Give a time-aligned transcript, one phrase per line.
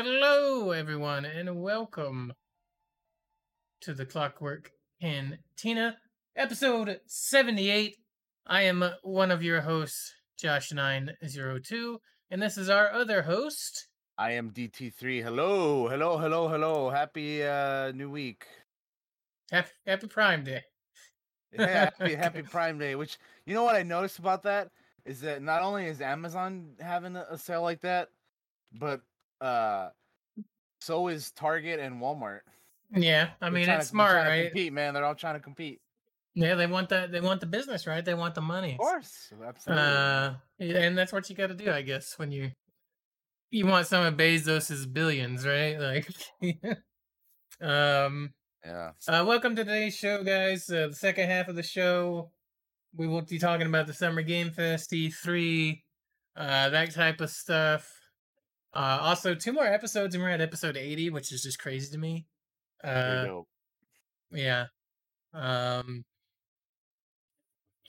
[0.00, 2.32] Hello, everyone, and welcome
[3.80, 4.70] to the Clockwork
[5.00, 5.96] Cantina,
[6.36, 7.96] episode 78.
[8.46, 11.96] I am one of your hosts, Josh902,
[12.30, 13.88] and this is our other host.
[14.16, 15.20] I am DT3.
[15.24, 16.90] Hello, hello, hello, hello.
[16.90, 18.46] Happy uh new week.
[19.50, 20.62] Happy, happy Prime Day.
[21.52, 22.94] Yeah, happy, happy Prime Day.
[22.94, 24.68] Which you know what I noticed about that
[25.04, 28.10] is that not only is Amazon having a, a sale like that,
[28.72, 29.00] but
[29.40, 29.88] uh
[30.80, 32.40] so is Target and Walmart.
[32.94, 34.46] Yeah, I mean it's to- smart, right?
[34.46, 34.94] Compete, man.
[34.94, 35.80] They're all trying to compete.
[36.34, 38.04] Yeah, they want the they want the business, right?
[38.04, 38.72] They want the money.
[38.72, 39.84] Of course, absolutely.
[39.84, 42.52] Uh, and that's what you got to do, I guess, when you
[43.50, 45.78] you want some of Bezos's billions, right?
[45.80, 46.08] Like,
[47.60, 48.32] um,
[48.64, 48.90] yeah.
[49.08, 50.68] uh, welcome to today's show, guys.
[50.70, 52.30] Uh, the second half of the show,
[52.94, 55.80] we will be talking about the Summer Game Fest, E3,
[56.36, 57.90] uh, that type of stuff.
[58.74, 61.98] Uh, also, two more episodes, and we're at episode eighty, which is just crazy to
[61.98, 62.26] me.
[62.84, 63.26] Uh,
[64.30, 64.66] yeah.
[65.32, 66.04] Um.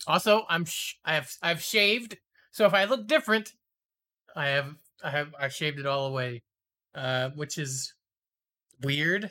[0.07, 2.17] Also, I'm sh- I have I've shaved,
[2.51, 3.53] so if I look different,
[4.35, 6.43] I have I have I shaved it all away,
[6.95, 7.93] uh, which is
[8.81, 9.29] weird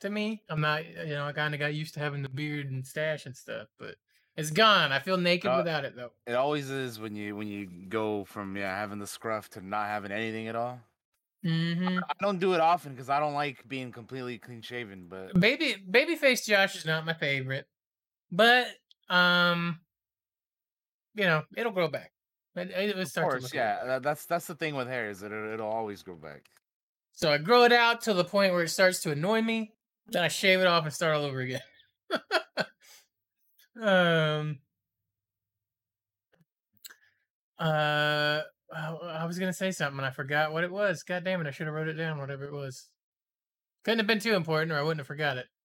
[0.00, 0.42] to me.
[0.48, 3.26] I'm not you know I kind of got used to having the beard and stash
[3.26, 3.96] and stuff, but
[4.36, 4.92] it's gone.
[4.92, 6.12] I feel naked Uh, without it though.
[6.26, 9.86] It always is when you when you go from yeah having the scruff to not
[9.86, 10.80] having anything at all.
[11.42, 15.38] hmm I don't do it often because I don't like being completely clean shaven, but
[15.38, 17.66] Baby babyface Josh is not my favorite,
[18.30, 18.68] but
[19.08, 19.80] um,
[21.14, 22.12] you know it'll grow back.
[22.56, 25.54] It, it, will of course, yeah, that's that's the thing with hair is that it,
[25.54, 26.46] it'll always grow back.
[27.12, 29.72] So I grow it out to the point where it starts to annoy me.
[30.08, 31.60] Then I shave it off and start all over again.
[33.80, 34.58] um.
[37.58, 38.42] Uh,
[38.74, 41.02] I I was gonna say something and I forgot what it was.
[41.02, 41.46] God damn it!
[41.46, 42.18] I should have wrote it down.
[42.18, 42.88] Whatever it was.
[43.84, 45.46] Couldn't have been too important, or I wouldn't have forgot it.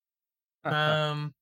[0.63, 1.33] Um.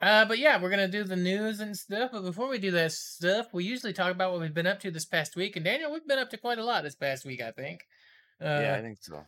[0.00, 2.10] Uh, but yeah, we're gonna do the news and stuff.
[2.12, 4.90] But before we do that stuff, we usually talk about what we've been up to
[4.90, 5.56] this past week.
[5.56, 7.80] And Daniel, we've been up to quite a lot this past week, I think.
[8.40, 9.24] Uh, yeah, I think so.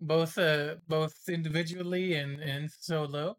[0.00, 3.38] both uh both individually and and solo.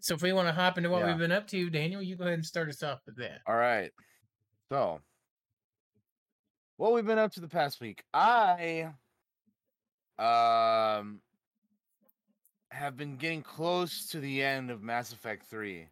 [0.00, 1.06] So if we want to hop into what Yeah.
[1.08, 3.40] we've been up to, Daniel, you go ahead and start us off with that.
[3.46, 3.90] All right.
[4.70, 5.00] So,
[6.76, 8.02] what we've been up to the past week?
[8.12, 8.92] I
[10.18, 11.20] um
[12.70, 15.88] have been getting close to the end of Mass Effect 3.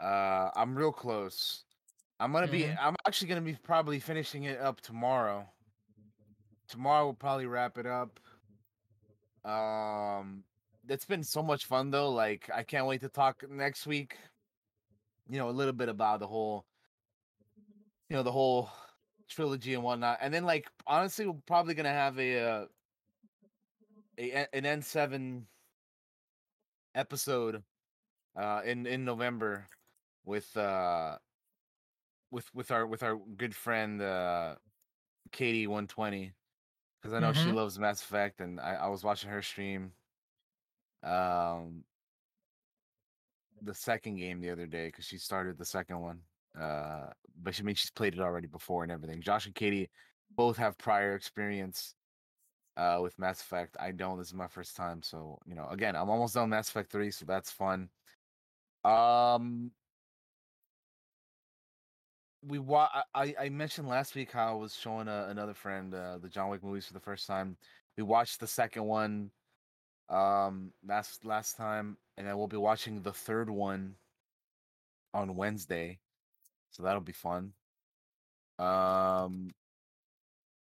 [0.00, 1.64] Uh I'm real close.
[2.20, 2.66] I'm going to be.
[2.66, 5.44] I'm actually going to be probably finishing it up tomorrow.
[6.68, 8.20] Tomorrow we'll probably wrap it up.
[9.44, 10.44] Um
[10.88, 12.10] it's been so much fun though.
[12.10, 14.18] Like I can't wait to talk next week.
[15.28, 16.66] You know, a little bit about the whole
[18.08, 18.70] you know the whole
[19.28, 22.66] trilogy and whatnot and then like honestly we're probably gonna have a uh,
[24.18, 25.48] a an n7
[26.94, 27.64] episode
[28.36, 29.66] uh in in november
[30.24, 31.18] with uh
[32.30, 34.56] with with our with our good friend uh
[35.32, 36.34] katie 120
[37.00, 37.52] because i know she Mhm.
[37.52, 39.94] loves mass effect and I, I was watching her stream
[41.02, 41.84] um
[43.62, 46.18] the second game the other day because she started the second one
[46.60, 47.06] uh
[47.42, 49.22] but she I mean she's played it already before and everything.
[49.22, 49.88] Josh and katie
[50.36, 51.94] both have prior experience
[52.76, 53.76] uh with mass effect.
[53.78, 56.68] I don't this is my first time so you know again i'm almost done mass
[56.68, 57.88] effect 3 so that's fun.
[58.84, 59.70] Um
[62.44, 65.94] we wa- I, I I mentioned last week how I was showing uh, another friend
[65.94, 67.56] uh, the John Wick movies for the first time.
[67.96, 69.30] We watched the second one
[70.12, 73.96] um last last time, and then we'll be watching the third one
[75.14, 75.98] on Wednesday,
[76.70, 77.52] so that'll be fun.
[78.58, 79.50] Um,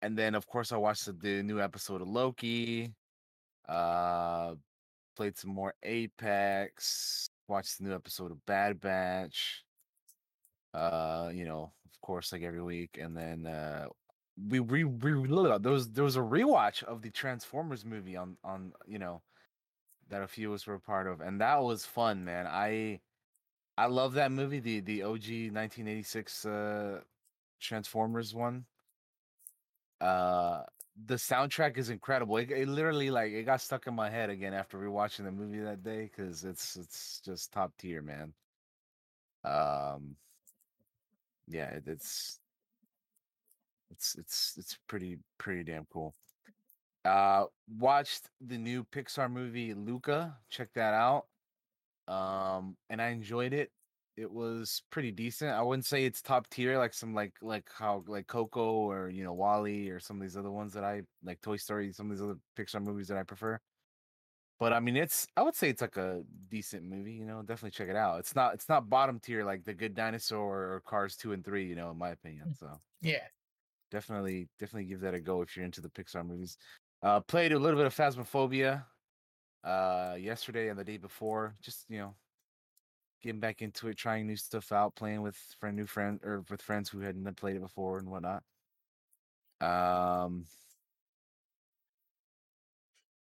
[0.02, 2.94] and then of course I watched the, the new episode of Loki.
[3.68, 4.54] Uh,
[5.16, 7.30] played some more Apex.
[7.48, 9.64] Watched the new episode of Bad Batch
[10.74, 13.86] uh you know of course like every week and then uh
[14.48, 18.72] we re, re there was there was a rewatch of the transformers movie on on
[18.86, 19.20] you know
[20.10, 22.46] that a few of us were a part of and that was fun man.
[22.46, 23.00] I
[23.78, 25.20] i love that movie the the og
[25.52, 27.00] 1986 uh
[27.60, 28.66] transformers one.
[30.00, 30.62] Uh
[31.06, 32.36] the soundtrack is incredible.
[32.36, 35.60] It, it literally like it got stuck in my head again after rewatching the movie
[35.60, 38.34] that day because it's it's just top tier man.
[39.44, 40.16] Um
[41.48, 42.40] yeah, it, it's
[43.90, 46.14] it's it's it's pretty pretty damn cool.
[47.04, 51.28] Uh watched the new Pixar movie Luca, check that out.
[52.08, 53.72] Um and I enjoyed it.
[54.16, 55.52] it was pretty decent.
[55.52, 59.24] I wouldn't say it's top tier like some like like how like Coco or you
[59.24, 62.16] know WALL-E or some of these other ones that I like Toy Story, some of
[62.18, 63.60] these other Pixar movies that I prefer.
[64.58, 67.14] But I mean, it's I would say it's like a decent movie.
[67.14, 68.18] You know, definitely check it out.
[68.20, 71.66] It's not it's not bottom tier like The Good Dinosaur or Cars two and three.
[71.66, 72.52] You know, in my opinion.
[72.54, 73.26] So Yeah.
[73.90, 76.56] definitely definitely give that a go if you're into the Pixar movies.
[77.02, 78.84] Uh, played a little bit of Phasmophobia
[79.62, 81.54] uh yesterday and the day before.
[81.62, 82.14] Just you know,
[83.22, 86.62] getting back into it, trying new stuff out, playing with friend new friends or with
[86.62, 88.42] friends who hadn't played it before and whatnot.
[89.60, 90.46] Um,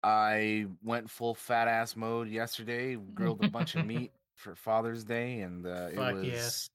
[0.04, 2.96] I went full fat ass mode yesterday.
[2.96, 6.70] Grilled a bunch of meat for Father's Day, and uh, it was yes.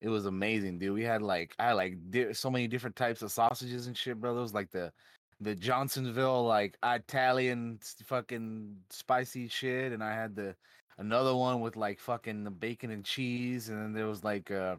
[0.00, 0.94] it was amazing, dude.
[0.94, 4.20] We had like I had like di- so many different types of sausages and shit,
[4.20, 4.36] bro.
[4.36, 4.92] It was like the
[5.42, 10.54] the Johnsonville like Italian fucking spicy shit, and I had the
[10.98, 14.76] another one with like fucking the bacon and cheese, and then there was like uh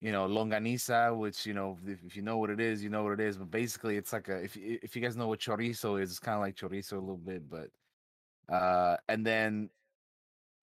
[0.00, 3.04] you know longaniza, which you know if, if you know what it is, you know
[3.04, 3.36] what it is.
[3.36, 6.36] But basically, it's like a if if you guys know what chorizo is, it's kind
[6.36, 7.68] of like chorizo a little bit, but
[8.52, 9.70] uh and then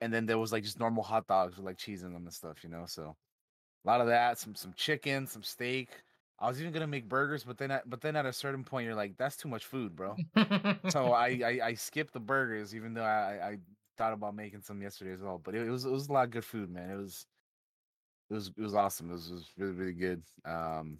[0.01, 2.33] and then there was like just normal hot dogs with like cheese in them and
[2.33, 2.85] stuff, you know.
[2.87, 3.15] So
[3.85, 5.89] a lot of that, some some chicken, some steak.
[6.39, 8.85] I was even gonna make burgers, but then at, but then at a certain point,
[8.85, 10.21] you're like, that's too much food, bro.
[10.87, 13.57] So I I, I skipped the burgers, even though I, I
[13.97, 15.37] thought about making some yesterday as well.
[15.39, 16.89] But it, it was it was a lot of good food, man.
[16.89, 17.27] It was
[18.29, 19.09] it was it was awesome.
[19.09, 20.23] It was, it was really really good.
[20.45, 20.99] Um,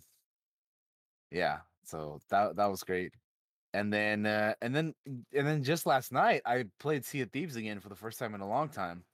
[1.32, 1.60] yeah.
[1.84, 3.14] So that that was great.
[3.74, 7.56] And then uh, and then and then just last night, I played Sea of Thieves
[7.56, 9.06] again for the first time in a long time.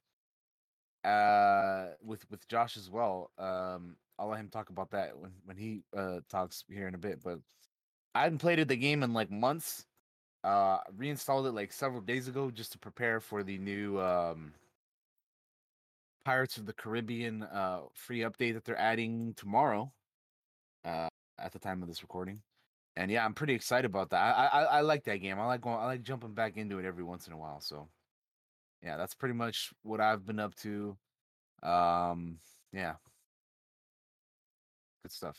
[1.04, 3.32] Uh, with with Josh as well.
[3.38, 7.00] Um, I'll let him talk about that when when he uh talks here in a
[7.00, 7.22] bit.
[7.24, 7.40] But
[8.14, 9.86] I hadn't played the game in like months.
[10.44, 14.54] Uh, reinstalled it like several days ago just to prepare for the new um
[16.24, 19.92] Pirates of the Caribbean uh free update that they're adding tomorrow.
[20.84, 21.08] Uh,
[21.40, 22.42] at the time of this recording,
[22.96, 24.36] and yeah, I'm pretty excited about that.
[24.36, 25.40] I I, I like that game.
[25.40, 25.78] I like going.
[25.78, 27.60] I like jumping back into it every once in a while.
[27.60, 27.90] So
[28.82, 30.96] yeah, that's pretty much what I've been up to.
[31.64, 32.38] Um,
[32.72, 32.96] yeah,
[35.06, 35.38] good stuff.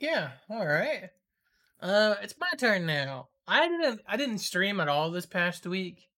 [0.00, 0.30] yeah.
[0.48, 1.10] All right.
[1.78, 3.28] Uh, it's my turn now.
[3.46, 4.00] I didn't.
[4.08, 6.08] I didn't stream at all this past week.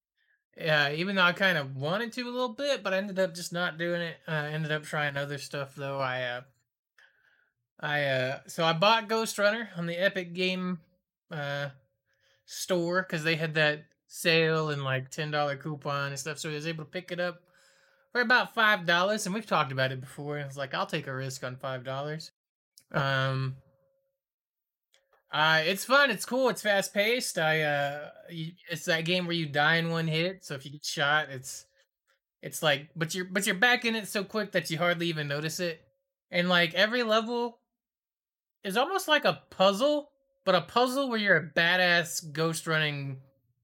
[0.57, 3.35] Yeah, even though I kind of wanted to a little bit, but I ended up
[3.35, 4.19] just not doing it.
[4.29, 5.99] Uh, ended up trying other stuff though.
[5.99, 6.41] I uh,
[7.81, 10.79] I uh, so I bought Ghostrunner on the Epic Game
[11.33, 11.71] uh
[12.45, 16.39] store because they had that sale and like ten dollar coupon and stuff.
[16.39, 17.41] So I was able to pick it up
[18.13, 20.39] for about five dollars, and we've talked about it before.
[20.39, 22.31] It's like I'll take a risk on five dollars.
[22.93, 23.57] Um,
[25.31, 26.11] uh, it's fun.
[26.11, 26.49] It's cool.
[26.49, 27.39] It's fast paced.
[27.39, 30.45] I uh, you, it's that game where you die in one hit.
[30.45, 31.67] So if you get shot, it's
[32.43, 35.29] it's like, but you're but you're back in it so quick that you hardly even
[35.29, 35.83] notice it.
[36.31, 37.59] And like every level
[38.65, 40.11] is almost like a puzzle,
[40.45, 43.19] but a puzzle where you're a badass ghost running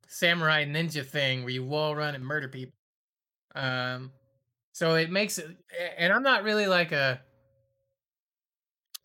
[0.06, 2.74] samurai ninja thing where you wall run and murder people.
[3.54, 4.12] Um,
[4.74, 5.46] so it makes it,
[5.96, 7.20] and I'm not really like a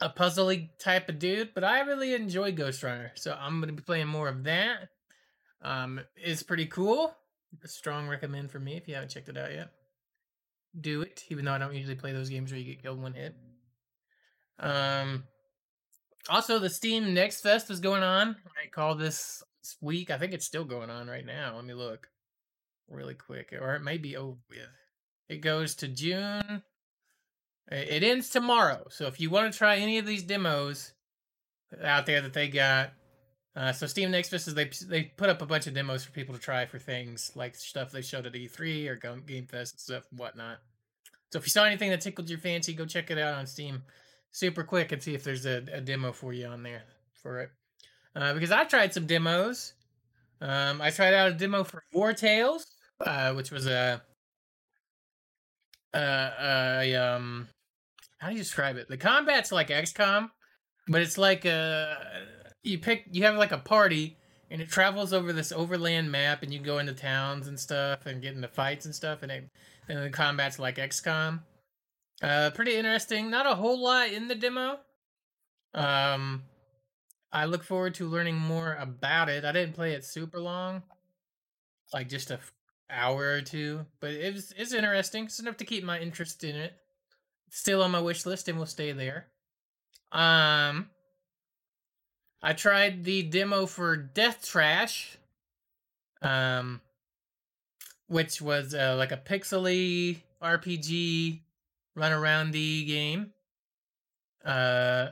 [0.02, 4.08] a puzzly type of dude, but I really enjoy Ghostrunner, so I'm gonna be playing
[4.08, 4.90] more of that.
[5.62, 7.16] Um, it's pretty cool.
[7.64, 9.70] A strong recommend for me if you haven't checked it out yet.
[10.82, 13.14] Do it, even though I don't usually play those games where you get killed one
[13.14, 13.36] hit.
[14.58, 15.26] Um,
[16.30, 18.38] also the Steam Next Fest is going on.
[18.48, 19.44] I call this
[19.82, 20.10] week.
[20.10, 21.58] I think it's still going on right now.
[21.58, 22.08] Let me look
[22.90, 24.79] really quick, or it may be over with.
[25.30, 26.64] It goes to June.
[27.72, 28.88] It ends tomorrow.
[28.90, 30.94] So if you want to try any of these demos
[31.84, 32.92] out there that they got,
[33.56, 36.12] uh, so Steam Next Fest is they they put up a bunch of demos for
[36.12, 39.80] people to try for things like stuff they showed at E3 or Game Fest and
[39.80, 40.58] stuff and whatnot.
[41.32, 43.84] So if you saw anything that tickled your fancy, go check it out on Steam
[44.32, 46.84] super quick and see if there's a, a demo for you on there
[47.22, 47.50] for it.
[48.16, 49.74] Uh, because I tried some demos.
[50.42, 52.64] Um, I tried out a demo for Wartales,
[53.06, 54.02] uh, which was a,
[55.94, 57.48] uh, a um,
[58.20, 58.88] how do you describe it?
[58.88, 60.30] The combat's like XCOM,
[60.88, 61.96] but it's like uh
[62.64, 64.18] you pick you have like a party
[64.52, 68.22] and it travels over this overland map and you go into towns and stuff and
[68.22, 69.50] get into fights and stuff and it
[69.88, 71.42] and the combat's like XCOM.
[72.22, 73.30] Uh pretty interesting.
[73.30, 74.80] Not a whole lot in the demo.
[75.74, 76.44] Um
[77.32, 79.46] I look forward to learning more about it.
[79.46, 80.84] I didn't play it super long.
[81.94, 82.40] Like just a
[82.90, 85.26] hour or two, but it was it's interesting.
[85.26, 86.74] It's enough to keep my interest in it
[87.50, 89.28] still on my wish list and will stay there.
[90.12, 90.90] Um,
[92.42, 95.18] I tried the demo for Death Trash,
[96.22, 96.82] um,
[98.08, 101.42] which was uh, like a pixely RPG
[101.96, 103.32] run around the game.
[104.44, 105.10] Uh,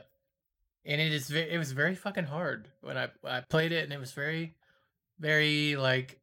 [0.84, 3.92] and it is ve- it was very fucking hard when I I played it, and
[3.92, 4.54] it was very,
[5.20, 6.18] very like.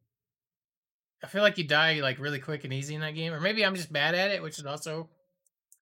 [1.26, 3.64] I feel like you die like really quick and easy in that game, or maybe
[3.64, 5.08] I'm just bad at it, which is also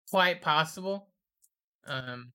[0.08, 1.06] quite possible.
[1.86, 2.32] Um.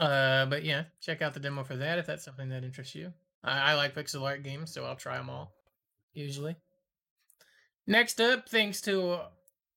[0.00, 3.12] Uh, but yeah, check out the demo for that if that's something that interests you.
[3.44, 5.52] I, I like pixel art games, so I'll try them all.
[6.14, 6.56] Usually.
[7.86, 9.18] Next up, thanks to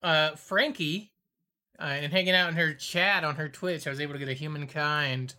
[0.02, 1.12] uh Frankie
[1.78, 4.30] uh, and hanging out in her chat on her Twitch, I was able to get
[4.30, 5.36] a humankind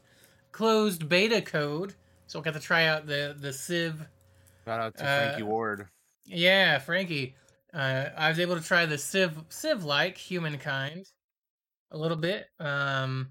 [0.52, 1.94] closed beta code,
[2.26, 4.06] so I got to try out the the Civ.
[4.66, 5.88] Shout out to Uh, Frankie Ward.
[6.24, 7.36] Yeah, Frankie.
[7.72, 11.06] Uh, I was able to try the Civ Civ like humankind
[11.92, 12.48] a little bit.
[12.58, 13.30] Um,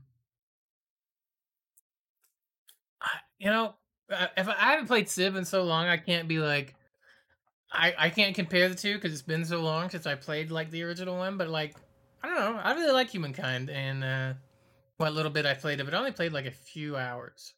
[3.02, 3.76] I- you know,
[4.10, 6.76] uh, if I, I haven't played Civ in so long, I can't be like,
[7.72, 10.72] I I can't compare the two because it's been so long since I played like
[10.72, 11.38] the original one.
[11.38, 11.76] But like,
[12.24, 14.34] I don't know, I really like humankind, and uh,
[14.98, 17.54] what little bit I played of it, I only played like a few hours.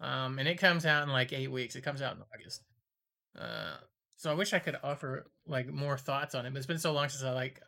[0.00, 1.76] Um, and it comes out in like eight weeks.
[1.76, 2.62] It comes out in August.
[3.38, 3.76] Uh,
[4.16, 6.92] so I wish I could offer like more thoughts on it, but it's been so
[6.92, 7.60] long since I like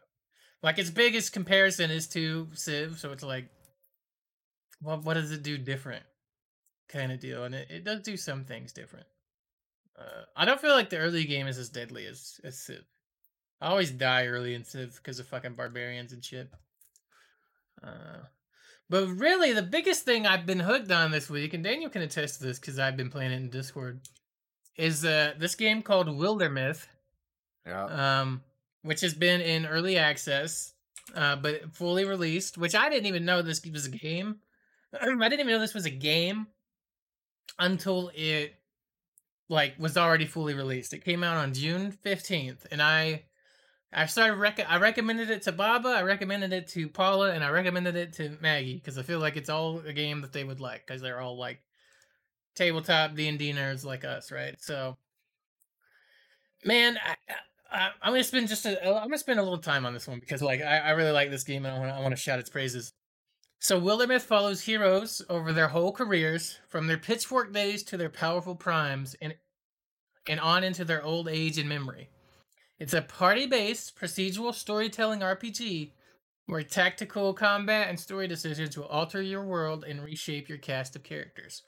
[0.63, 3.49] like its biggest comparison is to Civ, so it's like
[4.83, 6.05] well what does it do different?
[6.89, 7.45] Kind of deal.
[7.45, 9.07] And it, it does do some things different.
[9.99, 12.85] Uh, I don't feel like the early game is as deadly as, as Civ.
[13.61, 16.51] I always die early in Civ because of fucking barbarians and shit.
[17.83, 18.25] Uh,
[18.91, 22.39] but really, the biggest thing I've been hooked on this week, and Daniel can attest
[22.39, 24.01] to this because I've been playing it in Discord,
[24.77, 26.87] is uh, this game called Wildermyth,
[27.67, 28.21] Yeah.
[28.21, 28.43] um,
[28.83, 30.73] which has been in early access,
[31.15, 32.59] uh, but fully released.
[32.59, 34.37] Which I didn't even know this was a game.
[35.01, 36.47] I didn't even know this was a game
[37.59, 38.55] until it
[39.49, 40.93] like was already fully released.
[40.95, 43.25] It came out on June fifteenth, and I
[43.93, 47.51] I started rec- I recommended it to Baba, I recommended it to Paula, and I
[47.51, 50.61] recommended it to Maggie because I feel like it's all a game that they would
[50.61, 51.61] like because they're all like
[52.55, 54.57] tabletop D and D nerds like us, right?
[54.61, 54.97] So,
[56.65, 57.17] man, I,
[58.03, 60.43] I'm gonna spend just a I'm gonna spend a little time on this one because
[60.43, 62.51] like I, I really like this game and I want I want to shout its
[62.51, 62.93] praises.
[63.59, 68.55] So Wildermyth follows heroes over their whole careers, from their pitchfork days to their powerful
[68.55, 69.35] primes, and
[70.29, 72.11] and on into their old age and memory.
[72.79, 75.93] It's a party-based procedural storytelling RPG
[76.47, 81.03] where tactical combat and story decisions will alter your world and reshape your cast of
[81.03, 81.63] characters.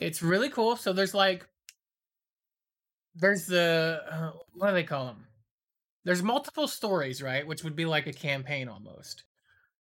[0.00, 0.76] It's really cool.
[0.76, 1.46] So there's like
[3.14, 5.26] there's the uh, what do they call them?
[6.04, 7.46] There's multiple stories, right?
[7.46, 9.24] Which would be like a campaign almost.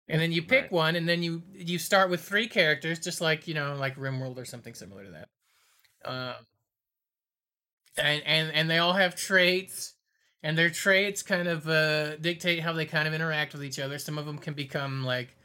[0.10, 0.72] And then you pick Right.
[0.72, 4.38] one, and then you you start with three characters, just like you know, like RimWorld
[4.38, 5.30] or something similar to that.
[6.06, 6.48] Um,
[7.98, 9.94] and and and they all have traits,
[10.44, 13.98] and their traits kind of uh, dictate how they kind of interact with each other.
[13.98, 15.36] Some of them can become like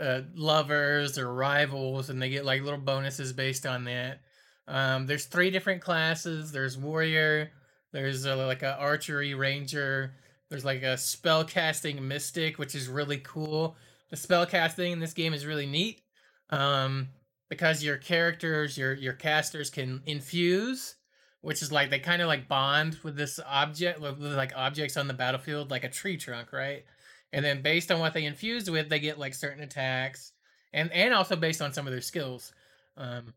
[0.00, 4.20] uh, lovers or rivals, and they get like little bonuses based on that.
[4.66, 6.52] Um, there's three different classes.
[6.52, 7.50] There's warrior.
[7.92, 10.14] There's uh like a archery ranger.
[10.48, 13.76] There's like a spell casting mystic, which is really cool.
[14.10, 16.02] The spell casting in this game is really neat.
[16.50, 17.08] Um,
[17.48, 20.96] because your characters, your your casters can infuse,
[21.42, 24.96] which is like they kind of like bond with this object with, with like objects
[24.96, 26.84] on the battlefield, like a tree trunk, right?
[27.32, 30.32] And then based on what they infuse with, they get like certain attacks,
[30.72, 32.52] and and also based on some of their skills.
[32.96, 33.34] Um,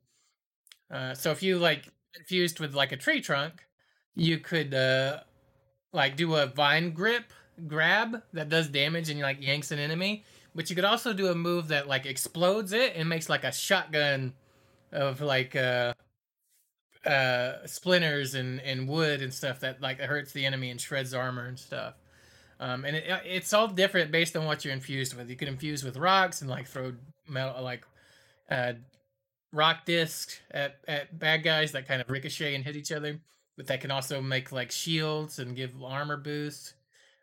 [0.92, 3.66] uh, so if you like infused with like a tree trunk,
[4.16, 5.20] you could uh
[5.92, 7.32] like do a vine grip
[7.68, 10.24] grab that does damage and you like yanks an enemy.
[10.56, 13.52] But you could also do a move that like explodes it and makes like a
[13.52, 14.34] shotgun
[14.92, 15.94] of like uh
[17.06, 21.48] uh splinters and and wood and stuff that like hurts the enemy and shreds armor
[21.48, 21.96] and stuff.
[22.64, 25.30] Um, and it, it's all different based on what you're infused with.
[25.30, 26.94] You can infuse with rocks and like throw
[27.28, 27.86] metal like
[28.52, 28.74] uh
[29.52, 33.20] rock discs at at bad guys that kind of ricochet and hit each other
[33.58, 36.74] but that can also make like shields and give armor boosts.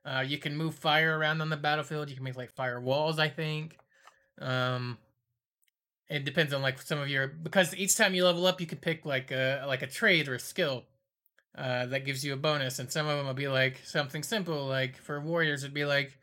[0.05, 2.09] Uh, you can move fire around on the battlefield.
[2.09, 3.77] You can make like fire walls, I think.
[4.41, 4.97] Um,
[6.09, 8.79] it depends on like some of your because each time you level up, you can
[8.79, 10.85] pick like a like a trade or a skill
[11.57, 14.67] uh, that gives you a bonus, and some of them will be like something simple.
[14.67, 16.17] Like for warriors, it'd be like,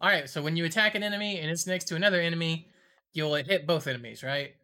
[0.00, 2.68] all right, so when you attack an enemy and it's next to another enemy,
[3.12, 4.54] you'll hit both enemies, right?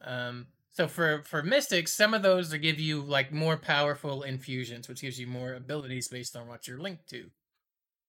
[0.00, 4.88] Um, so for for mystics, some of those will give you like more powerful infusions,
[4.88, 7.30] which gives you more abilities based on what you're linked to.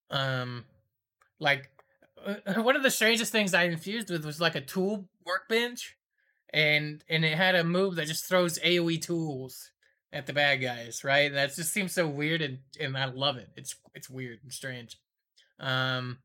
[0.10, 0.66] Um,
[1.40, 1.70] like
[2.26, 5.96] uh, one of the strangest things I infused with was like a tool workbench,
[6.52, 9.72] and and it had a move that just throws AOE tools
[10.16, 11.28] at the bad guys, right?
[11.28, 13.50] And that just seems so weird, and and I love it.
[13.58, 14.98] It's it's weird and strange.
[15.60, 16.20] Um,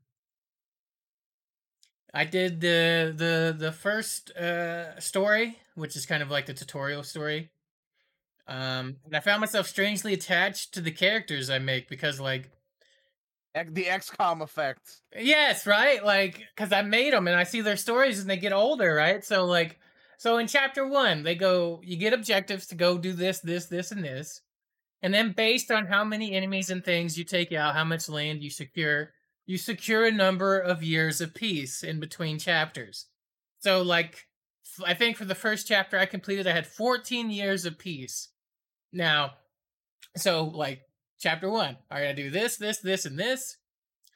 [2.14, 7.02] I did the the the first uh story, which is kind of like the tutorial
[7.02, 7.50] story.
[8.48, 12.50] Um, and I found myself strangely attached to the characters I make because like
[13.54, 15.00] The XCOM effect.
[15.16, 16.04] Yes, right?
[16.04, 19.24] Like, because I made them and I see their stories and they get older, right?
[19.24, 19.79] So, like,
[20.20, 23.90] so in chapter one, they go, you get objectives to go do this, this, this,
[23.90, 24.42] and this.
[25.00, 28.42] And then, based on how many enemies and things you take out, how much land
[28.42, 29.12] you secure,
[29.46, 33.06] you secure a number of years of peace in between chapters.
[33.60, 34.26] So, like,
[34.84, 38.28] I think for the first chapter I completed, I had 14 years of peace.
[38.92, 39.36] Now,
[40.18, 40.82] so, like,
[41.18, 43.56] chapter one, I do this, this, this, and this.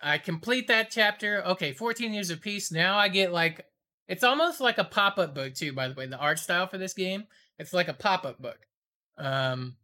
[0.02, 1.42] I complete that chapter.
[1.46, 2.70] Okay, 14 years of peace.
[2.70, 3.64] Now I get like
[4.08, 6.06] it's almost like a pop-up book too, by the way.
[6.06, 7.24] The art style for this game,
[7.58, 8.58] it's like a pop-up book.
[9.18, 9.76] Um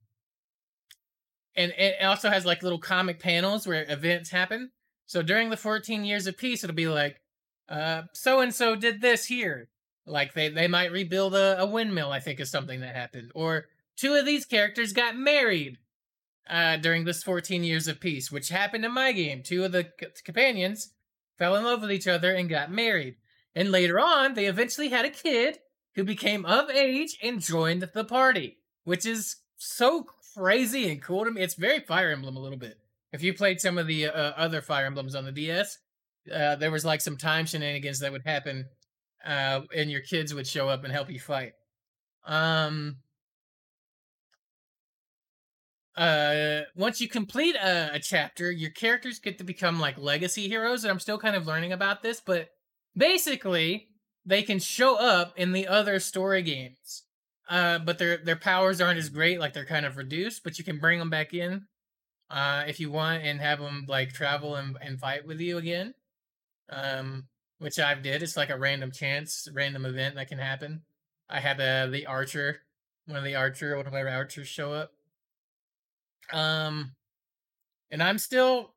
[1.57, 4.71] and it also has like little comic panels where events happen.
[5.07, 7.21] So during the 14 years of peace, it'll be like,
[8.13, 9.69] so and so did this here.
[10.07, 13.31] Like they they might rebuild a, a windmill, I think is something that happened.
[13.35, 15.79] Or two of these characters got married
[16.49, 19.43] uh, during this 14 years of peace, which happened in my game.
[19.43, 20.93] Two of the c- companions
[21.39, 23.17] fell in love with each other and got married.
[23.55, 25.59] And later on, they eventually had a kid
[25.95, 31.31] who became of age and joined the party, which is so crazy and cool to
[31.31, 31.43] me.
[31.43, 32.79] It's very Fire Emblem a little bit.
[33.13, 35.79] If you played some of the uh, other Fire Emblems on the DS,
[36.33, 38.67] uh, there was like some time shenanigans that would happen,
[39.25, 41.53] uh, and your kids would show up and help you fight.
[42.25, 42.99] Um,
[45.97, 50.85] uh once you complete a, a chapter your characters get to become like legacy heroes
[50.85, 52.49] and i'm still kind of learning about this but
[52.97, 53.89] basically
[54.25, 57.05] they can show up in the other story games
[57.49, 60.65] uh but their their powers aren't as great like they're kind of reduced but you
[60.65, 61.67] can bring them back in
[62.31, 65.95] uh if you want and have them like travel and, and fight with you again
[66.71, 67.25] um
[67.59, 70.83] which i've did it's like a random chance random event that can happen
[71.29, 72.61] i had uh, the archer
[73.07, 74.93] one of the archer one of my archers show up
[76.33, 76.93] um,
[77.91, 78.75] and I'm still,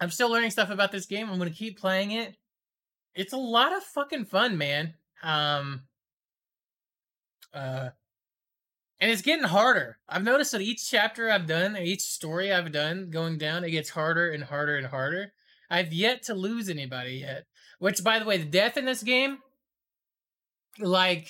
[0.00, 1.30] I'm still learning stuff about this game.
[1.30, 2.34] I'm gonna keep playing it.
[3.16, 4.94] It's a lot of fucking fun, man.
[5.22, 5.82] Um,
[7.52, 7.88] uh,
[9.00, 9.98] and it's getting harder.
[10.08, 13.90] I've noticed that each chapter I've done, each story I've done, going down, it gets
[13.90, 15.32] harder and harder and harder.
[15.70, 17.46] I've yet to lose anybody yet.
[17.78, 19.38] Which, by the way, the death in this game,
[20.78, 21.28] like,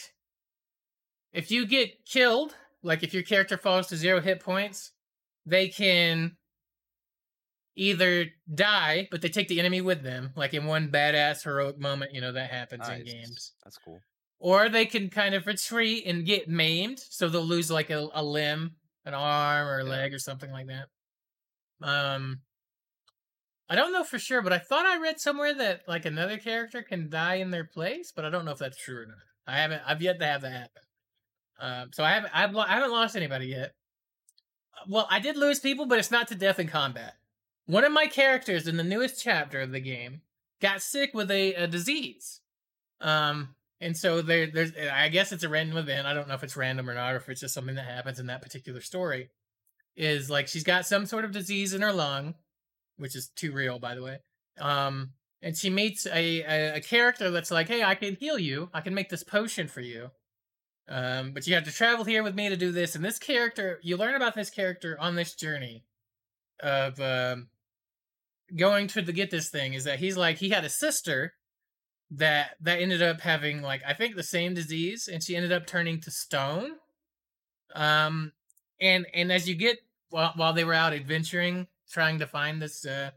[1.33, 4.93] if you get killed, like if your character falls to zero hit points,
[5.45, 6.37] they can
[7.77, 12.13] either die, but they take the enemy with them, like in one badass heroic moment,
[12.15, 13.05] you know, that happens in Nice.
[13.05, 13.53] games.
[13.63, 14.01] That's cool.
[14.39, 18.23] Or they can kind of retreat and get maimed, so they'll lose like a, a
[18.23, 19.91] limb, an arm or a Yeah.
[19.91, 20.89] leg or something like that.
[21.83, 22.41] Um
[23.69, 26.83] I don't know for sure, but I thought I read somewhere that like another character
[26.83, 29.19] can die in their place, but I don't know if that's true or not.
[29.47, 30.83] I haven't I've yet to have that happen.
[31.59, 33.75] Um so I haven't I've, I haven't lost anybody yet.
[34.89, 37.15] Well, I did lose people, but it's not to death in combat.
[37.67, 40.23] One of my characters in the newest chapter of the game
[40.61, 42.41] got sick with a, a disease.
[43.01, 46.07] Um, and so there, there's, I guess it's a random event.
[46.07, 48.19] I don't know if it's random or not, or if it's just something that happens
[48.19, 49.31] in that particular story.
[49.97, 52.35] Is like she's got some sort of disease in her lung,
[52.99, 54.19] which is too real, by the way.
[54.61, 58.69] Um, and she meets a, a, a character that's like, "Hey, I can heal you.
[58.75, 60.11] I can make this potion for you."
[60.89, 62.95] Um, but you have to travel here with me to do this.
[62.95, 65.85] And this character, you learn about this character on this journey
[66.61, 67.49] of um,
[68.55, 69.75] going to the, get this thing.
[69.75, 71.35] Is that he's like he had a sister
[72.11, 75.67] that that ended up having like I think the same disease, and she ended up
[75.67, 76.73] turning to stone.
[77.75, 78.33] Um,
[78.81, 79.79] and and as you get
[80.11, 83.11] while while they were out adventuring, trying to find this uh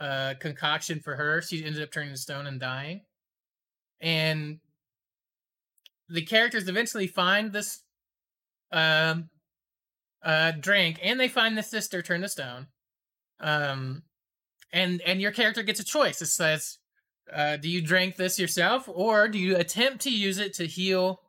[0.00, 3.02] uh concoction for her, she ended up turning to stone and dying.
[4.00, 4.60] And
[6.08, 7.82] the characters eventually find this
[8.72, 9.30] um
[10.22, 12.66] uh drink and they find the sister turned to stone
[13.40, 14.02] um
[14.72, 16.22] and and your character gets a choice.
[16.22, 16.78] It says
[17.32, 21.20] uh do you drink this yourself or do you attempt to use it to heal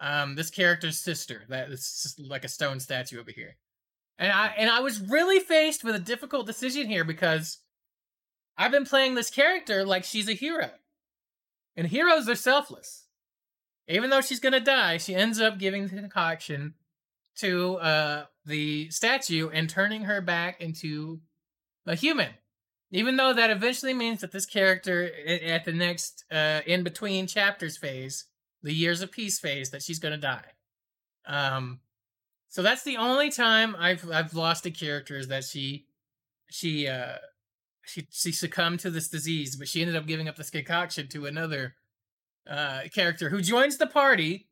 [0.00, 1.42] um this character's sister?
[1.48, 3.56] That is like a stone statue over here.
[4.18, 7.58] And i and i was really faced with a difficult decision here because
[8.56, 10.70] i've been playing this character like she's a hero.
[11.76, 13.06] And heroes are selfless.
[13.88, 16.74] Even though she's gonna die, she ends up giving the concoction
[17.36, 21.20] to uh the statue and turning her back into
[21.86, 22.30] a human.
[22.94, 27.76] Even though that eventually means that this character at the next uh in between chapters
[27.76, 28.26] phase,
[28.62, 30.52] the years of peace phase, that she's gonna die.
[31.26, 31.80] Um
[32.48, 35.86] So that's the only time I've I've lost a character is that she
[36.50, 37.18] she uh
[37.84, 41.26] she she succumbed to this disease, but she ended up giving up this concoction to
[41.26, 41.74] another
[42.48, 44.48] uh character who joins the party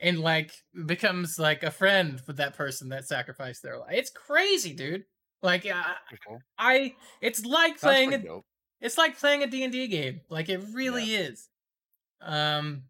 [0.00, 0.52] and like
[0.86, 3.94] becomes like a friend with that person that sacrificed their life.
[3.94, 5.04] It's crazy, dude.
[5.42, 6.40] Like uh, Pretty cool.
[6.58, 8.44] I it's like Sounds playing a, dope.
[8.80, 10.20] it's like playing a D&D game.
[10.28, 11.48] Like it really is.
[12.20, 12.82] Um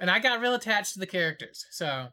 [0.00, 1.64] and I got real attached to the characters.
[1.70, 2.08] So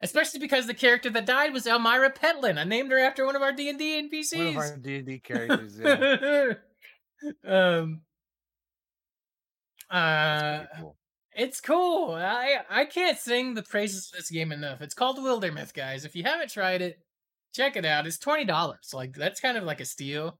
[0.00, 2.58] especially because the character that died was Elmira Petlin.
[2.58, 4.36] I named her after one of our D&D NPCs.
[4.38, 5.78] One of our D and D characters.
[5.80, 6.52] Yeah,
[7.78, 8.02] um
[9.90, 10.96] uh cool.
[11.36, 12.12] it's cool.
[12.14, 14.80] I I can't sing the praises of this game enough.
[14.80, 16.04] It's called Wildermyth, guys.
[16.04, 16.98] If you haven't tried it,
[17.54, 18.06] check it out.
[18.06, 18.90] It's twenty dollars.
[18.92, 20.38] Like that's kind of like a steal.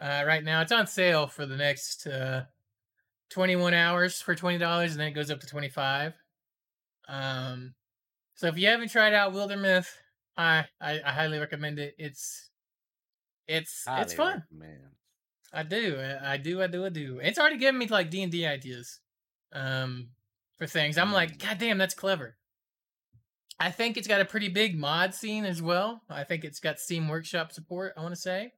[0.00, 2.44] Uh, right now, it's on sale for the next uh,
[3.30, 6.14] twenty-one hours for twenty dollars, and then it goes up to twenty-five.
[7.08, 7.74] Um,
[8.34, 9.88] so if you haven't tried out Wildermyth,
[10.36, 11.94] I I, I highly recommend it.
[11.98, 12.50] It's
[13.46, 14.44] it's it's fun.
[14.50, 14.80] recommend.
[15.52, 15.98] I do.
[15.98, 16.62] I I do.
[16.62, 16.84] I do.
[16.84, 17.18] I do.
[17.22, 19.00] It's already given me like D and D ideas,
[19.52, 20.08] um,
[20.58, 20.98] for things.
[20.98, 22.36] I'm like, God damn, that's clever.
[23.58, 26.02] I think it's got a pretty big mod scene as well.
[26.10, 27.94] I think it's got Steam Workshop support.
[27.96, 28.52] I want to say.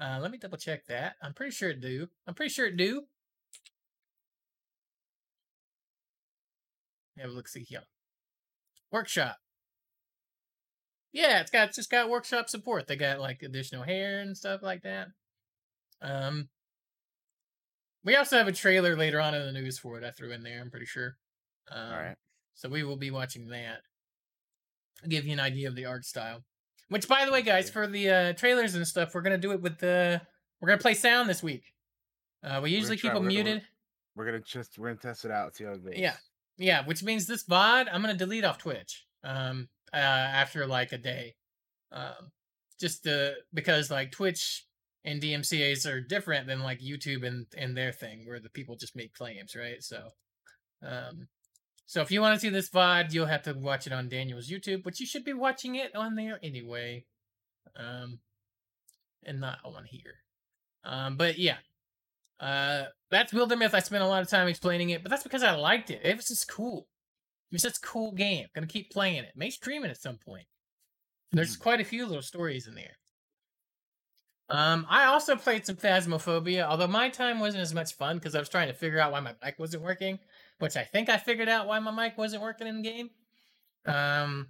[0.00, 1.14] Uh, let me double check that.
[1.22, 2.08] I'm pretty sure it do.
[2.26, 3.02] I'm pretty sure it do.
[7.16, 7.82] Yeah, look see here.
[8.90, 9.36] Workshop.
[11.12, 12.86] Yeah, it's got it's just got workshop support.
[12.86, 15.08] They got like additional hair and stuff like that.
[16.00, 16.48] Um,
[18.04, 20.04] we also have a trailer later on in the news for it.
[20.04, 20.60] I threw in there.
[20.60, 21.16] I'm pretty sure.
[21.70, 22.16] Um, All right.
[22.54, 23.80] So we will be watching that.
[25.08, 26.44] Give you an idea of the art style.
[26.88, 29.60] Which, by the way, guys, for the uh, trailers and stuff, we're gonna do it
[29.60, 30.20] with the.
[30.60, 31.72] We're gonna play sound this week.
[32.42, 33.62] Uh, we usually try- keep them we're gonna- muted.
[34.16, 35.56] We're gonna just we're gonna test it out.
[35.56, 35.94] See how it goes.
[35.96, 36.16] Yeah.
[36.58, 39.06] Yeah, which means this VOD I'm gonna delete off Twitch.
[39.24, 41.36] Um, uh, after like a day,
[41.92, 42.30] um,
[42.78, 44.66] just uh because like Twitch
[45.04, 48.96] and DMCA's are different than like YouTube and and their thing where the people just
[48.96, 49.82] make claims, right?
[49.82, 50.08] So,
[50.82, 51.28] um,
[51.90, 54.48] so if you want to see this VOD, you'll have to watch it on Daniel's
[54.48, 57.04] YouTube, but you should be watching it on there anyway,
[57.74, 58.20] um,
[59.24, 60.14] and not on here.
[60.84, 61.56] Um, but yeah,
[62.38, 63.74] uh, that's Wildermyth.
[63.74, 66.00] I spent a lot of time explaining it, but that's because I liked it.
[66.04, 66.86] It was just cool.
[67.50, 68.46] It was just a cool game.
[68.54, 69.32] Gonna keep playing it.
[69.34, 70.46] May stream it at some point.
[71.32, 72.98] There's quite a few little stories in there.
[74.48, 78.38] Um, I also played some Phasmophobia, although my time wasn't as much fun because I
[78.38, 80.20] was trying to figure out why my mic wasn't working,
[80.60, 83.10] which I think I figured out why my mic wasn't working in the game.
[83.86, 84.48] Um,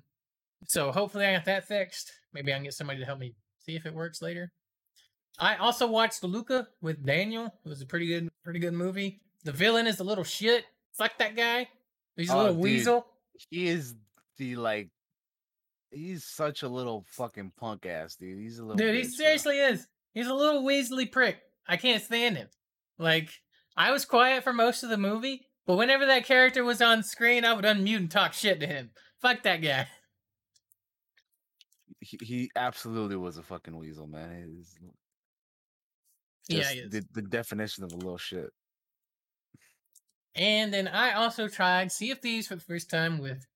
[0.67, 2.13] so hopefully I got that fixed.
[2.35, 4.53] Maybe I can get somebody to help me see if it works later.
[5.39, 7.47] I also watched Luca with Daniel.
[7.65, 9.21] It was a pretty good, pretty good movie.
[9.45, 10.65] The villain is a little shit.
[10.93, 11.67] Fuck that guy.
[12.17, 12.63] He's a Oh, little dude.
[12.63, 13.07] weasel.
[13.49, 13.95] He is
[14.37, 14.91] the like.
[15.91, 18.39] He's such a little fucking punk ass dude.
[18.39, 18.77] He's a little.
[18.77, 19.87] Dude, he seriously is.
[20.13, 21.39] He's a little weaselly prick.
[21.67, 22.49] I can't stand him.
[22.99, 23.31] Like,
[23.77, 27.45] I was quiet for most of the movie, but whenever that character was on screen,
[27.45, 28.91] I would unmute and talk shit to him.
[29.23, 29.87] Fuck that guy.
[32.01, 34.53] He, he absolutely was a fucking weasel, man.
[34.57, 34.77] He's
[36.49, 38.51] Yeah, the, the definition of a little shit.
[40.35, 43.47] And then I also tried Sea of Thieves for the first time with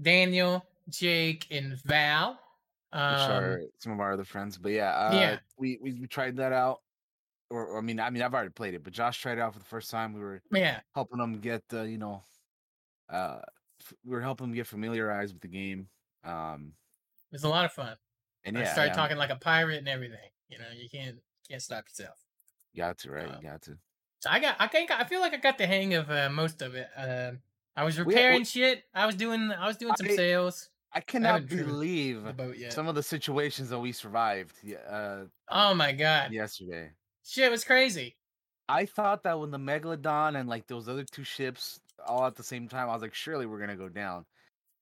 [0.00, 2.38] Daniel, Jake, and Val.
[2.92, 4.58] which Um, are some of our other friends.
[4.58, 5.38] But yeah, uh, Yeah.
[5.56, 6.82] we, we we tried that out.
[7.50, 9.52] Or, or I mean, I mean, I've already played it, but Josh tried it out
[9.54, 10.12] for the first time.
[10.12, 12.22] We were yeah, helping him get, uh, you know,
[13.08, 13.38] uh,
[13.80, 15.88] f- we were helping him get familiarized with the game.
[16.24, 16.72] Um,
[17.30, 17.96] it was a lot of fun.
[18.44, 20.28] and I yeah, started yeah, talking like a pirate and everything.
[20.50, 21.16] You know, you can't
[21.48, 22.18] can't stop yourself.
[22.76, 23.78] got to right, um, got to.
[24.20, 26.60] So I got, I think, I feel like I got the hang of uh, most
[26.60, 26.88] of it.
[26.96, 27.38] Um,
[27.76, 28.82] I was repairing we- shit.
[28.92, 30.68] I was doing, I was doing some I- sales.
[30.90, 32.24] I cannot haven't believe
[32.70, 34.56] some of the situations that we survived.
[34.62, 36.90] Yeah, uh, Oh my god, yesterday.
[37.28, 38.16] Shit was crazy.
[38.68, 42.42] I thought that when the Megalodon and like those other two ships all at the
[42.42, 44.24] same time, I was like, surely we're gonna go down.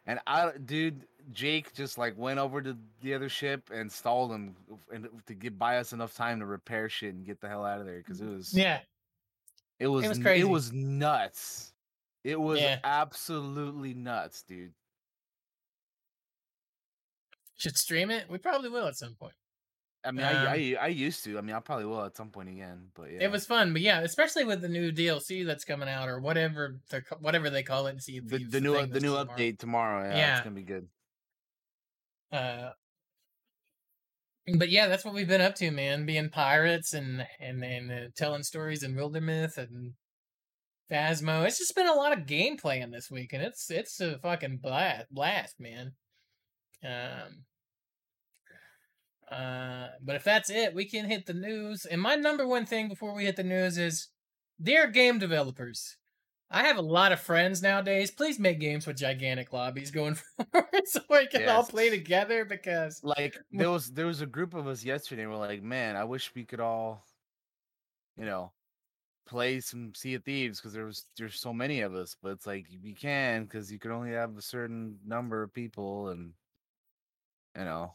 [0.06, 4.54] And I, dude, Jake just like went over to the other ship and stalled him
[4.92, 7.80] and to get buy us enough time to repair shit and get the hell out
[7.80, 8.80] of there because it was, Yeah,
[9.80, 10.42] it was, it was crazy.
[10.42, 11.72] it was nuts.
[12.22, 12.78] It was Yeah.
[12.84, 14.72] absolutely nuts, dude.
[17.58, 18.28] should stream it.
[18.28, 19.32] We probably will at some point.
[20.06, 21.36] I mean, Um, I, I, I used to.
[21.38, 22.88] I mean, I probably will at some point again.
[22.94, 26.08] But yeah, It was fun, but yeah, especially with the new DLC that's coming out
[26.08, 27.96] or whatever they're whatever they call it.
[27.96, 29.24] of the, the new the new tomorrow.
[29.24, 30.08] update tomorrow.
[30.08, 30.36] Yeah, Yeah.
[30.36, 30.88] it's gonna be good.
[32.32, 32.70] Uh,
[34.58, 36.06] but yeah, that's what we've been up to, man.
[36.06, 39.94] Being pirates and and and uh, telling stories in Wildermyth and
[40.90, 41.44] Phasmo.
[41.46, 44.58] It's just been a lot of gameplay in this week, and it's it's a fucking
[44.62, 45.92] blast, blast, man.
[46.84, 47.44] Um.
[49.30, 51.84] Uh, but if that's it, we can hit the news.
[51.84, 54.08] And my number one thing before we hit the news is,
[54.62, 55.96] dear game developers,
[56.50, 58.10] I have a lot of friends nowadays.
[58.10, 60.14] Please make games with gigantic lobbies going
[60.52, 62.44] forward, so we can all play together.
[62.44, 65.26] Because Like there was there was a group of us yesterday.
[65.26, 67.04] We're like, man, I wish we could all,
[68.16, 68.52] you know,
[69.26, 72.14] play some Sea of Thieves because there was there's so many of us.
[72.22, 76.10] But it's like we can because you can only have a certain number of people,
[76.10, 76.32] and
[77.58, 77.92] you know,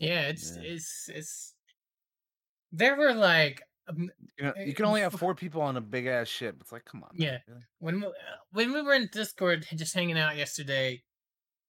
[0.00, 0.62] yeah, it's Yeah.
[0.72, 1.54] it's it's.
[2.72, 5.80] There were like um, you know, Uh, you can only have four people on a
[5.80, 6.56] big ass ship.
[6.60, 7.38] It's like, come on, man, Yeah.
[7.46, 7.62] really?
[7.78, 8.10] when we, uh,
[8.52, 11.02] when we were in Discord just hanging out yesterday,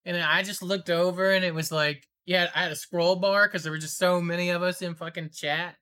[0.04, 3.48] and I just looked over and it was like, yeah, I had a scroll bar
[3.48, 5.76] because there were just so many of us in fucking chat.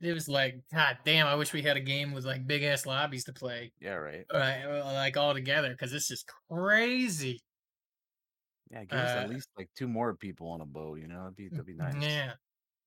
[0.00, 2.84] It was like, god damn, I wish we had a game with like big ass
[2.86, 4.24] lobbies to play, yeah, right.
[4.32, 7.42] Right, like all together because it's just crazy.
[8.70, 10.98] Yeah, give us Uh, at least like two more people on a boat.
[11.00, 11.94] You know, that'd be that'd be nice.
[12.00, 12.32] Yeah,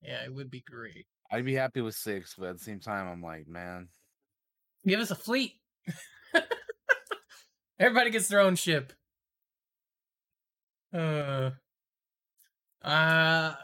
[0.02, 1.06] yeah, it would be great.
[1.30, 3.88] I'd be happy with six, but at the same time, I'm like, man,
[4.86, 5.54] Give us a fleet.
[7.78, 8.92] Everybody gets their own ship.
[10.92, 11.50] Uh,
[12.82, 13.54] uh,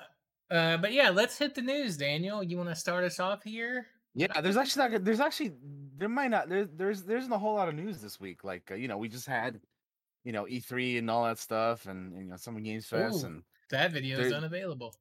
[0.51, 2.43] uh, but yeah, let's hit the news, Daniel.
[2.43, 3.87] You want to start us off here?
[4.15, 5.05] Yeah, there's actually not.
[5.05, 5.53] There's actually
[5.97, 6.49] there might not.
[6.49, 8.45] There, there's there isn't a whole lot of news this week.
[8.45, 9.61] Like uh, you know, we just had,
[10.25, 13.27] you know, E3 and all that stuff, and, and you know, Summer Games Fest, Ooh.
[13.27, 14.95] and That video is unavailable.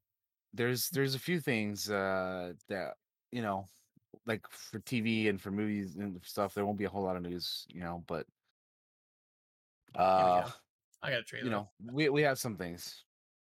[0.54, 2.94] there's there's a few things uh that
[3.32, 3.66] you know,
[4.26, 6.54] like for TV and for movies and stuff.
[6.54, 8.26] There won't be a whole lot of news, you know, but
[9.96, 10.48] uh, go.
[11.04, 11.46] I got a trailer.
[11.46, 13.04] you know, we we have some things.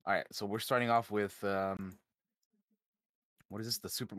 [0.06, 1.98] All right, so we're starting off with um,
[3.48, 3.78] what is this?
[3.78, 4.16] The Super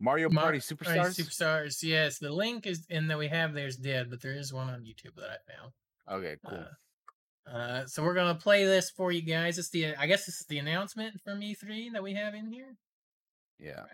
[0.00, 0.96] Mario Mar- Party Superstars.
[0.96, 1.82] right, superstars.
[1.82, 4.80] Yes, the link is in that we have there's dead, but there is one on
[4.80, 5.72] YouTube that I found.
[6.10, 6.58] Okay, cool.
[6.58, 9.58] Uh, uh, so we're gonna play this for you guys.
[9.58, 12.76] It's the I guess this is the announcement from E3 that we have in here.
[13.58, 13.84] yeah.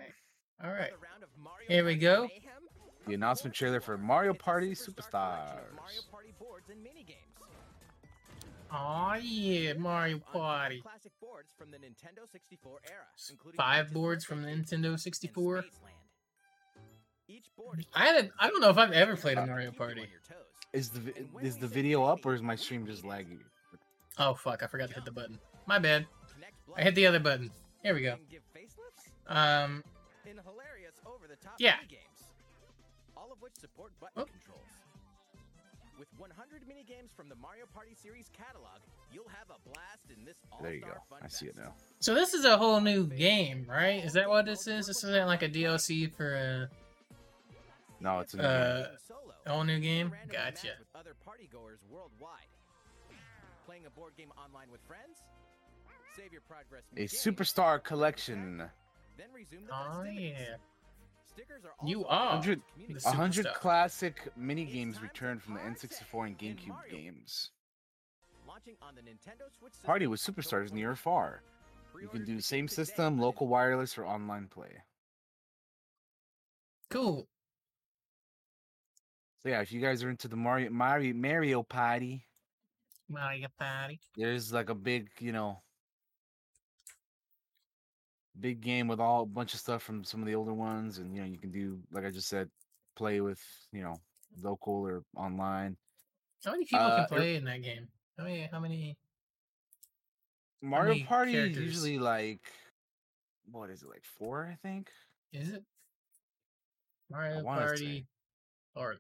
[0.63, 0.89] All right.
[0.89, 2.29] Another round of Mario Here we go.
[3.07, 5.77] The announcement trailer for Mario Party Superstar collection Superstars.
[5.77, 7.35] Mario Party boards and minigames.
[8.73, 10.81] Oh yeah, Mario Party.
[10.81, 15.65] Classic boards from the Nintendo 64 era, including Five boards from the Nintendo 64.
[17.95, 18.33] I haven't.
[18.39, 20.09] I don't know if I've ever played a Mario keep you on Party.
[20.73, 23.05] Is the vi- And when is we the video up or is my stream just
[23.05, 23.27] mean it.
[23.29, 23.39] laggy?
[24.19, 24.63] Oh fuck!
[24.63, 25.39] I forgot to hit the button.
[25.67, 26.07] My bad.
[26.77, 27.51] I hit the other button.
[27.83, 28.13] Here we go.
[28.15, 29.85] and give facelifts Um.
[30.27, 31.77] in hilarious over-the-top Yeah.
[33.17, 34.25] all of which support button Oh.
[34.25, 34.61] controls.
[35.99, 38.81] With 100 minigames from the Mario Party series catalog,
[39.13, 40.95] you'll have a blast in this all-star There you go.
[41.09, 41.75] fun I see it now.
[42.01, 44.03] So this is a whole new game, right?
[44.05, 44.87] Is that what this is?
[44.89, 46.69] This isn't like a DLC for
[48.05, 48.85] No, it's a new Uh, game.
[48.85, 50.13] Playing solo, a whole new game.
[50.31, 50.75] Gotcha.
[50.79, 52.51] With other partygoers worldwide.
[53.65, 55.23] Playing a board game online with friends?
[56.15, 58.59] Save your progress a superstar collection.
[59.17, 60.57] then resume the Oh yeah.
[61.25, 65.55] Stickers are You are Hundred- to communicate the A hundred classic mini games returned from
[65.55, 67.53] the N64 and GameCube games.
[68.47, 71.43] Launching on the Nintendo Switch system Party with superstars near or far.
[71.99, 74.83] You can do same system, local wireless, or online play.
[76.91, 77.27] Cool.
[79.45, 82.25] So yeah, if you guys are into the Mario Mario Mario Party,
[83.11, 84.01] Mario Party.
[84.17, 85.61] there's like a big, you know,
[88.41, 91.15] big game with all a bunch of stuff from some of the older ones, and
[91.15, 92.49] you know you can do like I just said,
[92.97, 93.39] play with
[93.71, 93.97] you know
[94.43, 95.77] local or online.
[96.43, 97.89] How many people Uh, can play in that game?
[98.17, 98.49] How many?
[98.51, 98.97] How many?
[100.63, 102.41] Mario many Party is usually like
[103.51, 104.49] what is it like four?
[104.51, 104.89] I think.
[105.35, 105.63] Is it
[107.11, 107.43] Mario.
[107.43, 108.07] Party?
[108.75, 108.97] Or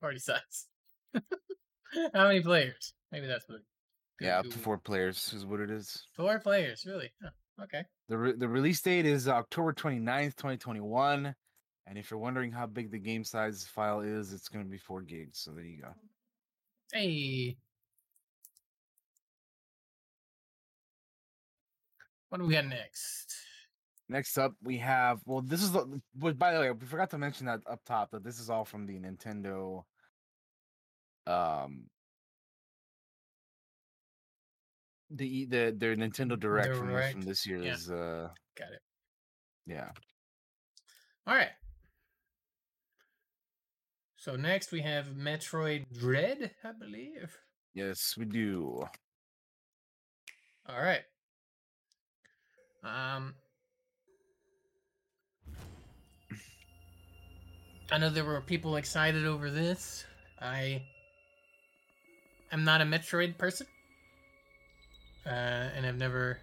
[0.00, 0.66] party size?
[2.14, 2.94] how many players?
[3.12, 3.60] Maybe that's what.
[4.20, 6.04] Yeah, up to four players is what it is.
[6.16, 7.10] Four players, really?
[7.22, 7.30] Huh,
[7.62, 7.84] okay.
[8.08, 11.34] The re- the release date is October 29th, 2021.
[11.86, 14.76] And if you're wondering how big the game size file is, it's going to be
[14.76, 15.38] 4 gigs.
[15.38, 15.88] So there you go.
[16.92, 17.56] Hey.
[22.28, 23.34] What do we got next?
[24.08, 25.70] Next up, we have well, this is
[26.14, 28.64] but by the way, we forgot to mention that up top that this is all
[28.64, 29.84] from the Nintendo
[31.26, 31.84] um
[35.10, 36.92] the the their Nintendo Direct, from,
[37.22, 38.80] this- year from this uh Got it.
[39.66, 39.90] yeah.
[41.26, 41.50] All right.
[44.16, 47.36] So next we have Metroid Dread, I believe.
[47.74, 48.84] Yes, we do.
[50.66, 51.02] All right.
[52.82, 53.34] Um.
[57.90, 60.04] I know there were people excited over this.
[60.40, 60.82] I
[62.52, 63.66] am not a Metroid person,
[65.26, 66.38] uh, and I've never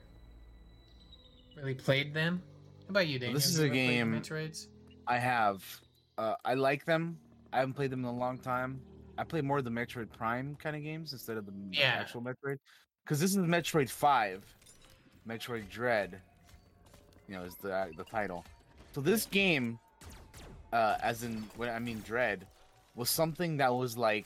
[1.55, 2.41] really played them.
[2.85, 3.35] How about you, Daniel?
[3.35, 4.67] this is a game- Metroids.
[5.07, 5.63] I have.
[6.17, 7.19] Uh, I like them.
[7.53, 8.81] I haven't played them in a long time.
[9.17, 11.93] I play more of the Metroid Prime kind of games instead of the Yeah.
[11.99, 12.57] actual Metroid.
[13.03, 14.43] Because this is Metroid Five,
[15.27, 16.21] Metroid Dread.
[17.27, 18.43] You know, is the the title.
[18.93, 19.79] So this game,
[20.75, 22.45] uh, as in when I mean Dread,
[22.95, 24.25] was something that was like,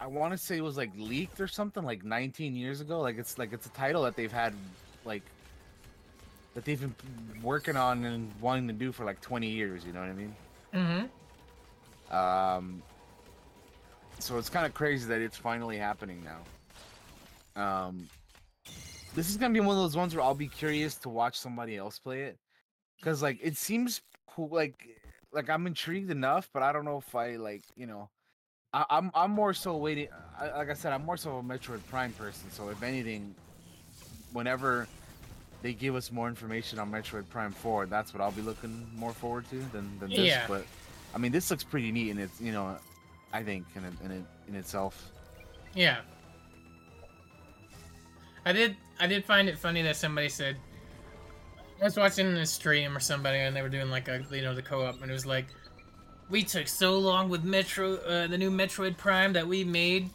[0.00, 3.00] I want to say it was like leaked or something like 19 years ago.
[3.00, 4.52] Like it's like it's a title that they've had,
[5.04, 5.22] like,
[6.54, 6.94] that they've been
[7.40, 9.84] working on and wanting to do for like 20 years.
[9.86, 10.34] You know what I mean?
[10.74, 12.16] Mm-hmm.
[12.16, 12.82] Um,
[14.18, 16.40] so it's kind of crazy that it's finally happening now.
[17.62, 18.08] Um,
[19.14, 21.76] this is gonna be one of those ones where I'll be curious to watch somebody
[21.76, 22.38] else play it,
[22.96, 24.48] because like it seems cool.
[24.48, 24.99] Like,
[25.32, 28.08] like I'm intrigued enough, but I don't know if I like, you know,
[28.72, 30.08] I, I'm I'm more so waiting.
[30.38, 32.50] I, like I said, I'm more so a Metroid Prime person.
[32.50, 33.34] So if anything,
[34.32, 34.86] whenever
[35.62, 39.12] they give us more information on Metroid Prime 4, that's what I'll be looking more
[39.12, 40.20] forward to than, than this.
[40.20, 40.46] Yeah.
[40.48, 40.64] But
[41.14, 42.76] I mean, this looks pretty neat, and it's you know,
[43.32, 45.10] I think in it, in it, in itself.
[45.74, 45.98] Yeah.
[48.44, 50.56] I did I did find it funny that somebody said
[51.80, 54.54] I was watching a stream or somebody and they were doing like a you know
[54.54, 55.46] the co-op and it was like
[56.28, 60.10] we took so long with Metro uh, the new Metroid Prime that we made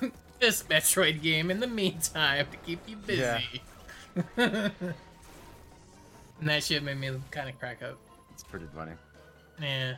[0.40, 3.20] this Metroid game in the meantime to keep you busy.
[3.20, 3.40] Yeah.
[4.36, 4.72] and
[6.42, 7.98] that shit made me kind of crack up.
[8.32, 8.92] It's pretty funny.
[9.60, 9.94] Yeah.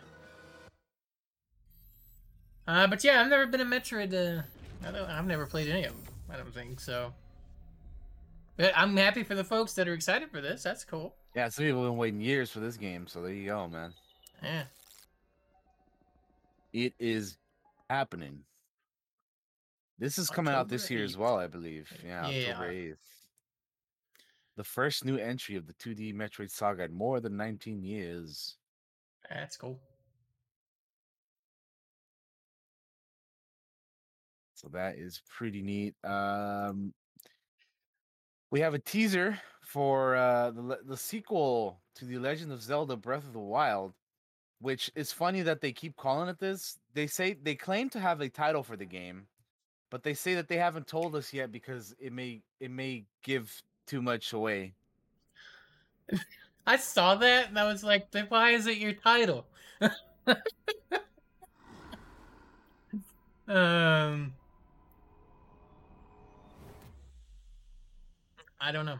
[2.68, 4.12] Uh, but yeah, I've never been a Metroid.
[4.12, 4.42] Uh,
[4.86, 6.14] I don't, I've never played any of them.
[6.30, 7.12] I don't think so.
[8.56, 10.62] But I'm happy for the folks that are excited for this.
[10.62, 11.14] That's cool.
[11.34, 13.92] Yeah, some people have been waiting years for this game, so there you go, man.
[14.42, 14.64] Yeah.
[16.72, 17.36] It is
[17.90, 18.40] happening.
[19.98, 21.90] This is coming out this October year as well, I believe.
[22.04, 22.50] Yeah, Yeah.
[22.52, 22.96] October 8th.
[24.56, 28.56] The first new entry of the 2D Metroid saga in more than 19 years.
[29.28, 29.78] That's cool.
[34.54, 35.94] So that is pretty neat.
[36.04, 36.94] Um,
[38.50, 43.26] we have a teaser for uh, the the sequel to the Legend of Zelda: Breath
[43.26, 43.92] of the Wild,
[44.60, 46.78] which is funny that they keep calling it this.
[46.94, 49.26] They say they claim to have a title for the game,
[49.90, 53.62] but they say that they haven't told us yet because it may it may give
[53.86, 54.74] too much away.
[56.66, 59.46] I saw that and I was like, why is it your title?
[63.48, 64.32] um.
[68.66, 68.98] I don't know.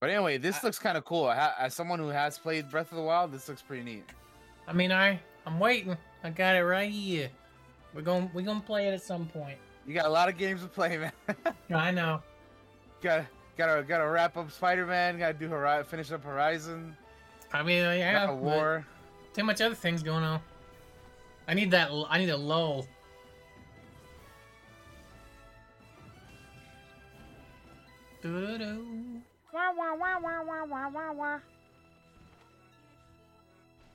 [0.00, 1.30] But anyway, this I- looks kind of cool.
[1.30, 4.04] Ha- As someone who has played Breath of the Wild, this looks pretty neat.
[4.66, 5.96] I mean, I I'm waiting.
[6.24, 7.30] I got it right here.
[7.94, 9.58] We're going we're gonna play it at some point.
[9.86, 11.12] You got a lot of games to play, man.
[11.70, 12.22] I know.
[13.02, 15.18] got gotta gotta wrap up Spider Man.
[15.18, 16.96] Gotta do Hori- finish up Horizon.
[17.52, 18.86] I mean, uh, yeah, got a War.
[19.34, 20.40] too much other things going on.
[21.46, 21.90] I need that.
[22.08, 22.86] I need a lull.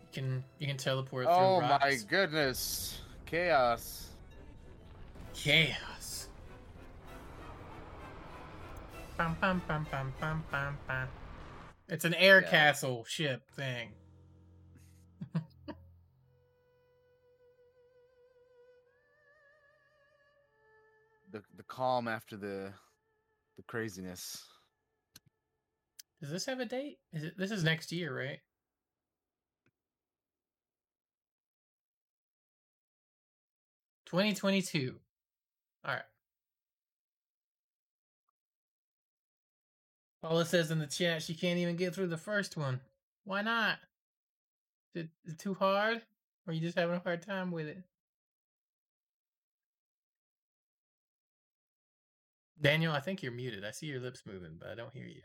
[0.02, 3.02] You can you can teleport through Oh my goodness.
[3.26, 4.10] Chaos.
[5.34, 6.30] Chaos.
[9.18, 11.08] Bum, bum, bum, bum, bum, bum, bum.
[11.90, 12.50] It's an air Yeah.
[12.50, 13.94] castle ship thing.
[21.32, 22.74] The the calm after the
[23.64, 24.44] the craziness.
[26.22, 27.00] Does this have a date?
[27.12, 27.38] Is it?
[27.38, 28.40] This is next year, right?
[34.06, 34.96] Twenty twenty two.
[35.86, 36.04] All right.
[40.22, 42.80] Paula says in the chat she can't even get through the first one.
[43.26, 43.78] Why not?
[44.96, 46.02] Is it too hard,
[46.48, 47.84] or you just having a hard time with it?
[52.64, 53.66] Daniel, I think you're muted.
[53.66, 55.22] I see your lips moving, but I don't hear you.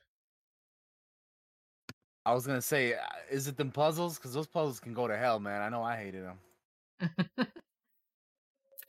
[2.26, 2.98] I was gonna say, uh,
[3.30, 4.18] is it them puzzles?
[4.18, 5.62] Because those puzzles can go to hell, man.
[5.62, 7.46] I know I hated them.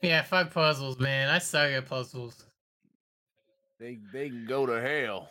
[0.02, 1.30] yeah, fuck puzzles, man.
[1.30, 2.44] I suck at puzzles.
[3.78, 5.30] They they can go to hell.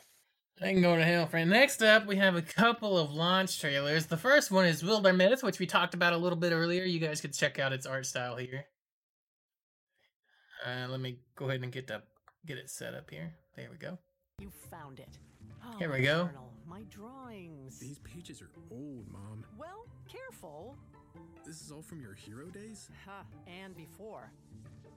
[0.60, 1.50] They can go to hell, friend.
[1.50, 4.08] Next up, we have a couple of launch trailers.
[4.08, 6.84] The first one is Wildermyth, which we talked about a little bit earlier.
[6.84, 8.66] You guys could check out its art style here.
[10.66, 12.02] Uh, let me go ahead and get the
[12.46, 13.34] get it set up here.
[13.56, 13.98] There we go.
[14.42, 15.18] You found it.
[15.66, 16.26] Oh, Here we my go.
[16.26, 17.80] Journal, my drawings.
[17.80, 19.44] These pages are old, Mom.
[19.58, 20.78] Well, careful.
[21.46, 22.90] This is all from your hero days?
[23.06, 24.32] Ha, and before.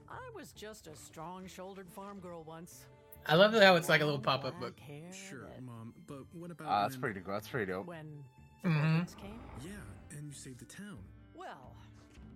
[0.09, 2.85] I was just a strong-shouldered farm girl once.
[3.25, 4.77] I love how it's like a little pop-up book.
[5.11, 7.33] Sure, Mom, but what about Ah, that's pretty cool.
[7.33, 7.87] That's pretty dope.
[7.87, 8.23] When
[8.63, 8.81] the Mhm.
[8.81, 9.39] Gorgons came?
[9.61, 10.99] Yeah, and you saved the town.
[11.33, 11.75] Well,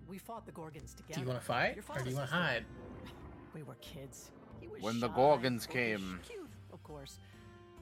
[0.06, 1.14] we fought the Gorgons together.
[1.14, 2.64] Do you want to fight or do you want to hide?
[3.54, 4.30] We were kids.
[4.78, 6.20] He was When the Gorgons came.
[6.26, 7.18] Cute, of course.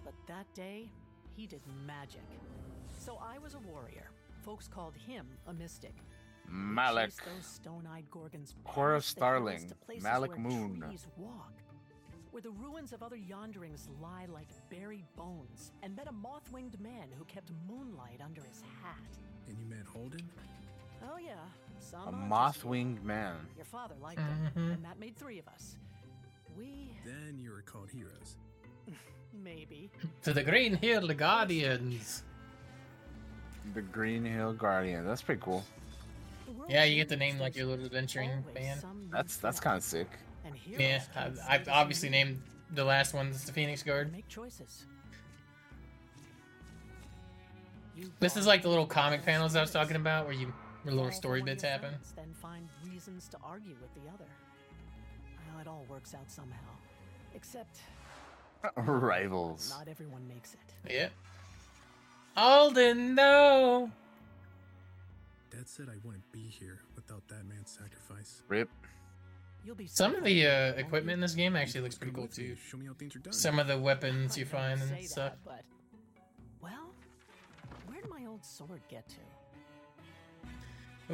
[0.04, 0.88] But that day,
[1.36, 2.22] he did magic.
[2.98, 4.10] So I was a warrior.
[4.44, 5.94] Folks called him a mystic.
[6.48, 7.12] Malik.
[7.24, 9.34] those stone-eyed Gorgons Cora past the hills
[9.66, 10.80] Starling, Malik where Moon.
[10.86, 11.52] trees walk,
[12.30, 17.08] where the ruins of other yonderings lie like buried bones, and met a moth-winged man
[17.18, 19.18] who kept moonlight under his hat.
[19.48, 20.20] And you met Holden?
[21.02, 21.34] Oh yeah,
[21.80, 23.34] some A moth winged man.
[23.56, 24.74] Your father liked him, Mhm.
[24.74, 25.76] and that made three of us.
[26.56, 28.36] We Then you were called heroes.
[29.32, 29.90] maybe.
[30.22, 32.22] To the Green Hill Guardians.
[33.74, 35.06] The Green Hill Guardian.
[35.06, 35.64] That's pretty cool.
[36.68, 38.82] Yeah, you get the name like your little adventuring always band.
[39.10, 40.08] That's that's kind of sick.
[40.66, 42.40] Yeah, I've, I've obviously named
[42.72, 44.12] the last one's the Phoenix Guard.
[44.12, 44.86] Make choices.
[48.20, 50.52] This is like the little comic panels I was talking about, where you
[50.82, 51.94] where little story bits happen.
[52.14, 54.30] Then find reasons to argue with the other.
[55.56, 56.68] Well, it all works out somehow.
[57.34, 57.78] Except
[58.76, 59.74] Rivals.
[59.76, 60.92] not everyone makes it.
[60.92, 61.08] Yeah.
[62.36, 63.90] Alden, no.
[65.50, 68.42] Dad said I wouldn't be here without that man's sacrifice.
[68.48, 68.68] Rip.
[69.64, 72.54] You'll be Some of the uh, equipment in this game actually looks pretty cool too.
[72.68, 73.32] Show me how things are done.
[73.32, 75.32] Some of the weapons you find say and stuff.
[75.32, 75.64] that, but
[76.60, 76.92] well,
[77.86, 79.16] where did my old sword get to?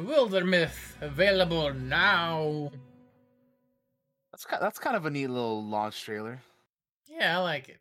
[0.01, 2.71] Wildermyth available now.
[4.33, 6.41] That's kind that's kind of a neat little launch trailer.
[7.07, 7.77] Yeah, I like it.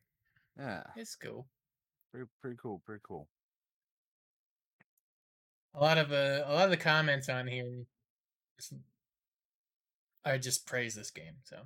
[0.59, 0.82] Yeah.
[0.96, 1.46] It's cool.
[2.12, 2.82] Pretty pretty cool.
[2.84, 3.26] Pretty cool.
[5.74, 7.86] A lot of uh, a lot of the comments on here,
[10.26, 11.36] I just praise this game.
[11.44, 11.57] So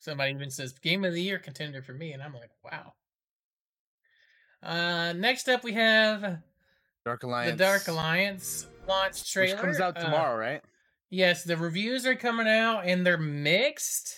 [0.00, 2.94] somebody even says game of the year contender for me, and I'm like, wow.
[4.60, 6.38] Uh, next up we have
[7.06, 7.52] Dark Alliance.
[7.52, 10.62] the Dark Alliance launch trailer, Which comes out Uh, tomorrow, right?
[11.10, 14.14] Yes, the reviews are coming out and they're mixed.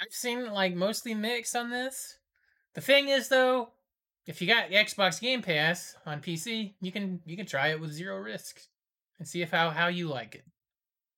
[0.00, 2.18] I've seen like mostly mixed on this.
[2.74, 3.70] The thing is though,
[4.26, 7.92] if you got Xbox Game Pass on PC, you can you can try it with
[7.92, 8.60] zero risk
[9.18, 10.44] and see if how how you like it.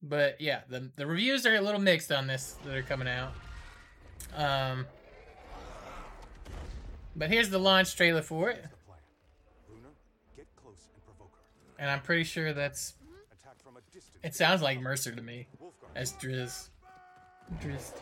[0.02, 3.32] But yeah, the the reviews are a little mixed on this that are coming out.
[4.36, 4.86] Um
[7.14, 8.98] But here's the launch trailer for it, plan.
[9.68, 9.88] Lunar,
[10.36, 11.82] get close and provoke her.
[11.82, 12.94] and I'm pretty sure that's
[13.32, 14.07] Attack from a distance.
[14.22, 15.46] It sounds like Mercer to me
[15.94, 16.68] as Drizzt.
[17.62, 17.94] Drizzt.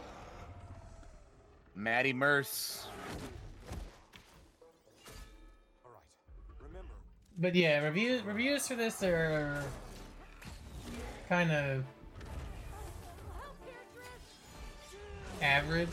[1.75, 2.87] Maddie Merce.
[5.85, 6.67] All right.
[6.67, 6.95] Remember,
[7.39, 9.63] But yeah, reviews reviews for this are
[11.29, 11.85] kind of
[15.43, 15.91] average.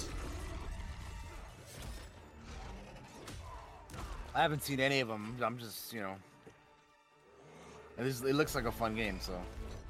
[4.35, 5.35] I haven't seen any of them.
[5.43, 6.15] I'm just, you know.
[7.97, 9.33] It, looks like a fun game, so.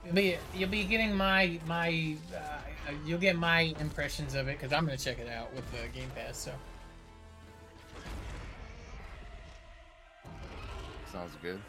[0.05, 4.73] You'll be you'll be getting my my uh, you'll get my impressions of it because
[4.73, 6.37] I'm gonna check it out with the Game Pass.
[6.37, 6.51] So
[11.09, 11.61] Sounds good.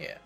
[0.00, 0.16] yeah.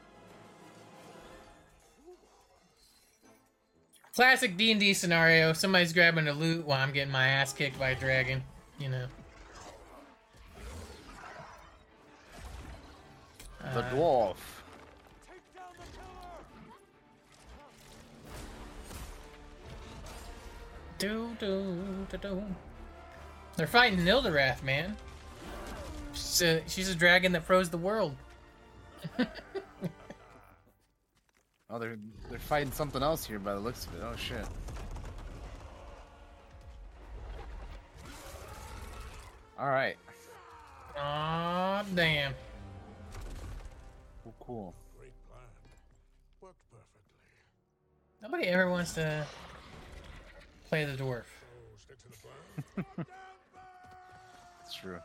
[4.14, 7.78] Classic D and D scenario: somebody's grabbing the loot while I'm getting my ass kicked
[7.80, 8.44] by a dragon.
[8.78, 9.06] You know.
[13.72, 14.36] The Uh, dwarf.
[15.26, 16.74] take down the killer.
[20.98, 22.42] Do do do do.
[23.56, 24.96] They're fighting Nildarath, man.
[26.12, 28.16] She's a, she's a dragon that froze the world.
[31.70, 31.96] Oh, they're
[32.30, 34.02] they're fighting something else here by the looks of it.
[34.04, 34.46] Oh shit.
[39.58, 39.96] All right.
[40.96, 42.32] Aw, damn.
[44.24, 44.34] Cool.
[44.40, 44.74] cool.
[44.98, 45.42] Great plan.
[46.40, 47.02] Worked perfectly.
[48.22, 49.26] Nobody ever wants to
[50.66, 51.24] play the dwarf.
[51.24, 52.16] So stick to the
[52.94, 53.06] plan.
[54.64, 54.98] It's true.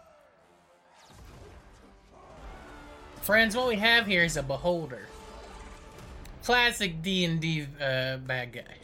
[3.21, 5.05] Friends, what we have here is a beholder.
[6.43, 8.77] Classic D and D uh, bad guy.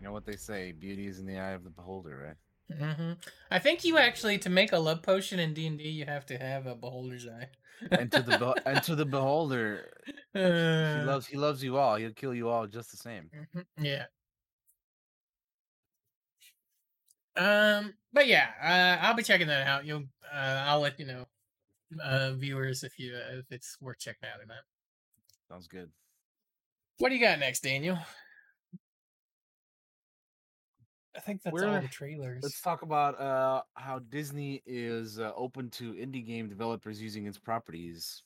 [0.00, 0.70] You know what they say?
[0.70, 2.36] Beauty is in the eye of the beholder,
[2.70, 2.80] right?
[2.80, 3.12] Mm-hmm.
[3.50, 6.24] I think you actually to make a love potion in D and D, you have
[6.26, 7.48] to have a beholder's eye.
[7.90, 9.92] And to the be- and to the beholder,
[10.34, 11.96] he Uh, loves he loves you all.
[11.96, 13.30] He'll kill you all just the same.
[13.54, 14.06] Mhm, Yeah.
[17.36, 19.84] Um, but yeah, uh, I'll be checking that out.
[19.84, 21.24] You'll, uh, I'll let you know
[22.02, 24.64] uh, viewers if you uh, if it's worth checking out or not.
[25.48, 25.90] Sounds good.
[26.98, 27.96] What do you got next, Daniel?
[31.18, 32.42] I think that's all We're- the trailers.
[32.44, 37.38] Let's talk about uh, how Disney is uh, open to indie game developers using its
[37.38, 38.22] properties.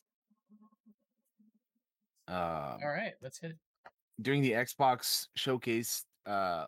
[2.29, 3.57] Um, all right, let's hit it.
[4.21, 6.67] during the Xbox showcase, uh,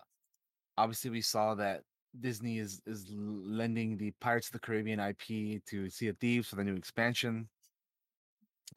[0.79, 1.83] obviously we saw that
[2.20, 6.57] Disney is is lending the Pirates of the Caribbean IP to Sea of Thieves for
[6.57, 7.49] the new expansion.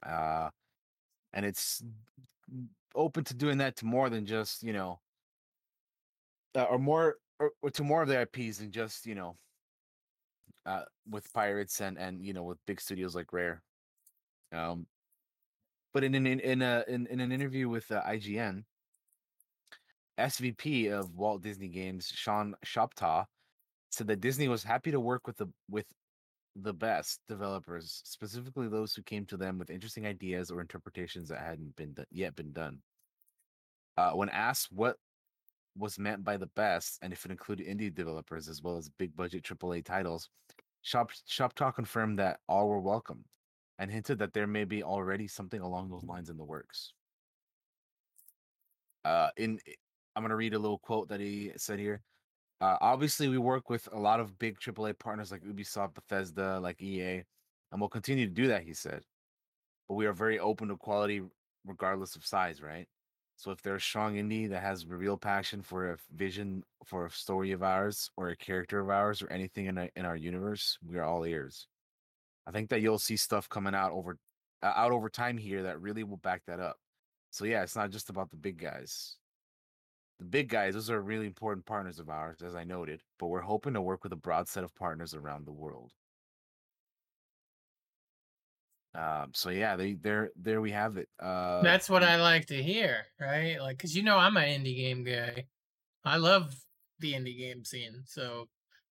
[0.06, 0.50] Uh,
[1.34, 1.82] and it's
[2.94, 5.00] open to doing that to more than just you know,
[6.56, 9.38] uh, or more or, to more of their IPs than just you know,
[10.66, 13.62] uh, with Pirates and and you know with big studios like Rare.
[14.54, 14.88] Um,
[15.94, 18.64] but in an in, in a in, in an interview with uh, IGN,
[20.20, 23.26] SVP of Walt Disney Games, Sean Shoptaw,
[23.92, 25.86] said that Disney was happy to work with the with
[26.56, 31.40] the best developers, specifically those who came to them with interesting ideas or interpretations that
[31.40, 32.80] hadn't been do- yet been done.
[33.96, 34.98] Uh, when asked what
[35.78, 39.16] was meant by the best and if it included indie developers as well as big
[39.16, 40.30] budget AAA titles,
[40.82, 43.26] Shop Shoptaw confirmed that all were welcome
[43.80, 46.94] and hinted that there may be already something along those lines in the works.
[49.06, 49.60] Uh, in
[50.16, 52.02] I'm gonna read a little quote that he said here.
[52.60, 56.82] Uh, obviously, we work with a lot of big AAA partners like Ubisoft, Bethesda, like
[56.82, 57.22] EA,
[57.72, 58.64] and we'll continue to do that.
[58.64, 59.04] He said,
[59.88, 61.22] but we are very open to quality
[61.66, 62.88] regardless of size, right?
[63.38, 67.12] So if there's strong indie that has a real passion for a vision for a
[67.12, 70.80] story of ours or a character of ours or anything in, a, in our universe,
[70.84, 71.68] we are all ears.
[72.48, 74.18] I think that you'll see stuff coming out over
[74.64, 76.78] uh, out over time here that really will back that up.
[77.30, 79.18] So yeah, it's not just about the big guys.
[80.18, 83.42] The big guys, those are really important partners of ours, as I noted, but we're
[83.42, 85.94] hoping to work with a broad set of partners around the world.
[88.98, 91.08] Um, so yeah, they there there we have it.
[91.22, 93.58] Uh, That's what I like to hear, right?
[93.62, 95.46] Like, cause you know I'm an indie game guy.
[96.04, 96.56] I love
[97.00, 98.02] the indie game scene.
[98.06, 98.48] So,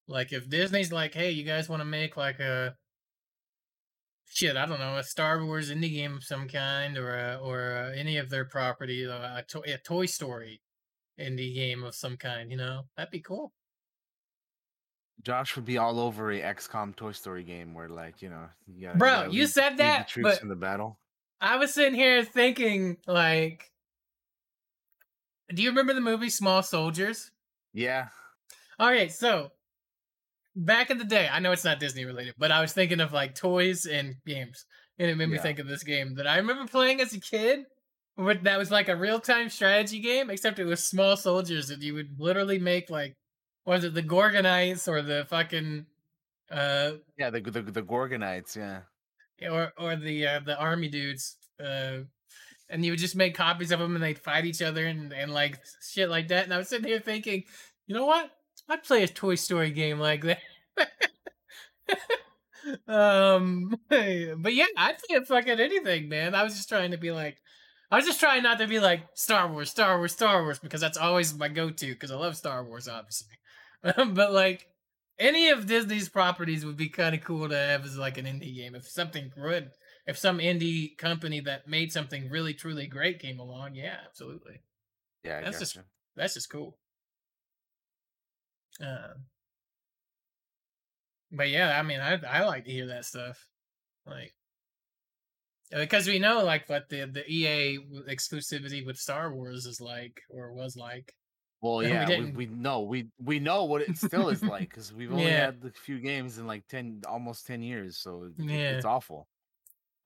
[0.06, 2.76] like, if Disney's like, "Hey, you guys want to make like a
[4.26, 7.60] shit, I don't know, a Star Wars indie game of some kind, or a, or
[7.72, 10.60] a, any of their property, uh, a, to- a Toy Story
[11.18, 13.52] indie game of some kind, you know, that'd be cool."
[15.22, 18.86] Josh would be all over a XCOM Toy Story game where, like, you know, you
[18.86, 20.98] gotta, Bro, gotta you lead- said that, troops but- in the battle.
[21.40, 23.70] I was sitting here thinking, like,
[25.54, 27.30] do you remember the movie Small Soldiers?
[27.72, 28.08] Yeah,
[28.78, 29.50] All right, so
[30.54, 33.12] back in the day, I know it's not Disney related, but I was thinking of
[33.12, 34.64] like toys and games,
[34.98, 35.42] and it made me Yeah.
[35.42, 37.64] think of this game that I remember playing as a kid.
[38.18, 41.92] That was like a real time strategy game, except it was small soldiers that you
[41.94, 43.14] would literally make like,
[43.66, 45.86] was it the Gorgonites or the fucking,
[46.50, 48.80] uh, yeah, the the, the Gorgonites, yeah.
[49.50, 51.98] or or the uh, the army dudes, uh,
[52.70, 55.32] and you would just make copies of them and they'd fight each other and and
[55.32, 56.44] like shit like that.
[56.44, 57.44] And I was sitting here thinking,
[57.86, 58.30] you know what?
[58.68, 60.38] I'd play a Toy Story game like that.
[62.88, 66.34] um, but yeah, I'd play fucking anything, man.
[66.34, 67.38] I was just trying to be like,
[67.90, 70.80] I was just trying not to be like Star Wars, Star Wars, Star Wars because
[70.80, 73.36] that's always my go-to because I love Star Wars, obviously.
[73.96, 74.66] but like
[75.18, 78.54] any of Disney's properties would be kind of cool to have as like an indie
[78.54, 78.74] game.
[78.74, 79.70] If something good,
[80.06, 84.62] if some indie company that made something really truly great came along, yeah, absolutely.
[85.24, 85.78] Yeah, I That's just-
[86.16, 86.78] That's just cool.
[88.80, 89.26] Um,
[91.32, 93.38] but yeah, I mean, I I like to hear that stuff,
[94.06, 94.34] like
[95.70, 100.52] because we know like what the the EA exclusivity with Star Wars is like or
[100.52, 101.14] was like.
[101.62, 104.92] Well, and yeah, we, we know we we know what it still is like because
[104.92, 105.46] we've only Yeah.
[105.46, 108.76] had a few games in like ten, almost ten years, so it- Yeah.
[108.76, 109.28] it's awful.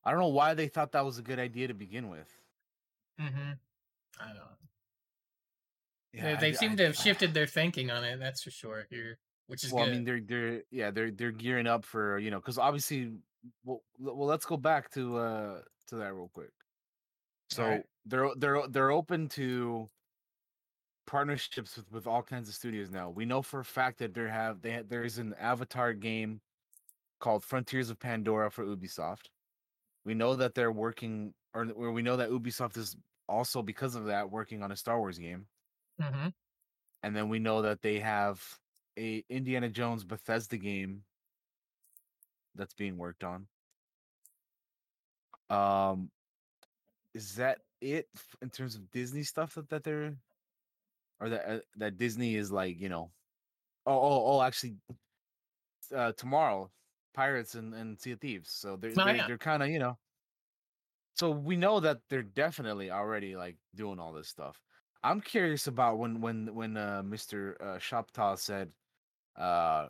[0.05, 2.29] I don't know why they thought that was a good idea to begin with.
[3.21, 3.53] Mm-hmm.
[4.21, 4.43] I don't know.
[6.13, 8.19] Yeah, they they d- seem I- to have shifted their thinking on it.
[8.19, 9.91] That's for sure here, which is well, good.
[9.91, 13.13] I mean, they're they're yeah they're they're gearing up for you know because obviously,
[13.65, 16.51] well, well, let's go back to uh to that real quick.
[17.51, 17.85] So Alright.
[18.07, 19.89] they're they're they're open to
[21.07, 23.11] partnerships with with all kinds of studios now.
[23.11, 26.41] We know for a fact that there have they ha- there is an Avatar game
[27.19, 29.27] called Frontiers of Pandora for Ubisoft.
[30.05, 32.97] We know that they're working, or, or we know that Ubisoft is
[33.29, 35.47] also because of that working on a Star Wars game
[36.01, 36.29] mm-hmm.
[37.03, 38.43] and then we know that they have
[38.99, 41.03] a Indiana Jones Bethesda game
[42.55, 43.47] that's being worked on.
[45.49, 46.11] Um,
[47.15, 48.09] is that it
[48.41, 50.15] in terms of Disney stuff that, that they're,
[51.21, 53.11] or that uh, that Disney is like you know,
[53.87, 54.77] oh oh oh actually,
[55.95, 56.71] uh, tomorrow
[57.15, 58.51] Pirates and, and Sea of Thieves.
[58.51, 59.27] So they're Oh, they're, yeah.
[59.27, 59.99] they're kind of you know.
[61.15, 64.61] So we know that they're definitely already like doing all this stuff.
[65.03, 67.55] I'm curious about when when when uh, Mr.
[67.61, 68.71] Uh, Shoptaw said
[69.37, 69.87] uh,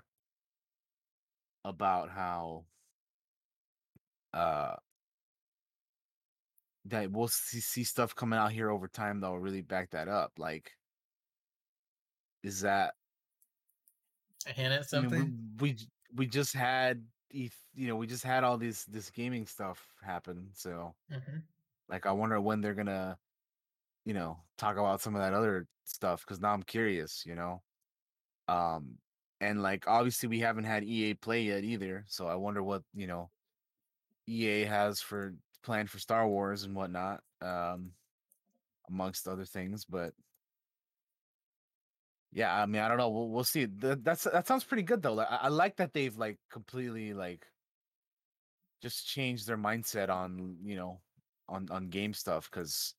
[1.64, 2.64] about how
[4.32, 4.74] uh,
[6.86, 10.08] that we'll see, see stuff coming out here over time that will really back that
[10.08, 10.32] up.
[10.38, 10.72] Like,
[12.42, 12.94] is that
[14.46, 15.56] A hint at I mean, something.
[15.58, 15.78] we, we
[16.14, 20.50] we just had you know we just had all this this gaming stuff happen.
[20.54, 21.50] So hmm
[21.88, 23.18] like, I wonder when they're gonna
[24.04, 27.24] you know talk about some of that other stuff because now I'm curious.
[27.26, 27.62] You know,
[28.48, 28.98] um,
[29.40, 32.04] and like obviously we haven't had EA play yet either.
[32.08, 33.30] So I wonder what you know
[34.28, 37.22] EA has for planned for Star Wars and whatnot.
[37.42, 37.94] Um,
[38.88, 40.14] amongst other things, but
[42.32, 43.10] yeah, I mean, I don't know.
[43.10, 43.64] We'll, we'll see.
[43.66, 45.14] That, that's that sounds pretty good though.
[45.14, 47.46] Like, I, I like that they've like completely like
[48.80, 51.02] just changed their mindset on you know
[51.48, 52.94] on on game stuff because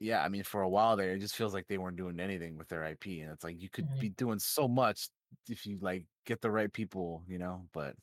[0.00, 2.56] yeah, I mean, for a while there, it just feels like they weren't doing anything
[2.58, 3.98] with their IP, and it's like you could Mhm.
[3.98, 5.08] be doing so much
[5.48, 7.68] if you like get the right people, you know.
[7.72, 7.96] But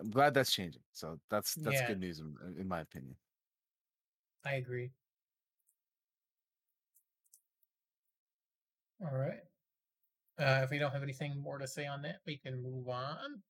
[0.00, 0.82] I'm glad that's changing.
[0.92, 1.82] So that's that's Yeah.
[1.82, 3.16] good news in, in my opinion.
[4.44, 4.94] I agree.
[9.00, 9.40] All right.
[10.38, 13.42] Uh, if we don't have anything more to say on that, we can move on.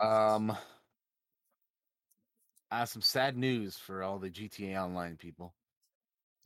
[0.00, 0.56] Um,
[2.70, 5.54] I have some sad news for all the GTA Online people.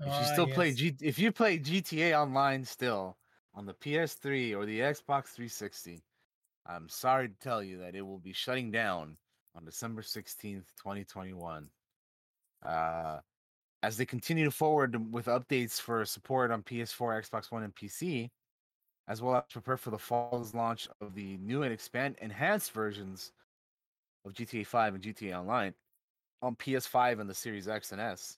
[0.01, 0.77] If you Ah, still play yes.
[0.77, 3.17] G, if you play GTA Online still
[3.55, 6.03] on the PS3 or the Xbox 360,
[6.67, 9.17] I'm sorry to tell you that it will be shutting down
[9.55, 11.71] on December 16th, 2021.
[12.65, 13.19] Uh,
[13.83, 18.31] as they continue forward with updates for support on PS4, Xbox One, and PC,
[19.09, 23.33] as well as prepare for the fall's launch of the new and expand enhanced versions
[24.25, 25.75] of GTA 5 and GTA Online
[26.43, 28.37] on PS5 and the Series X and S.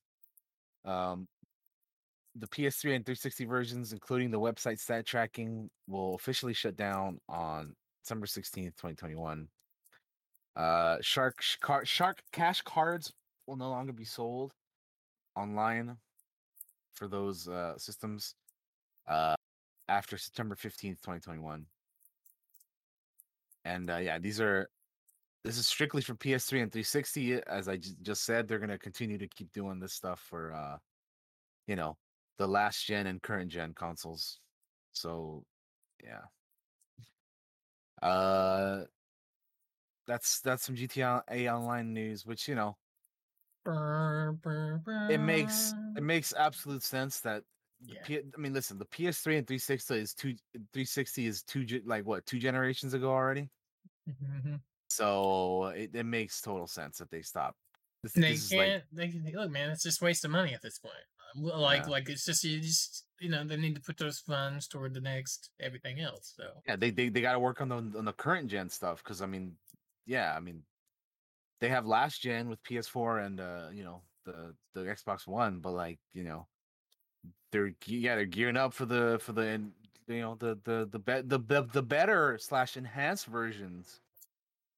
[0.85, 1.27] Um,
[2.35, 7.75] the PS3 and 360 versions, including the website stat tracking, will officially shut down on
[8.03, 9.49] December 16th, 2021.
[10.57, 11.41] Uh, Shark
[11.85, 13.13] Shark Cash cards
[13.49, 14.55] will no longer be sold
[15.35, 15.99] online
[16.93, 18.37] for those uh, systems
[19.09, 19.35] uh,
[19.89, 21.67] after September 15th, 2021.
[23.65, 24.69] And uh, yeah, these are
[25.45, 27.35] this is strictly for PS3 and 360.
[27.45, 30.79] As I j- just said, they're gonna continue to keep doing this stuff for uh,
[31.67, 31.99] you know,
[32.39, 34.41] the last gen and current gen consoles.
[34.93, 35.45] So
[36.03, 36.23] yeah.
[38.03, 38.85] Uh
[40.07, 42.79] that's that's some GTA Online news, which you know,
[45.09, 47.45] it makes it makes absolute sense that
[47.81, 48.03] the Yeah.
[48.03, 50.35] P- I mean, listen, the PS3 and 360 is two
[50.73, 53.51] 360 is two ge- like what two generations ago already.
[54.07, 54.63] Mhm.
[54.91, 57.57] So it, it makes total sense that they stop.
[58.03, 58.85] This, They this can't.
[58.93, 59.71] They can look, man.
[59.71, 60.95] It's just waste of money at this point.
[61.37, 61.91] Uh, Like, Yeah.
[61.91, 65.01] like it's just you just you know they need to put those funds toward the
[65.01, 66.33] next everything else.
[66.37, 69.03] So yeah, they they, they got to work on the on the current gen stuff
[69.03, 69.57] because I mean,
[70.07, 70.65] yeah, I mean,
[71.61, 75.73] they have last gen with PS4 and uh you know the the Xbox One, but
[75.73, 76.49] like you know,
[77.51, 79.71] they're yeah they're gearing up for the for the
[80.07, 84.01] you know the the the be- the the, the better slash enhanced versions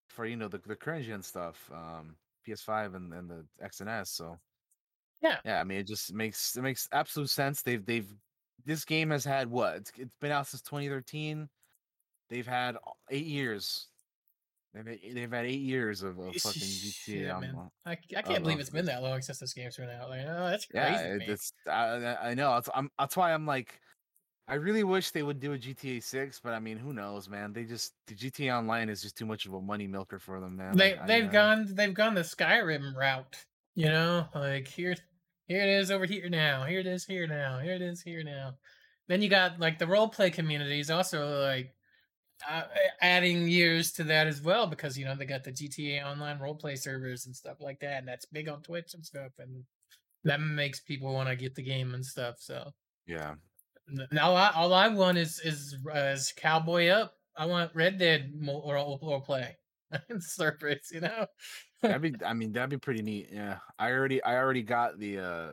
[0.09, 3.91] for you know the the current gen stuff, um PS5 and and the X and
[3.91, 4.11] S.
[4.13, 4.39] So
[5.23, 5.41] Yeah.
[5.45, 7.63] yeah, I mean it just makes it makes absolute sense.
[7.63, 8.15] They've they've
[8.65, 11.49] this game has had what it's, it's been out since 2013.
[12.29, 12.77] They've had
[13.11, 13.90] eight years.
[14.75, 17.71] They've had, eh, they've had eight years of, of fucking GTA online.
[17.85, 20.09] I, I can't believe it's been that long since this game's been out.
[20.09, 20.93] Like, oh, that's crazy.
[20.93, 22.55] Yeah, it, it's I, I- know.
[22.55, 23.81] That's, I'm, that's why I'm like,
[24.47, 27.53] I really wish they would do a GTA Six, but I mean, who knows, man?
[27.53, 30.57] They just the GTA Online is just too much of a money milker for them,
[30.57, 30.77] man.
[30.77, 33.37] they I, they've gone they've gone the Skyrim route.
[33.77, 34.97] You know, like here
[35.47, 36.65] here it is over here now.
[36.65, 37.61] Here it is here now.
[37.61, 38.55] Here it is here now.
[39.07, 41.73] Then you got like the role play communities also like
[42.49, 42.63] uh,
[43.01, 46.55] adding years to that as well because you know they got the GTA Online role
[46.55, 49.65] play servers and stuff like that, and that's big on Twitch and stuff, and
[50.25, 52.37] that makes people want to get the game and stuff.
[52.39, 52.71] So
[53.07, 53.35] yeah.
[54.13, 57.15] Now I, all I want is is uh, is Cowboy Up.
[57.37, 59.57] I want Red Dead or role, role play
[60.21, 60.89] servers.
[60.93, 61.27] You know.
[61.83, 63.31] That'd be, I mean, that'd be pretty neat.
[63.33, 65.53] Yeah, I already, I already got the, uh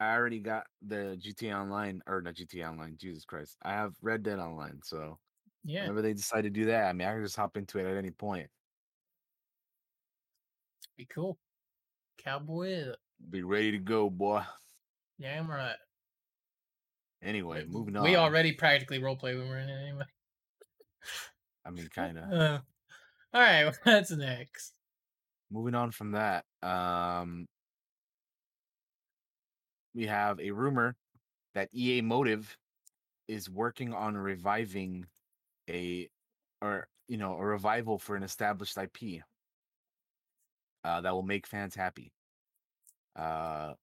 [0.00, 2.96] I already got the GT Online or not GT Online.
[2.96, 4.80] Jesus Christ, I have Red Dead Online.
[4.84, 5.18] So
[5.64, 5.82] yeah.
[5.82, 7.96] whenever they decide to do that, I mean, I can just hop into it at
[7.96, 8.48] any point.
[10.96, 11.38] Be cool.
[12.18, 12.92] Cowboy
[13.30, 14.42] Be ready to go, boy.
[15.18, 15.76] Yeah, I'm right.
[17.22, 18.04] Anyway, moving on.
[18.04, 20.04] We already practically roleplay when we're in it anyway.
[21.64, 22.32] I mean, kind of.
[22.32, 22.58] Uh,
[23.34, 24.74] all right, what's next?
[25.50, 27.46] moving on from that, um,
[29.98, 30.96] we have a rumor
[31.54, 32.56] that EA Motive
[33.28, 35.06] is working on reviving
[35.68, 36.10] a,
[36.62, 39.22] or you know, a revival for an established IP
[40.84, 42.12] uh, that will make fans happy.
[43.16, 43.74] Uh,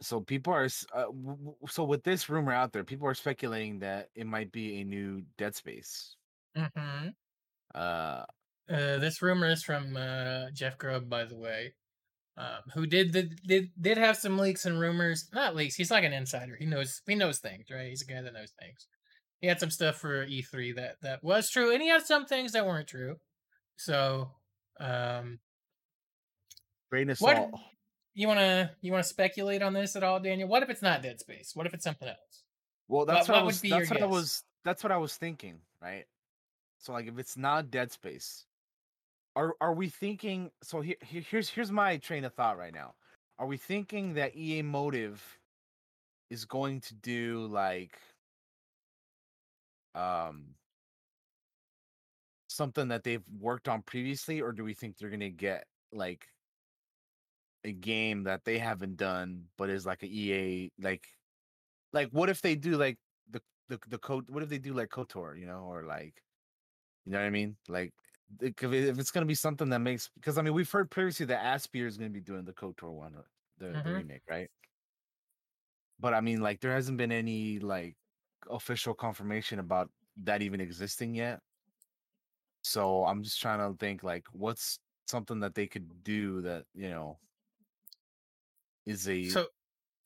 [0.00, 4.08] so people are uh, w- so with this rumor out there, people are speculating that
[4.14, 6.16] it might be a new Dead Space.
[6.56, 7.08] hmm
[7.74, 8.26] Uh,
[8.68, 11.74] Uh, this rumor is from uh, Jeff Grubb, by the way,
[12.36, 15.28] um, who did the did did have some leaks and rumors.
[15.34, 15.74] Not leaks.
[15.74, 16.56] He's like an insider.
[16.56, 17.88] He knows he knows things, right?
[17.88, 18.86] He's a guy that knows things.
[19.40, 22.52] He had some stuff for E3 that that was true, and he had some things
[22.52, 23.16] that weren't true.
[23.76, 24.30] So,
[24.80, 25.40] um,
[26.90, 27.50] grain of what salt.
[28.14, 30.48] you wanna you wanna speculate on this at all, Daniel?
[30.48, 31.52] What if it's not Dead Space?
[31.54, 32.44] What if it's something else?
[32.88, 33.62] Well, that's what, what would was.
[33.62, 34.44] That's what I was.
[34.64, 36.04] That's what I was thinking, right?
[36.78, 38.46] So, like, if it's not Dead Space,
[39.36, 40.50] are are we thinking?
[40.62, 42.94] So here, here here's here's my train of thought right now.
[43.38, 45.22] Are we thinking that EA Motive
[46.30, 47.98] is going to do like,
[49.94, 50.54] um,
[52.48, 56.26] something that they've worked on previously, or do we think they're gonna get like
[57.64, 61.06] a game that they haven't done, but is like a EA like
[61.92, 62.98] like what if they do like
[63.30, 66.22] the the the code what if they do like kotor you know or like
[67.04, 67.92] you know what i mean like
[68.40, 71.42] if it's going to be something that makes because i mean we've heard previously that
[71.42, 73.22] Aspyr is going to be doing the kotor one uh,
[73.58, 73.98] the, the Mhm.
[73.98, 74.50] remake right
[75.98, 77.96] but i mean like there hasn't been any like
[78.50, 79.90] official confirmation about
[80.24, 81.40] that even existing yet
[82.62, 86.88] so i'm just trying to think like what's something that they could do that you
[86.88, 87.18] know
[88.86, 89.46] is a So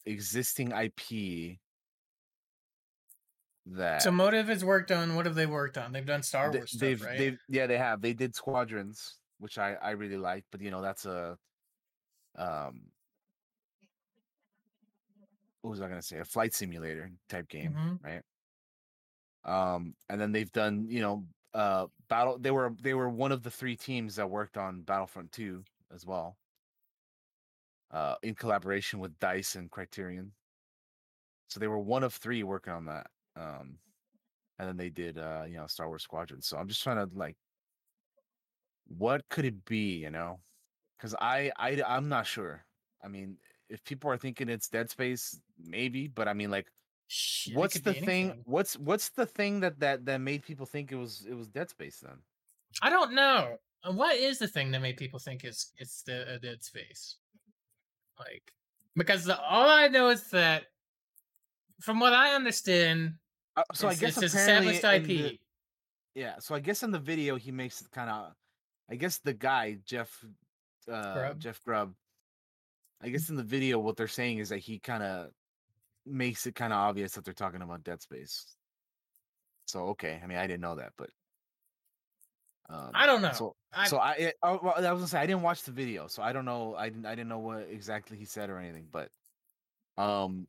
[0.04, 1.58] existing ip
[3.66, 5.92] that so Motive has worked on what have they worked on?
[5.92, 7.18] They've done Star They- Wars stuff, they've right?
[7.18, 10.80] they've yeah they have they did squadrons which i i really like but you know
[10.80, 11.36] that's a
[12.36, 12.80] um
[15.62, 17.98] what was i gonna say a flight simulator type game Mhm.
[18.02, 18.22] right
[19.44, 23.42] um and then they've done you know uh battle they were they were one of
[23.42, 25.64] the three teams that worked on battlefront 2
[25.94, 26.36] as well
[27.90, 30.32] uh in collaboration with dice and criterion
[31.48, 33.06] so they were one of three working on that
[33.36, 33.78] um
[34.58, 36.42] and then they did uh you know star wars squadron.
[36.42, 37.36] So i'm just trying to like
[38.88, 40.40] what could it be you know?
[40.96, 42.64] Because I, I i'm not sure.
[43.04, 43.36] I mean
[43.68, 46.68] if people are thinking it's dead space maybe but i mean like
[47.08, 50.96] Shit, what's the thing what's what's the thing that that that made people think it
[50.96, 52.18] was it was dead space then?
[52.82, 53.58] I don't know.
[53.84, 57.16] Uh, What is the thing that made people think it's it's the a Dead Space?
[58.18, 58.52] Like,
[58.96, 60.64] because the, all I know is that,
[61.80, 63.14] from what I understand,
[63.56, 65.18] uh, so it's, i guess it's apparently established IP.
[65.18, 65.40] the-
[66.14, 68.32] yeah so i guess in the video he makes it kind of
[68.90, 70.24] i guess the guy jeff
[70.90, 71.40] uh Grubb?
[71.40, 71.94] jeff grubb
[73.02, 75.30] i guess in the video what they're saying is that he kind of
[76.06, 78.46] makes it kind of obvious that they're talking about dead space
[79.66, 81.10] so okay i mean i didn't know that but
[82.68, 83.30] um, I don't know.
[83.32, 85.70] so I, so i it- oh, well, i was gonna say i didn't watch the
[85.72, 88.58] video so i don't know i didn't i didn't know what exactly he said or
[88.58, 89.08] anything but
[89.98, 90.46] um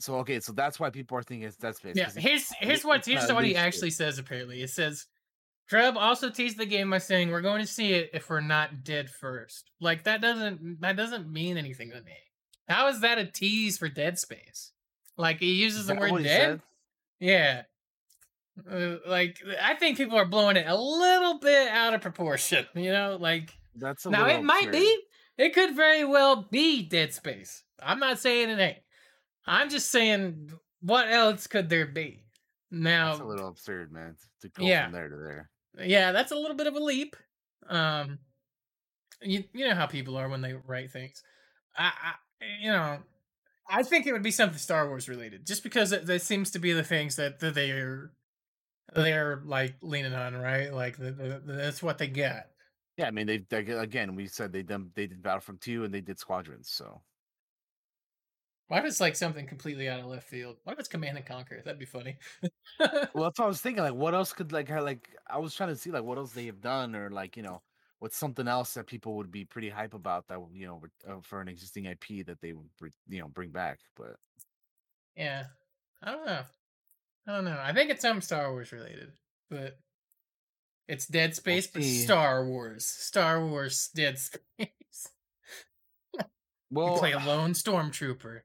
[0.00, 3.04] so okay so that's why people are thinking it's dead space yeah, here's here's what
[3.04, 4.18] here's what he actually says.
[4.18, 5.06] Apparently, it says.
[5.68, 8.82] Treb also teased the game by saying we're going to see it if we're not
[8.82, 9.70] dead first.
[9.80, 12.16] Like that doesn't that doesn't mean anything to me.
[12.68, 14.72] How is that a tease for Dead Space?
[15.16, 16.24] Like he uses the word dead.
[16.24, 16.60] said?
[17.20, 17.62] Yeah.
[18.68, 22.92] Uh, like I think people are blowing it a little bit out of proportion, you
[22.92, 23.16] know?
[23.20, 24.72] Like that's a now it might absurd.
[24.72, 24.98] be
[25.38, 27.62] it could very well be Dead Space.
[27.82, 28.78] I'm not saying it ain't.
[29.50, 32.22] I'm just saying what else could there be?
[32.70, 34.16] Now That's a little absurd, man.
[34.42, 34.84] To go Yeah.
[34.84, 35.50] from there to there.
[35.86, 37.16] yeah, that's a little bit of a leap.
[37.68, 38.18] Um
[39.20, 41.22] you you know how people are when they write things.
[41.76, 42.12] I, I
[42.62, 42.98] you know,
[43.68, 46.58] I think it would be something Star Wars related, just because it, that seems to
[46.58, 48.12] be the things that, that they're
[48.94, 50.72] they're like leaning on, right?
[50.72, 52.50] Like the, the, the- that's what they get.
[52.96, 55.92] Yeah, I mean they, they again we said they done they did Battlefront two and
[55.92, 57.02] they did Squadrons, so
[58.70, 60.58] What if it's like something completely out of left field?
[60.62, 61.60] What if it's Command and Conquer?
[61.64, 62.18] That'd be funny.
[62.78, 63.82] well that's what I was thinking.
[63.82, 66.46] Like what else could like like I was trying to see like what else they
[66.46, 67.62] have done or like you know
[67.98, 71.40] what's something else that people would be pretty hype about that you know uh, for
[71.40, 73.80] an existing IP that they would you know bring back.
[73.96, 74.14] But
[75.16, 75.46] yeah,
[76.00, 76.42] I don't know.
[77.26, 77.58] I don't know.
[77.60, 79.10] I think it's some Star Wars related,
[79.50, 79.80] but
[80.86, 81.82] it's Dead Space, but.
[81.82, 82.86] Star Wars.
[82.86, 85.08] Star Wars Dead Space.
[86.72, 88.42] You Well, play a lone stormtrooper.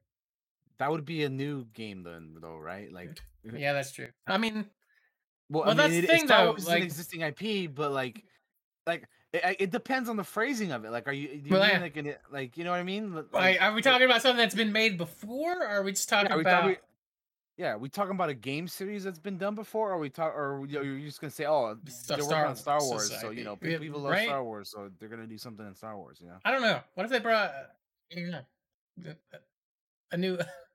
[0.78, 2.92] That would be a new game then, though, right?
[2.92, 4.08] Like, eh, Yeah, that's true.
[4.26, 4.66] I mean,
[5.48, 8.16] well, Well, I mean, that's the thing, Star though, like- an existing IP, but like,
[8.16, 8.22] mm-hmm.
[8.88, 10.90] like it, it depends on the phrasing of it.
[10.90, 11.80] Like, are you, do you Well, mean yeah.
[11.80, 13.14] like, in it, eh, like, you know what I mean?
[13.14, 16.08] Like, like, are we talking about something that's been made before, or are we just
[16.08, 16.60] talking Yeah, are we about?
[16.62, 16.76] talking-
[17.58, 20.64] Yeah, we talking about a game series that's been done before, or we talk, or
[20.68, 23.44] you- you're just gonna say, oh, Star- they're working on Star Star Wars, so you
[23.44, 23.58] know.
[23.62, 24.26] Yeah, people love right?
[24.26, 26.38] Star Wars, so they're gonna do something in Star Wars, you know.
[26.44, 26.80] I don't know.
[26.94, 27.62] What if they brought uh,
[28.14, 28.42] don't know,
[28.98, 29.38] the- uh,
[30.12, 30.38] a new?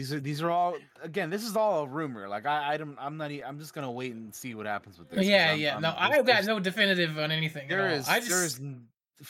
[0.00, 1.28] These are these are all again.
[1.28, 2.26] This is all a rumor.
[2.26, 3.30] Like I, I don't, I'm not.
[3.30, 5.26] I'm just gonna wait and see what happens with this.
[5.26, 5.72] yeah, I'm- yeah.
[5.74, 7.68] I'm- no, I've got no definitive on anything.
[7.68, 8.60] There is, I just, there is,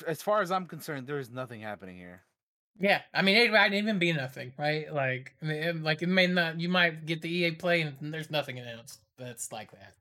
[0.06, 2.22] as far as I'm concerned, there is nothing happening here.
[2.78, 3.02] yeah.
[3.12, 4.92] I mean, it might even be nothing, right?
[4.94, 6.60] Like, I mean, it- like it may not.
[6.60, 9.94] You might get the EA play, and there's nothing announced that's like that.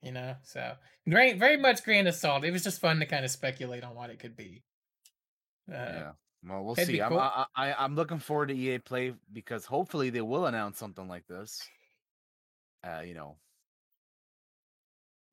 [0.00, 0.74] You know, so
[1.10, 2.44] great, very much grand of salt.
[2.44, 4.62] It was just fun to kind of speculate on what it could be.
[5.68, 6.10] Uh, yeah.
[6.48, 6.92] Well, we'll it'd see.
[6.94, 7.12] be I'm.
[7.12, 11.26] I, I, I'm looking forward to EA Play because hopefully they will announce something like
[11.26, 11.66] this.
[12.86, 13.36] Uh, you know,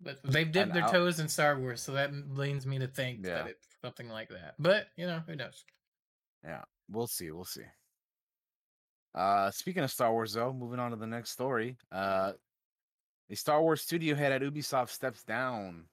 [0.01, 3.35] But they've dipped their toes in Star Wars, so that leans me to think Yeah.
[3.43, 4.55] that it's something like that.
[4.59, 5.63] But you know, who knows?
[6.43, 7.31] yeah, we'll see.
[7.31, 7.63] We'll see.
[9.13, 11.77] Uh, speaking of Star Wars, though, moving on to the next story.
[11.91, 12.33] Uh,
[13.29, 15.85] a Star Wars studio head at Ubisoft steps down.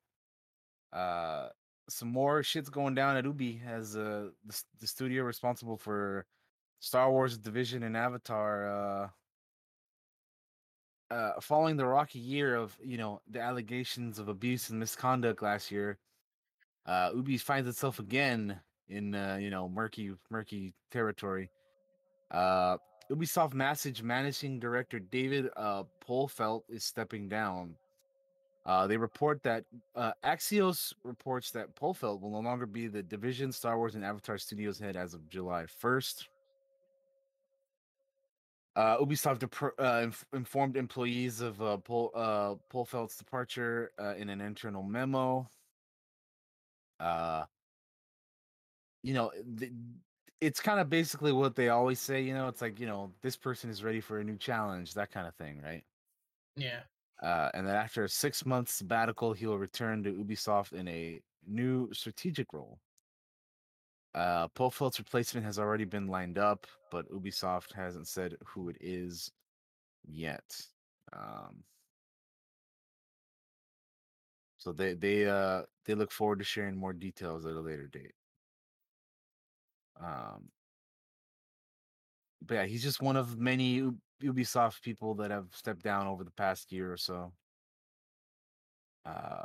[0.92, 1.48] Uh,
[1.88, 6.26] some more shit's going down at Ubi as uh the, the studio responsible for
[6.80, 8.68] Star Wars Division and Avatar.
[8.68, 9.08] Uh,
[11.14, 15.70] uh, following the rocky year of you know the allegations of abuse and misconduct last
[15.70, 15.98] year,
[16.86, 18.58] uh, Ubi finds itself again
[18.88, 21.50] in uh, you know murky murky territory.
[22.30, 22.78] Uh,
[23.10, 27.74] Ubisoft Massive managing director David uh, Polfeldt is stepping down.
[28.64, 29.64] Uh, they report that
[29.96, 34.38] uh, Axios reports that Polfeldt will no longer be the Division, Star Wars, and Avatar
[34.38, 36.28] Studios head as of July 1st.
[38.74, 44.40] Uh, Ubisoft depro- uh, inf- informed employees of uh, Pol- uh, Polfeldt's departure in an
[44.40, 45.50] internal memo.
[46.98, 47.44] Uh,
[49.02, 49.72] you know, th-
[50.40, 52.22] it's kind of basically what they always say.
[52.22, 55.10] You know, it's like you know, this person is ready for a new challenge, that
[55.10, 55.84] kind of thing, right?
[56.56, 56.84] Yeah.
[57.22, 61.20] Uh, and then after a six month sabbatical, he will return to Ubisoft in a
[61.46, 62.78] new strategic role.
[64.14, 69.30] Uh, Polfeldt's replacement has already been lined up, but Ubisoft hasn't said who it is
[70.04, 70.44] yet.
[71.12, 71.62] Um,
[74.58, 78.14] so they they uh they look forward to sharing more details at a later date.
[80.00, 80.50] Um,
[82.46, 83.90] but yeah, he's just one of many
[84.22, 87.32] Ubisoft people that have stepped down over the past year or so.
[89.04, 89.44] Uh,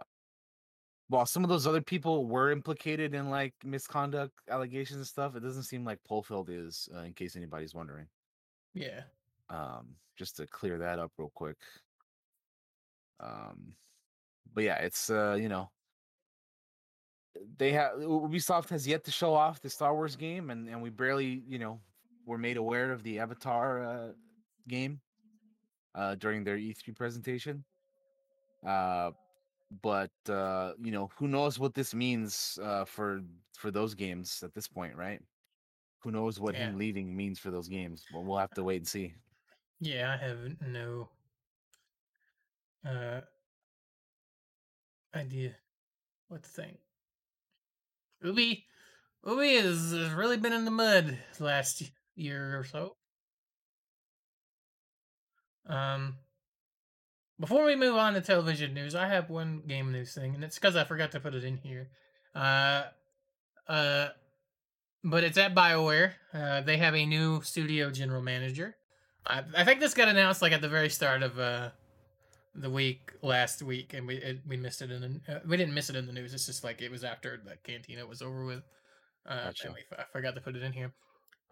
[1.09, 5.39] while some of those other people were implicated in like misconduct allegations and stuff, it
[5.39, 6.89] doesn't seem like Polfeldt is.
[6.93, 8.07] Uh, in case anybody's wondering,
[8.73, 9.03] Yeah.
[9.49, 11.57] um, just to clear that up real quick.
[13.19, 13.75] Um,
[14.53, 15.71] but yeah, it's uh, you know,
[17.57, 20.89] they have Ubisoft has yet to show off the Star Wars game, and and we
[20.89, 21.79] barely, you know,
[22.25, 24.11] were made aware of the Avatar uh,
[24.67, 25.01] game
[25.95, 27.63] uh, during their E3 presentation.
[28.65, 29.11] Uh,
[29.81, 33.21] but uh, you know, who knows what this means uh, for
[33.53, 35.21] for those games at this point, right?
[35.99, 38.05] Who knows what him leaving means for those games?
[38.13, 39.13] But we'll have to wait and see.
[39.79, 41.09] Yeah, I have no
[42.85, 43.21] uh
[45.15, 45.55] idea
[46.27, 46.77] what to think.
[48.21, 48.65] Ubi
[49.25, 51.83] Ubi has, has really been in the mud last
[52.15, 52.96] year or so.
[55.67, 56.17] Um
[57.39, 60.55] before we move on to television news, I have one game news thing, and it's
[60.55, 61.89] because I forgot to put it in here.
[62.35, 62.83] Uh
[63.67, 64.09] uh
[65.03, 66.13] but it's at BioWare.
[66.33, 68.75] Uh, they have a new studio general manager.
[69.25, 71.69] I, I think this got announced like at the very start of uh,
[72.55, 75.73] the week last week, and we it, we missed it in the uh, we didn't
[75.73, 76.33] miss it in the news.
[76.33, 78.63] It's just like it was after the cantina was over with.
[79.27, 79.67] Uh, Gotcha.
[79.67, 80.93] and we, I forgot to put it in here.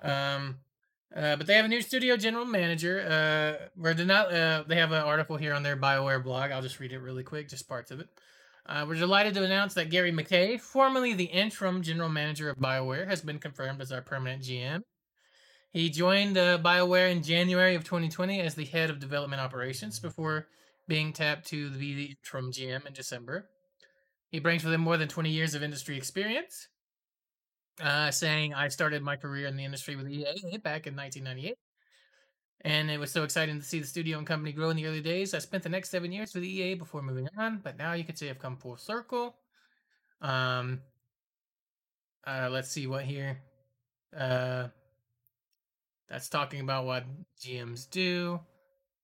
[0.02, 0.60] Um,
[1.14, 3.02] uh, but they have a new studio general manager.
[3.02, 6.52] Uh, they not uh, they have an article here on their Bioware blog.
[6.52, 8.10] I'll just read it really quick, just parts of it.
[8.68, 13.08] Uh, we're delighted to announce that Gary McKay, formerly the interim general manager of BioWare,
[13.08, 14.82] has been confirmed as our permanent GM.
[15.72, 20.48] He joined uh, BioWare in January of 2020 as the head of development operations before
[20.88, 23.50] being tapped to be the interim GM in December.
[24.32, 26.68] He brings with him more than 20 years of industry experience,
[27.82, 31.58] uh, saying, I started my career in the industry with EA back in 1998.
[32.62, 35.02] And it was so exciting to see the studio and company grow in the early
[35.02, 35.34] days.
[35.34, 38.18] I spent the next seven years with EA before moving on, but now you could
[38.18, 39.36] say I've come full circle.
[40.22, 40.82] Um,
[42.26, 43.40] uh, let's see what here.
[44.18, 44.70] Uh,
[46.10, 47.06] that's talking about what
[47.40, 48.40] GMs do.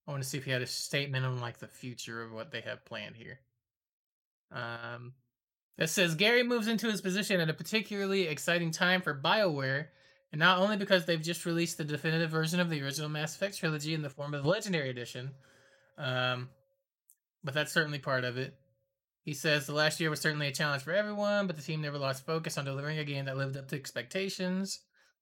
[0.07, 2.51] I want to see if he had a statement on like the future of what
[2.51, 3.39] they have planned here.
[4.51, 5.13] Um,
[5.78, 9.88] it says Gary moves into his position at a particularly exciting time for BioWare,
[10.32, 13.57] and not only because they've just released the definitive version of the original Mass Effect
[13.57, 15.32] trilogy in the form of the Legendary Edition,
[15.97, 16.49] um,
[17.43, 18.55] but that's certainly part of it.
[19.24, 21.97] He says the last year was certainly a challenge for everyone, but the team never
[21.97, 24.80] lost focus on delivering a game that lived up to expectations,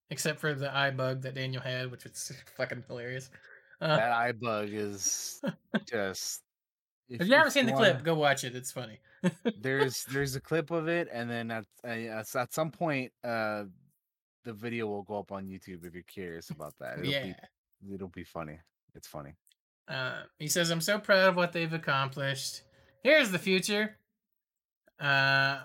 [0.09, 3.29] except for the eye bug that Daniel had, which was fucking hilarious.
[3.81, 5.41] Uh, That eye bug is
[5.89, 6.41] just.
[7.09, 8.55] If you haven't seen the wanna- clip, go watch it.
[8.55, 8.99] It's funny.
[9.61, 13.65] there's there's a clip of it, and then at uh, at at some point, uh,
[14.45, 16.99] the video will go up on YouTube if you're curious about that.
[16.99, 17.33] It'll yeah.
[17.81, 18.59] be it'll be funny.
[18.95, 19.33] It's funny.
[19.87, 22.61] Uh, he says, I'm so proud of what they've accomplished.
[23.03, 23.97] Here's the future.
[24.99, 25.59] Uh,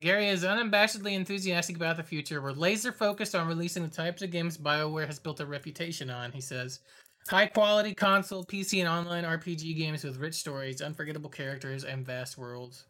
[0.00, 2.40] Gary is unabashedly enthusiastic about the future.
[2.40, 6.32] We're laser focused on releasing the types of games BioWare has built a reputation on,
[6.32, 6.80] he says.
[7.28, 12.36] High quality console, PC, and online RPG games with rich stories, unforgettable characters, and vast
[12.36, 12.84] worlds.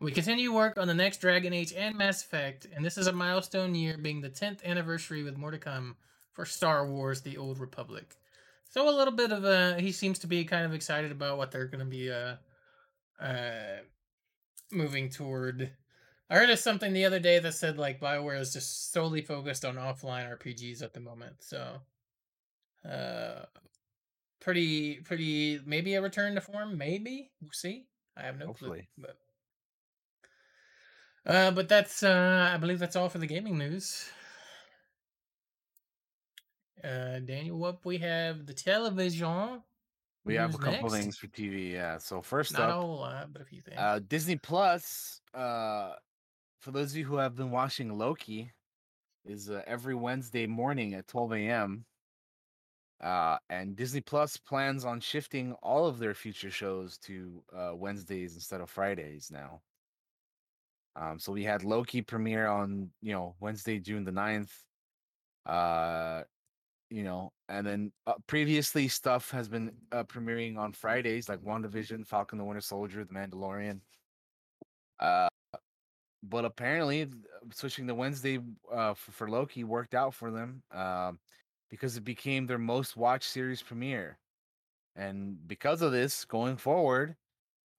[0.00, 3.12] We continue work on the next Dragon Age and Mass Effect, and this is a
[3.12, 5.96] milestone year being the 10th anniversary with more to come
[6.32, 8.14] for Star Wars The Old Republic.
[8.68, 11.50] So a little bit of a he seems to be kind of excited about what
[11.50, 12.34] they're going to be uh
[13.18, 13.78] uh
[14.70, 15.72] moving toward.
[16.28, 19.64] I heard of something the other day that said like BioWare is just solely focused
[19.64, 21.36] on offline RPGs at the moment.
[21.40, 21.80] So
[22.86, 23.46] uh
[24.40, 27.32] pretty pretty maybe a return to form, maybe.
[27.40, 27.88] We'll see.
[28.16, 28.88] I have no Hopefully.
[28.96, 29.04] clue.
[29.06, 29.18] But
[31.26, 34.08] uh but that's uh I believe that's all for the gaming news.
[36.84, 39.62] Uh Daniel, what we have the television.
[40.24, 40.92] We have a couple next?
[40.92, 41.72] things for TV.
[41.72, 41.98] Yeah.
[41.98, 43.76] So first Not a up, whole lot, but a few things.
[43.78, 45.20] uh, Disney Plus.
[45.32, 45.94] Uh,
[46.60, 48.52] for those of you who have been watching Loki,
[49.24, 51.86] is uh, every Wednesday morning at 12 a.m.
[53.02, 58.34] Uh, and Disney Plus plans on shifting all of their future shows to uh, Wednesdays
[58.34, 59.60] instead of Fridays now.
[60.98, 64.50] Um, so we had Loki premiere on you know Wednesday, June the 9th.
[65.44, 66.22] Uh,
[66.90, 72.06] you know, and then uh, previously stuff has been uh, premiering on Fridays, like WandaVision,
[72.06, 73.80] Falcon the Winter Soldier, The Mandalorian.
[75.00, 75.28] Uh,
[76.22, 77.06] but apparently,
[77.52, 78.38] switching to Wednesday
[78.72, 81.18] uh, for, for Loki worked out for them um,
[81.70, 84.18] because it became their most watched series premiere.
[84.94, 87.16] And because of this, going forward,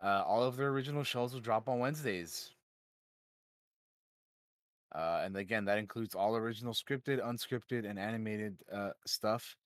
[0.03, 2.51] uh, all of their original shows will drop on Wednesdays.
[4.93, 9.57] Uh, and again, that includes all original scripted, unscripted, and animated uh, stuff.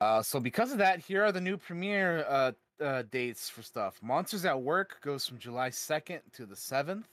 [0.00, 2.52] Uh, so because of that, here are the new premiere uh,
[2.82, 3.98] uh, dates for stuff.
[4.02, 7.04] Monsters at Work goes from July 2nd to the 7th.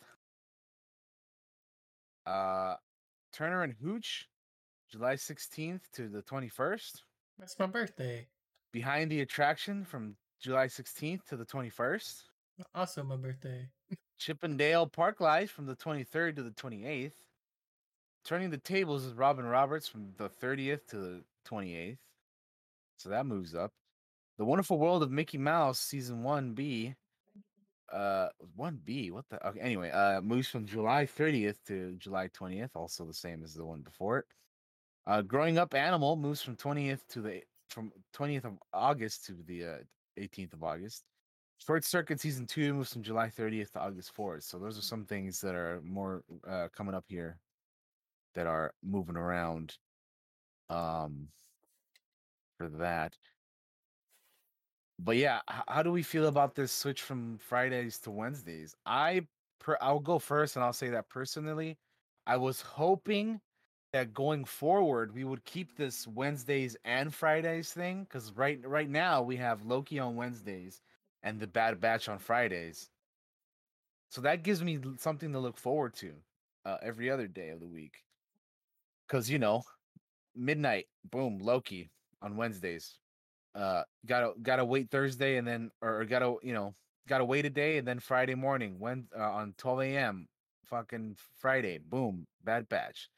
[2.26, 2.76] Uh,
[3.34, 4.29] Turner and Hooch,
[4.90, 7.02] July 16th to the 21st.
[7.38, 8.28] That's my birthday.
[8.72, 12.24] Behind the Attraction from July 16th to the 21st.
[12.74, 13.70] Also my birthday.
[14.18, 17.14] Chip 'n' Dale Park Life from the 23rd to the 28th.
[18.26, 22.00] Turning the Tables with Robin Roberts from the 30th to the 28th.
[22.98, 23.72] So that moves up.
[24.38, 26.96] The Wonderful World of Mickey Mouse season 1B.
[27.92, 33.06] Uh 1B, what the okay, anyway, uh moves from July 30th to July 20th, also
[33.06, 34.26] the same as the one before it.
[35.10, 39.66] Uh Growing Up Animal moves from 20th to the from 20th of August to the
[39.66, 39.78] uh,
[40.20, 41.04] 18th of August.
[41.58, 44.44] Short Circuit season two moves from July 30th to August 4th.
[44.44, 47.40] So those are some things that are more uh, coming up here
[48.36, 49.76] that are moving around
[50.70, 51.28] um,
[52.60, 53.18] for that.
[55.00, 58.76] But yeah, how do we feel about this switch from Fridays to Wednesdays?
[58.86, 59.22] I
[59.60, 61.80] per- I'll go first, and I'll say that personally,
[62.28, 63.42] I was hoping
[63.92, 69.22] that going forward we would keep this Wednesdays and Fridays thing because right right now
[69.22, 70.82] we have Loki on Wednesdays
[71.24, 72.90] and the Bad Batch on Fridays.
[74.10, 76.14] So that gives me something to look forward to
[76.66, 78.04] uh, every other day of the week.
[79.08, 79.64] Because, you know,
[80.36, 81.90] midnight, boom, Loki
[82.22, 82.98] on Wednesdays.
[83.56, 86.74] Uh, gotta gotta wait Thursday and then, or, or gotta you know,
[87.08, 90.28] gotta wait a day and then Friday morning when uh, on 12 a.m.
[90.66, 93.10] Fucking Friday, boom, Bad Batch.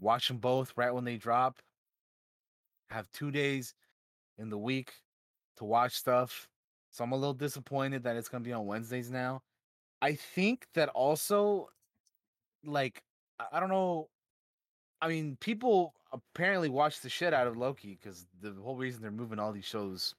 [0.00, 1.60] Watch them both right when they drop.
[2.90, 3.74] Have two days
[4.38, 4.92] in the week
[5.56, 6.48] to watch stuff.
[6.90, 9.42] So I'm a little disappointed that it's gonna be on Wednesdays now.
[10.00, 11.68] I think that also,
[12.64, 13.02] like,
[13.38, 14.10] I- I don't know.
[15.00, 19.10] I mean, people apparently watch the shit out of Loki because the whole reason they're
[19.10, 20.14] moving all these shows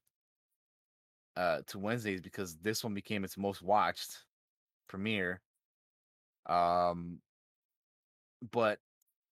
[1.35, 4.25] uh to Wednesdays because this one became its most watched
[4.87, 5.41] premiere.
[6.45, 7.21] Um,
[8.51, 8.79] but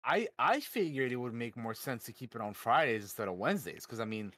[0.07, 3.35] I I figured it would make more sense to keep it on Fridays instead of
[3.35, 4.33] Wednesdays because I mean,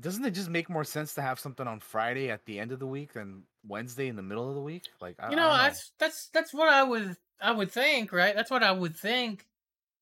[0.00, 2.78] doesn't it just make more sense to have something on Friday at the end of
[2.78, 4.84] the week than Wednesday in the middle of the week?
[5.00, 8.34] Like I, You know, don't that's that's that's what I would I would think, right?
[8.34, 9.46] That's what I would think.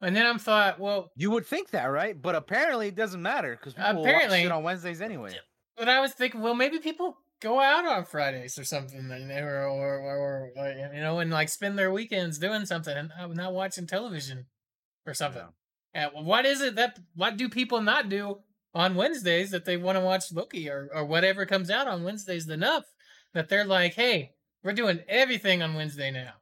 [0.00, 2.20] And then I'm thought, well, you would think that, right?
[2.20, 5.32] But apparently it doesn't matter because people apparently watch it on Wednesdays anyway.
[5.76, 9.40] but I was thinking, well, maybe people go out on Fridays or something, and they-
[9.40, 13.34] or or, or, or you know, and like spend their weekends doing something and not-
[13.34, 14.46] not watching television
[15.08, 15.42] or something.
[15.94, 16.08] Yeah.
[16.08, 18.38] Uh, what is it that what do people not do
[18.74, 22.48] on Wednesdays that they want to watch Loki or or whatever comes out on Wednesdays
[22.48, 22.84] enough
[23.34, 24.32] that they're like, hey,
[24.62, 26.34] we're doing everything on Wednesday now,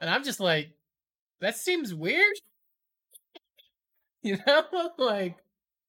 [0.00, 0.70] and I'm just like,
[1.40, 2.34] that seems weird,
[4.22, 5.36] you know, like,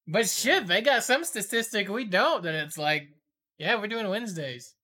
[0.06, 3.08] but shit, they got some statistic we don't that it's like,
[3.58, 4.74] yeah, we're doing Wednesdays.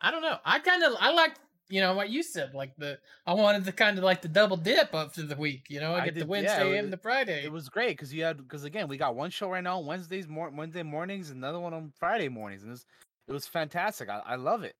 [0.00, 0.36] I don't know.
[0.44, 1.34] I kind of I like
[1.68, 4.56] you know what you said, like the I wanted to kind of like the double
[4.56, 5.66] dip up to the week.
[5.68, 7.44] You know, I I get the did- yeah, Wednesday it and was- the Friday.
[7.44, 9.86] It was great because you had because again we got one show right now on
[9.86, 12.86] Wednesdays mor- Wednesday mornings, another one on Friday mornings, and it was
[13.28, 14.08] it was fantastic.
[14.08, 14.74] I, I love it.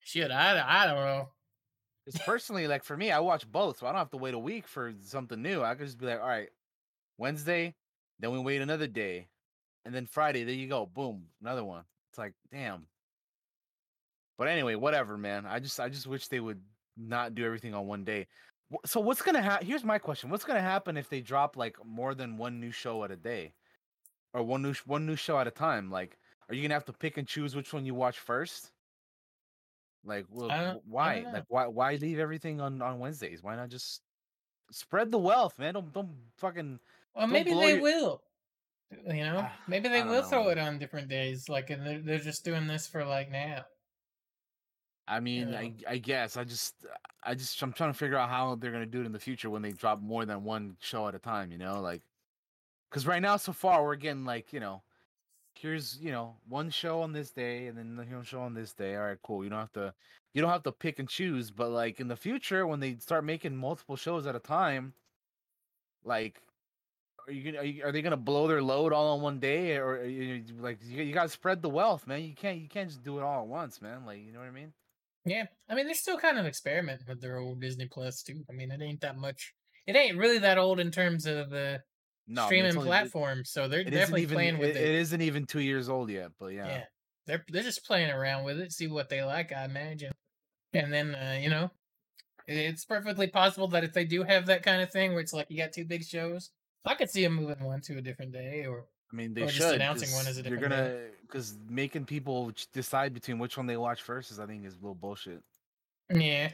[0.00, 1.28] Shit, I, I don't know.
[2.04, 4.38] Because personally, like for me, I watch both, so I don't have to wait a
[4.38, 5.62] week for something new.
[5.62, 6.50] I could just be like, all right,
[7.16, 7.74] Wednesday,
[8.20, 9.28] then we wait another day,
[9.86, 11.84] and then Friday, there you go, boom, another one.
[12.10, 12.86] It's like, damn.
[14.38, 15.46] But anyway, whatever, man.
[15.46, 16.60] I just, I just wish they would
[16.96, 18.26] not do everything on one day.
[18.86, 19.66] So what's gonna happen?
[19.66, 23.04] Here's my question: What's gonna happen if they drop like more than one new show
[23.04, 23.52] at a day,
[24.32, 25.90] or one new sh- one new show at a time?
[25.90, 26.18] Like,
[26.48, 28.72] are you gonna have to pick and choose which one you watch first?
[30.04, 31.12] Like, well, I don't- wh- why?
[31.12, 31.32] I don't know.
[31.32, 31.66] Like, why?
[31.66, 33.42] Why leave everything on on Wednesdays?
[33.42, 34.02] Why not just
[34.72, 35.74] spread the wealth, man?
[35.74, 36.80] Don't don't fucking.
[37.14, 38.22] Well, Don't maybe they your- will.
[39.06, 41.48] You know, Ah, maybe they will know, throw it on different days.
[41.48, 43.64] Like, and they're they're just doing this for like now.
[45.06, 45.58] I mean, Yeah.
[45.58, 46.74] I I guess I just
[47.22, 49.50] I just I'm trying to figure out how they're gonna do it in the future
[49.50, 51.52] when they drop more than one show at a time.
[51.52, 52.02] You know, like
[52.90, 54.82] because right now so far we're getting like you know
[55.54, 58.72] here's you know one show on this day and then the one show on this
[58.72, 58.96] day.
[58.96, 59.44] All right, cool.
[59.44, 59.94] You don't have to
[60.32, 61.50] you don't have to pick and choose.
[61.50, 64.94] But like in the future when they start making multiple shows at a time,
[66.04, 66.40] like.
[67.26, 67.60] Are you gonna?
[67.60, 70.44] Are, you, are they gonna blow their load all on one day, or are you,
[70.60, 72.22] like you, you gotta spread the wealth, man?
[72.22, 74.04] You can't you can't just do it all at once, man.
[74.04, 74.74] Like you know what I mean?
[75.24, 78.44] Yeah, I mean, they're still kind of experimenting with their old Disney Plus too.
[78.48, 79.54] I mean, it ain't that much.
[79.86, 81.80] It ain't really that old in terms of the
[82.26, 83.40] No, I mean, streaming platform.
[83.40, 84.82] it- so they're definitely even, playing with it, it.
[84.82, 86.66] it isn't even two years old yet, but yeah.
[86.66, 86.84] yeah.
[87.26, 90.12] they're they're just playing around with it, see what they like, I imagine.
[90.72, 91.70] And then uh, you know,
[92.46, 95.46] it's perfectly possible that if they do have that kind of thing where it's like
[95.48, 96.50] you got two big shows,
[96.84, 99.48] I could see them moving one to a different day, or I mean, they Or
[99.48, 99.76] should.
[99.76, 104.02] announcing one as a You're gonna because making people decide between which one they watch
[104.02, 105.40] first is, I think, is a little bullshit.
[106.12, 106.52] yeah,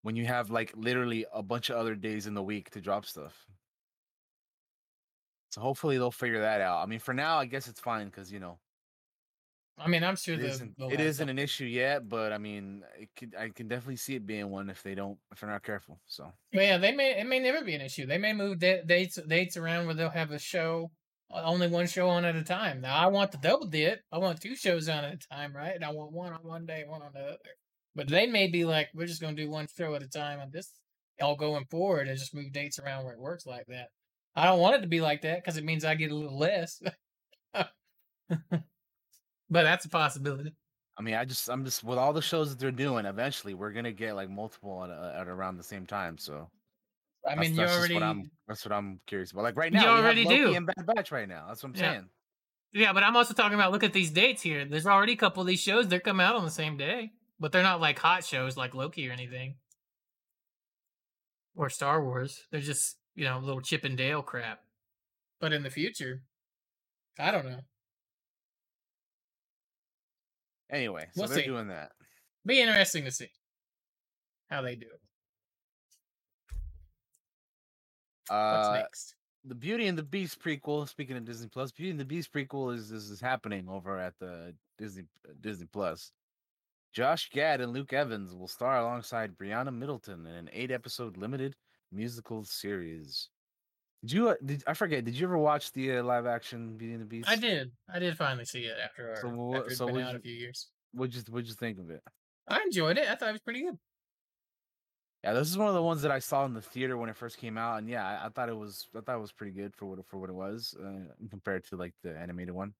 [0.00, 3.04] When you have like literally a bunch of other days in the week to drop
[3.04, 3.46] stuff.
[5.50, 6.82] So hopefully they'll figure that out.
[6.82, 8.58] I mean, for now, I guess it's fine because you know
[9.80, 12.38] I mean, I'm sure it they'll- isn't they'll it isn't an issue yet, but I
[12.38, 15.50] mean, it could I can definitely see it being one if they don't if they're
[15.50, 16.00] not careful.
[16.06, 18.06] So yeah, they may it may never be an issue.
[18.06, 20.90] They may move da- dates dates around where they'll have a show
[21.30, 22.80] uh, only one show on at a time.
[22.80, 24.00] Now I want the double dip.
[24.10, 25.74] I want two shows on at a time, right?
[25.74, 27.36] And I want one on one day, one on the other.
[27.94, 30.50] But they may be like, we're just gonna do one show at a time on
[30.52, 30.72] this
[31.20, 33.88] all going forward and just move dates around where it works like that.
[34.36, 36.38] I don't want it to be like that because it means I get a little
[36.38, 36.80] less.
[39.50, 40.52] but that's a possibility.
[40.98, 43.06] I mean, I just I'm just with all the shows that they're doing.
[43.06, 46.18] Eventually, we're gonna get like multiple at, uh, at around the same time.
[46.18, 46.50] So
[47.26, 49.42] I That's- mean, you that's already what I'm that's what I'm curious about.
[49.44, 50.54] Like right now, we already do.
[50.54, 51.46] and Bad Batch right now.
[51.48, 51.92] That's what I'm Yeah.
[51.92, 52.08] saying.
[52.72, 54.64] Yeah, but I'm also talking about look at these dates here.
[54.64, 57.50] There's already a couple of these shows they're coming out on the same day, but
[57.52, 59.54] they're not like hot shows like Loki or anything,
[61.54, 62.44] or Star Wars.
[62.50, 64.62] They're just you know little Chip and Dale crap.
[65.40, 66.22] But in the future,
[67.18, 67.60] I don't know.
[70.70, 71.46] Anyway, so We'll they're see.
[71.46, 71.92] doing that.
[72.46, 73.30] Be interesting to see
[74.50, 75.00] how they do it.
[78.28, 79.14] What's Uh, next?
[79.44, 80.88] the Beauty and the Beast prequel.
[80.88, 84.18] Speaking of Disney Plus, Beauty and the Beast prequel is this is happening over at
[84.18, 86.12] the Disney uh, Disney Plus.
[86.92, 91.54] Josh Gad and Luke Evans will star alongside Brianna Middleton in an eight episode limited
[91.92, 93.28] musical series.
[94.02, 94.28] Did you?
[94.28, 95.04] Uh, did I forget?
[95.04, 97.28] Did you ever watch the uh, live action Beauty and the Beast?
[97.28, 97.72] I did.
[97.88, 100.20] I did finally see it after, our, So wha- after it's so been out a
[100.20, 100.70] few years.
[100.92, 102.02] What'd you What'd you think of it?
[102.46, 103.08] I enjoyed it.
[103.08, 103.78] I thought it was pretty good.
[105.24, 107.16] Yeah, this is one of the ones that I saw in the theater when it
[107.16, 109.52] first came out, and yeah, I, I thought it was I thought it was pretty
[109.52, 112.74] good for what it- for what it was uh, compared to like the animated one.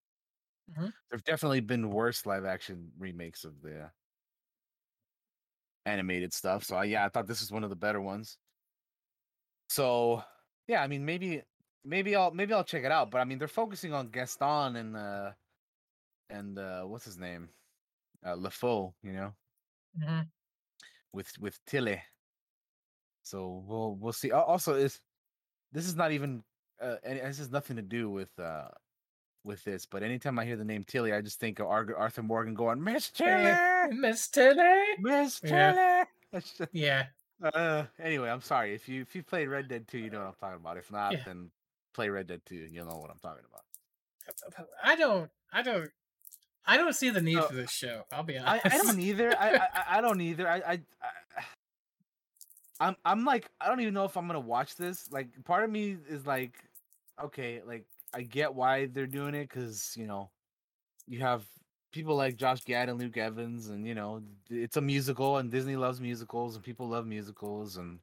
[0.69, 0.93] Mhm.
[1.11, 3.93] There've definitely been worse live action remakes of the
[5.87, 8.39] animated stuff, so I, yeah, I thought this was one of the better ones.
[9.69, 10.23] So
[10.69, 11.43] yeah, I mean maybe
[11.85, 13.11] maybe I'll maybe I'll check it out.
[13.11, 15.31] But I mean they're focusing on Gaston and uh
[16.31, 17.49] and uh what's his name?
[18.25, 19.33] Uh LeFou, you know,
[19.99, 20.29] Mhm.
[21.13, 22.01] with with Tilly.
[23.23, 24.31] So we'll we'll see.
[24.31, 25.01] Also, is
[25.73, 26.43] this is not even
[26.81, 28.69] uh any, this has nothing to do with uh
[29.45, 32.23] with this, but anytime I hear the name Tilly, I just think of Ar- Arthur
[32.23, 33.55] Morgan going, Miss Tilly,
[33.93, 34.85] Miss Tilly.
[34.99, 36.05] Miss Tilly.
[36.35, 37.07] Just- Yeah.
[37.43, 40.27] Uh, anyway, I'm sorry if you if you played Red Dead 2, you know what
[40.27, 40.77] uh, I'm talking about.
[40.77, 41.23] If not, Yeah.
[41.25, 41.51] then
[41.95, 43.63] play Red Dead 2, you'll know what I'm talking about.
[44.59, 45.31] Uh, uh, I don't.
[45.53, 45.91] I don't.
[46.67, 48.05] I don't see the need No, for this show.
[48.13, 48.67] I'll be I, honest.
[48.67, 49.35] I don't either.
[49.39, 50.49] I, I I- I don't either.
[50.49, 51.43] I, I I
[52.81, 55.11] I'm I'm like I don't even know if I'm gonna watch this.
[55.11, 56.53] Like part of me is like,
[57.23, 60.31] okay, like I get why they're doing it because you know
[61.07, 61.45] you have
[61.93, 65.77] people like Josh Gad and Luke Evans, and you know it's a musical, and Disney
[65.77, 67.99] loves musicals, and people love musicals, and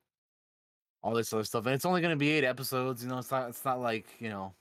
[1.04, 1.66] all this other stuff.
[1.66, 3.04] And it's only gonna be eight episodes.
[3.04, 4.54] You know, it's not it's not like you know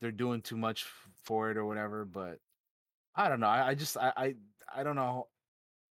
[0.00, 0.86] they're doing too much
[1.24, 2.04] for it or whatever.
[2.04, 2.38] But
[3.14, 3.48] I don't know.
[3.48, 4.34] I, I just I, I
[4.74, 5.28] I don't know.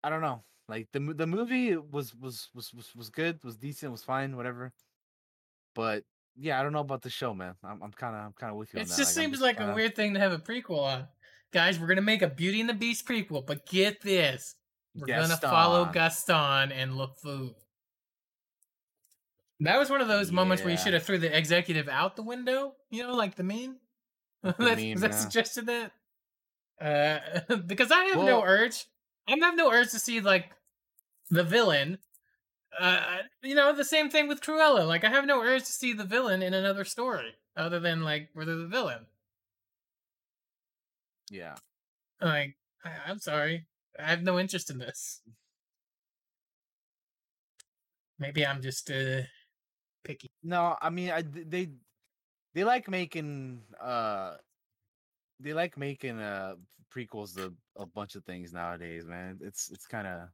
[0.03, 0.44] I don't know.
[0.69, 4.74] Like the the movie was was was was was good, was decent, was fine, whatever.
[5.76, 6.03] But
[6.36, 7.56] yeah, I don't know about the show, man.
[7.64, 8.99] I'm I'm kind of I'm kind of with you It on just.
[8.99, 11.07] Like, seems like kinda- a weird thing to have a prequel on.
[11.53, 14.56] Guys, we're gonna make a Beauty and the Beast prequel, but get this.
[14.95, 16.72] We're gonna follow Gaston.
[16.72, 17.53] Gaston and LeFou.
[19.61, 22.24] That was one of those moments where you should have threw the executive out the
[22.24, 23.78] window, you know, like the meme.
[24.44, 25.18] Like the that, meme, that yeah.
[25.18, 25.91] suggested that.
[26.80, 28.86] Uh, because I have no urge.
[29.28, 30.52] I have no urge to see like
[31.32, 31.98] the villain.
[32.80, 33.02] Uh,
[33.41, 34.88] you know, the same thing with Cruella.
[34.88, 38.30] Like, I have no urge to see the villain in another story other than like
[38.34, 39.07] where they're the villain.
[41.30, 41.56] Yeah.
[42.22, 43.66] Like, I, I'm sorry,
[43.99, 45.22] I have no interest in this.
[48.20, 49.22] Maybe I'm just uh
[50.04, 50.32] picky.
[50.44, 51.70] No, I mean, I they
[52.54, 54.36] they like making uh
[55.40, 56.56] they like making uh
[56.94, 59.38] prequels to a bunch of things nowadays, man.
[59.41, 60.30] It's it's kind of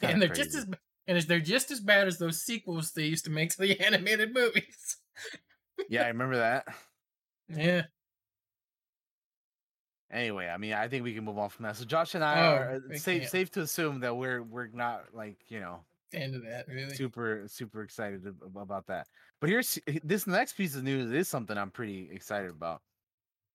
[0.00, 0.66] and they're just as
[1.06, 4.32] and they're just as bad as those sequels they used to make to the animated
[4.32, 4.96] movies.
[5.88, 6.66] yeah, I remember that.
[7.48, 7.82] Yeah.
[10.12, 11.76] Anyway, I mean, I think we can move on from that.
[11.76, 13.30] So Josh and I Oh, are we safe can't.
[13.30, 15.80] safe to assume that we're we're not like you know
[16.12, 16.94] of that, really.
[16.94, 19.06] super super excited about that.
[19.40, 22.82] But here's this next piece of news is something I'm pretty excited about,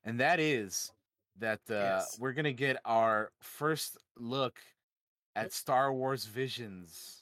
[0.03, 0.91] and that is
[1.37, 2.17] that uh, Yes.
[2.19, 4.59] we're gonna get our first look
[5.35, 7.21] at Star Wars Visions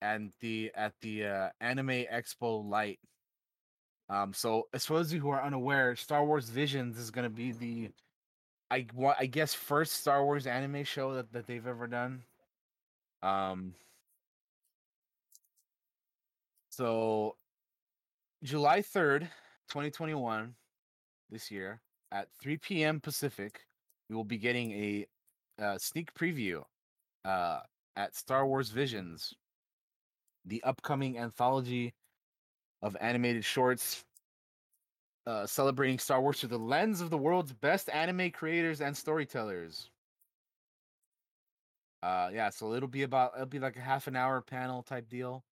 [0.00, 2.98] and the at the uh, Anime Expo Light.
[4.08, 7.30] Um, so as for those of you who are unaware, Star Wars Visions is gonna
[7.30, 7.90] be the
[8.70, 12.22] I wa- I guess first Star Wars anime show that, that they've ever done.
[13.22, 13.74] Um
[16.70, 17.36] so
[18.44, 19.22] July 3rd,
[19.68, 20.54] 2021,
[21.30, 21.80] this year
[22.12, 23.00] at 3 p.m.
[23.00, 23.60] Pacific,
[24.08, 25.06] we will be getting a
[25.60, 26.62] uh, sneak preview
[27.24, 27.60] uh,
[27.96, 29.34] at Star Wars Visions,
[30.44, 31.94] the upcoming anthology
[32.80, 34.04] of animated shorts
[35.28, 39.90] uh, celebrating Star Wars through the lens of the world's best anime creators and storytellers.
[42.02, 45.06] Uh, yeah, so it'll be about it'll be like a half an hour panel type
[45.08, 45.44] deal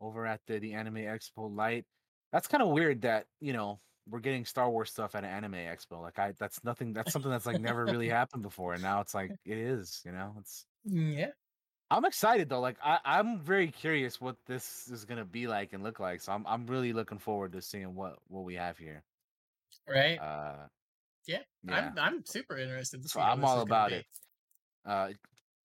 [0.00, 1.84] over at the, the Anime Expo Light.
[2.30, 5.54] That's kind of weird that you know we're getting Star Wars stuff at an Anime
[5.54, 6.00] Expo.
[6.00, 6.92] Like I, that's nothing.
[6.92, 10.00] That's something that's like never really happened before, and now it's like it is.
[10.04, 10.64] You know, it's.
[10.84, 11.30] Yeah.
[11.90, 12.60] I'm excited though.
[12.60, 16.20] Like I, I'm very curious what this is gonna be like and look like.
[16.20, 19.02] So I'm, I'm really looking forward to seeing what what we have here.
[19.88, 20.18] Right.
[20.18, 20.66] Uh,
[21.26, 21.38] yeah.
[21.64, 21.74] yeah.
[21.74, 23.02] I'm I'm super interested.
[23.02, 24.06] To So I'm all about it.
[24.86, 25.10] Uh,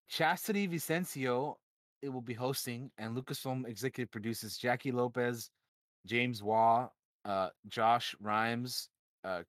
[0.08, 1.56] Chastity Vicencio,
[2.02, 5.50] it will be hosting, and Lucasfilm executive produces Jackie Lopez,
[6.06, 6.90] James Waugh,
[7.24, 8.90] uh, Josh Rimes,
[9.24, 9.42] uh,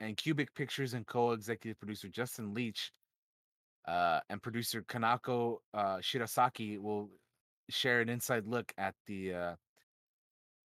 [0.00, 2.92] and Qubic Pictures and co-executive producer Justin Leach,
[3.86, 7.10] uh, and producer Kanako uh, Shirasaki will
[7.68, 9.54] share an inside look at the uh,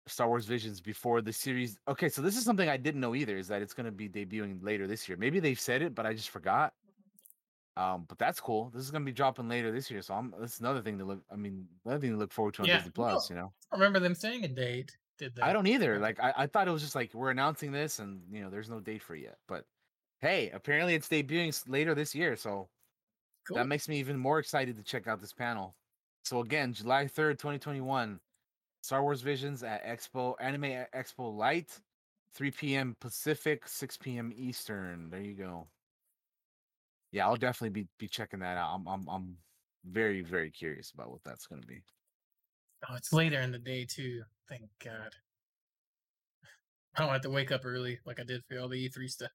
[0.08, 1.78] Star Wars Visions before the series.
[1.88, 3.38] Okay, so this is something I didn't know either.
[3.38, 5.18] Is that it's going to be debuting later this year?
[5.18, 6.74] Maybe they've said it, but I just forgot.
[7.76, 8.72] Um, but that's cool.
[8.74, 10.34] This is going to be dropping later this year, so I'm.
[10.40, 11.22] That's another thing to look.
[11.32, 13.30] I mean, another thing to look forward to on Yeah, Disney Plus.
[13.30, 14.98] You know, I don't remember them saying a date.
[15.20, 15.44] Did they?
[15.44, 16.00] I don't either.
[16.00, 18.70] Like, I, I thought it was just like we're announcing this, and you know, there's
[18.70, 19.38] no date for it yet.
[19.48, 19.66] But
[20.22, 22.68] hey, apparently it's debuting later this year, so
[23.48, 23.58] Cool.
[23.58, 25.76] that makes me even more excited to check out this panel.
[26.24, 28.20] So again, July 3rd, 2021,
[28.82, 31.80] Star Wars Visions at Expo Anime Expo Light,
[32.34, 32.96] 3 p.m.
[33.00, 34.34] Pacific, 6 p.m.
[34.36, 35.10] Eastern.
[35.10, 35.68] There you go.
[37.12, 38.76] Yeah, I'll definitely be be checking that out.
[38.76, 39.38] I'm I'm I'm
[39.86, 41.82] very very curious about what that's going to be.
[42.90, 44.24] Oh, it's later in the day too.
[44.50, 45.16] Thank God.
[46.96, 49.32] I don't have to wake up early like I did for all the E3 stuff.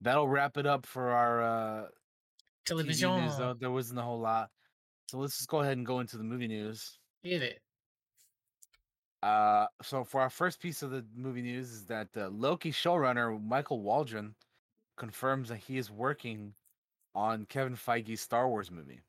[0.00, 1.88] That'll wrap it up for our uh,
[2.76, 3.20] TV Television.
[3.24, 3.36] news.
[3.36, 3.54] Though.
[3.54, 4.50] There wasn't a whole lot,
[5.06, 6.98] so let's just go ahead and go into the movie news.
[7.22, 7.60] Hit it.
[9.22, 13.42] Uh, so for our first piece of the movie news is that uh, Loki showrunner
[13.42, 14.34] Michael Waldron
[14.96, 16.52] confirms that he is working
[17.14, 19.00] on Kevin Feige's Star Wars movie.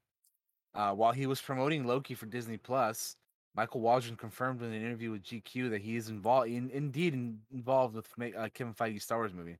[0.74, 3.18] Uh, while he was promoting Loki for Disney Plus,
[3.56, 7.40] Michael Waldron confirmed in an interview with GQ that he is involved, in, indeed in,
[7.52, 8.08] involved with
[8.38, 9.58] uh, Kevin Feige's Star Wars movie.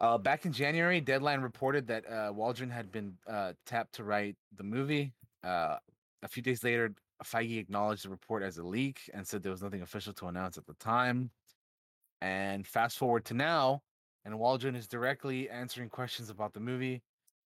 [0.00, 4.36] Uh, back in January, Deadline reported that uh, Waldron had been uh, tapped to write
[4.56, 5.12] the movie.
[5.42, 5.76] Uh,
[6.22, 6.94] a few days later,
[7.24, 10.56] Feige acknowledged the report as a leak and said there was nothing official to announce
[10.56, 11.30] at the time.
[12.20, 13.82] And fast forward to now,
[14.24, 17.02] and Waldron is directly answering questions about the movie.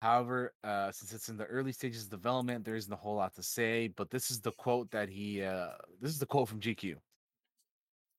[0.01, 3.33] However, uh, since it's in the early stages of development, there isn't a whole lot
[3.35, 3.87] to say.
[3.87, 5.41] But this is the quote that he.
[5.41, 5.69] Uh,
[6.01, 6.95] this is the quote from GQ.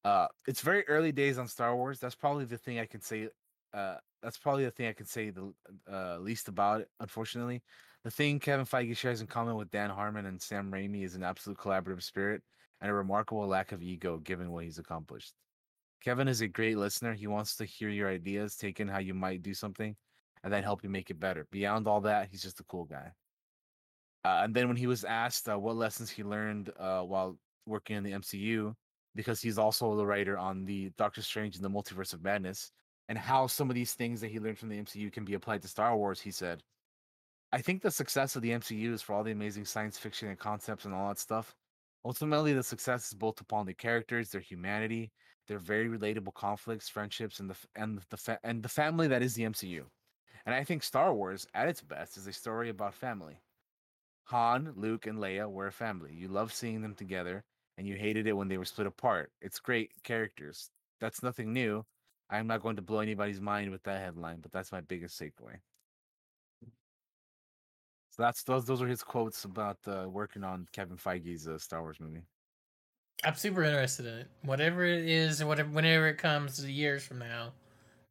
[0.04, 1.98] Uh, it's very early days on Star Wars.
[2.00, 3.28] That's probably the thing I can say.
[3.76, 5.52] Uh, that's probably the thing I can say the
[5.92, 6.88] uh, least about it.
[7.00, 7.62] Unfortunately,
[8.04, 11.22] the thing Kevin Feige shares in common with Dan Harmon and Sam Raimi is an
[11.22, 12.42] absolute collaborative spirit
[12.80, 15.34] and a remarkable lack of ego, given what he's accomplished.
[16.02, 17.14] Kevin is a great listener.
[17.14, 19.94] He wants to hear your ideas, take in how you might do something,
[20.42, 21.46] and then help you make it better.
[21.50, 23.12] Beyond all that, he's just a cool guy.
[24.24, 27.96] Uh, and then when he was asked uh, what lessons he learned uh, while working
[27.96, 28.74] in the MCU,
[29.14, 32.70] because he's also the writer on the Doctor Strange and the Multiverse of Madness,
[33.08, 35.62] and how some of these things that he learned from the MCU can be applied
[35.62, 36.62] to Star Wars, he said,
[37.52, 40.38] I think the success of the MCU is for all the amazing science fiction and
[40.38, 41.54] concepts and all that stuff.
[42.04, 45.12] Ultimately, the success is built upon the characters, their humanity,
[45.48, 49.34] their very relatable conflicts, friendships, and the and the fa- and the family that is
[49.34, 49.84] the MCU.
[50.44, 53.40] And I think Star Wars, at its best, is a story about family.
[54.24, 56.12] Han, Luke, and Leia were a family.
[56.12, 57.44] You love seeing them together,
[57.78, 59.32] and you hated it when they were split apart.
[59.40, 60.70] It's great characters.
[61.00, 61.84] That's nothing new.
[62.30, 65.56] I'm not going to blow anybody's mind with that headline, but that's my biggest takeaway.
[68.10, 68.64] So that's those.
[68.64, 72.22] Those are his quotes about uh, working on Kevin Feige's uh, Star Wars movie.
[73.24, 74.28] I'm super interested in it.
[74.42, 77.52] Whatever it is, whatever whenever it comes years from now.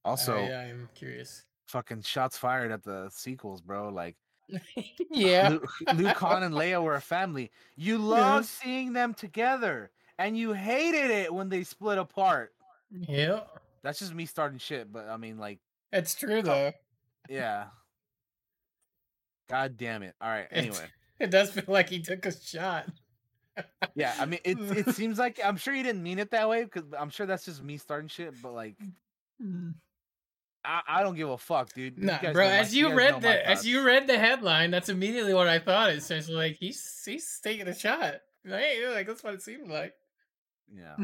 [0.03, 1.43] Also, I, I'm curious.
[1.67, 3.89] fucking shots fired at the sequels, bro.
[3.89, 4.15] Like
[5.11, 5.49] yeah.
[5.49, 7.49] Luke, Luke, Han, and Leia were a family.
[7.75, 8.47] You love Yeah.
[8.63, 9.89] seeing them together,
[10.19, 12.53] and you hated it when they split apart.
[12.91, 13.41] Yeah.
[13.85, 15.59] That's just me starting shit, but I mean, like,
[15.93, 16.73] It's true though.
[17.29, 17.65] yeah.
[19.47, 20.15] God damn it!
[20.19, 20.47] All right.
[20.51, 20.87] Anyway,
[21.19, 22.87] It does feel like he took a shot.
[23.93, 24.13] yeah.
[24.19, 26.83] I mean, it it seems like I'm sure he didn't mean it that way because
[26.97, 28.33] I'm sure that's just me starting shit.
[28.41, 28.91] But like, mm,
[29.41, 29.73] mm.
[30.65, 32.01] I, I don't give a fuck, dude.
[32.01, 32.47] Nah, bro.
[32.47, 35.91] my- As you read the as you read the headline, that's immediately what I thought.
[35.91, 38.15] It's just like he's he's taking a shot.
[38.43, 38.77] Right?
[38.89, 39.93] Like that's what it seemed like.
[40.75, 40.95] Yeah.
[40.95, 41.03] Hmm.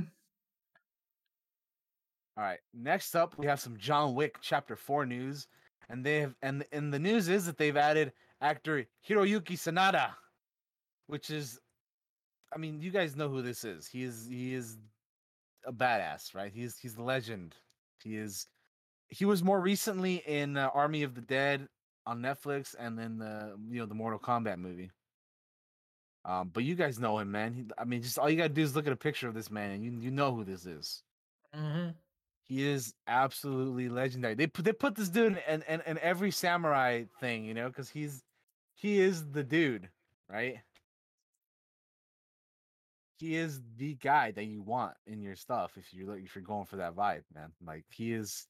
[2.37, 2.59] All right.
[2.73, 5.47] Next up, we have some John Wick Chapter Four news,
[5.89, 10.09] and they have and and the news is that they've added actor Hiroyuki Sanada,
[11.07, 11.59] which is,
[12.53, 13.87] I mean, you guys know who this is.
[13.87, 14.77] He is he is
[15.65, 16.51] a badass, right?
[16.53, 17.55] He's he's the legend.
[18.03, 18.47] He is.
[19.09, 21.67] He was more recently in uh, Army of the Dead
[22.05, 24.89] on Netflix, and then the you know the Mortal Kombat movie.
[26.23, 27.53] Um, but you guys know him, man.
[27.53, 29.51] He, I mean, just all you gotta do is look at a picture of this
[29.51, 31.03] man, and you you know who this is.
[31.55, 31.89] Mm-hmm.
[32.51, 34.35] He is absolutely legendary.
[34.35, 37.89] They put they put this dude in in, in every samurai thing, you know, because
[37.89, 38.25] he's
[38.75, 39.87] he is the dude,
[40.29, 40.57] right?
[43.19, 46.65] He is the guy that you want in your stuff if you're if you're going
[46.65, 47.53] for that vibe, man.
[47.65, 48.45] Like he is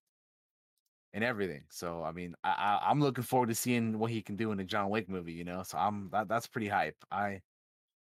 [1.13, 1.65] in everything.
[1.69, 4.57] So I mean, I, I I'm looking forward to seeing what he can do in
[4.57, 5.33] the John Wick movie.
[5.33, 6.97] You know, so I'm that that's pretty hype.
[7.11, 7.41] I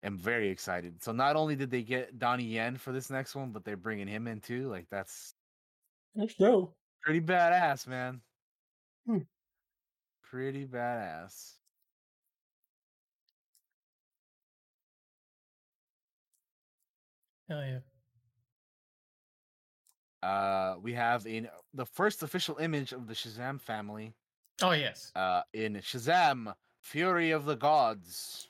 [0.02, 1.02] am very excited.
[1.02, 4.09] So not only did they get Donnie Yen for this next one, but they're bringing
[4.09, 4.70] him in too.
[4.70, 5.35] Like that's
[6.14, 6.74] Let's go.
[7.02, 8.20] pretty badass, man.
[9.06, 9.18] Hmm.
[10.22, 11.54] Pretty badass.
[17.48, 17.78] Hell yeah.
[20.26, 24.14] Uh, we have in the first official image of the Shazam family.
[24.62, 25.12] Oh yes.
[25.14, 28.48] Uh, in Shazam: Fury of the Gods.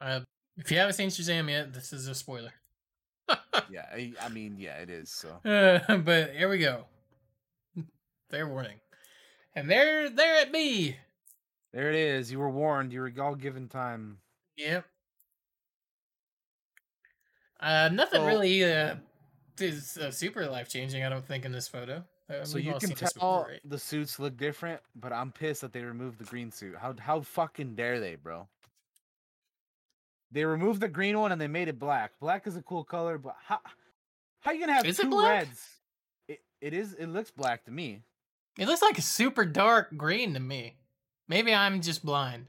[0.00, 0.20] Uh,
[0.56, 2.52] if you haven't seen Shazam yet, this is a spoiler.
[3.70, 5.10] Yeah, I, I mean, yeah, it is.
[5.10, 6.84] So Uh, but here we go.
[8.30, 8.78] Fair warning.
[9.54, 10.96] And there, there it be.
[11.72, 12.30] there it is.
[12.32, 12.92] You were warned.
[12.92, 14.18] You were all given time.
[14.56, 14.84] Yep.
[17.60, 18.96] Uh, nothing So- really uh,
[19.58, 21.04] is uh, super life changing.
[21.04, 22.04] I don't think in this photo.
[22.28, 23.60] Uh, So you can tell before, right?
[23.64, 26.74] the suits look different, but I'm pissed that they removed the green suit.
[26.76, 28.48] How how fucking dare they, bro?
[30.34, 32.12] They removed the green one and they made it black.
[32.20, 33.60] Black is a cool color, but how
[34.40, 35.66] how you gonna have Is two reds?
[36.28, 36.92] It, it is.
[36.94, 38.02] It looks black to me.
[38.58, 40.74] It looks like a super dark green to me.
[41.28, 42.46] Maybe I'm just blind,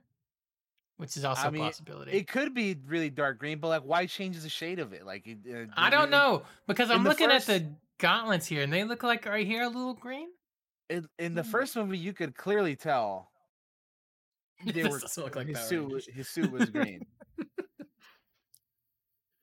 [0.98, 2.12] which is also I mean, a possibility.
[2.12, 5.06] It could be really dark green, but like, why change the shade of it?
[5.06, 8.62] Like, it, uh, I don't it- know because I'm looking first- at the gauntlets here,
[8.64, 10.28] and they look like right here a little green.
[10.90, 11.50] In, in the Hmm.
[11.50, 13.32] first movie, you could clearly tell
[14.66, 16.06] they were look like his suit.
[16.14, 17.06] His suit was green.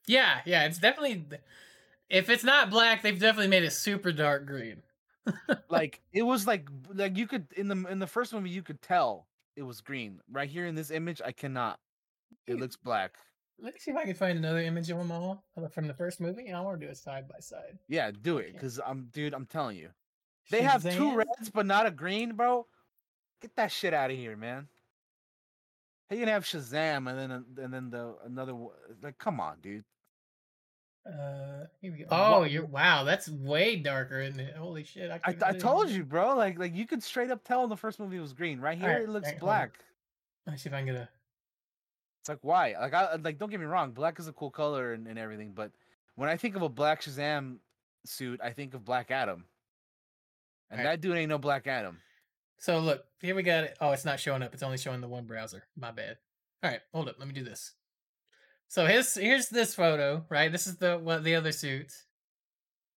[0.07, 1.25] Yeah, yeah, it's definitely.
[2.09, 4.83] If it's not black, they've definitely made it super dark green.
[5.69, 8.83] like it was like like you could in the in the first movie you could
[8.83, 9.27] tell
[9.57, 10.21] it was green.
[10.31, 11.79] Right here in this image, I cannot.
[12.47, 13.17] It looks black.
[13.61, 15.95] Let me see if I can find another image of them all uh, from the
[15.95, 16.51] first movie.
[16.51, 17.79] I want to do it side by side.
[17.89, 19.35] Yeah, do it, cause I'm dude.
[19.35, 19.91] I'm telling you,
[20.51, 22.67] they have two reds but not a green, bro.
[23.41, 24.69] Get that shit out of here, man.
[26.13, 29.19] You gonna have Shazam and then and then the another one- like?
[29.19, 29.85] Come on, dude.
[31.05, 32.07] Uh, here we go.
[32.11, 33.03] Oh, you're wow.
[33.03, 34.55] That's way darker, isn't it?
[34.55, 35.11] Holy shit!
[35.11, 36.37] I, I, I told you, bro.
[36.37, 38.61] Like like you could straight up tell in the first movie it was green.
[38.61, 39.39] Right here, Alright, it looks on.
[39.39, 39.79] black.
[40.47, 41.09] Let me see if I can get a.
[42.21, 42.75] It's like why?
[42.81, 45.53] Like I like don't get me wrong, black is a cool color and, and everything,
[45.55, 45.73] but
[46.15, 47.57] when I think of a black Shazam
[48.05, 49.45] suit, I think of Black Adam.
[50.71, 51.01] And Alright.
[51.01, 51.99] that dude ain't no Black Adam.
[52.63, 53.77] So look, here we got it.
[53.81, 54.55] Oh, it's not showing up.
[54.55, 55.65] It's only showing the one browser.
[55.77, 56.17] My bad.
[56.63, 57.17] All right, hold up.
[57.19, 57.73] Let me do this.
[58.69, 60.51] So here's here's this photo, right?
[60.51, 61.93] This is the what the other suit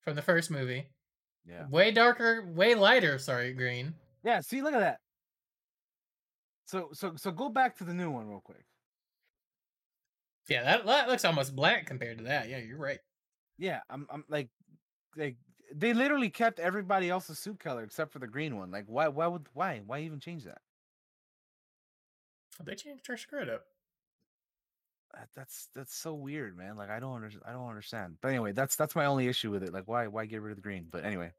[0.04, 0.86] from the first movie.
[1.48, 1.68] Yeah.
[1.68, 3.18] Way darker, way lighter.
[3.18, 3.96] Sorry, green.
[4.24, 5.00] Yeah, see, look at that.
[6.66, 8.66] So so so go back to the new one real quick.
[10.48, 12.50] Yeah, that, that looks almost black compared to that.
[12.50, 13.00] Yeah, you're right.
[13.58, 14.50] Yeah, I'm I'm like
[15.18, 15.38] like
[15.74, 18.72] they literally kept everybody else's suit color except for the green one.
[18.72, 19.82] Like why why would why?
[19.86, 20.60] Why even change that?
[22.64, 23.66] They changed her skirt up.
[25.14, 26.76] That- That's that's so weird, man.
[26.78, 27.44] Like I don't understand.
[27.48, 28.18] I don't understand.
[28.22, 29.74] But anyway, that's that's my only issue with it.
[29.74, 30.88] Like why why get rid of the green?
[30.92, 31.32] But anyway.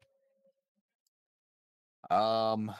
[2.09, 2.71] Um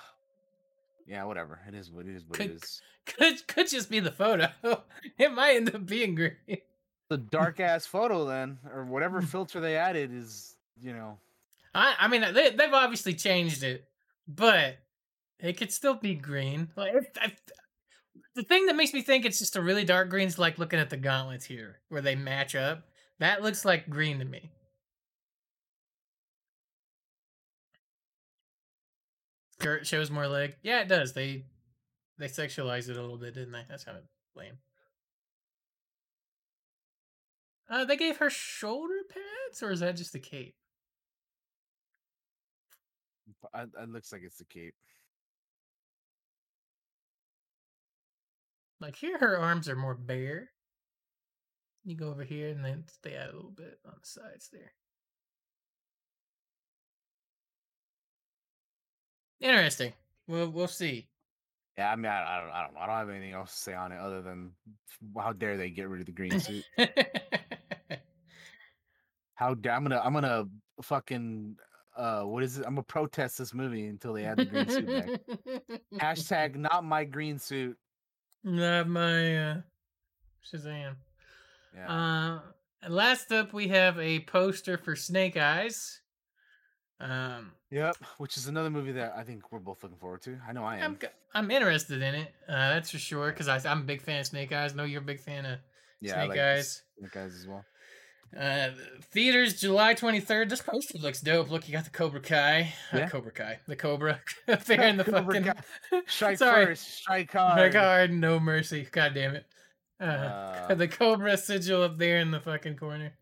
[1.05, 1.59] yeah, whatever.
[1.67, 2.81] It is what it is what it Could- is.
[3.05, 4.49] Could could just be the photo.
[5.17, 6.35] it might end up being green.
[7.09, 11.17] The dark ass photo then, or whatever filter they added is, you know.
[11.77, 13.87] I I mean they they've obviously changed it,
[14.27, 14.77] but
[15.39, 16.69] it could still be green.
[16.75, 16.93] Like
[18.35, 20.79] the thing that makes me think it's just a really dark green is like looking
[20.79, 22.83] at the gauntlets here where they match up.
[23.19, 24.49] That looks like green to me.
[29.59, 30.55] Skirt shows more leg.
[30.63, 31.13] Yeah, it does.
[31.13, 31.45] They
[32.17, 33.65] they sexualized it a little bit, didn't they?
[33.69, 34.03] That's kind of
[34.35, 34.57] lame.
[37.69, 40.55] Uh, they gave her shoulder pads, or is that just a cape?
[43.55, 44.75] It looks like it's the cape.
[48.79, 50.51] Like here, her arms are more bare.
[51.83, 54.71] You go over here and then stay out a little bit on the sides there.
[59.39, 59.93] Interesting.
[60.27, 61.07] We'll we'll see.
[61.77, 62.79] Yeah, I mean, I, I don't, I don't know.
[62.79, 64.51] I don't have anything else to say on it other than
[65.17, 66.65] how dare they get rid of the green suit?
[69.35, 70.45] How dare I'm gonna, I'm gonna
[70.81, 71.57] fucking,
[71.97, 72.65] uh, what is it?
[72.65, 75.81] I'm gonna protest this movie until they add the green suit back.
[75.95, 77.77] Hashtag not my green suit.
[78.43, 79.61] Not my uh,
[80.45, 80.95] Shazam.
[81.75, 81.91] Yeah.
[81.91, 82.39] Uh,
[82.83, 86.01] and last up, we have a poster for Snake Eyes.
[86.99, 87.95] Um, yep.
[88.17, 90.37] Which is another movie that I think we're both looking forward to.
[90.47, 90.97] I know I am.
[91.01, 92.33] I'm I'm interested in it.
[92.47, 93.31] Uh, that's for sure.
[93.31, 94.73] Because I'm a big fan of Snake Eyes.
[94.73, 95.59] I know you're a big fan of
[95.99, 96.83] yeah, Snake like Eyes.
[96.99, 97.65] Snake Eyes as well.
[98.35, 98.69] Uh,
[99.11, 100.49] theaters July 23rd.
[100.49, 101.49] This poster looks dope.
[101.49, 102.73] Look, you got the Cobra Kai.
[102.91, 103.59] Uh, Cobra Kai.
[103.67, 106.03] The Cobra up there in the Cobra fucking.
[106.07, 106.65] Strike Sorry.
[106.67, 107.75] first, strike Strike hard.
[107.75, 108.87] hard, no mercy.
[108.91, 109.45] God damn it.
[109.99, 110.03] Uh,
[110.69, 113.13] Uh, the Cobra sigil up there in the fucking corner.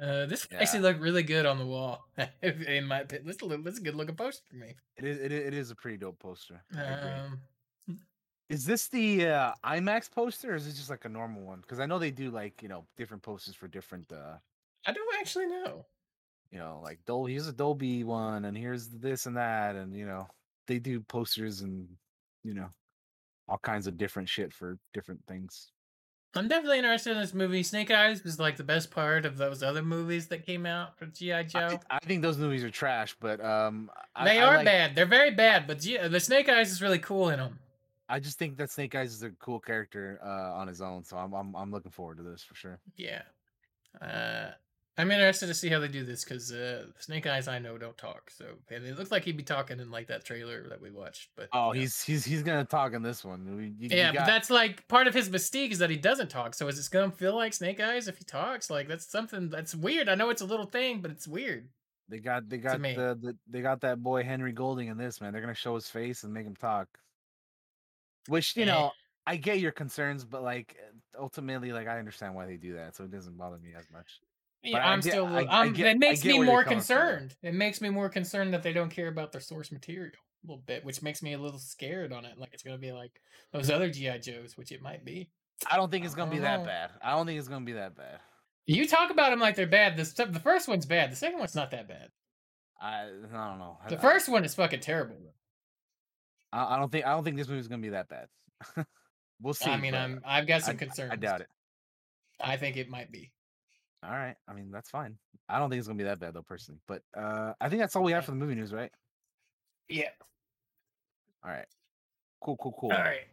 [0.00, 2.04] Uh, this actually looked really good on the wall.
[2.42, 4.76] in my opinion, this this is a good looking poster for me.
[4.96, 6.62] It is, it is, it is a pretty dope poster.
[6.78, 7.40] Um,
[8.50, 11.60] Is this the uh, IMAX poster, or is it just like a normal one?
[11.60, 14.34] Because I know they do like you know different posters for different, uh,
[14.86, 15.86] I don't actually know.
[16.50, 17.26] you know, like Dol.
[17.26, 20.26] Here's a Dolby one, and here's this and that, and you know
[20.66, 21.86] they do posters and
[22.42, 22.68] you know
[23.48, 25.70] all kinds of different shit for different things.
[26.34, 27.62] I'm definitely interested in this movie.
[27.62, 31.06] Snake Eyes was like the best part of those other movies that came out for
[31.06, 31.80] GI I, Joe.
[31.88, 34.94] I think those movies are trash, but um, I, they I are like- bad.
[34.96, 37.58] They're very bad, but G- the Snake Eyes is really cool in them.
[38.10, 41.16] I just think that Snake Eyes is a cool character uh, on his own, so
[41.16, 42.78] I'm I'm I'm looking forward to this for sure.
[42.96, 43.22] Yeah.
[44.00, 44.50] Uh,
[44.98, 47.96] I'm interested to see how they do this because uh, Snake Eyes I know don't
[47.96, 50.90] talk, so and it looks like he'd be talking in like that trailer that we
[50.90, 51.30] watched.
[51.36, 51.80] But Oh, you know.
[51.82, 53.56] he's he's he's gonna talk in this one.
[53.56, 55.96] We- you- you yeah, got- but that's like part of his mystique is that he
[55.96, 56.54] doesn't talk.
[56.54, 58.68] So is this gonna feel like Snake Eyes if he talks?
[58.68, 60.08] Like that's something that's weird.
[60.08, 61.68] I know it's a little thing, but it's weird.
[62.08, 65.32] They got they got the, the they got that boy Henry Golding in this man.
[65.32, 66.88] They're gonna show his face and make him talk.
[68.30, 68.66] Which you Eh.
[68.66, 68.92] know,
[69.26, 70.76] I get your concerns, but like
[71.18, 74.20] ultimately, like I understand why they do that, so it doesn't bother me as much.
[74.62, 75.26] Yeah, But I I'm get- still.
[75.26, 77.00] I- I I'm, get- it I makes me more coming from, though.
[77.02, 77.36] concerned.
[77.42, 80.62] It makes me more concerned that they don't care about their source material a little
[80.66, 82.38] bit, which makes me a little scared on it.
[82.38, 83.20] Like it's gonna be like
[83.52, 85.30] those other GI Joes, which it might be.
[85.70, 86.90] I don't think it's gonna be don't that bad.
[87.02, 88.20] I don't think it's gonna be that bad.
[88.66, 89.96] You talk about them like they're bad.
[89.96, 91.10] This the first one's bad.
[91.10, 92.10] The second one's not that bad.
[92.80, 93.78] I, I don't know.
[93.88, 95.16] The I- first one is fucking terrible.
[96.52, 98.26] I, I don't think I don't think this movie's gonna be that bad.
[99.40, 99.70] we'll see.
[99.70, 101.12] I mean, I'm I've got some I- concerns.
[101.12, 101.48] I doubt it.
[102.42, 103.30] I think it might be.
[104.02, 104.34] All right.
[104.48, 105.18] I mean, that's fine.
[105.48, 106.80] I don't think it's gonna be that bad though, personally.
[106.88, 108.90] But uh I think that's all we have for the movie news, right?
[109.88, 110.08] Yeah.
[111.44, 111.66] All right.
[112.42, 112.92] Cool, cool, cool.
[112.92, 113.26] All right.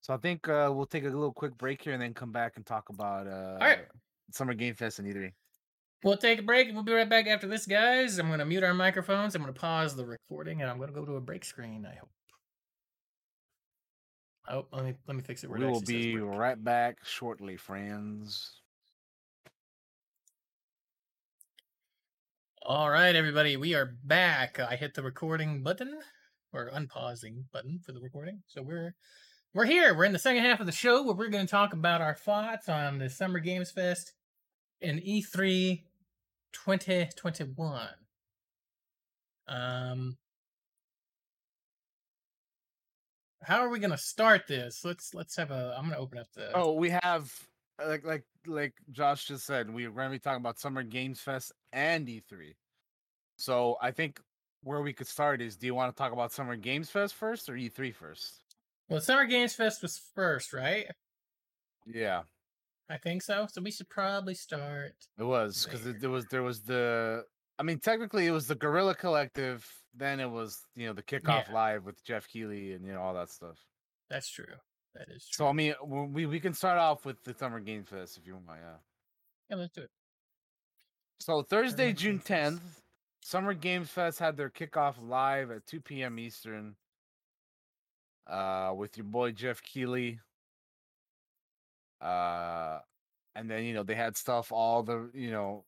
[0.00, 2.52] So I think uh we'll take a little quick break here and then come back
[2.56, 3.78] and talk about uh right.
[4.30, 5.32] Summer Game Fest and E3.
[6.04, 8.18] We'll take a break and we'll be right back after this, guys.
[8.18, 9.34] I'm gonna mute our microphones.
[9.34, 11.86] I'm gonna pause the recording and I'm gonna go to a break screen.
[11.86, 12.10] I hope.
[14.50, 15.50] Oh, let me let me fix it.
[15.50, 18.60] We will be right back shortly, friends.
[22.62, 24.60] All right, everybody, we are back.
[24.60, 25.98] I hit the recording button
[26.52, 28.42] or unpausing button for the recording.
[28.46, 28.94] So we're
[29.54, 29.94] we're here.
[29.94, 32.14] We're in the second half of the show where we're going to talk about our
[32.14, 34.12] thoughts on the Summer Games Fest
[34.82, 35.82] and E E3
[36.52, 37.88] 2021.
[39.46, 40.16] Um
[43.42, 44.84] How are we to start this?
[44.84, 47.32] Let's let's have a I'm to open up the Oh, we have
[47.84, 52.06] like like like Josh just said, we're gonna be talking about Summer Games Fest and
[52.06, 52.54] E3.
[53.36, 54.20] So I think
[54.62, 57.48] where we could start is do you want to talk about Summer Games Fest first
[57.48, 58.42] or E3 first?
[58.88, 60.86] Well, Summer Games Fest was first, right?
[61.86, 62.22] Yeah.
[62.90, 63.46] I think so.
[63.50, 65.92] So we should probably start It was because There.
[65.94, 67.24] there was there was the
[67.58, 69.66] I mean technically it was the Guerrilla Collective.
[69.94, 71.52] Then it was you know the kickoff Yeah.
[71.54, 73.58] live with Jeff Keighley and you know all that stuff.
[74.08, 74.46] That's true.
[74.94, 75.44] That is true.
[75.44, 78.34] So I mean we we can start off with the Summer Game Fest if you
[78.34, 78.46] want.
[78.48, 78.76] Yeah.
[79.50, 79.90] yeah, let's do it.
[81.20, 82.62] So Thursday, June tenth,
[83.22, 86.18] Summer Games Fest had their kickoff live at two p.m.
[86.18, 86.76] Eastern.
[88.26, 90.20] Uh, with your boy Jeff Keighley.
[92.00, 92.78] Uh,
[93.34, 95.64] and then you know they had stuff all the you know,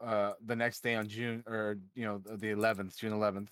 [0.00, 3.50] uh, the next day on June or you know the eleventh, June eleventh.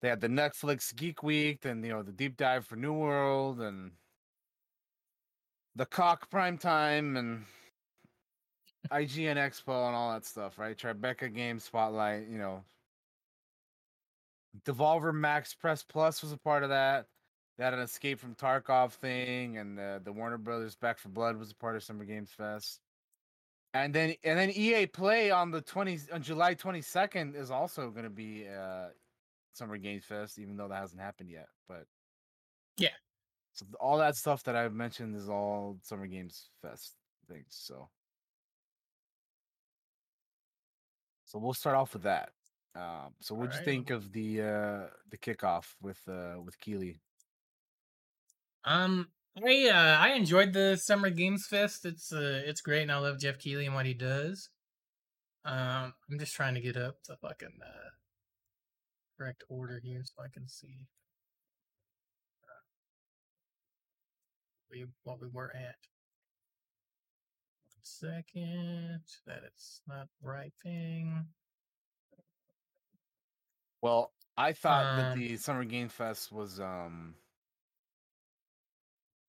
[0.00, 3.60] They had the Netflix Geek Week, and you know the deep dive for New World,
[3.60, 3.92] and
[5.76, 7.44] the Koch Prime Time, and
[8.90, 10.76] IGN Expo and all that stuff, right?
[10.76, 12.64] Tribeca Game Spotlight, you know.
[14.66, 17.06] Devolver Max Press Plus was a part of that.
[17.56, 21.36] They had an Escape from Tarkov thing, and the, the Warner Brothers Back for Blood
[21.36, 22.80] was a part of Summer Games Fest.
[23.74, 27.90] And then and then EA Play on the twenty on July twenty second is also
[27.90, 28.88] going to be uh,
[29.54, 31.48] Summer Games Fest, even though that hasn't happened yet.
[31.68, 31.86] But
[32.76, 32.90] Yeah.
[33.54, 36.96] so all that stuff that I've mentioned is all Summer Games Fest
[37.28, 37.46] things.
[37.48, 37.88] So
[41.32, 42.28] So we'll start off with that.
[42.74, 47.00] Um, so what'd you think of the uh the kickoff with uh with Keighley?
[48.64, 51.84] Um, I uh, I enjoyed the Summer Games Fest.
[51.84, 54.50] It's uh, it's great, and I love Jeff Keighley and what he does.
[55.44, 57.90] Um, I'm just trying to get up the fucking uh,
[59.18, 60.86] correct order here so I can see
[62.44, 62.62] uh,
[64.70, 65.76] we what we were at.
[67.74, 71.26] One second, that it's not the right thing.
[73.80, 77.16] Well, I thought that Um, the Summer Game Fest was um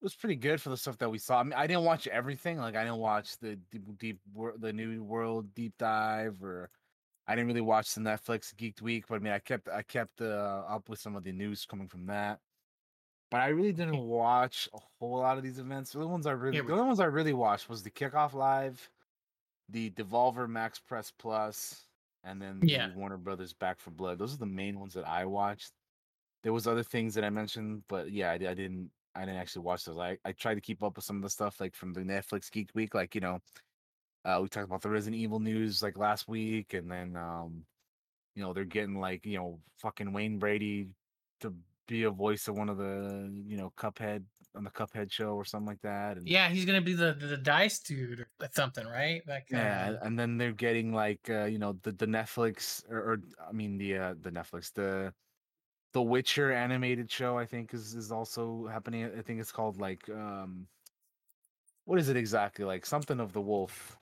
[0.04, 1.40] was pretty good for the stuff that we saw.
[1.40, 2.58] I mean, I didn't watch everything.
[2.58, 4.20] Like, I didn't watch the deep, deep
[4.58, 6.70] the New World deep dive, or
[7.28, 9.06] I didn't really watch the Netflix Geeked Week.
[9.08, 11.88] But I mean, I kept I kept uh, up with some of the news coming
[11.88, 12.40] from that.
[13.32, 15.92] But I really didn't watch a whole lot of these events.
[15.92, 18.88] The only ones I really, the only ones I really watched was the Kickoff Live,
[19.70, 21.88] the Devolver Max Press Plus,
[22.24, 22.94] and then the Yeah.
[22.94, 24.20] Warner Brothers Back for Blood.
[24.20, 25.72] Those are the main ones that I watched.
[26.44, 28.92] There was other things that I mentioned, but yeah, I, I didn't.
[29.16, 29.98] I didn't actually watch those.
[29.98, 32.52] I, I tried to keep up with some of the stuff like from the Netflix
[32.52, 33.40] Geek Week, like you know,
[34.26, 37.66] uh, we talked about the Resident Evil news like last week, and then um,
[38.36, 40.88] you know they're getting like you know fucking Wayne Brady
[41.42, 41.54] to
[41.88, 44.24] be a voice of one of the you know Cuphead
[44.56, 46.18] on the Cuphead show or something like that.
[46.18, 49.22] And, Yeah, he's gonna be the the, dice dude or something, right?
[49.28, 52.98] Like yeah, uh, and then they're getting like uh, you know the the Netflix or,
[52.98, 53.18] or
[53.48, 55.14] I mean the uh, the Netflix the
[55.94, 59.06] the Witcher animated show I think is is also happening.
[59.18, 60.68] I think it's called like um
[61.86, 63.98] what is it exactly like something of the wolf.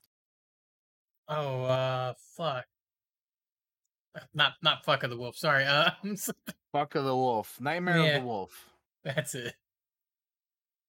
[1.27, 2.65] oh uh fuck.
[4.15, 5.38] Uh, Not not fuck of the wolf.
[5.38, 5.63] Sorry.
[5.65, 5.91] Uh,
[6.73, 8.69] Fuck of the Wolf, Nightmare of the Wolf.
[9.03, 9.53] that's it.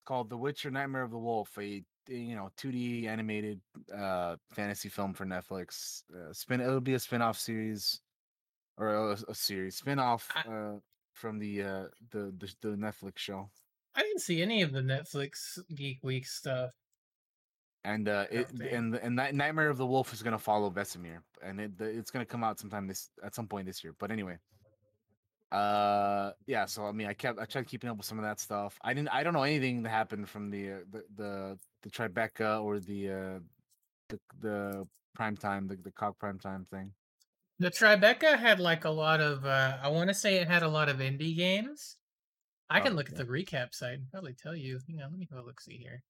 [0.05, 3.61] called The Witcher: Nightmare of the Wolf, a you know 2D animated
[3.97, 6.03] uh fantasy film for Netflix.
[6.13, 8.01] Uh, spin it'll be a spin-off series
[8.77, 10.73] or a, a series spin-off I- uh
[11.13, 13.51] from the uh the, the the Netflix show.
[13.95, 16.71] I didn't see any of the Netflix Geek Week stuff.
[17.85, 21.19] And uh it and and Night- Nightmare of the Wolf is going to follow Vesemir
[21.43, 23.95] and it it's going to come out sometime this at some point this year.
[23.99, 24.39] But anyway,
[25.51, 28.41] uh yeah, so I mean I kept I tried keeping up with some of that
[28.41, 28.79] stuff.
[28.83, 32.63] I didn't I don't know anything that happened from the uh, the the the Tribeca
[32.63, 33.39] or the uh
[34.09, 36.93] the the prime time the the Koch prime time thing.
[37.63, 40.69] The Tribeca had like a lot of uh I want to say it had a
[40.69, 41.97] lot of indie games.
[42.69, 44.81] I can Oh, look at the recap site and probably tell you.
[44.89, 46.03] Hang on, let me go look see here.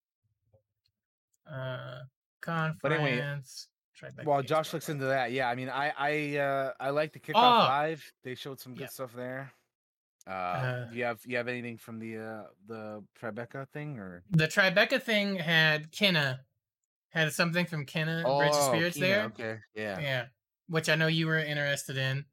[1.47, 2.05] Uh
[2.41, 2.79] conference.
[2.83, 7.13] But anyway, While Josh looks into that, yeah, I mean I I uh I like
[7.13, 7.65] the kickoff Oh!
[7.67, 8.13] live.
[8.25, 8.87] They showed some good Yeah.
[8.89, 9.53] stuff there.
[10.27, 14.49] Uh, Uh, you have you have anything from the uh the Tribeca thing or the
[14.49, 16.41] Tribeca thing had Kena
[17.11, 19.23] had something from Kena Bridge of Spirits Kena, there.
[19.25, 20.01] Oh, Okay, yeah.
[20.01, 20.27] Yeah.
[20.73, 22.25] Which I know you were interested in.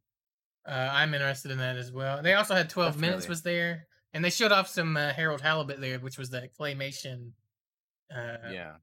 [0.65, 2.21] Uh, I'm interested in that as well.
[2.23, 3.29] They also had 12 minutes Definitely.
[3.29, 7.31] was there, and they showed off some uh, Harold Halibut there, which was the claymation
[8.15, 8.73] uh, yeah.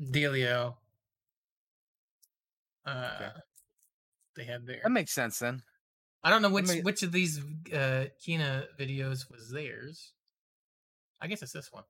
[0.00, 0.74] dealio.
[2.86, 3.30] Uh,
[4.36, 4.80] They had there.
[4.84, 5.62] That makes sense then.
[6.22, 7.40] I don't know which which of these
[7.72, 10.12] uh, Kena videos was theirs.
[11.20, 11.84] I guess it's this one.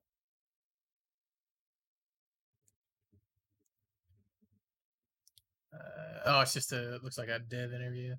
[6.25, 8.15] Oh, it's just a looks like a dev interview.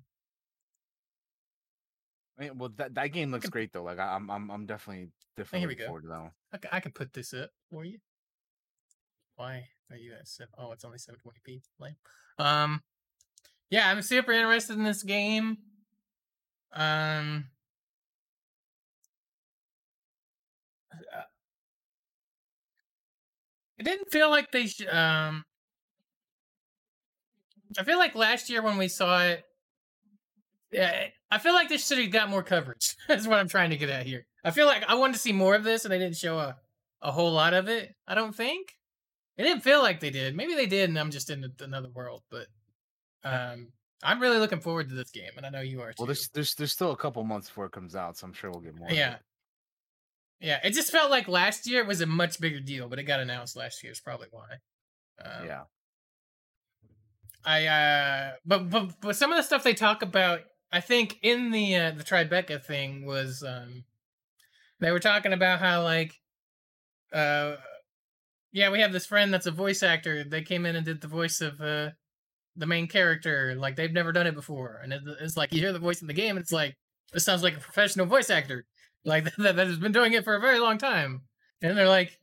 [2.37, 3.83] I mean, well, that, that game looks great though.
[3.83, 5.87] Like I'm I'm I'm definitely definitely we looking go.
[5.87, 6.31] forward to that one.
[6.53, 7.99] I can, I can put this up for you.
[9.35, 10.53] Why are you at seven?
[10.57, 11.61] Oh, it's only 720p.
[11.79, 11.95] Lame.
[12.39, 12.81] Um,
[13.69, 15.57] yeah, I'm super interested in this game.
[16.73, 17.45] Um,
[20.91, 21.21] uh,
[23.77, 24.65] it didn't feel like they.
[24.65, 25.43] Sh- um,
[27.77, 29.43] I feel like last year when we saw it,
[30.71, 32.95] yeah, I feel like this should have got more coverage.
[33.07, 34.25] That's what I'm trying to get at here.
[34.43, 36.57] I feel like I wanted to see more of this, and they didn't show a
[37.01, 37.95] a whole lot of it.
[38.07, 38.73] I don't think
[39.37, 40.35] it didn't feel like they did.
[40.35, 42.23] Maybe they did, and I'm just in another world.
[42.31, 42.47] But
[43.23, 43.69] um,
[44.03, 45.95] I'm really looking forward to this game, and I know you are too.
[45.99, 48.49] Well, there's there's there's still a couple months before it comes out, so I'm sure
[48.49, 48.89] we'll get more.
[48.91, 49.13] Yeah.
[49.13, 49.19] it.
[50.39, 53.03] yeah, it just felt like last year it was a much bigger deal, but it
[53.03, 53.91] got announced last year.
[53.91, 54.57] Is probably why.
[55.23, 55.61] Um, yeah.
[57.45, 60.41] I uh but but but some of the stuff they talk about
[60.71, 63.83] I think in the uh the Tribeca thing was um
[64.79, 66.13] they were talking about how like
[67.13, 67.55] uh
[68.51, 70.23] yeah, we have this friend that's a voice actor.
[70.23, 71.91] They came in and did the voice of uh
[72.55, 74.81] the main character like they've never done it before.
[74.83, 76.75] And it, it's like you hear the voice in the game and it's like
[77.13, 78.65] this sounds like a professional voice actor.
[79.05, 81.21] Like that, that has been doing it for a very long time.
[81.61, 82.17] And they're like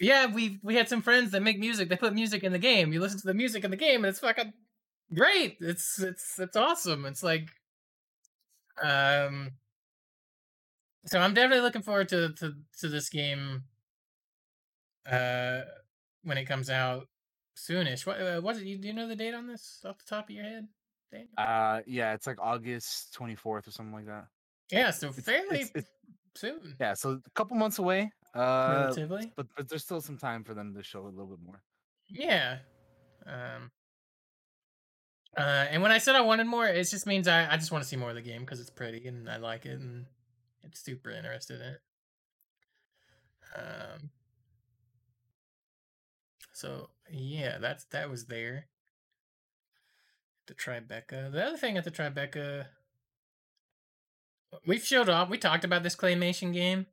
[0.00, 1.88] yeah, we we had some friends that make music.
[1.88, 2.92] They put music in the game.
[2.92, 4.52] You listen to the music in the game, and it's fucking
[5.14, 5.56] great.
[5.60, 7.04] It's it's it's awesome.
[7.06, 7.48] It's like,
[8.82, 9.52] um,
[11.06, 13.64] so I'm definitely looking forward to to to this game.
[15.10, 15.62] Uh,
[16.22, 17.08] when it comes out
[17.56, 18.06] soonish.
[18.06, 18.66] What uh, was it?
[18.66, 20.68] You do you know the date on this off the top of your head?
[21.10, 21.26] Dan?
[21.38, 24.26] Uh, yeah, it's like August 24th or something like that.
[24.70, 25.92] Yeah, so fairly it's- it's-
[26.36, 28.12] soon, yeah, so a couple months away.
[28.38, 29.32] Uh, relatively.
[29.34, 31.60] but but there's still some time for them to show a little bit more.
[32.08, 32.58] Yeah.
[33.26, 33.70] Um.
[35.36, 37.82] Uh, and when I said I wanted more, it just means I, I just want
[37.82, 40.06] to see more of the game because it's pretty and I like it and
[40.62, 41.80] it's super interested in it.
[43.56, 44.10] Um.
[46.52, 48.66] So yeah, that's that was there.
[50.46, 51.32] The Tribeca.
[51.32, 52.66] The other thing at the Tribeca,
[54.66, 55.28] we've showed off.
[55.28, 56.86] We talked about this claymation game.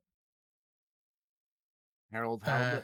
[2.12, 2.80] Harold Uh.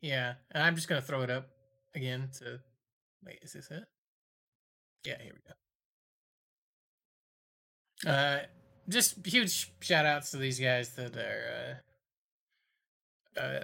[0.00, 1.48] Yeah, and I'm just gonna throw it up
[1.94, 2.60] again to.
[3.24, 3.84] Wait, is this it?
[5.04, 5.40] Yeah, here we
[8.06, 8.10] go.
[8.10, 8.40] Uh,
[8.88, 11.80] just huge shout outs to these guys that are.
[13.36, 13.62] Uh, uh,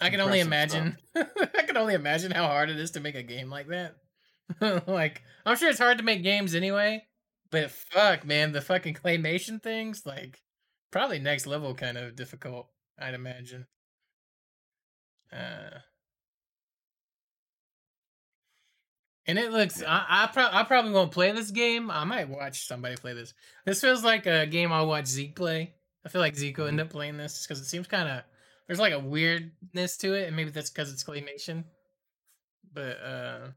[0.00, 0.96] I can only imagine.
[1.16, 3.96] I can only imagine how hard it is to make a game like that.
[4.86, 7.04] like, I'm sure it's hard to make games anyway,
[7.50, 10.42] but fuck, man, the fucking claymation things, like,
[10.90, 12.68] probably next level kind of difficult,
[12.98, 13.66] I'd imagine.
[15.32, 15.78] Uh,
[19.26, 19.82] and it looks.
[19.82, 21.90] I I, pro- I probably won't play this game.
[21.90, 23.34] I might watch somebody play this.
[23.64, 25.74] This feels like a game I'll watch Zeke play.
[26.04, 28.24] I feel like Zeke will end up playing this because it seems kind of
[28.66, 31.64] there's like a weirdness to it, and maybe that's because it's claymation.
[32.72, 33.48] But uh,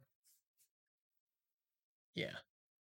[2.13, 2.33] yeah,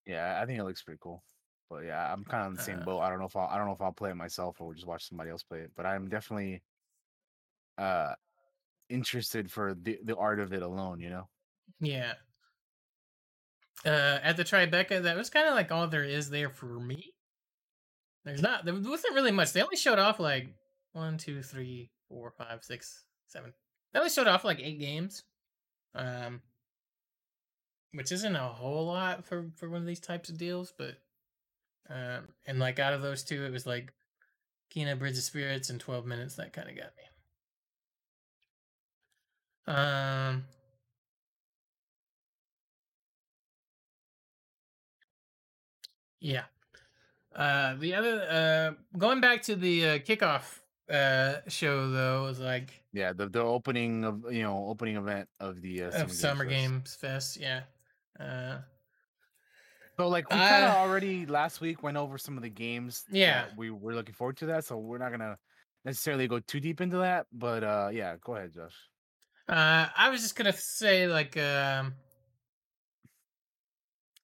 [0.06, 1.24] Yeah, I think it looks pretty cool.
[1.70, 3.00] But yeah, I'm kind of in the same Uh, boat.
[3.02, 4.88] I don't know if I'll I don't know if I'll play it myself or just
[4.88, 5.72] watch somebody else play it.
[5.76, 6.64] But I'm definitely
[7.78, 8.14] uh
[8.92, 11.00] interested for the the art of it alone.
[11.00, 11.30] You know.
[11.80, 12.14] yeah.
[13.84, 17.14] Uh, at the Tribeca, that was kind of like all there is there for me.
[18.24, 19.54] There's not there wasn't really much.
[19.54, 20.54] They only showed off like
[20.94, 23.54] one, two, three, four, five, six, seven.
[23.92, 25.24] They only showed off like eight games,
[25.96, 26.42] um,
[27.94, 30.72] which isn't a whole lot for for one of these types of deals.
[30.78, 30.98] But
[31.90, 33.92] um, and like out of those two, it was like
[34.76, 36.36] Kena Bridge of Spirits and twelve minutes.
[36.36, 37.04] That kind of got me.
[39.68, 40.46] Um.
[46.20, 46.44] Yeah.
[47.36, 50.60] Uh, the other uh, going back to the uh, kickoff
[50.90, 55.62] uh show though was like Yeah, the the opening of you know opening event of
[55.62, 57.38] the uh, of Summer Games Fest.
[57.38, 57.38] Games Fest.
[57.40, 57.62] Yeah.
[58.20, 58.60] Uh,
[59.98, 63.04] So like we kind of already last week went over some of the games.
[63.10, 63.46] that Yeah.
[63.56, 64.66] we were looking forward to that.
[64.66, 65.38] So we're not gonna
[65.86, 67.28] necessarily go too deep into that.
[67.32, 68.76] But uh yeah, go ahead, Josh.
[69.48, 71.96] Uh, I was just gonna say like um,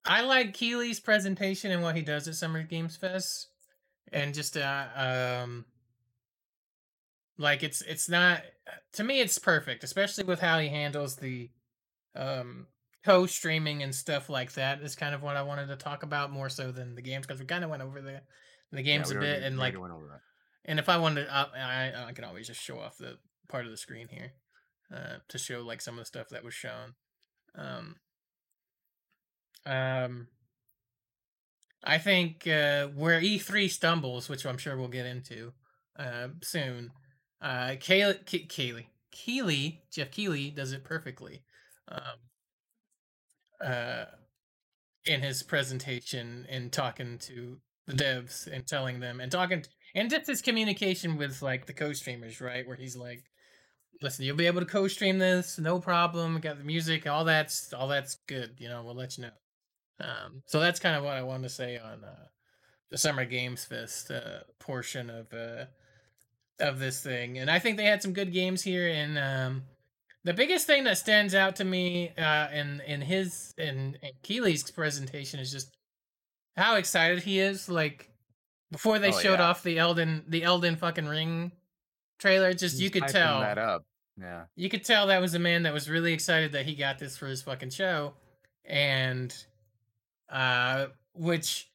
[0.05, 3.49] I like Keighley's presentation and what he does at Summer Games Fest,
[4.11, 4.87] and just uh
[5.43, 5.65] um,
[7.37, 8.41] like it's it's not
[8.93, 11.49] to me it's perfect, especially with how he handles the
[12.15, 12.67] um
[13.03, 16.49] co-streaming and stuff like that is kind of what I wanted to talk about more
[16.49, 18.21] so than the games because we kind of went over the
[18.71, 20.21] the games we a bit and like went over that.
[20.65, 23.17] and if I wanted I, I I can always just show off the
[23.47, 24.33] part of the screen here
[24.93, 26.95] uh to show like some of the stuff that was shown.
[27.55, 27.95] Um
[29.65, 30.27] um
[31.83, 35.53] I think uh where E3 stumbles which I'm sure we'll get into
[35.97, 36.91] uh soon
[37.41, 41.43] uh Kaylee Ke- Kaylee Keighley Jeff Keighley does it perfectly
[41.89, 42.19] um
[43.63, 44.05] uh
[45.05, 47.57] in his presentation and talking to
[47.87, 49.63] the devs and telling them and talking
[49.95, 53.23] and just his communication with like the co-streamers right where he's like
[54.01, 57.87] listen you'll be able to co-stream this no problem got the music all that's all
[57.87, 59.31] that's good you know we'll let you know
[60.05, 62.25] um so that's kind of what i wanted to say on uh
[62.91, 65.65] the summer games fest uh portion of uh
[66.59, 69.63] of this thing and i think they had some good games here and um
[70.23, 74.69] the biggest thing that stands out to me uh in in his in, in Keighley's
[74.71, 75.69] presentation is just
[76.55, 78.09] how excited he is like
[78.71, 79.47] before they Oh, showed yeah.
[79.49, 81.51] off the elden the elden fucking ring
[82.19, 83.85] trailer just you could tell that up.
[84.19, 84.43] Yeah.
[84.55, 87.15] you could tell that was a man that was really excited that he got this
[87.15, 88.13] for his fucking show
[88.65, 89.33] and
[90.29, 91.69] uh which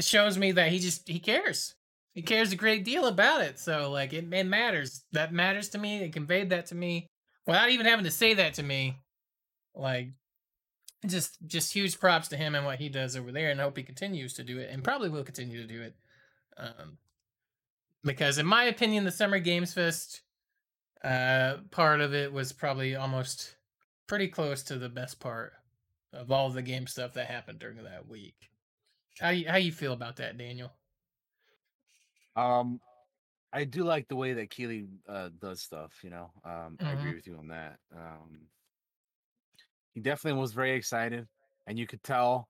[0.00, 1.74] shows me that he just he cares
[2.14, 5.78] he cares a great deal about it so like it, it matters that matters to
[5.78, 7.06] me it conveyed that to me
[7.46, 8.96] without even having to say that to me
[9.74, 10.08] like
[11.06, 13.76] just just huge props to him and what he does over there and I hope
[13.76, 15.94] he continues to do it and probably will continue to do it
[16.56, 16.98] um
[18.02, 20.22] because in my opinion the summer games fest
[21.04, 23.56] uh part of it was probably almost
[24.08, 25.54] pretty close to the best part
[26.12, 28.50] of all the game stuff that happened during that week
[29.20, 30.72] how you how you feel about that daniel
[32.36, 32.80] Um,
[33.52, 36.04] I do like the way that Keighley uh, does stuff.
[36.04, 37.16] You know, um, I agree Mhm.
[37.16, 37.80] with you on that.
[37.94, 38.48] Um,
[39.94, 41.26] he definitely was very excited,
[41.66, 42.48] and you could tell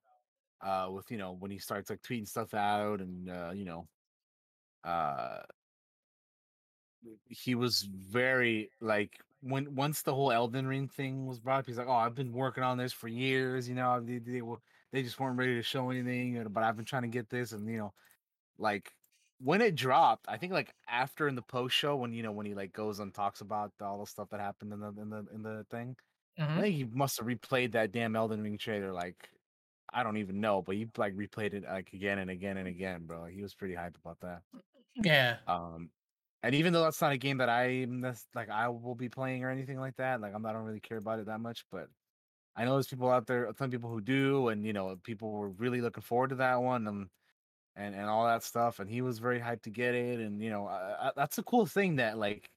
[0.63, 3.89] uh, with you know when he starts like tweeting stuff out, and uh, you know,
[4.89, 5.43] uh,
[7.29, 11.79] he was very like when once the whole Elden Ring thing was brought up, he's
[11.79, 13.69] like, "Oh, I've been working on this for years.
[13.69, 14.59] You know, they they, were,
[14.93, 17.69] they just weren't ready to show anything, but I've been trying to get this, and
[17.69, 17.95] you know,
[18.59, 18.93] like."
[19.41, 22.47] when it dropped, I think like after in the post show when you know when
[22.47, 25.27] he like goes and talks about all the stuff that happened in the in the
[25.33, 25.97] in the thing,
[26.57, 26.63] I Mhm.
[26.63, 29.31] think he must have replayed that damn Elden Ring trailer like
[29.93, 33.07] I don't even know, but he like replayed it like again and again and again,
[33.07, 33.27] bro.
[33.27, 34.43] He was pretty hyped about that.
[35.03, 35.91] yeah Um,
[36.43, 39.45] and even though that's not a game that I'm that's like I will be playing
[39.45, 41.89] or anything like that, like I'm I don't really care about it that much, but
[42.57, 45.51] I know there's people out there, some people who do, and you know people were
[45.51, 46.87] really looking forward to that one.
[46.89, 47.11] And
[47.77, 50.51] and and all that stuff and he was very hyped to get it and you
[50.51, 52.51] know uh, that's a cool thing that like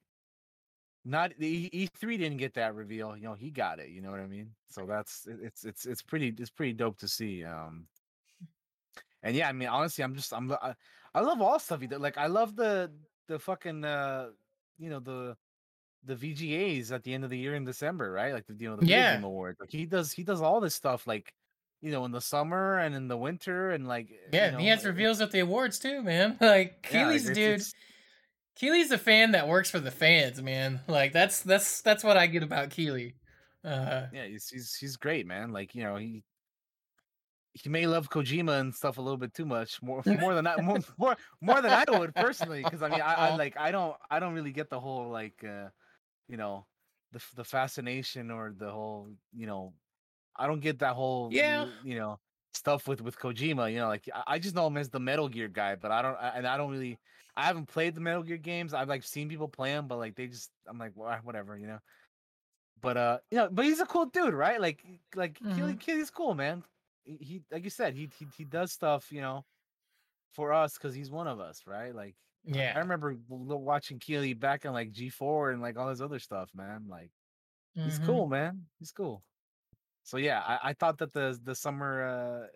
[1.04, 4.10] not the E- E3 didn't get that reveal you know he got it you know
[4.10, 7.86] what I mean so that's it's it's it's pretty it's pretty dope to see um
[9.22, 10.74] and yeah I mean honestly I'm just I'm I,
[11.14, 12.00] I love all stuff he did.
[12.00, 12.90] Like I love the
[13.28, 14.28] the fucking uh
[14.78, 15.36] you know the
[16.04, 18.32] the VGAs at the end of the year in December, right?
[18.32, 19.14] Like the you know the Yeah.
[19.14, 19.60] game awards.
[19.60, 21.32] Like he does he does all this stuff like
[21.80, 24.84] you know in the summer and in the winter and like Yeah, you he has
[24.84, 26.38] it- reveals at the awards too, man.
[26.40, 27.38] Like yeah, like, dude.
[27.38, 27.72] it's-
[28.56, 30.80] Keighley's a fan that works for the fans, man.
[30.86, 33.14] Like that's that's that's what I get about Keely.
[33.64, 35.52] Uh, yeah, he's, he's he's great, man.
[35.52, 36.22] Like you know he
[37.54, 40.60] he may love Kojima and stuff a little bit too much, more more than I
[40.60, 42.62] more more, more than I would personally.
[42.62, 45.42] Because I mean, I, I like I don't I don't really get the whole like
[45.44, 45.68] uh
[46.28, 46.66] you know
[47.12, 49.74] the the fascination or the whole you know
[50.36, 51.66] I don't get that whole Yeah.
[51.84, 52.18] you know
[52.54, 53.70] stuff with with Kojima.
[53.72, 56.02] You know, like I, I just know him as the Metal Gear guy, but I
[56.02, 57.00] don't I- and I don't really
[57.36, 58.74] I haven't played the Metal Gear games.
[58.74, 61.66] I've like seen people play them, but like they just I'm like "Wha- whatever, you
[61.66, 61.80] know.
[62.80, 64.60] But uh, you know, but he's a cool dude, right?
[64.60, 64.84] Like
[65.14, 65.78] like Keighley Mhm.
[65.78, 66.64] Keighley's cool, man.
[67.04, 69.46] He, he like you said, he he he does stuff, you know,
[70.32, 71.94] for us because he's one of us, right?
[71.94, 76.20] Like yeah, I remember watching Keely back in like G4 and like all this other
[76.20, 76.88] stuff, man.
[76.88, 77.12] Like
[77.82, 78.00] he's Mhm.
[78.00, 78.68] cool, man.
[78.80, 79.24] He's cool.
[80.02, 82.46] So yeah, I, I thought that the the summer uh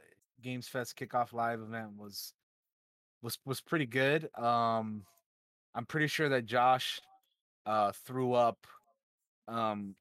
[0.40, 2.34] Games Fest kickoff live event was
[3.22, 4.28] was was pretty good.
[4.38, 5.06] Um
[5.74, 7.00] I'm pretty sure that Josh
[7.64, 8.66] uh threw up
[9.48, 9.96] um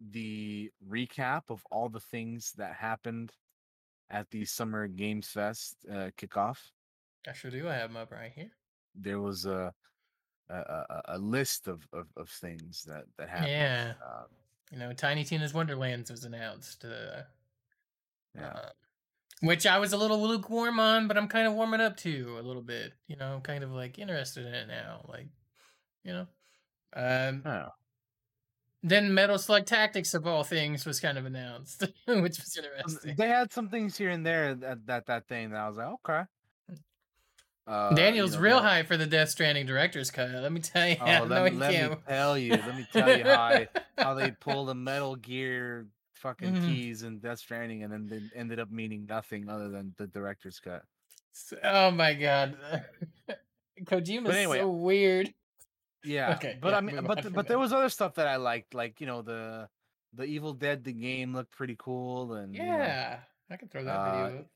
[0.00, 3.32] the recap of all the things that happened
[4.10, 6.72] at the summer games fest uh kickoff
[7.26, 7.68] I sure do.
[7.68, 8.50] I have them up right here.
[8.94, 9.72] there was a
[10.48, 14.26] a, a, a list of, of of things that that happened Yeah, um,
[14.74, 16.84] you know, Tiny Tina's Wonderlands was announced.
[16.84, 17.22] Uh,
[18.34, 18.68] yeah uh,
[19.40, 22.42] which I was a little lukewarm on, but I'm kind of warming up to a
[22.42, 22.92] little bit.
[23.08, 25.04] You know, I'm kind of like interested in it now.
[25.08, 25.28] Like,
[26.02, 26.26] you know,
[26.94, 27.68] um, Oh.
[28.82, 33.16] then Metal Slug Tactics of all things was kind of announced, which was Um, interesting.
[33.16, 35.88] they had some things here and there that that, that thing that I was like
[36.06, 36.22] okay
[37.66, 40.30] uh, you Daniel's know, real high for the Death Stranding director's cut.
[40.30, 40.96] Let me tell you.
[41.00, 42.50] Oh, let, me, let me tell you.
[42.52, 43.68] Let me tell you how I,
[43.98, 46.66] how they pulled the Metal Gear fucking Mhm.
[46.66, 50.58] keys in Death Stranding, and then they ended up meaning nothing other than the director's
[50.60, 50.82] cut.
[51.62, 52.56] Oh my god.
[53.84, 55.32] Kojima's anyway, so weird.
[56.06, 58.74] Yeah, Okay, but yeah, I mean, but but there was other stuff that I liked,
[58.74, 59.70] like you know the
[60.12, 63.20] the Evil Dead the game looked pretty cool, and you know, Yeah.
[63.50, 64.46] I can throw that uh, video up.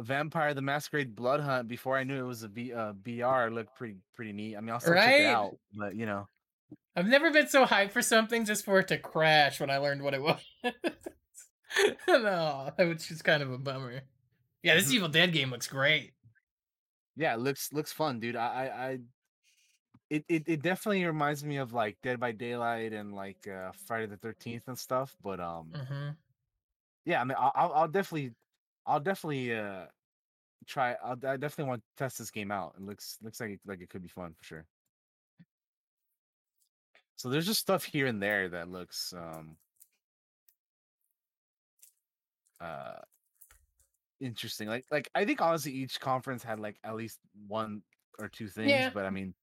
[0.00, 1.68] Vampire the Masquerade Blood Hunt.
[1.68, 4.56] Before I knew it was a B, uh, BR, looked pretty pretty neat.
[4.56, 6.28] I mean, I'll still check it out, but you know,
[6.96, 10.02] I've never been so hyped for something just for it to crash when I learned
[10.02, 10.40] what it was.
[12.08, 14.02] no, which is kind of a bummer.
[14.62, 14.94] Yeah, this Mhm.
[14.94, 16.14] Evil Dead game looks great.
[17.16, 18.36] yeah, it looks looks fun, dude.
[18.36, 18.98] I I, I
[20.10, 24.06] it, it it definitely reminds me of like Dead by Daylight and like uh, Friday
[24.06, 25.14] the Thirteenth and stuff.
[25.22, 26.10] But um, hmm
[27.04, 28.34] yeah, I mean, I'll, I'll definitely
[28.88, 29.86] I'll definitely uh
[30.66, 30.96] try.
[31.04, 32.74] I'll, I definitely want to test this game out.
[32.76, 34.66] It looks looks like it, like it could be fun for sure.
[37.16, 39.56] So there's just stuff here and there that looks um
[42.60, 43.00] uh
[44.20, 44.68] interesting.
[44.68, 47.82] Like like I think honestly each conference had like at least one
[48.18, 48.90] or two things, Yeah.
[48.90, 49.34] but I mean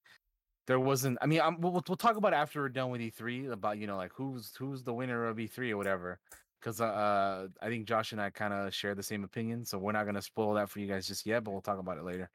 [0.67, 3.51] there wasn't I mean I'm, we'll, we'll talk about it after we're done with E3
[3.51, 6.19] about you know like who's who's the winner of E3 or whatever
[6.65, 9.91] because uh I think Josh and I kind of share the same opinion, so we're
[9.91, 12.29] not gonna spoil that for you guys just yet, but we'll talk about it later.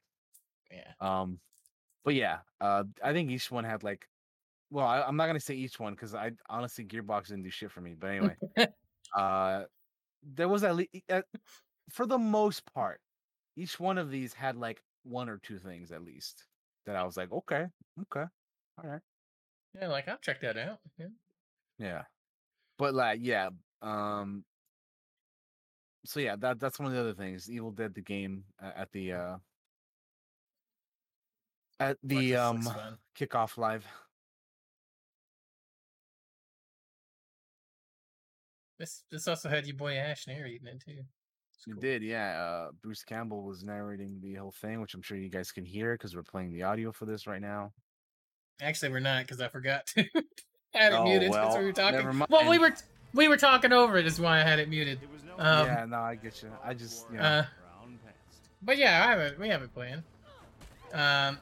[0.71, 0.91] Yeah.
[1.01, 1.39] Um,
[2.05, 4.07] but yeah, uh, I think each one had like,
[4.69, 7.71] well, I, I'm not gonna say each one because I honestly Gearbox didn't do shit
[7.71, 7.93] for me.
[7.99, 8.35] But anyway,
[9.17, 9.63] uh,
[10.23, 11.23] there was at least uh,
[11.89, 13.01] for the most part,
[13.57, 16.45] each one of these had like one or two things at least
[16.85, 17.65] that I was like, okay,
[18.03, 18.25] okay,
[18.81, 19.01] all right,
[19.77, 20.79] Yeah, like I'll check that out.
[20.97, 21.07] Yeah.
[21.77, 22.03] yeah.
[22.77, 23.49] But like, yeah,
[23.81, 24.43] um.
[26.05, 27.49] So yeah, that that's one of the other things.
[27.49, 29.35] Evil Dead the game uh, at the uh
[31.79, 32.67] at the um
[33.17, 33.85] kickoff live.
[38.79, 41.03] This this also had your boy Ash narrating it too.
[41.65, 41.79] Cool.
[41.79, 42.41] did, yeah.
[42.41, 45.93] Uh, Bruce Campbell was narrating the whole thing, which I'm sure you guys can hear
[45.93, 47.71] because we're playing the audio for this right now.
[48.61, 50.05] Actually, we're not because I forgot to.
[50.73, 52.25] I had it Oh, muted because well, we were talking.
[52.29, 52.73] Well, we were
[53.13, 54.99] we were talking over it, is why I had it muted.
[55.37, 56.49] Um, yeah, no, I get you.
[56.63, 57.45] I just, you know, uh,
[58.61, 59.39] but yeah, I have it.
[59.39, 60.03] We have it playing.
[60.93, 61.37] Um,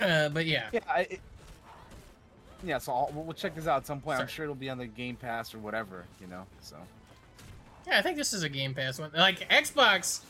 [0.00, 1.20] uh, but yeah, yeah, I, it,
[2.62, 2.78] yeah.
[2.78, 4.20] So I'll, we'll we'll check this out at some point.
[4.20, 6.46] I'm sure it'll be on the Game Pass or whatever, you know.
[6.60, 6.76] So
[7.86, 9.10] yeah, I think this is a Game Pass one.
[9.14, 10.20] Like Xbox,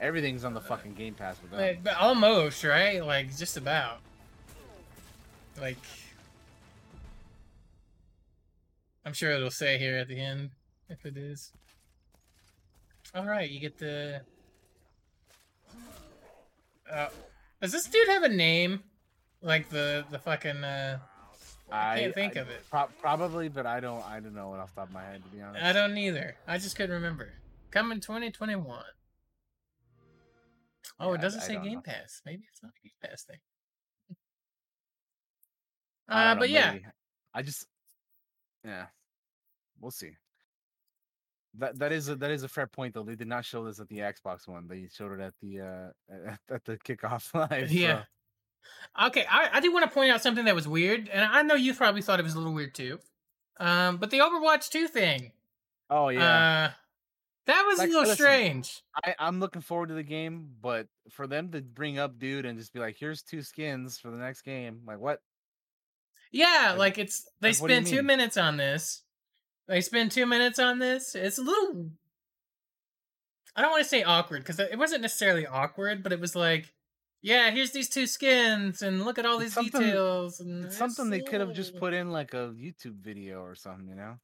[0.00, 1.76] everything's on the fucking Game Pass with them.
[1.78, 3.04] uh, but almost right.
[3.04, 4.00] Like just about.
[5.60, 5.78] Like,
[9.04, 10.50] I'm sure it'll say here at the end
[10.88, 11.52] if it is.
[13.14, 14.20] All right, you get the.
[16.90, 17.08] Uh,
[17.60, 18.82] does this dude have a name?
[19.42, 20.62] Like the the fucking.
[20.64, 20.98] Uh,
[21.70, 22.62] I can't think of it.
[22.70, 24.04] Pro- probably, but I don't.
[24.04, 25.64] I don't know it off the top of my head to be honest.
[25.64, 26.36] I don't either.
[26.46, 27.30] I just couldn't remember.
[27.70, 28.82] Coming 2021.
[31.00, 31.80] Oh, Yeah, it doesn't I say Game know.
[31.80, 32.22] Pass.
[32.24, 33.38] Maybe it's not a Game Pass thing.
[36.08, 36.84] Uh, don't know, but yeah, maybe.
[37.34, 37.66] I just,
[38.64, 38.86] yeah,
[39.80, 40.12] we'll see.
[41.54, 43.02] That that is a that is a fair point though.
[43.02, 44.68] They did not show this at the Xbox one.
[44.68, 45.88] They showed it at the uh
[46.30, 47.72] at, at the kickoff live.
[47.72, 48.04] Yeah.
[49.00, 51.54] Okay, I, I do want to point out something that was weird, and I know
[51.54, 52.98] you probably thought it was a little weird too.
[53.58, 55.32] Um, but the Overwatch 2 thing,
[55.90, 56.70] Oh yeah.
[56.70, 56.70] uh,
[57.46, 58.82] that was Like, a little listen, strange.
[59.04, 62.58] I I'm looking forward to the game, but for them to bring up dude and
[62.58, 65.20] just be like, here's two skins for the next game, like what?
[66.30, 69.02] Yeah, like- like it's they like, what do you spend two minutes on this.
[69.66, 71.14] They spend two minutes on this.
[71.14, 71.90] It's a little.
[73.54, 76.72] I don't want to say awkward because it wasn't necessarily awkward, but it was like,
[77.22, 80.40] yeah, here's these two skins, and look at all these something- details.
[80.40, 83.88] And It's something they could have just put in like a YouTube video or something,
[83.88, 84.18] you know?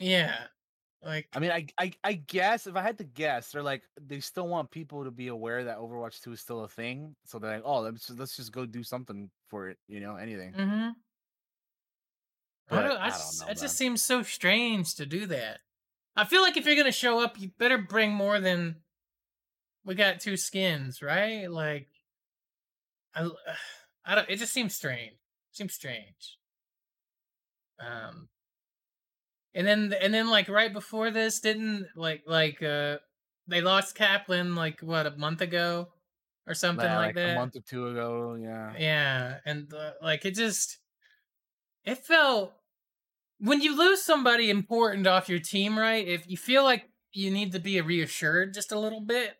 [0.00, 0.46] Yeah,
[1.04, 4.20] like I mean, I, I I guess if I had to guess, they're like they
[4.20, 7.14] still want people to be aware that Overwatch Two is still a thing.
[7.24, 10.16] So they're like, oh, let's just, let's just go do something for it, you know,
[10.16, 10.52] anything.
[10.52, 10.88] Mm-hmm.
[12.70, 15.60] I don't, I I don't know, it just seems so strange to do that.
[16.16, 18.76] I feel like if you're gonna show up, you better bring more than
[19.84, 21.50] we got two skins, right?
[21.50, 21.88] Like,
[23.14, 23.30] I,
[24.04, 24.28] I don't.
[24.28, 25.16] It just seems strange.
[25.52, 26.38] Seems strange.
[27.80, 28.28] Um,
[29.54, 32.98] and then and then like right before this, didn't like like uh
[33.46, 35.88] they lost Kaplan like what a month ago
[36.46, 37.32] or something Yeah, like, that.
[37.32, 38.72] a month or two ago, yeah.
[38.78, 40.78] Yeah, and uh, like it just
[41.84, 42.52] it felt
[43.38, 46.06] when you lose somebody important off your team, right?
[46.06, 49.34] If you feel like you need to be reassured just a little bit,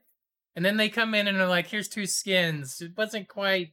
[0.56, 3.72] and then they come in and are like, "Here's two skins," it wasn't quite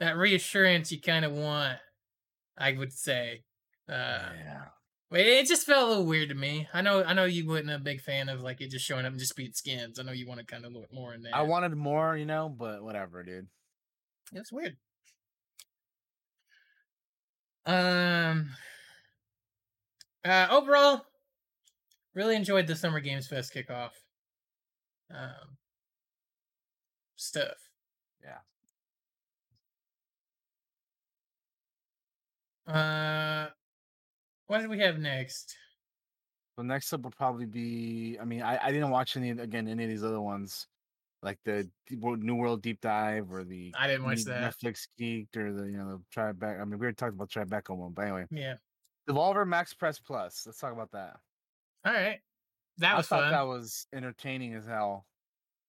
[0.00, 1.78] that reassurance you kind of want.
[2.56, 3.44] I would say.
[3.88, 4.64] Uh, yeah.
[5.10, 6.68] It just felt a little weird to me.
[6.72, 9.12] I know, I know you weren't a big fan of like it just showing up
[9.12, 9.98] and just being skins.
[9.98, 11.34] I know you wanted kind of look more in there.
[11.34, 13.48] I wanted more, you know, but whatever, dude.
[14.34, 14.76] It was weird.
[17.64, 18.50] Um.
[20.24, 21.06] Uh, overall,
[22.14, 23.90] really enjoyed the Summer Games Fest kickoff.
[25.10, 25.56] Um.
[27.16, 27.56] Stuff.
[28.22, 28.38] Yeah.
[32.72, 33.48] Uh,
[34.48, 35.56] what did we have next?
[36.56, 38.18] So next up would probably be.
[38.20, 40.66] I mean, I, I didn't watch any again any of these other ones,
[41.22, 44.42] like the New World Deep Dive or the I didn't watch that.
[44.42, 46.60] Netflix Geeked or the you know the Tribeca.
[46.60, 48.56] I mean, we already talked about Tribeca one, but anyway, Yeah.
[49.08, 50.42] Devolver Max Press Plus.
[50.46, 51.16] Let's talk about that.
[51.86, 52.18] All right.
[52.78, 53.32] That was I thought fun.
[53.32, 55.06] that was entertaining as hell.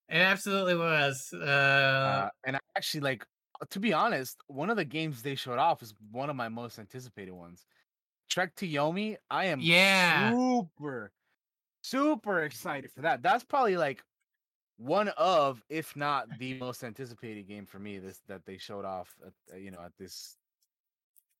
[0.09, 1.29] It absolutely was.
[1.33, 3.25] Uh, Uh, and I actually like
[3.69, 6.79] to be honest, one of the games they showed off is one of my most
[6.79, 7.65] anticipated ones.
[8.29, 10.31] Trek to Yomi, I am Yeah.
[10.31, 11.11] super,
[11.81, 13.21] super excited for that.
[13.21, 14.03] That's probably like
[14.77, 17.99] one of, if not the most anticipated game for me.
[17.99, 20.37] This that they showed off, at, uh, you know, at this,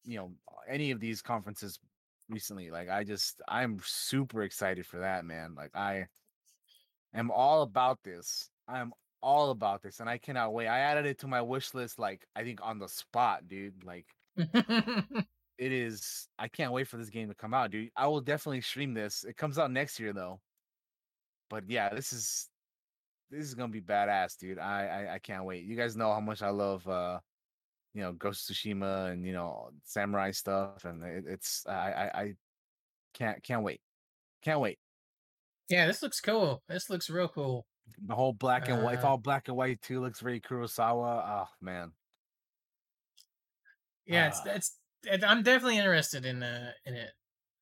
[0.03, 0.31] you know,
[0.67, 1.79] any of these conferences
[2.27, 2.71] recently.
[2.71, 5.55] Like, I just, I'm super excited for that, man.
[5.55, 6.07] Like, I
[7.13, 8.49] am all about this.
[8.67, 10.67] I'm all about this, and I cannot wait.
[10.67, 13.83] I added it to my wish list, like I think on the spot, dude.
[13.83, 14.05] Like
[15.59, 16.29] it is.
[16.39, 17.91] I can't wait for this game to come out, dude.
[17.97, 19.25] I will definitely stream this.
[19.25, 20.41] It comes out next year though.
[21.49, 22.49] But yeah, this is
[23.31, 24.59] this is gonna be badass, dude.
[24.59, 25.65] I I, I can't wait.
[25.65, 27.21] You guys know how much I love, uh,
[27.93, 32.35] you know, Ghost Tsushima and you know samurai stuff, and it, it's I, I I
[33.13, 33.81] can't can't wait,
[34.43, 34.79] can't wait.
[35.69, 36.63] yeah, this looks cool.
[36.67, 37.67] This looks real cool.
[38.07, 40.01] The whole black and white, it's Uh, all black and white too.
[40.01, 41.23] Looks very Kurosawa.
[41.45, 41.93] Oh man.
[44.05, 44.45] Yeah, it's Ah.
[44.45, 44.78] it's.
[45.07, 47.11] I'm definitely interested in uh in it.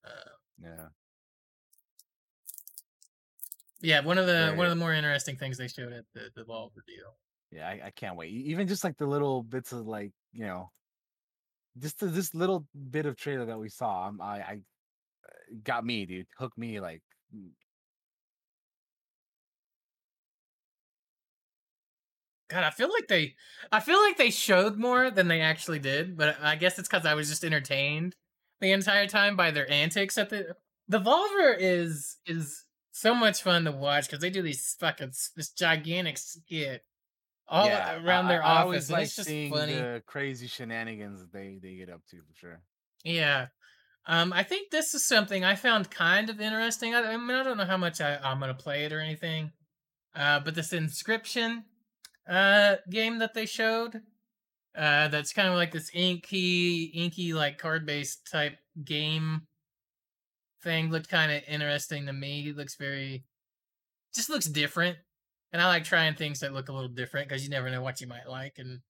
[0.04, 0.30] Uh,
[0.62, 0.90] Yeah.
[3.82, 6.32] yeah, one of the Very one of the more interesting things they showed at the
[6.36, 7.18] the Devolver deal.
[7.52, 8.32] Yeah, I, I can't wait.
[8.32, 10.72] Even just like the little bits of like, you know,
[11.78, 14.62] just the, this little bit of trailer that we saw, I'm, I, I
[15.26, 16.28] uh, got me, dude.
[16.38, 17.04] Hooked me like
[22.50, 23.36] God, I feel like they,
[23.72, 27.06] I feel like they showed more than they actually did, but I guess it's because
[27.06, 28.16] I was just entertained
[28.62, 30.56] the entire time by their antics at the.
[30.90, 32.64] Devolver is is
[32.94, 36.82] so much fun to watch because they do these fucking this gigantic skit
[37.50, 39.74] all yeah, around I- their I, I office, always like it's just seeing funny.
[39.76, 42.62] the crazy shenanigans that they they get up to for sure.
[43.04, 43.48] Yeah.
[44.06, 46.96] Um, I think this is something I found kind of interesting.
[46.96, 49.52] I, I mean, I don't know how much I, I'm gonna play it or anything.
[50.16, 51.66] Uh, but this inscription
[52.28, 53.96] uh game that they showed,
[54.76, 59.48] uh, that's kind of like this inky, inky like card based type game
[60.62, 62.50] thing looked kind of interesting to me.
[62.50, 63.26] It looks very,
[64.16, 65.00] just looks different,
[65.54, 68.02] and I like trying things that look a little different because you never know what
[68.02, 68.82] you might like and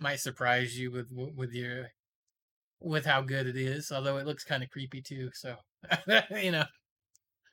[0.00, 1.92] might surprise you with with your
[2.80, 3.92] with how good it is.
[3.92, 5.58] Although it looks kind of creepy too, so
[6.32, 6.66] you know,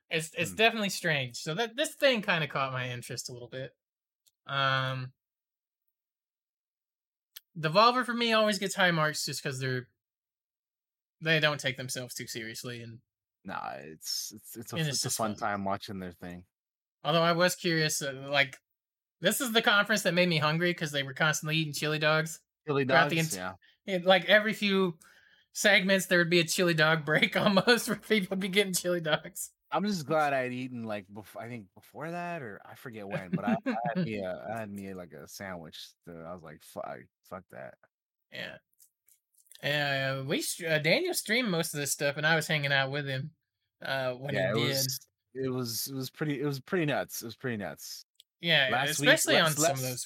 [0.09, 0.55] it's it's Hmm.
[0.55, 1.37] definitely strange.
[1.37, 3.71] So that this thing kind of caught my interest a little bit.
[4.47, 5.13] Um,
[7.59, 9.87] Devolver for me always gets high marks just because they're
[11.21, 12.99] they don't take themselves too seriously and
[13.45, 15.49] Nah, it's it's it's a, it's it's a fun fun.
[15.49, 16.45] time watching their thing.
[17.03, 18.55] Although I was curious, uh, like
[19.19, 22.39] this is the conference that made me hungry because they were constantly eating chili dogs.
[22.65, 23.53] Chili dogs, ent- yeah.
[23.85, 24.97] It, like every few
[25.51, 29.01] segments, there would be a chili dog break almost where people would be getting chili
[29.01, 29.51] dogs.
[29.73, 31.41] I'm just glad I'd eaten like before.
[31.41, 34.59] I think before that, or I forget when, but I, I had me a, I
[34.59, 35.77] had me like a sandwich.
[36.05, 36.85] So I was like, fuck,
[37.29, 37.73] fuck that.
[38.31, 38.55] Yeah.
[39.63, 42.91] Yeah, uh, we uh, Daniel streamed most of this stuff, and I was hanging out
[42.91, 43.31] with him
[43.83, 44.69] uh, when yeah, he it did.
[44.69, 44.99] was,
[45.35, 47.21] it was, it was pretty, it was pretty nuts.
[47.21, 48.05] It was pretty nuts.
[48.41, 50.05] yeah, last week- especially on let's- some of those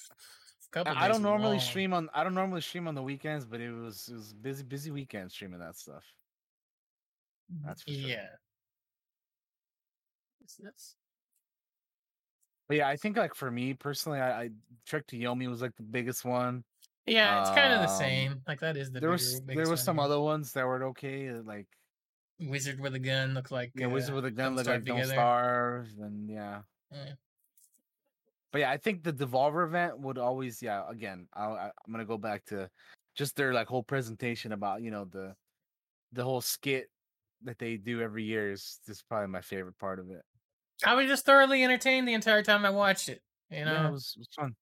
[0.72, 0.94] couple.
[0.96, 1.60] I, I don't normally long.
[1.60, 4.64] stream on, I don't normally stream on the weekends, but it was, it was busy,
[4.64, 6.04] busy weekend streaming that stuff.
[7.66, 8.10] That's for sure.
[8.10, 8.28] Yeah.
[10.62, 10.96] That's-
[12.68, 14.50] But yeah, I think like for me personally, I, I
[14.86, 16.64] Trek to Yomi was like the biggest one.
[17.06, 18.42] Yeah, it's kind of the Um, same.
[18.48, 21.30] Like that is the there bigger, was, there was some other ones that were okay,
[21.30, 21.68] uh, like
[22.40, 24.84] Wizard with a gun looked like yeah, uh, Wizard with a gun, Don't look like
[24.84, 26.62] Don't Starve, and yeah.
[26.92, 27.14] Yeah.
[28.52, 30.84] But yeah, I think the Devolver event would always, yeah.
[30.90, 32.70] Again, I, I, I'm gonna go back to
[33.16, 35.34] just their like whole presentation about you know the
[36.12, 36.90] the whole skit
[37.44, 40.24] that they do every year is just probably my favorite part of it.
[40.86, 43.22] I was just thoroughly entertained the entire time I watched it.
[43.50, 44.56] You know, yeah, it was, it was fun.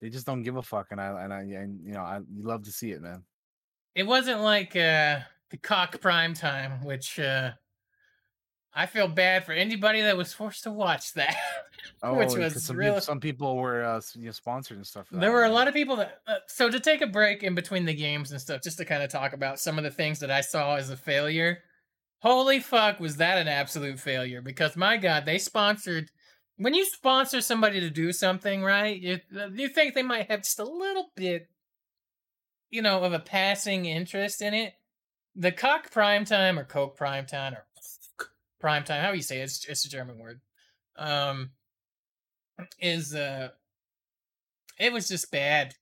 [0.00, 2.44] They just don't give a fuck, and I and I and you know I you
[2.44, 3.22] love to see it, man.
[3.94, 7.52] it wasn't like uh the Koch prime time which uh
[8.74, 11.36] i feel bad for anybody that was forced to watch that
[12.02, 15.06] Oh, which was some really people, some people were uh, you know, sponsored and stuff.
[15.08, 17.54] For there were a lot of people that uh, so to take a break in
[17.54, 20.18] between the games and stuff just to kind of talk about some of the things
[20.20, 21.58] that i saw as a failure
[22.24, 24.40] holy fuck was that an absolute failure?
[24.40, 26.10] Because my god they sponsored
[26.56, 30.42] when you sponsor somebody to do something right you, uh, you think they might have
[30.42, 31.48] just a little bit
[32.70, 34.74] you know of a passing interest in it?
[35.36, 37.66] The cock prime time or coke prime time or
[38.60, 40.40] prime time how you say it, it's, it's a german word
[40.96, 41.50] um
[42.80, 43.48] is uh
[44.78, 45.74] it was just bad.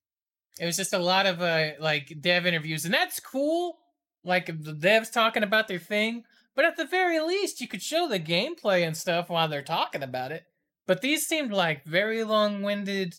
[0.60, 3.78] It was just a lot of uh like dev interviews and that's cool
[4.24, 6.24] like the devs talking about their thing
[6.55, 10.03] but at the very least you could show the gameplay and stuff while they're talking
[10.03, 10.45] about it
[10.87, 13.15] but these seemed like very long-winded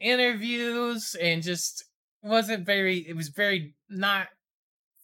[0.00, 1.84] interviews and just
[2.22, 4.28] wasn't very it was very not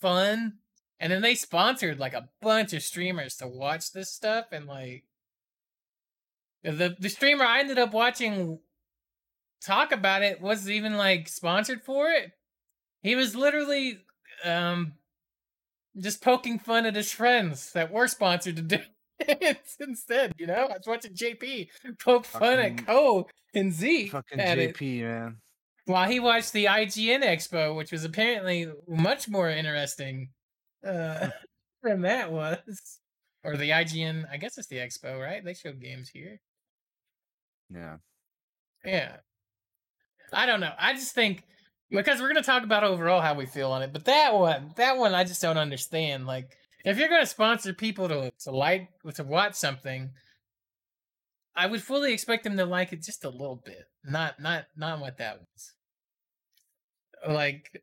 [0.01, 0.55] fun
[0.99, 5.05] and then they sponsored like a bunch of streamers to watch this stuff and like
[6.63, 8.59] the the streamer I ended up watching
[9.63, 12.33] talk about it wasn't even like sponsored for it.
[13.03, 13.99] He was literally
[14.45, 14.95] um
[15.99, 18.79] just poking fun at his friends that were sponsored to do
[19.21, 20.67] it instead, you know?
[20.67, 21.69] I was watching JP
[21.99, 25.37] poke fun at Ko and Z Fucking at it JP, man.
[25.87, 30.31] while he watched the IGN Expo, which was apparently much more interesting
[30.87, 31.29] uh,
[31.83, 32.99] than that was.
[33.43, 35.43] Or the IGN, I guess it's the Expo, right?
[35.45, 36.41] They show games here.
[37.71, 37.97] Yeah.
[38.85, 39.17] Yeah.
[40.33, 40.73] I don't know.
[40.79, 41.45] I just think
[41.91, 44.97] because we're gonna talk about overall how we feel on it, but that one, that
[44.97, 46.27] one, I just don't understand.
[46.27, 50.11] Like, if you're gonna sponsor people to to like to watch something,
[51.55, 55.01] I would fully expect them to like it just a little bit, not not not
[55.01, 55.73] what that was.
[57.29, 57.83] Like,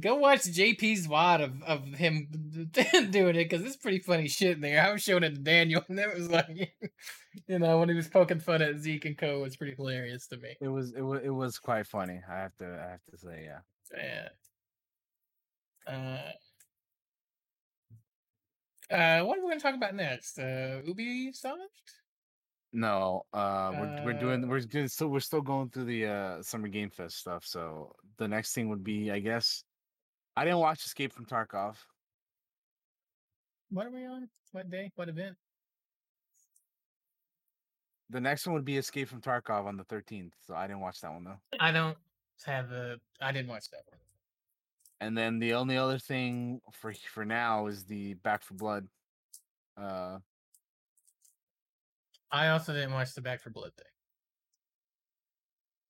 [0.00, 2.28] go watch JP's VOD of, of him
[3.10, 4.82] doing it because it's pretty funny shit in there.
[4.82, 6.76] I was showing it to Daniel, and it was like,
[7.48, 10.26] you know, when he was poking fun at Zeke and Co, it was pretty hilarious
[10.28, 10.56] to me.
[10.60, 12.20] It was it was it was quite funny.
[12.28, 13.58] I have to I have to say, yeah.
[13.96, 14.28] Yeah.
[15.86, 16.32] Uh,
[18.92, 20.38] uh, what are we going to talk about next?
[20.38, 21.54] Uh, Ubisoft?
[22.72, 24.90] No, uh, we're we're doing Uh, we're good.
[24.90, 27.44] So we're still going through the uh summer game fest stuff.
[27.44, 29.64] So the next thing would be, I guess,
[30.36, 31.76] I didn't watch Escape from Tarkov.
[33.70, 34.28] What are we on?
[34.52, 34.90] What day?
[34.94, 35.36] What event?
[38.10, 40.34] The next one would be Escape from Tarkov on the thirteenth.
[40.46, 41.40] So I didn't watch that one though.
[41.58, 41.96] I don't
[42.44, 42.98] have a.
[43.20, 43.98] I didn't watch that one.
[45.00, 48.86] and then the only other thing for for now is the Back for Blood.
[49.76, 50.18] Uh,
[52.30, 53.86] I also didn't watch the Back for Blood thing.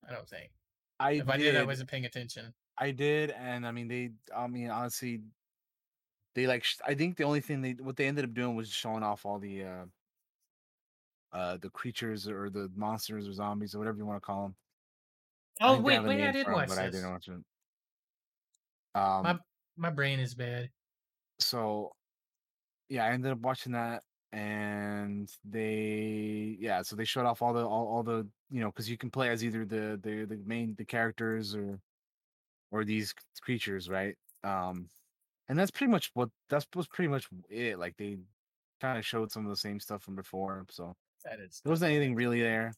[0.08, 0.50] I don't think.
[0.98, 2.54] I If I did, did, I wasn't paying attention.
[2.78, 4.12] I did, and I mean they.
[4.34, 5.22] I mean honestly,
[6.34, 6.64] they like.
[6.84, 9.38] I think the only thing they what they ended up doing was showing off all
[9.38, 9.86] the uh,
[11.32, 14.56] uh, the creatures or the monsters or zombies or whatever you want to call them.
[15.60, 16.96] Oh wait, wait, I did watch but I this.
[16.96, 17.42] didn't watch it.
[18.94, 19.38] Um, My
[19.76, 20.72] my brain is bad.
[21.38, 21.92] so
[22.88, 27.66] yeah, I ended up watching that, and they yeah, so they showed off all the
[27.66, 30.74] all, all the you know because you can play as either the the the main
[30.76, 31.80] the characters or
[32.76, 34.16] or these creatures, right?
[34.44, 34.88] Um,
[35.48, 37.78] and that's pretty much what that's was pretty much it.
[37.78, 38.18] Like they
[38.80, 40.94] kind of showed some of the same stuff from before, so
[41.24, 41.60] That is.
[41.64, 42.72] there wasn't anything really there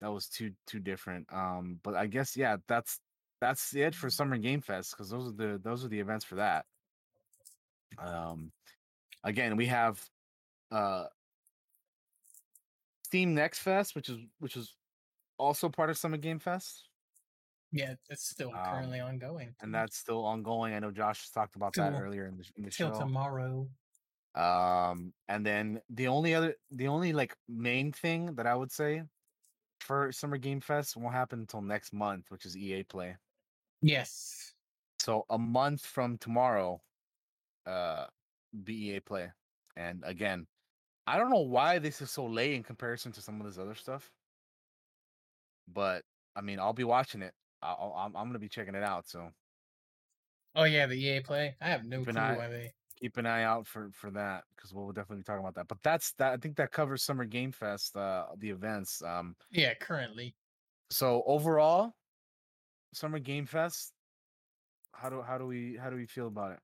[0.00, 1.32] that was too too different.
[1.32, 3.00] Um, but I guess yeah, that's
[3.40, 6.36] that's it for Summer Game Fest because those are the those are the events for
[6.36, 6.66] that.
[7.98, 8.52] Um,
[9.24, 10.04] again, we have
[10.70, 11.06] uh
[13.04, 14.74] Steam Next Fest, which is which is
[15.38, 16.88] also part of Summer Game Fest,
[17.72, 19.56] Yeah, it's still Um, currently ongoing.
[19.60, 20.74] and that's still ongoing.
[20.74, 22.98] I know Josh talked about that earlier in the in the till show.
[23.00, 23.68] tomorrow.
[24.34, 29.02] Um, and then the only other, the only like main thing that I would say
[29.80, 33.16] for Summer Game Fest won't happen until next month, which is EA Play.
[33.82, 34.54] Yes.
[35.00, 36.82] So a month from tomorrow,
[37.66, 38.06] uh,
[38.64, 39.32] be EA Play.
[39.76, 40.46] And again,
[41.06, 43.74] I don't know why this is so late in comparison to some of this other
[43.74, 44.12] stuff,
[45.68, 46.04] but
[46.36, 47.34] I mean, I'll be watching it.
[47.62, 49.08] I'll, I'm I'm gonna be checking it out.
[49.08, 49.30] So
[50.54, 51.56] Oh yeah, the EA play.
[51.60, 52.72] I have no Keep clue eye- why they.
[53.00, 55.68] keep an eye out for for that because we'll definitely be talking about that.
[55.68, 56.32] But that's that.
[56.32, 59.02] I think that covers Summer Game Fest, uh, the events.
[59.02, 60.34] Um, Yeah, currently.
[60.90, 61.94] so overall,
[62.92, 63.92] Summer Game Fest.
[64.94, 66.58] How do how do we how do we feel about it?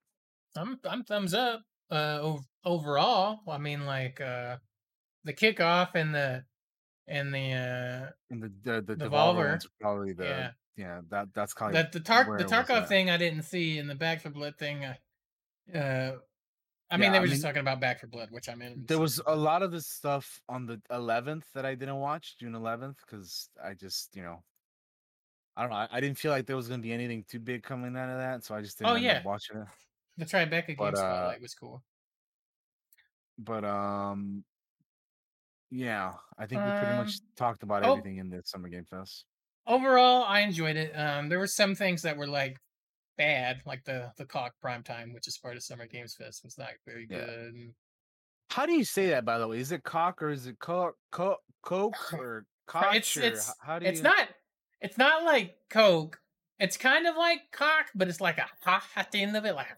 [0.57, 1.63] I'm I'm thumbs up.
[1.91, 4.59] Uh, ov- overall, I mean, like uh,
[5.25, 6.45] the kickoff and the
[7.07, 10.51] and the uh And the the, the Devolver, Devolver probably the yeah.
[10.79, 13.97] Yeah, that that's probably the the Tark the Tarkov thing I didn't see, and the
[13.97, 14.85] Back for Blood thing.
[14.85, 14.95] Uh,
[15.77, 16.13] uh
[16.91, 18.63] I mean, Yeah, they I were just mean, talking about Back for Blood, which I'm
[18.63, 18.85] in.
[18.87, 22.53] There was a lot of this stuff on the 11th that I didn't watch, June
[22.53, 24.43] 11th, because I just you know.
[25.57, 25.77] I don't know.
[25.77, 28.09] I, I didn't feel like there was going to be anything too big coming out
[28.09, 29.23] of that, so I just didn't Oh, yeah.
[29.25, 29.67] watching it.
[30.17, 31.83] the Tribeca game but, uh, spotlight was cool.
[33.37, 34.45] But um,
[35.73, 37.91] yeah, I think we pretty much Um, talked about oh.
[37.91, 39.25] everything in the Summer Game Fest.
[39.69, 40.93] Overall, I enjoyed it.
[40.99, 42.59] Um, there were some things that were like
[43.19, 46.59] bad, like the the Koch prime time, which is part of Summer Games Fest, was
[46.59, 47.17] not very Yeah.
[47.17, 47.75] good.
[48.51, 49.59] How do you say that, by the way?
[49.59, 52.95] Is it cock or is it coke, coke, coke or cock?
[52.95, 54.03] it's it's how do it's you?
[54.03, 54.29] not
[54.81, 56.21] it's not like Coke.
[56.59, 59.55] It's kind of like cock, but it's like a ha at the end of it,
[59.55, 59.69] like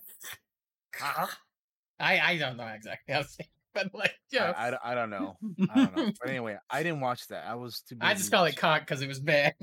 [0.98, 1.26] ha.
[2.00, 4.80] I I don't know exactly how to say, it, but like I, yeah, I, don't-
[4.84, 5.36] I don't know.
[5.70, 6.12] I don't know.
[6.20, 7.44] But anyway, I didn't watch that.
[7.46, 7.96] I was too.
[7.96, 8.10] busy.
[8.10, 9.54] I just call it cock because it was bad.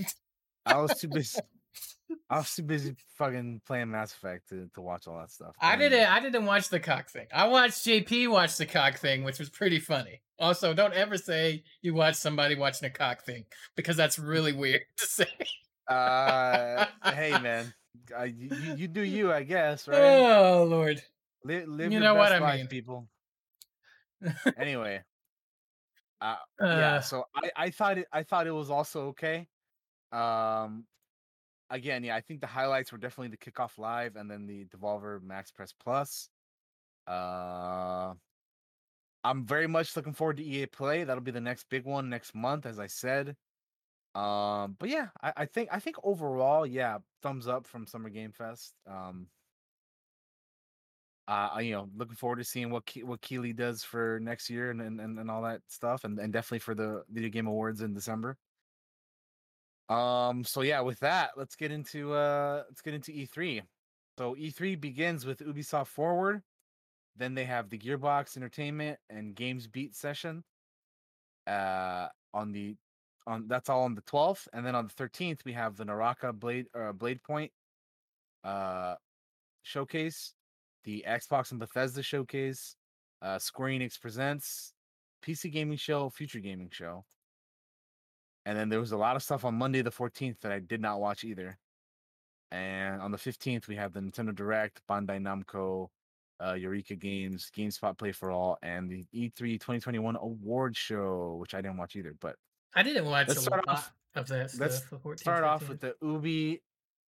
[0.65, 1.39] I was too busy.
[2.29, 5.55] I was too busy fucking playing Mass Effect to, to watch all that stuff.
[5.61, 7.27] I didn't I didn't watch the cock thing.
[7.34, 10.21] I watched JP watch the cock thing, which was pretty funny.
[10.39, 14.81] Also, don't ever say you watch somebody watching a cock thing because that's really weird
[14.97, 15.25] to say.
[15.89, 17.73] Uh, hey man,
[18.17, 19.97] I, you, you- do you, I guess, right?
[19.99, 21.01] Oh lord.
[21.43, 22.67] Li- live you your know what I life, mean.
[22.67, 23.07] people.
[24.57, 25.03] Anyway,
[26.22, 26.99] uh, Uh, yeah.
[26.99, 29.48] So I, I thought it, I thought it was also okay.
[30.11, 30.85] Um,
[31.69, 35.22] again, yeah, I think the highlights were definitely the kickoff live and then the Devolver
[35.22, 36.30] Max Press Plus.
[37.07, 38.14] Uh,
[39.23, 41.03] I'm very much looking forward to EA Play.
[41.03, 43.35] That'll be the next big one next month, as I said.
[44.15, 48.31] Um, but yeah, I, I think I think overall, yeah, thumbs up from Summer Game
[48.31, 48.73] Fest.
[48.88, 49.27] Um,
[51.27, 54.71] uh, you know, looking forward to seeing what Ke- what Keighley does for next year
[54.71, 57.93] and and, and all that stuff, and, and definitely for the video game awards in
[57.93, 58.37] December.
[59.89, 63.61] Um, so yeah, with that, let's get into uh let's get into E3.
[64.17, 66.41] So E3 begins with Ubisoft Forward.
[67.15, 70.43] Then they have the Gearbox Entertainment and Games Beat session.
[71.45, 72.75] Uh, on the
[73.25, 76.31] on that's all on the 12th, and then on the 13th we have the Naraka
[76.31, 77.51] Blade uh, Blade Point
[78.43, 78.95] uh
[79.63, 80.33] showcase,
[80.88, 82.77] the Xbox and Bethesda showcase,
[83.22, 84.73] uh Square Enix presents,
[85.23, 87.03] PC gaming show, future gaming show.
[88.45, 90.80] And then there was a lot of stuff on Monday the 14th that I did
[90.81, 91.59] not watch either.
[92.51, 95.89] And on the 15th we have the Nintendo Direct, Bandai Namco,
[96.41, 101.53] uh, Eureka Games, GameSpot Play for All, and the E E3 2021 award show, which
[101.53, 102.15] I didn't watch either.
[102.22, 102.38] But
[102.73, 105.68] I didn't watch Let's a start lot off- of that let's the 14, start off
[105.68, 106.61] with the Ubi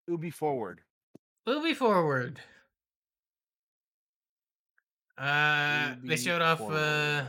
[0.06, 0.82] Ubi Forward.
[1.46, 2.40] Ubi forward.
[5.20, 7.24] Uh, they showed off uh,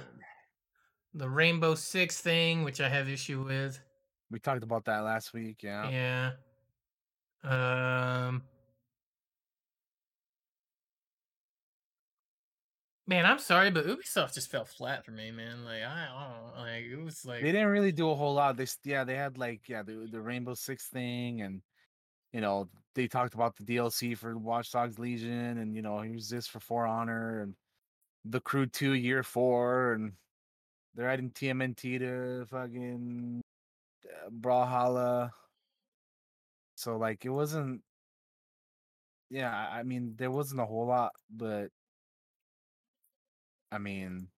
[1.14, 3.80] the Rainbow Six thing, which I have issue with.
[4.30, 5.62] We talked about that last week.
[5.62, 6.32] Yeah.
[7.44, 8.28] Yeah.
[8.28, 8.44] Um.
[13.08, 15.66] Man, I'm sorry, but Ubisoft just fell flat for me, man.
[15.66, 18.56] Like I don't know, like it was like They didn't really do a whole lot.
[18.56, 21.62] They yeah, they had like yeah the the Rainbow Six thing, and
[22.32, 26.30] you know they talked about the DLC for Watch Dogs Legion, and you know here's
[26.30, 27.54] this for For Honor, and
[28.26, 30.14] the Crew Two Year Four, and
[30.96, 33.42] they're adding TMNT to fucking
[34.06, 35.32] uh, Brawlhalla.
[36.76, 37.82] So like it wasn't.
[39.30, 41.70] Yeah, I mean there wasn't a whole lot, but
[43.72, 44.30] I mean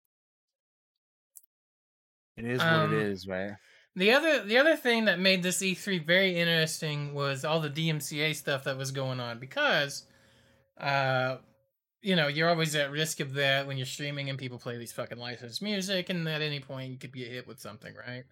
[2.38, 3.54] it is what Um, it is, right?
[3.96, 8.36] The other the other thing that made this E3 very interesting was all the DMCA
[8.36, 10.08] stuff that was going on because
[10.80, 11.38] uh
[12.04, 14.92] you know, you're always at risk of that when you're streaming and people play these
[14.92, 18.24] fucking licensed music and at any point you could be hit with something, right?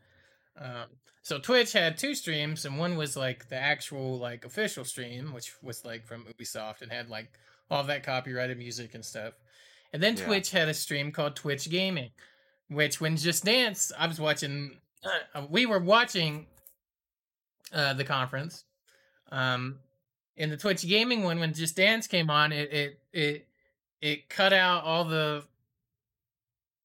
[0.60, 0.88] Um
[1.24, 5.54] so Twitch had two streams and one was like the actual like official stream which
[5.64, 7.32] was like from Ubisoft and had like
[7.70, 9.34] all that copyrighted music and stuff.
[9.94, 10.26] And then Yeah.
[10.26, 12.12] Twitch had a stream called Twitch Gaming
[12.72, 14.78] which when Just Dance, I was watching.
[15.34, 16.46] Uh, we were watching
[17.74, 18.66] uh, the conference.
[19.32, 19.80] Um,
[20.38, 23.48] in the Twitch gaming one, when Just Dance came on, it it it
[24.02, 25.44] it cut out all the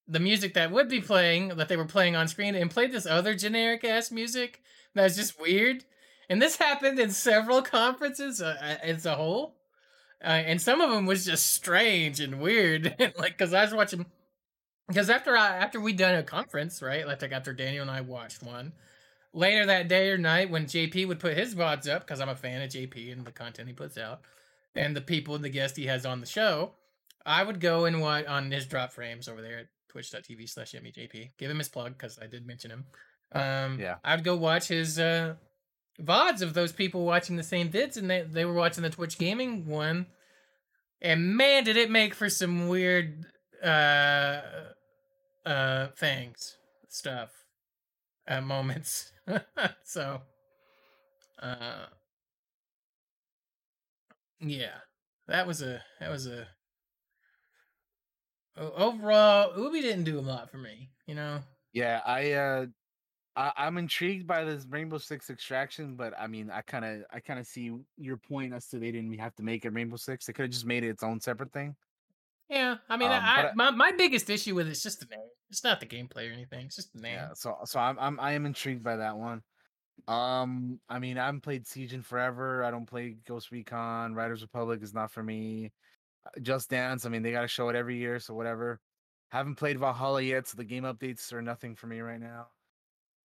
[0.08, 3.06] the music that would be playing that they were playing on screen and played this
[3.06, 4.62] other generic ass music
[4.96, 5.84] that's just weird.
[6.28, 9.54] And this happened in several conferences uh, as a whole.
[10.24, 12.96] Uh, and some of them was just strange and weird.
[13.18, 14.06] like, cause I was watching,
[14.88, 17.06] because after I after we done a conference, right?
[17.06, 18.72] Like after Daniel and I watched one,
[19.34, 22.34] later that day or night when JP would put his VODs up, because I'm a
[22.34, 24.22] fan of JP and the content he puts out,
[24.74, 26.72] and the people and the guests he has on the show,
[27.26, 31.30] I would go and watch on his drop frames over there at twitch.tv slash MEJP.
[31.38, 32.84] Give him his plug because I did mention him.
[33.32, 33.96] Um, Yeah.
[34.04, 35.34] I'd go watch his uh,
[36.00, 39.18] VODs of those people watching the same vids, and they, they were watching the Twitch
[39.18, 40.06] gaming one.
[41.02, 43.24] And man, did it make for some weird
[43.62, 44.40] uh
[45.44, 46.56] uh things,
[46.88, 47.30] stuff,
[48.28, 49.12] uh, moments.
[49.84, 50.22] so,
[51.42, 51.86] uh,
[54.40, 54.78] yeah,
[55.28, 56.46] that was a that was a
[58.56, 59.56] overall.
[59.58, 61.42] Ubi didn't do a lot for me, you know.
[61.72, 62.66] Yeah, I uh
[63.36, 67.44] I, I'm intrigued by this Rainbow Six Extraction, but I mean I kinda I kinda
[67.44, 70.26] see your point as to they didn't have to make it Rainbow Six.
[70.26, 71.76] They could have just made it its own separate thing.
[72.48, 75.06] Yeah, I mean, Um, I, I, I- my my biggest issue with it's just the
[75.06, 75.28] name.
[75.50, 76.66] It's not the gameplay or anything.
[76.66, 77.10] It's just the name.
[77.10, 79.42] Yeah, so so I'm I'm I am intrigued by that one.
[80.08, 82.64] Um, I mean, I haven't played Siege in forever.
[82.64, 84.14] I don't play Ghost Recon.
[84.14, 85.72] Riders Republic is not for me.
[86.42, 87.06] Just Dance.
[87.06, 88.80] I mean, they got to show it every year, so whatever.
[89.30, 92.48] Haven't played Valhalla yet, so the game updates are nothing for me right now.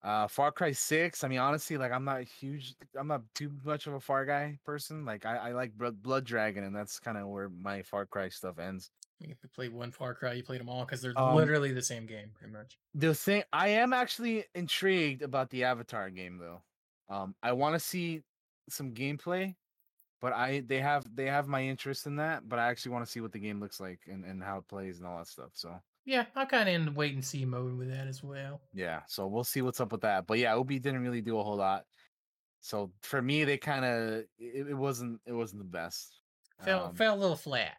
[0.03, 1.23] Uh, Far Cry Six.
[1.25, 2.75] I mean, honestly, like I'm not huge.
[2.99, 5.05] I'm not too much of a Far Cry person.
[5.05, 8.59] Like I, I like Blood, Dragon, and that's kind of where my Far Cry stuff
[8.59, 8.91] ends.
[9.19, 12.07] You played one Far Cry, you played them all because they're Um, literally the same
[12.07, 12.79] game, pretty much.
[12.95, 16.63] the thing I am actually intrigued about the Avatar game though.
[17.11, 18.23] Um, I want to see
[18.71, 19.57] some gameplay,
[20.21, 22.49] but I they have they have my interest in that.
[22.49, 24.69] But I actually want to see what the game looks like and, and how it
[24.69, 25.51] plays and all that stuff.
[25.55, 28.61] So Yeah, I'm kind of in wait and see mode with that as well.
[28.73, 30.27] yeah, so we'll see what's up with that.
[30.27, 31.87] But yeah, Ubi didn't really do a whole lot.
[32.61, 36.23] So for me, they kind of it, it wasn't it wasn't the best.
[36.65, 37.77] Fell Um, fell a little flat.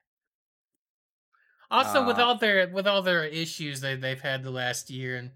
[1.70, 5.16] Also, with uh, all their with all their issues that they've had the last year
[5.16, 5.32] and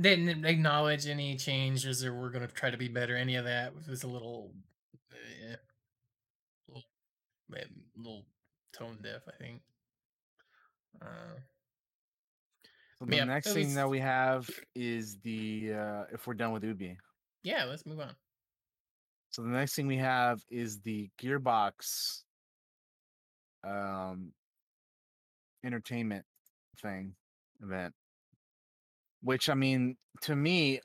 [0.00, 3.16] didn't acknowledge any changes or we're going to try to be better.
[3.16, 4.54] Any of that it was a little,
[5.10, 5.58] little,
[7.56, 7.64] eh,
[7.96, 8.24] little
[8.76, 9.22] tone deaf.
[9.28, 9.60] I think.
[11.00, 11.06] Uh,
[12.98, 16.52] so the yeah, next thing was- that we have is the uh if we're done
[16.52, 16.96] with Ubi.
[17.42, 18.14] yeah, let's move on.
[19.30, 22.22] So the next thing we have is the Gearbox
[23.64, 24.32] um
[25.64, 26.24] entertainment
[26.80, 27.14] thing
[27.62, 27.94] event.
[29.22, 30.80] Which I mean, to me,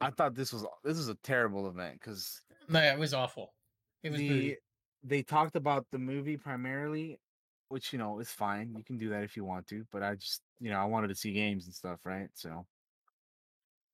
[0.00, 3.54] I thought this was this is a terrible event because No, it was awful.
[4.02, 4.56] It was the.
[5.02, 7.20] They talked about the movie primarily,
[7.68, 8.74] which you know is fine.
[8.76, 11.08] You can do that if you want to, but I just you know I wanted
[11.08, 12.30] to see games and stuff, right?
[12.34, 12.66] So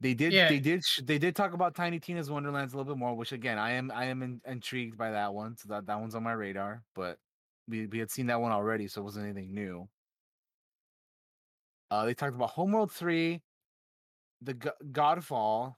[0.01, 0.47] they did Yeah.
[0.47, 3.59] they did they did talk about Tiny Tina's Wonderlands a little bit more, which again
[3.59, 6.33] I am I am in, intrigued by that one, so that that one's on my
[6.33, 6.85] radar.
[6.95, 7.19] But
[7.67, 9.89] we we had seen that one already, so it wasn't anything new.
[11.91, 13.43] Uh, they talked about Homeworld three,
[14.41, 15.77] the G- Godfall,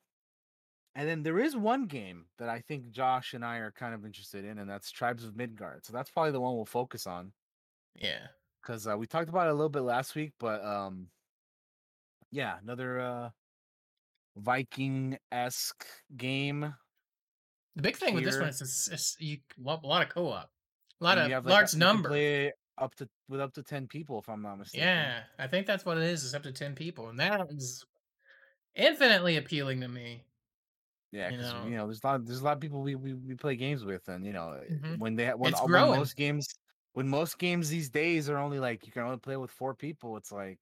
[0.95, 4.05] And then there is one game that I think Josh and I are kind of
[4.05, 5.85] interested in, and that's Tribes of Midgard.
[5.87, 7.33] So that's probably the one we'll focus on
[7.95, 8.27] Yeah.
[8.61, 11.09] because uh, we talked about it a little bit last week, but um,
[12.33, 13.31] yeah, another uh,
[14.37, 15.87] Viking esque
[16.17, 16.75] game.
[17.77, 20.51] The big thing with this one is it's, it's you a lot of co-op,
[21.01, 22.09] a lot and of like, large you can number.
[22.09, 24.87] play up to with up to ten people, if I'm not mistaken.
[24.87, 26.25] Yeah, I think that's what it is.
[26.25, 27.85] It's up to ten people, and that is
[28.75, 30.25] infinitely appealing to me.
[31.11, 31.77] Yeah, because you, know.
[31.77, 34.09] know, there's a lot there's a lot of people we, we, we play games with,
[34.09, 34.99] and you know Mhm.
[34.99, 36.47] when they when, when most games
[36.93, 40.17] when most games these days are only like you can only play with four people,
[40.19, 40.59] it's like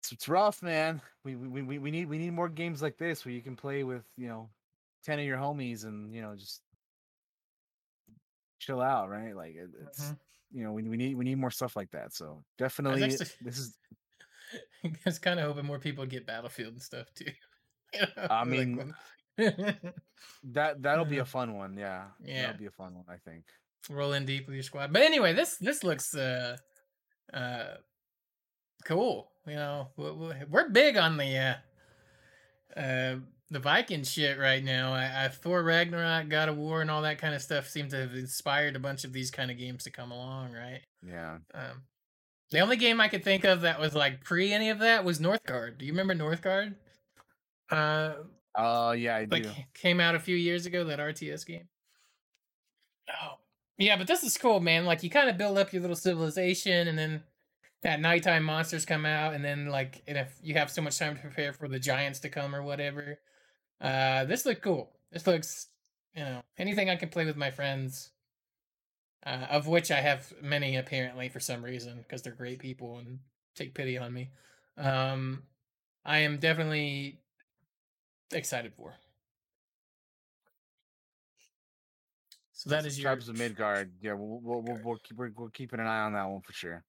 [0.00, 1.00] it's, it's rough, man.
[1.24, 3.84] We, we we we need we need more games like this where you can play
[3.84, 4.50] with you know
[5.02, 6.62] ten of your homies and you know just
[8.58, 9.34] chill out, right?
[9.34, 10.18] Like it, it's Mhm.
[10.50, 12.12] you know we we need we need more stuff like that.
[12.12, 13.78] So definitely actually- this is
[14.84, 17.32] I was kind of hoping more people get Battlefield and stuff too.
[18.30, 18.94] I mean,
[19.38, 21.76] that that'll be a fun one.
[21.76, 22.42] Yeah, Yeah.
[22.46, 23.04] that'll be a fun one.
[23.08, 23.44] I think.
[23.90, 24.92] roll in deep with your squad.
[24.92, 26.56] But anyway, this this looks uh
[27.32, 27.64] uh
[28.84, 29.30] cool.
[29.46, 31.36] You know, we- we- we're big on the
[32.76, 33.16] uh uh
[33.50, 34.92] the Viking shit right now.
[34.94, 37.96] I, I Thor Ragnarok, God of War, and all that kind of stuff seem to
[37.96, 40.80] have inspired a bunch of these kind of games to come along, right?
[41.06, 41.38] Yeah.
[41.52, 41.82] Um,
[42.50, 45.18] the only game I could think of that was like pre any of that was
[45.18, 45.76] Northgard.
[45.78, 46.76] Do you remember Northgard?
[47.72, 48.14] Uh,
[48.54, 49.50] Oh yeah, I like do.
[49.74, 51.68] came out a few years ago that RTS game.
[53.08, 53.34] Oh,
[53.78, 54.84] yeah, but this is cool, man.
[54.84, 57.22] Like you kind of build up your little civilization, and then
[57.82, 61.14] at nighttime monsters come out, and then like and if you have so much time
[61.14, 63.18] to prepare for the giants to come or whatever.
[63.80, 64.92] Uh, this looks cool.
[65.10, 65.68] This looks,
[66.14, 68.10] you know, anything I can play with my friends.
[69.24, 73.20] Uh, of which I have many apparently for some reason because they're great people and
[73.54, 74.30] take pity on me.
[74.76, 75.44] Um,
[76.04, 77.21] I am definitely
[78.34, 78.94] excited for.
[82.52, 83.90] So that is your Tribes of Midgard.
[84.00, 86.52] Yeah, we'll we'll we'll, we'll keep we're, we're keeping an eye on that one for
[86.52, 86.84] sure.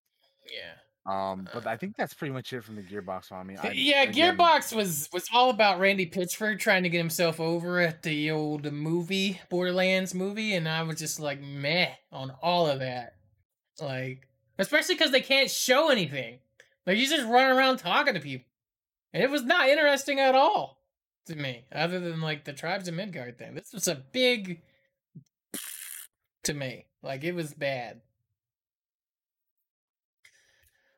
[0.52, 0.74] yeah.
[1.06, 3.41] Um, but I Uh, think that's pretty much it from the Gearbox one.
[3.41, 7.40] I mean, yeah, again, Gearbox was was all about Randy Pitchford trying to get himself
[7.40, 12.68] over at the old movie Borderlands movie, and I was just like meh on all
[12.68, 13.15] of that.
[13.82, 14.28] Like,
[14.60, 16.40] especially because they can't show anything.
[16.86, 18.45] Like you just run around talking to people,
[19.11, 20.82] and it was not interesting at all
[21.28, 23.54] to me, other than like the Tribes of Midgard thing.
[23.56, 24.62] This was a big
[26.44, 26.88] to me.
[27.02, 28.02] Like it was bad.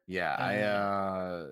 [0.07, 1.45] Yeah, I Uh,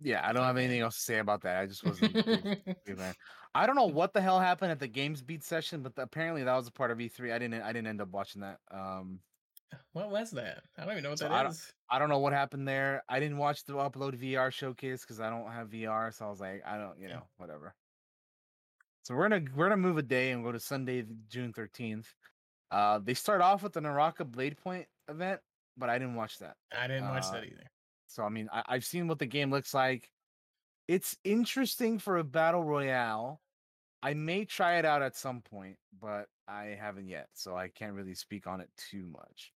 [0.00, 1.58] yeah, I don't have anything else to say about that.
[1.60, 2.16] I just wasn't.
[2.16, 3.14] a big- big fan.
[3.54, 6.56] I don't know what the hell happened at the Games Beat session, but apparently that
[6.56, 7.32] was a part of E3.
[7.32, 7.62] I didn't.
[7.62, 8.58] I didn't end up watching that.
[8.70, 9.20] Um,
[9.92, 10.62] what was that?
[10.78, 11.72] I don't even know what So that I don't- is.
[11.90, 13.02] I don't know what happened there.
[13.08, 16.40] I didn't watch the upload VR showcase because I don't have VR, so I was
[16.40, 17.74] like, I don't, you know, whatever.
[19.04, 22.12] So we're gonna we're gonna move a day and go to Sunday, June thirteenth.
[22.70, 25.40] Uh, they start off with the Naraka Blade Point event,
[25.76, 26.56] but I didn't watch that.
[26.76, 27.70] I didn't watch uh, that either.
[28.08, 30.08] So I mean, I, I've seen what the game looks like.
[30.88, 33.40] It's interesting for a battle royale.
[34.02, 37.94] I may try it out at some point, but I haven't yet, so I can't
[37.94, 39.52] really speak on it too much.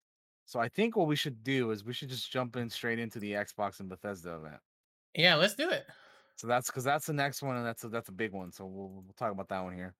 [0.47, 3.19] So I think what we should do is we should just jump in straight into
[3.19, 4.61] the Xbox and Bethesda event.
[5.13, 5.85] Yeah, let's do it.
[6.35, 8.51] So that's because that's the next one, and that's a, that's a big one.
[8.51, 9.95] So we'll we'll talk about that one here.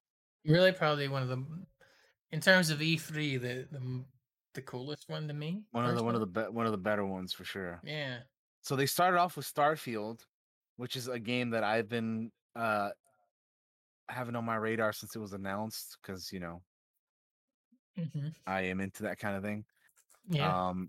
[0.46, 1.66] Really, probably one of the,
[2.32, 4.06] in terms of E3, the the
[4.54, 5.66] the coolest one to me.
[5.72, 7.84] One of the one of the be- one of the better ones for sure.
[7.84, 8.24] Yeah.
[8.62, 10.26] So they started off with Starfield,
[10.78, 12.92] which is a game that I've been uh
[14.10, 16.64] having on my radar since it was announced because you know
[17.96, 19.66] hmm I am into that kind of thing.
[20.30, 20.70] Yeah.
[20.70, 20.88] Um,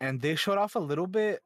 [0.00, 1.40] and they showed off a little bit,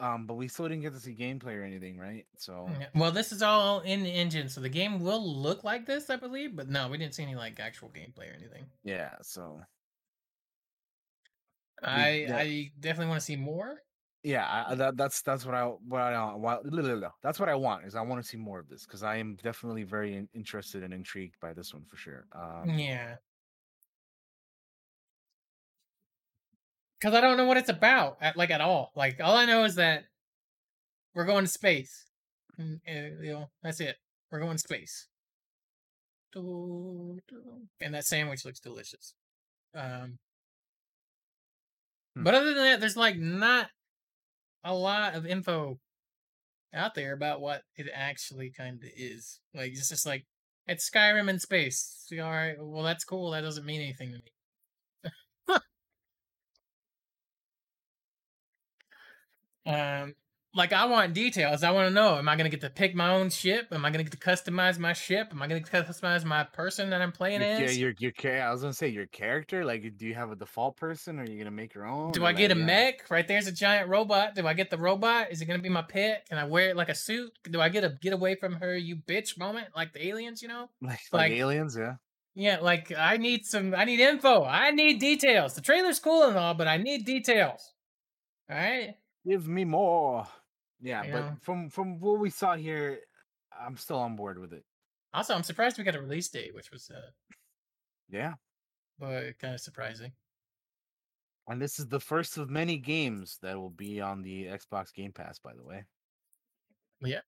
[0.00, 2.26] um, but we still didn't get to see gameplay or anything, right?
[2.36, 6.10] So Well, this is all in the engine, so the game will look like this,
[6.10, 6.56] I believe.
[6.56, 8.66] But no, we didn't see any like actual gameplay or anything.
[8.82, 9.60] yeah, so
[11.82, 12.36] I yeah.
[12.36, 13.78] I definitely want to see more.
[14.22, 16.62] yeah, I, that, that's that's what I what I what,
[17.22, 19.36] that's what I want is I want to see more of this because I am
[19.42, 22.26] definitely very interested and intrigued by this one for sure.
[22.34, 23.16] Um, Yeah.
[27.00, 28.92] Because I don't know what it's about, at, like at all.
[28.96, 30.04] Like all I know is that
[31.14, 32.06] we're going to space.
[32.58, 33.96] And, uh, you know, that's it.
[34.30, 35.08] We're going to space.
[37.80, 39.14] And that sandwich looks delicious.
[39.74, 40.18] Um,
[42.14, 42.22] Hmm.
[42.22, 43.70] but other than that, there's like not
[44.62, 45.78] a lot of info
[46.72, 49.40] out there about what it actually kind of is.
[49.52, 50.26] Like it's just like
[50.66, 52.04] it's Skyrim in space.
[52.06, 53.30] See, all right, well that's cool.
[53.32, 54.32] That doesn't mean anything to me.
[59.66, 60.14] Um,
[60.54, 61.64] like I want details.
[61.64, 63.68] I want to know: Am I going to get to pick my own ship?
[63.72, 65.28] Am I going to get to customize my ship?
[65.32, 67.78] Am I going to customize my person that I'm playing Your, as?
[67.78, 69.64] your, your, your, I was gonna say your character.
[69.64, 72.12] Like, do you have a default person, or are you gonna make your own?
[72.12, 73.10] Do I get a like, uh, mech?
[73.10, 74.34] Right there's a giant robot.
[74.34, 75.32] Do I get the robot?
[75.32, 76.26] Is it gonna be my pet?
[76.28, 77.32] Can I wear it like a suit?
[77.50, 80.40] Do I get a get away from her, you bitch moment like the aliens?
[80.42, 80.70] You know?
[80.80, 81.94] Like, like- like aliens, yeah.
[82.36, 83.74] Yeah, like I need some.
[83.74, 84.44] I need info.
[84.44, 85.54] I need details.
[85.54, 87.72] The trailer's cool and all, but I need details.
[88.50, 88.94] All right.
[89.26, 90.26] Give me more.
[90.80, 91.36] Yeah, You but know?
[91.40, 93.00] from from what we saw here,
[93.58, 94.64] I'm still on board with it.
[95.14, 97.10] Also, I'm surprised we got a release date, which was uh,
[98.08, 98.34] Yeah,
[98.98, 100.12] but kind of surprising.
[101.48, 105.12] and this is the first of many games that will be on the Xbox Game
[105.12, 105.38] Pass.
[105.38, 105.84] By the way,
[107.00, 107.20] Yeah.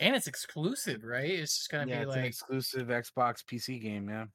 [0.00, 1.28] And it's exclusive, right?
[1.30, 4.08] It's just gonna yeah, be it's an like exclusive Xbox PC game.
[4.08, 4.26] Yeah,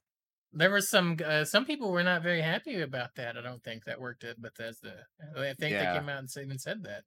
[0.53, 3.37] there were some uh, some people were not very happy about that.
[3.37, 5.05] I don't think that worked at Bethesda.
[5.37, 5.93] I think Yeah.
[5.93, 7.03] they came out and said- even said that.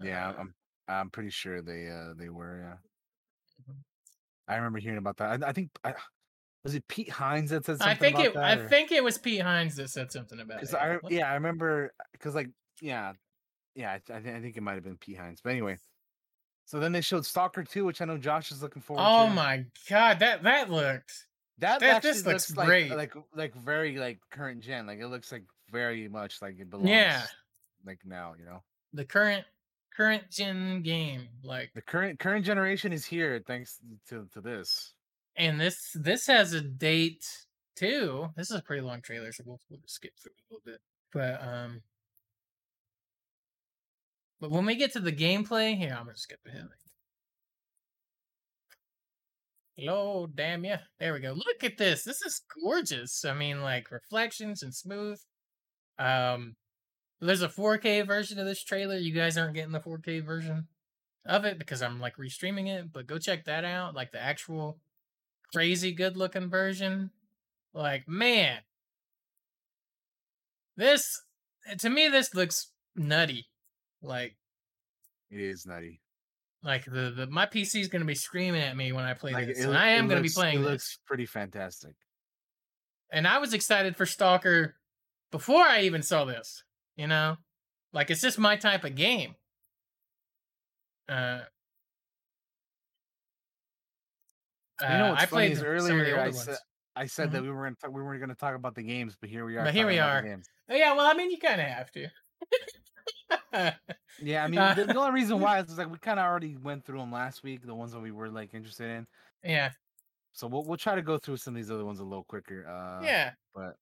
[0.00, 0.54] yeah, Uh, I'm
[0.88, 2.58] I'm pretty sure they uh they were.
[2.60, 3.78] Yeah, Mhm.
[4.48, 5.42] I remember hearing about that.
[5.44, 5.94] I, I think I,
[6.64, 8.34] was it Pete Hines that said something I think about it.
[8.34, 8.44] that.
[8.44, 10.74] I or- think it was Pete Hines that said something about it.
[10.74, 13.12] I yeah I remember because like yeah
[13.74, 15.76] yeah I, th- I think it might have been Pete Hines but anyway
[16.66, 19.34] so then they showed Stalker 2 which I know Josh is looking forward Oh to
[19.34, 21.26] my god, that that looked.
[21.58, 22.90] That, that- actually this looks like, great.
[22.96, 26.88] like like very like current gen like it looks like very much like it belongs
[26.90, 27.22] Yeah.
[27.86, 28.62] like now you know?
[28.92, 29.44] The current
[29.96, 33.78] current gen game like the current current generation is here thanks
[34.08, 34.94] to to this.
[35.36, 37.24] And this this has a date
[37.76, 38.28] too.
[38.36, 40.80] This is a pretty long trailer so we'll, we'll just skip through a little bit.
[41.12, 41.82] But um
[44.40, 46.66] but when we get to the gameplay here i'm gonna skip ahead
[49.76, 53.90] hello damn yeah there we go look at this this is gorgeous i mean like
[53.90, 55.18] reflections and smooth
[55.98, 56.54] um
[57.20, 60.68] there's a 4k version of this trailer you guys aren't getting the 4k version
[61.26, 64.78] of it because i'm like restreaming it but go check that out like the actual
[65.52, 67.10] crazy good looking version
[67.74, 68.58] like man.
[70.76, 71.22] This
[71.78, 73.46] to me this looks nutty
[74.02, 74.36] like
[75.30, 76.00] it is nutty
[76.64, 79.32] like the, the my pc is going to be screaming at me when i play
[79.32, 81.94] like this it and i am going to be playing it this looks pretty fantastic
[83.14, 84.74] and I was excited for Stalker
[85.30, 86.64] before I even saw this.
[86.96, 87.36] You know,
[87.92, 89.36] like it's just my type of game.
[91.08, 91.40] Uh,
[94.82, 96.56] you know uh, what's I funny played is some of the earlier I said.
[96.96, 99.44] I said that we were gonna we weren't gonna talk about the games but here
[99.44, 100.24] we are But here we are.
[100.70, 102.08] Oh, yeah, well, I mean, you kind of have to.
[104.22, 106.84] Yeah, I mean, the, the only reason why is like we kind of already went
[106.84, 109.06] through them last week, the ones that we were like interested in.
[109.42, 109.72] yeah,
[110.32, 112.66] So we'll we'll try to go through some of these other ones a little quicker.
[112.66, 113.76] Uh, yeah, but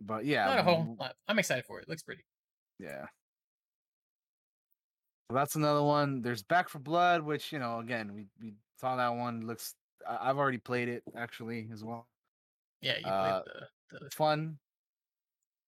[0.00, 1.16] but yeah, not a whole lot.
[1.28, 1.88] I'm excited for it.
[1.88, 2.24] Looks pretty.
[2.78, 3.06] yeah.
[5.30, 6.20] So that's another one.
[6.22, 9.46] There's Back 4 Blood, which you know, again, we we saw that one.
[9.46, 9.74] Looks,
[10.06, 12.06] I, I've already played it actually as well.
[12.80, 13.54] Yeah, you Uh, played
[13.90, 14.58] the, the Fun,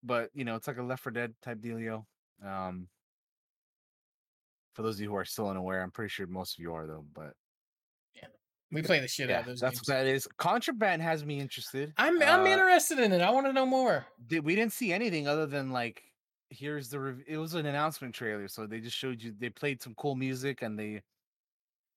[0.02, 2.04] but you know, it's like a Left 4 Dead type dealio.
[2.44, 2.88] Um,
[4.74, 6.86] for those of you who are still unaware, I'm pretty sure most of you are
[6.86, 7.04] though.
[7.14, 7.34] But
[8.14, 8.26] yeah.
[8.72, 9.88] we play the shit out of those that's games.
[9.88, 10.28] what that is.
[10.36, 11.92] Contraband has me interested.
[11.96, 13.20] I'm I'm Uh, interested in it.
[13.20, 14.06] I want to know more.
[14.26, 16.02] did we didn't see anything other than like
[16.50, 19.82] here's the rev- it was an announcement trailer so they just showed you they played
[19.82, 21.02] some cool music and they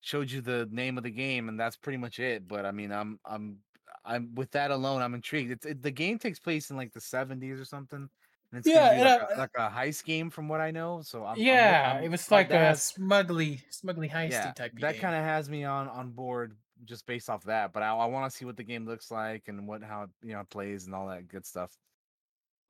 [0.00, 2.90] showed you the name of the game and that's pretty much it but i mean
[2.90, 3.58] i'm i'm
[4.04, 6.98] i'm with that alone i'm intrigued it's it, the game takes place in like the
[7.00, 8.08] 70s or something
[8.52, 10.60] and it's Yeah, gonna be and like, I- a, like a heist game from what
[10.60, 14.08] i know so I'm, I'm yeah, I'm- it was like like a that, smugly, smugly
[14.08, 14.72] heisty yeah, type.
[14.80, 18.06] that kind of has me on on board just based off that but i, I
[18.06, 20.50] want to see what the game looks like and what how it, you know it
[20.50, 21.76] plays and all that good stuff.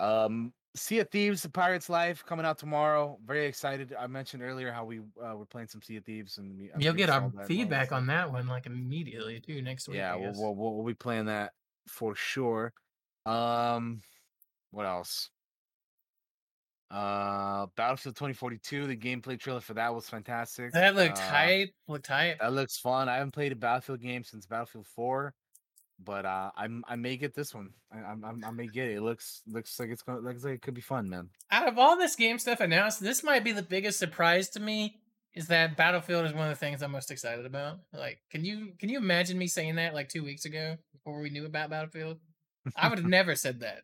[0.01, 3.95] Um sea of thieves the pirates life coming out tomorrow very excited.
[3.99, 6.95] I mentioned earlier how we uh, were playing some sea of thieves and we, You'll
[6.95, 9.97] get our feedback on that one like immediately too next week.
[9.99, 11.53] yeah we'll, we'll, we'll we'll be playing that
[11.89, 12.73] for sure.
[13.27, 14.01] Um
[14.71, 15.31] what else
[16.91, 21.71] uh battlefield 2042 the gameplay trailer for that was fantastic that looked Uh, hype.
[21.87, 22.39] Looked hype.
[22.41, 23.09] That looks fun.
[23.11, 25.35] I haven't played a Battlefield game since Battlefield 4,
[26.03, 27.71] but uh, I'm I may get this one.
[27.93, 28.97] I, I'm, I'm I may get it.
[28.97, 31.29] It looks looks like it's gonna looks like it could be fun, man.
[31.51, 35.01] Out of all this game stuff announced, this might be the biggest surprise to me.
[35.35, 37.79] Is that Battlefield is one of the things I'm most excited about.
[37.93, 41.29] Like, can you can you imagine me saying that like two weeks ago before we
[41.31, 42.19] knew about Battlefield?
[42.77, 43.83] I would have never said that.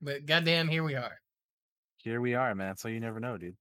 [0.00, 1.18] But goddamn, here we are.
[2.06, 2.76] Here we are, man.
[2.76, 3.56] So you never know, dude.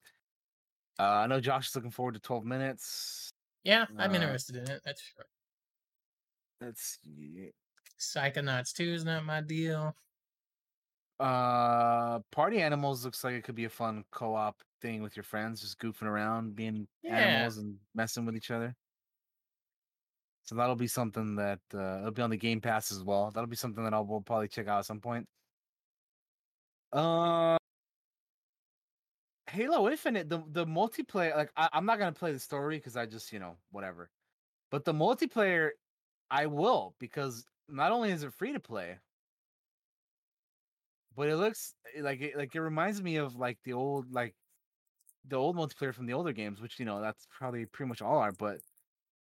[1.00, 3.32] Uh, I know Josh is looking forward to 12 minutes.
[3.64, 4.84] Yeah, I'm Uh, interested in it.
[4.86, 5.26] That's sure.
[6.62, 7.50] Let's see.
[7.98, 9.96] Psychonauts 2 is not my deal.
[11.20, 15.62] Uh, Party Animals looks like it could be a fun co-op thing with your friends,
[15.62, 17.18] just goofing around, being Yeah.
[17.18, 18.76] animals and messing with each other.
[20.44, 23.32] So that'll be something that uh, it'll be on the Game Pass as well.
[23.32, 25.28] That'll be something that I'll will probably check out at some point.
[26.94, 27.58] Uh,
[29.56, 33.06] Halo Infinite, the the multiplayer, like I, I'm not gonna play the story because I
[33.06, 34.10] just you know whatever,
[34.70, 35.72] but the multiplayer,
[36.30, 39.00] I will because not only is it free to play,
[41.16, 44.36] but it looks eh, like it, like it reminds me of like the old like
[45.28, 48.18] the old multiplayer from the older games, which you know that's probably pretty much all
[48.18, 48.34] are.
[48.34, 48.60] But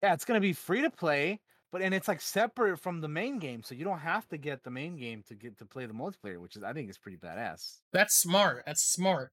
[0.03, 1.39] yeah, it's gonna be free to play,
[1.71, 4.63] but and it's like separate from the main game, so you don't have to get
[4.63, 7.17] the main game to get to play the multiplayer, which is I think is pretty
[7.17, 7.77] badass.
[7.91, 8.63] That's smart.
[8.65, 9.31] That's smart.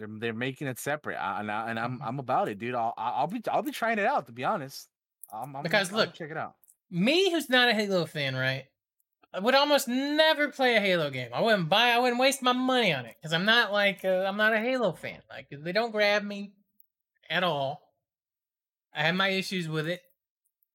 [0.00, 2.02] They're they're making it separate, I, and I, and I'm Mhm.
[2.02, 2.74] I'm about it, dude.
[2.74, 4.88] I'll I'll be I'll be trying it out to be honest.
[5.32, 6.54] I'm, I'm Because gonna look, check it out.
[6.90, 8.64] Me, who's not a Halo fan, right?
[9.32, 11.30] I would almost never play a Halo game.
[11.32, 11.90] I wouldn't buy.
[11.90, 14.58] I wouldn't waste my money on it because I'm not like uh, I'm not a
[14.58, 15.20] Halo fan.
[15.30, 16.54] Like they don't grab me
[17.28, 17.82] at all.
[18.94, 20.00] I have my issues with it,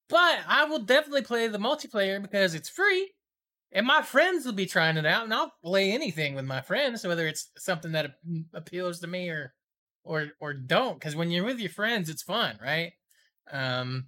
[0.08, 3.12] but I will definitely play the multiplayer because it's free,
[3.76, 7.06] and my friends will be trying it out, and I'll play anything with my friends,
[7.06, 8.16] whether it's something that
[8.54, 9.54] appeals to me or
[10.06, 10.98] or or don't.
[10.98, 12.94] Because when you're with your friends, it's fun, right?
[13.52, 14.06] Um,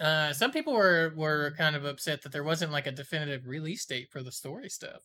[0.00, 3.84] uh, some people were were kind of upset that there wasn't like a definitive release
[3.86, 5.02] date for the story stuff.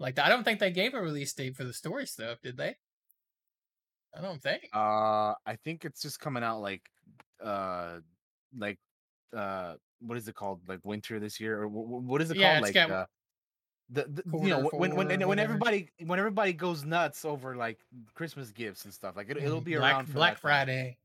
[0.00, 2.74] Like I don't think they gave a release date for the story stuff, did they?
[4.16, 4.68] I don't think.
[4.74, 6.82] Uh, I think it's just coming out like,
[7.44, 7.98] uh,
[8.56, 8.78] like,
[9.36, 10.60] uh, what is it called?
[10.68, 12.62] Like winter this year, or wh- wh- what is it Yeah, called?
[12.64, 13.06] Like, got uh,
[13.90, 17.78] the, the you know when when when, everybody when everybody goes nuts over like
[18.14, 19.64] Christmas gifts and stuff, like it, it'll Mhm.
[19.64, 20.38] be Black, around Black.
[20.38, 20.98] Friday.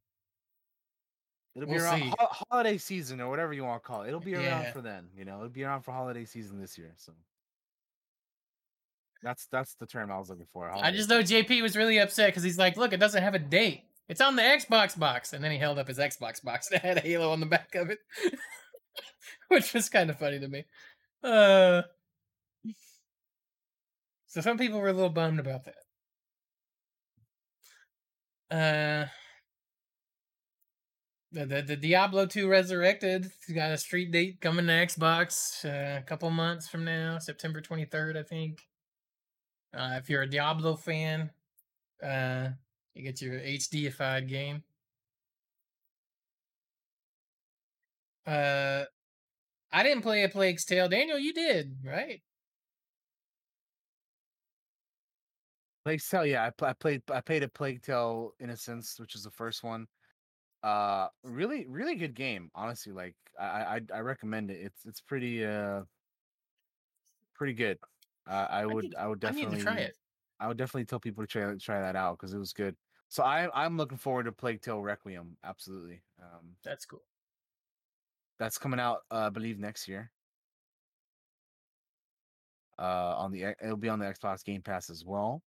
[1.56, 4.07] It'll We'll be around ho- holiday season or whatever you want to call it.
[4.07, 4.72] It'll be around Yeah.
[4.72, 5.07] for then.
[5.15, 6.94] You know, it'll be around for holiday season this year.
[6.98, 7.14] So
[9.22, 10.70] that's that's the term I was looking for.
[10.70, 11.22] I just know.
[11.22, 13.84] JP was really upset because he's like, "Look, it doesn't have a date.
[14.10, 16.99] It's on the Xbox box." And then he held up his Xbox box that had
[16.99, 17.99] Halo on the back of it,
[19.49, 20.65] which was kind of funny to me.
[21.24, 21.84] Uh,
[24.28, 25.76] so some people were a little bummed about that.
[28.52, 29.07] Uh,
[31.32, 35.99] the the, the Diablo 2 Resurrected it's got a street date coming to Xbox uh,
[35.99, 38.61] a couple months from now, September 23rd, I think.
[39.76, 41.32] Uh, if you're a Diablo fan,
[42.03, 42.49] uh,
[42.94, 44.64] you get your HDified game.
[48.26, 48.85] Uh,
[49.72, 50.90] I didn't play a Plague's Tale.
[50.90, 52.24] Daniel, you did, right?
[55.85, 59.24] Plague Tale, yeah, I, pl- I played I played a Plague Tale Innocence, which is
[59.24, 59.88] the first one.
[60.64, 62.52] Uh, really, really good game.
[62.56, 64.61] Honestly, like I I, I recommend it.
[64.61, 65.85] It's it's pretty uh
[67.34, 67.80] pretty good.
[68.26, 69.98] Uh, I would need- I would I need definitely to try it.
[70.40, 72.76] I would definitely tell people to try try that out because it was good.
[73.10, 75.38] So I I'm looking forward to Plague Tale Requiem.
[75.43, 76.03] Absolutely.
[76.22, 77.03] Um, That's cool.
[78.40, 80.12] That's coming out uh, I believe next year.
[82.80, 85.44] Uh, on the it'll be on the Xbox Game Pass as well.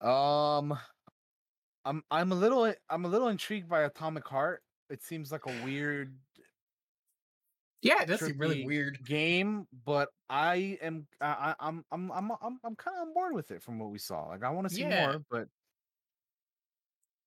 [0.00, 0.76] Um,
[1.84, 4.62] I'm I'm a little I'm a little intrigued by Atomic Heart.
[4.88, 6.18] It seems like a weird
[7.82, 9.00] Yeah, that's really weird.
[9.04, 13.34] game, but I am I, I- I'm I'm I'm I'm I'm kind of on board
[13.34, 14.26] with it from what we saw.
[14.28, 14.84] Like I want to see Yeah.
[14.84, 15.48] more, but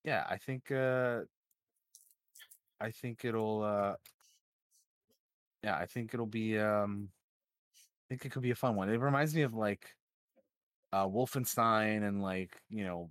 [0.03, 1.23] yeah, I think uh
[2.79, 3.95] I think it'll uh
[5.63, 7.09] yeah, I think it'll be um
[7.75, 8.89] I think it could be a fun one.
[8.89, 9.95] It reminds me of like
[10.93, 13.09] uh Wolfenstein and like, you know,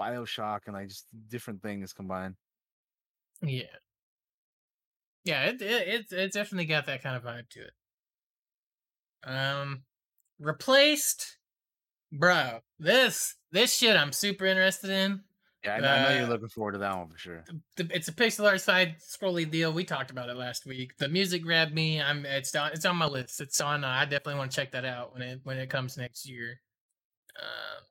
[0.00, 2.36] BioShock and like just different things combined.
[3.42, 3.64] Yeah.
[5.24, 7.72] Yeah, it it it's it's definitely got that kind of vibe to it.
[9.24, 9.82] Um
[10.38, 11.38] replaced
[12.12, 15.24] bro, this this shit I'm super interested in.
[15.64, 17.44] Yeah, I know, I know you're Uh, looking forward to that one for sure.
[17.76, 19.72] The, it's a pixel art side scrolly deal.
[19.72, 20.96] We talked about it last week.
[20.98, 22.00] The music grabbed me.
[22.00, 23.40] I'm it's on it's on my list.
[23.40, 23.82] It's on.
[23.82, 26.60] Uh, I definitely want to check that out when it when it comes next year.
[27.40, 27.84] Um,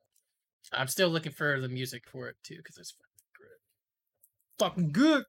[0.80, 2.92] I'm still looking for the music for it too because it's
[4.60, 4.92] fucking good.
[4.92, 5.24] Fucking good.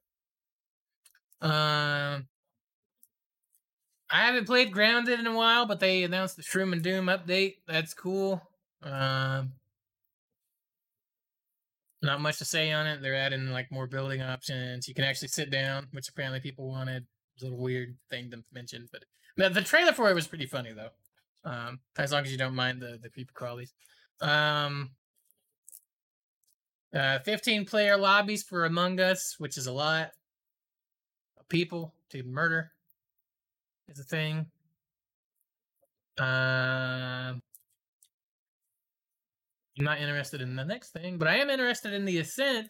[1.41, 2.27] Um,
[4.09, 7.55] I haven't played Grounded in a while, but they announced the Shroom and Doom update.
[7.67, 8.41] That's cool.
[8.81, 9.53] Um,
[12.01, 13.01] not much to say on it.
[13.01, 14.87] They're adding like more building options.
[14.87, 17.05] You can actually sit down, which apparently people wanted.
[17.35, 19.03] It's a little weird thing to mention, but
[19.37, 20.89] the, the trailer for it was pretty funny though.
[21.49, 23.71] Um, as long as you don't mind the the creepy crawlies.
[24.21, 24.91] Um,
[26.93, 30.11] uh, 15 player lobbies for Among Us, which is a lot
[31.37, 32.71] of people to murder.
[33.87, 34.47] Is a thing.
[36.19, 37.41] Um,
[39.79, 42.67] I'm not interested in the next thing, but I am interested in the Ascent,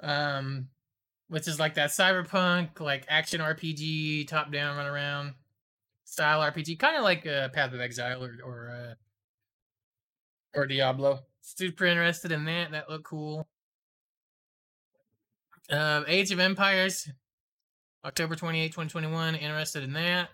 [0.00, 0.68] um,
[1.28, 5.34] which is like that cyberpunk, like action RPG, top down, run around
[6.04, 11.20] style RPG, kind of like uh, Path of Exile or or uh, or Diablo.
[11.42, 12.70] Super interested in that.
[12.70, 13.46] That looked cool.
[15.70, 17.06] Uh, Age of Empires,
[18.02, 19.34] October 28, 2021.
[19.34, 20.30] Interested in that.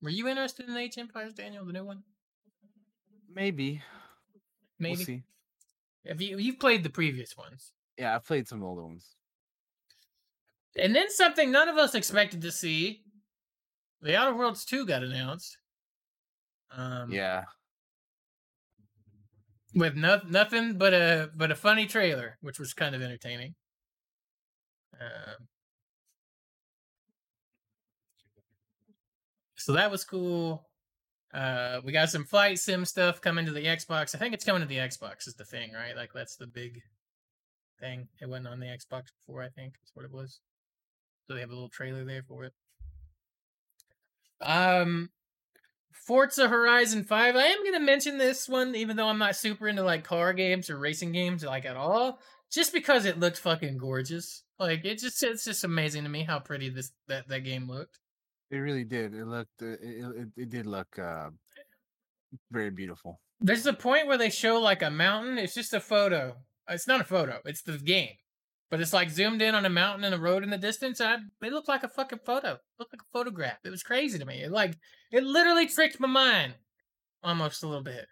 [0.00, 2.04] Were you interested in Age of Empires, Daniel, the new one?
[3.34, 3.82] Maybe.
[4.78, 4.96] Maybe.
[4.96, 5.22] We'll see.
[6.06, 7.72] Have you you've played the previous ones?
[7.98, 9.16] Yeah, I've played some older ones.
[10.78, 13.02] And then something none of us expected to see.
[14.02, 15.56] The Outer Worlds 2 got announced.
[16.70, 17.44] Um, Yeah.
[19.74, 23.54] with no, nothing but a but a funny trailer, which was kind of entertaining.
[25.00, 25.48] Um,
[29.56, 30.68] so that was cool.
[31.34, 34.14] Uh, we got some flight sim stuff coming to the Xbox.
[34.14, 35.96] I think it's coming to the Xbox is the thing, right?
[35.96, 36.80] Like that's the big
[37.80, 38.08] thing.
[38.20, 39.74] It wasn't on the Xbox before, I think.
[39.74, 40.40] That's what it was.
[41.26, 42.52] So they have a little trailer there for it.
[44.40, 45.10] Um,
[46.06, 47.36] Forza Horizon 5.
[47.36, 50.32] I am going to mention this one, even though I'm not super into like car
[50.32, 52.20] games or racing games like at all,
[52.52, 54.44] just because it looked fucking gorgeous.
[54.58, 57.98] Like it just it's just amazing to me how pretty this that, that game looked.
[58.50, 59.14] It really did.
[59.14, 59.62] It looked.
[59.62, 61.30] uh, It, it, it did look uh,
[62.50, 63.20] very beautiful.
[63.40, 65.38] There's a point where they show like a mountain.
[65.38, 66.36] It's just a photo.
[66.68, 67.40] It's not a photo.
[67.44, 68.14] It's the game.
[68.70, 71.00] But it's like zoomed in on a mountain and a road in the distance.
[71.00, 72.54] I, it looked like a fucking photo.
[72.54, 73.58] It looked like a photograph.
[73.64, 74.42] It was crazy to me.
[74.42, 74.76] It like
[75.12, 76.54] it literally tricked my mind
[77.22, 78.06] almost a little bit.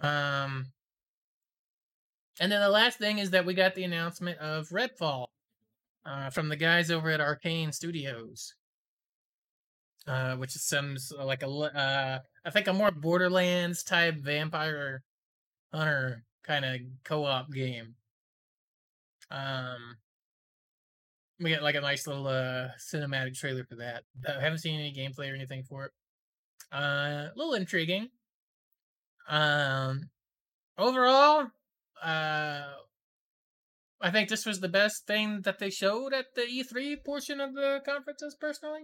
[0.00, 0.66] Um
[2.40, 5.26] and then the last thing is that we got the announcement of Redfall
[6.04, 8.54] uh, from the guys over at Arkane Studios,
[10.06, 15.02] uh, which is some like a uh, I think a more Borderlands type vampire
[15.72, 17.94] hunter kind of co-op game.
[19.30, 19.96] Um,
[21.40, 24.04] we get like a nice little uh cinematic trailer for that.
[24.28, 25.92] I haven't seen any gameplay or anything for it.
[26.72, 28.08] Uh, a little intriguing.
[29.28, 30.10] Um,
[30.78, 31.46] overall,
[32.02, 32.62] uh,
[34.02, 37.54] I think this was the best thing that they showed at the E3 portion of
[37.54, 38.36] the conferences.
[38.38, 38.82] Personally,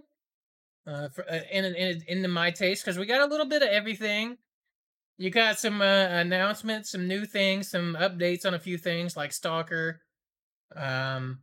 [0.87, 3.69] uh, for uh, in in in my taste, because we got a little bit of
[3.69, 4.37] everything.
[5.17, 9.33] You got some uh, announcements, some new things, some updates on a few things like
[9.33, 10.01] Stalker.
[10.77, 11.41] Um,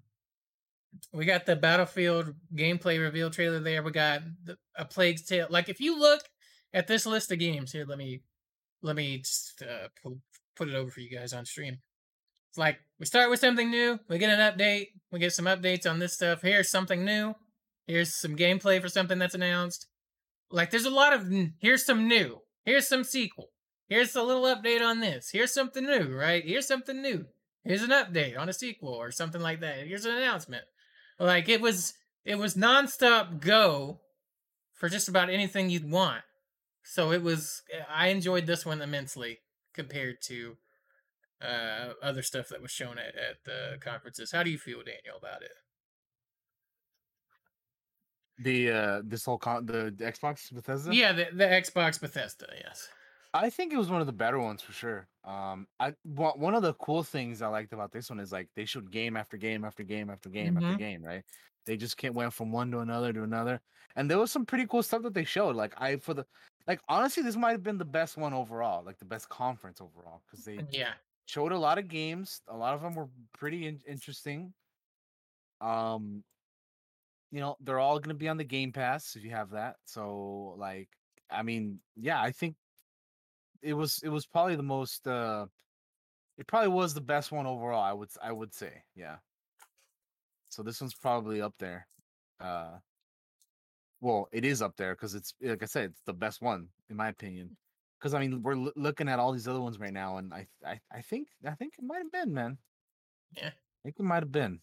[1.12, 3.84] we got the Battlefield gameplay reveal trailer there.
[3.84, 5.48] We got the, a Plague's Tale.
[5.50, 6.22] Like if you look
[6.74, 8.22] at this list of games here, let me
[8.82, 10.22] let me just uh, pu-
[10.56, 11.80] put it over for you guys on stream.
[12.56, 15.86] It's like we start with something new, we get an update, we get some updates
[15.86, 16.42] on this stuff.
[16.42, 17.36] Here's something new.
[17.86, 19.88] Here's some gameplay for something that's announced.
[20.50, 22.40] Like there's a lot of here's some new.
[22.64, 23.50] Here's some sequel.
[23.90, 25.32] Here's a little update on this.
[25.34, 26.46] Here's something new, right?
[26.46, 27.26] Here's something new.
[27.66, 29.86] Here's an update on a sequel or something like that.
[29.86, 30.64] Here's an announcement.
[31.20, 31.94] Like it was
[32.24, 34.00] it was nonstop go
[34.76, 36.24] for just about anything you'd want.
[36.86, 39.40] So it was I enjoyed this one immensely
[39.74, 40.56] compared to
[41.46, 44.32] uh other stuff that was shown at, at the conferences.
[44.32, 45.52] How do you feel, Daniel, about it?
[48.38, 50.94] The uh, this whole con the, the Xbox Bethesda.
[50.94, 52.90] Yeah, the, the Xbox Bethesda, yes.
[53.34, 55.08] I think it was one of the better ones for sure.
[55.24, 58.66] Um, I one of the cool things I liked about this one is like they
[58.66, 60.64] showed game after game after game after game Mhm.
[60.64, 61.24] after game, right?
[61.66, 63.62] They just can't went from one to another to another,
[63.96, 65.56] and there was some pretty cool stuff that they showed.
[65.56, 66.26] Like I for the
[66.68, 70.22] like honestly, this might have been the best one overall, like the best conference overall,
[70.26, 70.94] because they Yeah.
[71.26, 72.42] Showed a lot of games.
[72.48, 74.54] A lot of them were pretty in- interesting.
[75.62, 76.24] Um,
[77.32, 79.78] you know, they're all going to be on the Game Pass if you have that.
[79.86, 80.90] So, like,
[81.30, 82.56] I mean, yeah, I think
[83.62, 85.08] it was it was probably the most.
[85.08, 85.48] uh
[86.38, 87.82] It probably was the best one overall.
[87.84, 89.18] I would I would say, yeah.
[90.50, 91.88] So this one's probably up there.
[92.40, 92.78] Uh,
[94.02, 96.96] well, it is up there because it's like I said, it's the best one in
[96.96, 97.58] my opinion.
[98.06, 100.48] Because I mean, we're loo- looking at all these other ones right now, and I
[100.64, 102.60] I I think I think it might have been man.
[103.32, 103.48] Yeah.
[103.48, 104.62] I think it might have been.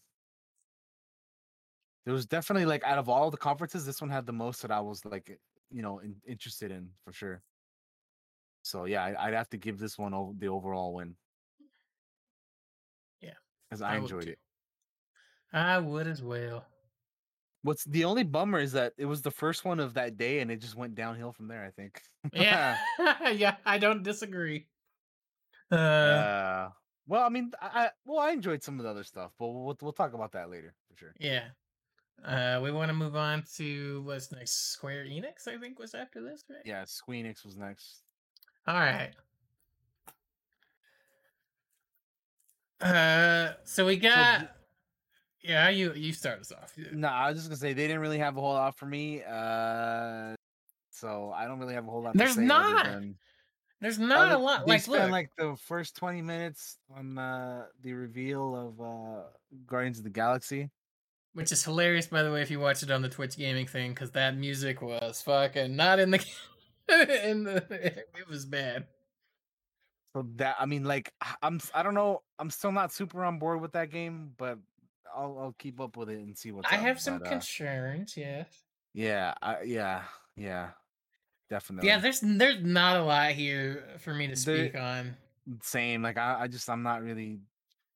[2.05, 4.71] There was definitely like out of all the conferences, this one had the most that
[4.71, 5.35] I was like, eh,
[5.69, 7.43] you know, in, interested in for sure.
[8.61, 11.17] So yeah, I, I'd have to give this one o- the overall win.
[13.19, 13.33] Yeah,
[13.71, 14.39] as I, would enjoyed it.
[15.51, 16.65] I would as well.
[17.63, 20.51] What's the only bummer is that it was the first one of that day, and
[20.51, 21.65] it just went downhill from there.
[21.65, 22.01] I think.
[22.31, 22.77] Yeah.
[23.31, 24.67] yeah, I don't disagree.
[25.71, 26.69] Uh, uh,
[27.07, 29.93] well, I mean, I, well, I enjoyed some of the other stuff, but we'll we'll
[29.93, 31.15] talk about that later for sure.
[31.19, 31.45] yeah.
[32.23, 34.71] Uh, we want to move on to what's next?
[34.71, 36.61] Square Enix, I think, was after this, right?
[36.63, 38.03] Yeah, Squeenix was next.
[38.65, 39.11] All right.
[42.79, 44.51] Uh, so we got.
[45.43, 46.73] Yeah, you you start us off.
[46.77, 46.85] Yeah.
[46.93, 49.21] No, I was just gonna say they didn't really have a whole lot for me.
[49.23, 50.35] Uh,
[50.91, 52.15] so I don't really have a whole lot.
[52.15, 52.85] There's not.
[52.85, 53.15] than-
[53.81, 54.67] There's not a lot.
[54.67, 59.23] Like, spent look, like the first twenty minutes on uh, the reveal of uh,
[59.67, 60.69] Guardians of the Galaxy.
[61.33, 63.91] which is hilarious, by the way, if you watch it on the Twitch gaming thing,
[63.93, 66.25] because that music was fucking not in the.
[67.29, 67.57] in the
[68.17, 68.85] it was bad.
[70.15, 73.61] So that I mean, like I'm I don't know, I'm still not super on board
[73.61, 74.59] with that game, but
[75.15, 77.29] I'll, I'll keep up with it and see what's I up, have some but, uh,
[77.31, 78.15] concerns.
[78.17, 78.47] Yes.
[78.93, 80.03] Yeah, I, yeah,
[80.35, 80.69] yeah,
[81.49, 81.87] definitely.
[81.89, 85.15] Yeah, there's there's not a lot here for me to speak on.
[85.61, 86.01] same.
[86.03, 87.39] Like I, I just I'm not really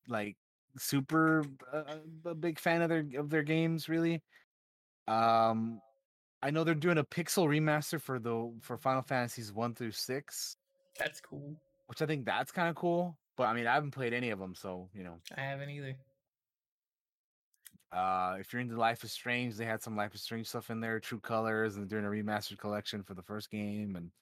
[0.08, 0.36] like
[0.76, 1.82] super uh,
[2.24, 4.22] a big fan of their of their games really.
[5.06, 5.80] Um,
[6.42, 10.56] I know they're doing a pixel remaster for the for Final Fantasies one through six,
[10.98, 11.56] That's cool.
[11.86, 13.16] which I think that's kind of cool.
[13.36, 15.14] But I mean, I haven't played any of them, so you know.
[15.36, 15.96] I haven't either.
[17.92, 20.80] Uh, if you're into Life is Strange, they had some Life is Strange stuff in
[20.80, 24.12] there, True Colors, and doing a remastered collection for the first game, and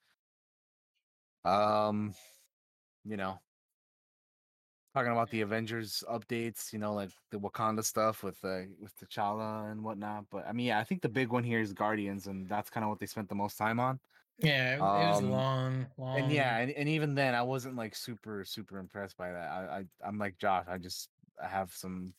[1.44, 2.14] um,
[3.04, 3.40] you know,
[4.94, 9.70] talking about the Avengers updates, you know, like the Wakanda stuff with uh, with T'Challa
[9.70, 10.26] and whatnot.
[10.30, 12.84] But I mean, yeah, I think the big one here is Guardians, and that's kind
[12.84, 14.00] of what they spent the most time on.
[14.38, 16.18] Yeah, it, it was Um, long, long.
[16.18, 19.50] And yeah, and, and even then, I wasn't like super super impressed by that.
[19.50, 21.10] I, I I'm like Josh, I just
[21.42, 22.14] I have some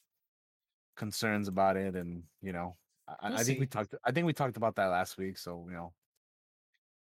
[0.98, 2.76] concerns about it, and you know,
[3.08, 3.96] I, We'll I think we talked.
[4.04, 5.94] I think we talked about that last week, so you know,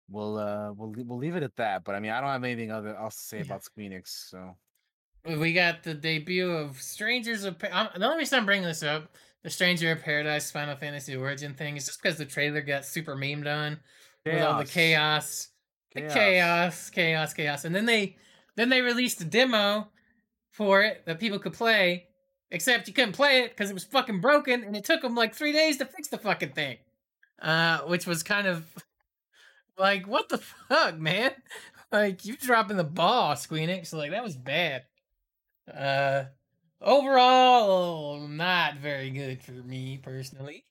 [0.09, 1.85] we'll uh we'll we'll leave it at that.
[1.85, 3.45] But I mean, I don't have anything other else to say Yeah.
[3.45, 4.29] about Squeenix.
[4.31, 4.57] So
[5.25, 7.59] we got the debut of Strangers of.
[7.59, 9.11] Pa- um, the only reason I'm bringing this up,
[9.43, 13.17] the Stranger of Paradise Final Fantasy Origin thing, is just because the trailer got super
[13.17, 13.81] memed on
[14.25, 15.49] with all the chaos,
[15.95, 18.17] the chaos, chaos, chaos, and then they
[18.57, 19.89] then they released a demo
[20.51, 22.08] for it that people could play.
[22.51, 25.35] Except you couldn't play it because it was fucking broken, and it took them like
[25.35, 26.79] three days to fix the fucking thing.
[27.43, 28.67] Uh, which was kind of
[29.79, 31.33] like, what the fuck, man?
[31.91, 33.95] Like you dropping the ball, Squeenix.
[33.95, 34.83] Like that was bad.
[35.75, 36.25] Uh,
[36.83, 40.67] overall, not very good for me personally.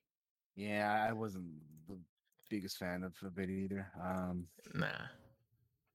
[0.56, 1.46] Yeah, I wasn't
[1.88, 1.98] the
[2.52, 3.88] biggest fan of of it either.
[4.00, 4.88] Um, Nah,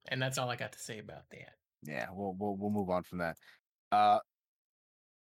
[0.08, 1.54] and that's all I got to say about that.
[1.84, 3.36] yeah, we'll we'll we'll move on from that.
[3.92, 4.18] Uh,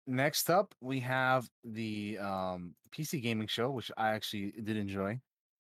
[0.07, 5.19] next up we have the um PC gaming show, which I actually did enjoy.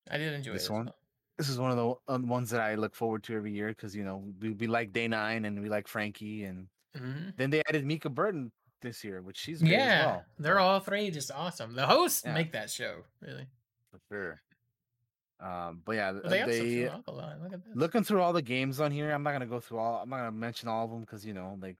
[0.09, 0.85] I did enjoy This as one?
[0.87, 0.95] well.
[1.37, 3.95] This is one of the uh, ones that I look forward to every year because
[3.95, 7.35] you know we, we like Day Nine and we like Frankie, and Mhm.
[7.37, 10.25] then they added Mica Burton this year, which she's great Yeah, as well.
[10.39, 11.73] they're all three just awesome.
[11.73, 12.33] The hosts Yeah.
[12.33, 13.47] make that show really.
[13.91, 14.41] for sure.
[15.39, 17.41] Um, but yeah, uh, they they a lot.
[17.41, 17.75] Look at this.
[17.75, 19.11] looking through all the games on here.
[19.11, 20.01] I'm not gonna go through all.
[20.03, 21.77] I'm not gonna mention all of them because you know, like,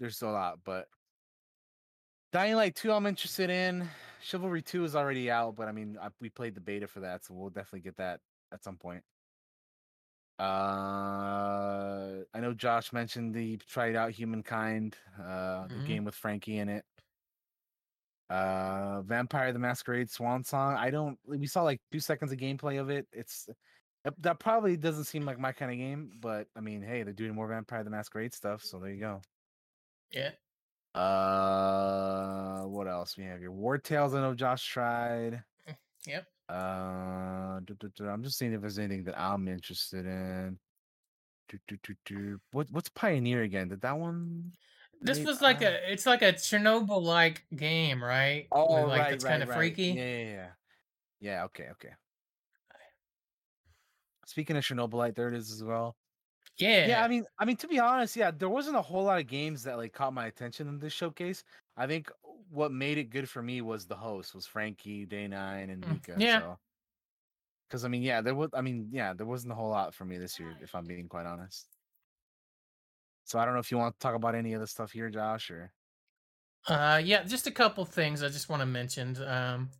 [0.00, 0.60] there's a lot.
[0.64, 0.88] But
[2.32, 3.88] Dying Light Two, I'm interested in.
[4.20, 7.24] Chivalry Two is already out, but I mean, I, we played the beta for that,
[7.24, 8.20] so we'll definitely get that
[8.52, 9.04] at some point.
[10.38, 15.84] Uh, I know Josh mentioned the tried out Humankind, uh, the Mhm.
[15.84, 16.84] game with Frankie in it.
[18.30, 20.74] Uh, Vampire the Masquerade Swan Song.
[20.76, 21.18] I don't.
[21.26, 23.06] We saw like two seconds of gameplay of it.
[23.12, 23.48] It's
[24.18, 27.34] that probably doesn't seem like my kind of game, but I mean, hey, they're doing
[27.34, 29.22] more Vampire the Masquerade stuff, so there you go.
[30.10, 30.32] Yeah.
[30.94, 33.50] Uh, what else we have here?
[33.50, 34.14] Wartales.
[34.14, 35.42] I know Josh tried.
[36.06, 36.26] Yep.
[36.48, 40.58] Uh, duh, duh, duh, I'm just seeing if there's anything that I'm interested in.
[41.48, 42.40] Do, do, do, do.
[42.52, 43.68] What what's Pioneer again?
[43.68, 44.52] Did that one?
[45.00, 48.46] This was like uh, a it's like a Chernobyl like game, right?
[48.52, 49.56] Oh, like right, it's right, kind of right.
[49.56, 49.84] freaky.
[49.84, 50.48] Yeah, yeah, yeah.
[51.20, 51.44] Yeah.
[51.44, 51.90] Okay, okay.
[54.26, 55.96] Speaking of Chernobylite, there it is as well.
[56.58, 56.86] Yeah.
[56.86, 59.26] Yeah, I mean, I mean, to be honest, yeah, there wasn't a whole lot of
[59.28, 61.44] games that like caught my attention in this showcase.
[61.76, 65.70] I think what made it good for me was the host, was Frankie, Day Nine,
[65.70, 66.16] and Mm, Mica.
[66.16, 66.42] yeah.
[67.68, 68.50] Because I mean, yeah, there was.
[68.52, 71.08] I mean, yeah, there wasn't a whole lot for me this year, if I'm being
[71.08, 71.68] quite honest.
[73.24, 75.10] So I don't know if you want to talk about any of the stuff here,
[75.10, 75.72] Josh, or
[76.68, 79.20] Uh, yeah, just a couple things I just want to mention.
[79.22, 79.70] Um,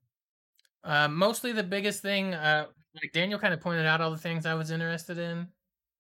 [0.84, 2.68] uh, mostly the biggest thing, uh,
[3.02, 5.52] like Daniel kind of pointed out all the things I was interested in,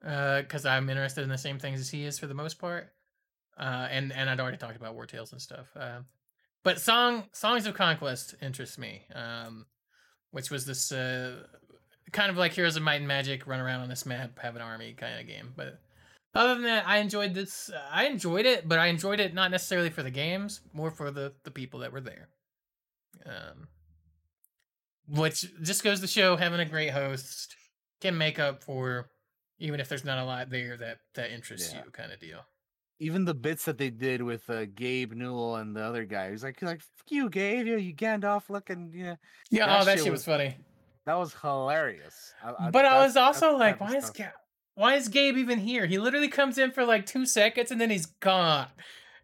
[0.04, 2.92] uh, because I'm interested in the same things as he is for the most part.
[3.58, 5.66] Uh, and and I'd already talked about Wartales and stuff.
[5.76, 6.00] Uh,
[6.64, 9.02] but song songs of conquest interests me.
[9.14, 9.66] Um,
[10.30, 11.42] which was this uh
[12.12, 14.62] kind of like Heroes of Might and Magic, run around on this map, have an
[14.62, 15.52] army kind of game.
[15.56, 15.80] But
[16.34, 17.70] other than that, I enjoyed this.
[17.70, 21.10] Uh, I enjoyed it, but I enjoyed it not necessarily for the games, more for
[21.10, 22.28] the the people that were there.
[23.26, 23.68] Um,
[25.08, 27.54] which just goes to show having a great host
[28.00, 29.10] can make up for
[29.62, 31.82] even if there's not a lot there that that interests Yeah.
[31.84, 32.40] you, kind of deal.
[32.98, 36.44] Even the bits that they did with uh, Gabe Newell and the other guy, he's
[36.44, 39.16] like, he's like, "Fuck you, Gabe, you, you Gandalf looking." Yeah,
[39.50, 40.56] Yeah, That oh, that shit shit was was- funny.
[41.06, 42.32] that was hilarious.
[42.44, 44.38] I, but I was also like, why is stuff- Ga-
[44.74, 45.86] why is Gabe even here?
[45.86, 48.68] He literally comes in for like two seconds and then he's gone.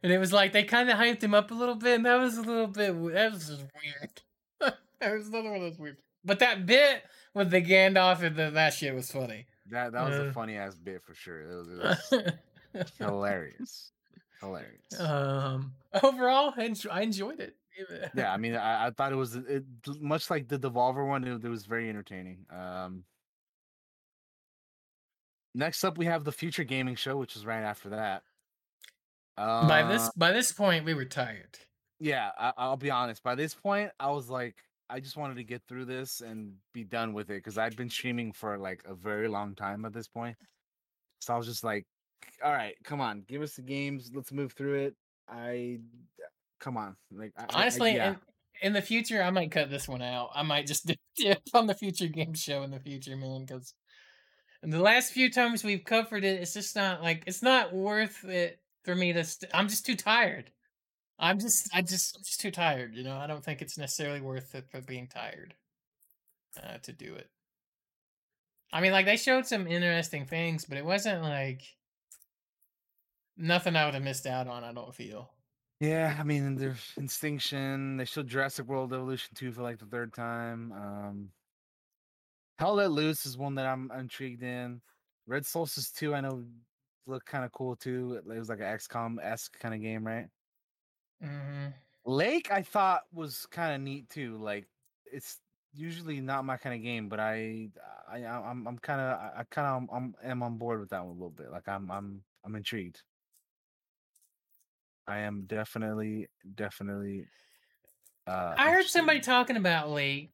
[0.03, 2.17] And it was like they kind of hyped him up a little bit, and that
[2.17, 4.23] was a little bit that was just weird.
[5.01, 5.99] that was another one of those weird.
[6.25, 7.03] But that bit
[7.35, 9.47] with the Gandalf and the, that shit was funny.
[9.71, 10.23] That that was Uh.
[10.25, 11.41] a funny ass bit for sure.
[11.41, 11.69] It was,
[12.13, 12.35] it
[12.75, 13.93] was hilarious,
[14.41, 15.01] hilarious.
[15.01, 17.57] um, overall, I, I enjoyed it.
[18.15, 19.65] yeah, I mean, I, I thought it was it,
[20.01, 21.25] much like the Devolver one.
[21.25, 22.47] It, it was very entertaining.
[22.51, 23.05] Um,
[25.55, 28.23] next up, we have the Future Gaming Show, which is right after that.
[29.37, 31.59] Uh, by this by this point, we were tired.
[32.01, 33.23] yeah, I, I'll be honest.
[33.23, 34.57] By this point, I was like,
[34.91, 37.91] I just wanted to get through this and be done with it because I'd been
[37.91, 40.37] streaming for like a very long time at this point.
[41.21, 41.85] So I was just like,
[42.45, 44.11] all right, come on, give us the games.
[44.15, 44.95] Let's move through it.
[45.29, 45.79] I,
[46.21, 46.27] uh,
[46.61, 48.11] come on, like I- I- I- Honestly, yeah.
[48.11, 48.17] in,
[48.63, 50.31] in the future, I might cut this one out.
[50.35, 53.45] I might just do it on the future game show in the future, man.
[53.47, 53.75] Because
[54.63, 58.25] in the last few times we've covered it, it's just not like it's not worth
[58.25, 59.23] it for me to.
[59.25, 60.51] St- I'm just too tired.
[61.19, 62.95] I'm just, I just, I'm just too tired.
[62.95, 65.55] You know, I don't think it's necessarily worth it for being tired
[66.63, 67.29] uh, to do it.
[68.73, 71.63] I mean, like they showed some interesting things, but it wasn't like
[73.37, 74.63] nothing I would have missed out on.
[74.63, 75.31] I don't feel.
[75.81, 77.97] Yeah, I mean, there's Instinction.
[77.97, 80.73] They showed Jurassic World Evolution 2 for like the third time.
[80.73, 81.29] Um,
[82.59, 84.81] Hell Let Loose is one that I'm intrigued in.
[85.27, 86.45] Red Solstice 2, I know
[87.07, 88.21] looked kind of cool too.
[88.29, 90.27] It was like an XCOM esque kind of game, right?
[91.23, 91.67] Hmm
[92.05, 94.39] Lake, I thought was kind of neat too.
[94.39, 94.67] Like,
[95.13, 95.41] it's
[95.75, 97.69] usually not my kind of game, but I,
[98.11, 101.11] I, I'm, I'm kind of, I kind of, I'm, am on board with that one
[101.11, 101.51] a little bit.
[101.51, 103.03] Like, I'm, I'm, I'm intrigued.
[105.07, 107.27] I am definitely, definitely.
[108.27, 110.33] Uh, I heard somebody talking about Lake,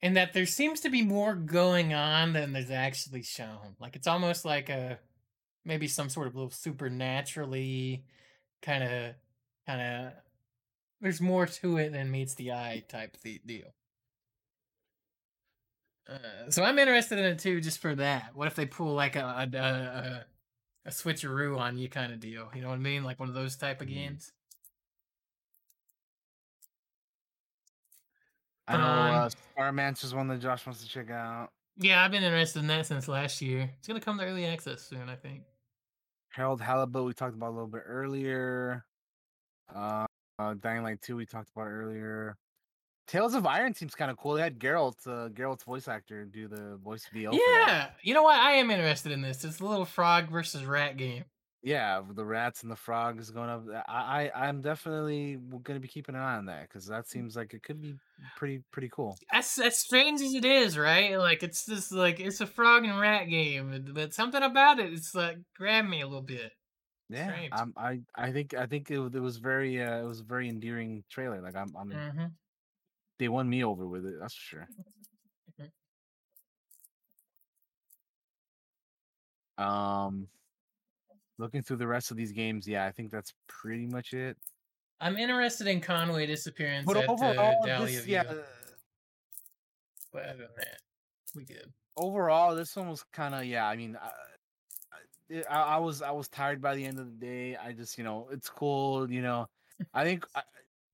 [0.00, 3.74] and that there seems to be more going on than there's actually shown.
[3.80, 4.98] Like it's almost like a
[5.64, 8.04] maybe some sort of little supernaturally
[8.62, 9.14] kind of
[9.66, 10.12] kind of.
[11.00, 13.74] There's more to it than meets the eye type the deal.
[16.06, 18.34] Uh, so I'm interested in it too, just for that.
[18.34, 20.26] What if they pull like a a, a, a,
[20.86, 22.50] a switcheroo on you kind of deal?
[22.54, 23.04] You know what I mean?
[23.04, 23.88] Like one of those type of Mhm.
[23.88, 24.32] games.
[28.66, 31.52] I know uh, Um, is one that Josh wants to check out.
[31.76, 33.72] Yeah, I've been interested in that since last year.
[33.78, 35.44] It's gonna come to early access soon, I think.
[36.28, 38.84] Harold Halibut, we talked about a little bit earlier.
[39.72, 40.06] Uh,
[40.38, 42.36] uh Dying Light 2, we talked about earlier.
[43.06, 44.34] Tails of Iron seems kind of cool.
[44.34, 47.38] They had Geralt, uh, Geralt's voice actor, do the voice of the elf.
[47.48, 48.38] yeah, you know what?
[48.38, 49.44] I am interested in this.
[49.44, 51.24] It's a little frog versus rat game.
[51.62, 53.64] yeah, the rats and the frogs going up.
[53.88, 57.36] I, I I'm definitely going to be keeping an eye on that because that seems
[57.36, 57.94] like it could be
[58.36, 59.18] pretty pretty cool.
[59.32, 61.18] As as strange as it is, right?
[61.18, 65.14] Like it's just like it's a frog and rat game, but something about it, it's
[65.14, 66.52] like grabbed me a little bit.
[67.10, 70.24] Yeah, um, I I think I think it, it was very uh, it was a
[70.24, 71.40] very endearing trailer.
[71.42, 72.26] Like I'm, I'm hmm
[73.18, 74.14] they won me over with it.
[74.20, 74.68] That's for sure.
[79.56, 80.28] Um,
[81.38, 84.36] looking through the rest of these games, yeah, I think that's pretty much it.
[85.00, 88.22] I'm interested in Conway disappearance But at overall, uh, Dahlia this, yeah,
[90.12, 90.80] But other than that,
[91.34, 91.72] we good.
[91.96, 93.66] overall, this one was kind of yeah.
[93.66, 94.10] I mean, I,
[95.30, 97.56] I- I, I was I was tired by the end of the day.
[97.56, 99.10] I just you know it's cool.
[99.10, 99.48] You know,
[99.94, 100.42] I think I,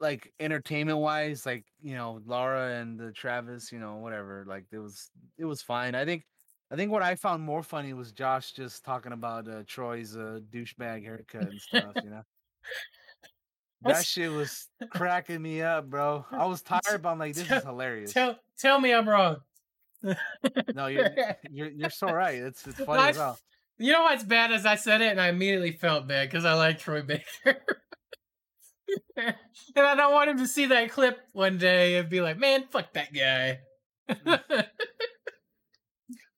[0.00, 4.44] like entertainment wise, like you know Laura and uh, Travis, you know whatever.
[4.46, 5.94] Like it was it was fine.
[5.94, 6.24] I think
[6.70, 10.40] I think what I found more funny was Josh just talking about uh, Troy's uh,
[10.50, 11.94] douchebag haircut and stuff.
[12.02, 12.22] You know.
[13.82, 16.24] That shit was cracking me up, bro.
[16.30, 18.12] I was tired, but I'm like, this is hilarious.
[18.12, 19.38] Tell tell me I'm wrong.
[20.74, 21.10] No, you're
[21.50, 22.34] you're you're so right.
[22.36, 23.38] It's it's funny I as hell.
[23.80, 26.52] You know what's bad is I said it and I immediately felt bad because I
[26.52, 27.24] like Troy Baker.
[29.16, 29.34] and
[29.74, 32.92] I don't want him to see that clip one day and be like, man, fuck
[32.92, 33.60] that guy.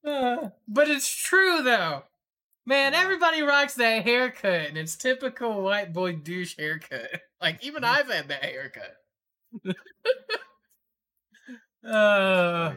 [0.04, 2.02] Uh, but it's true though.
[2.66, 7.08] Man, everybody rocks that haircut and it's typical white boy douche haircut.
[7.40, 8.96] Like even I've had that haircut.
[11.84, 12.72] uh.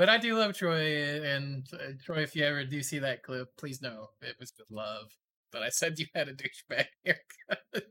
[0.00, 3.54] But I do love Troy, and uh, Troy, if you ever do see that clip,
[3.58, 5.14] please know it was with love.
[5.52, 7.60] But I said you had a douchebag haircut.
[7.74, 7.82] So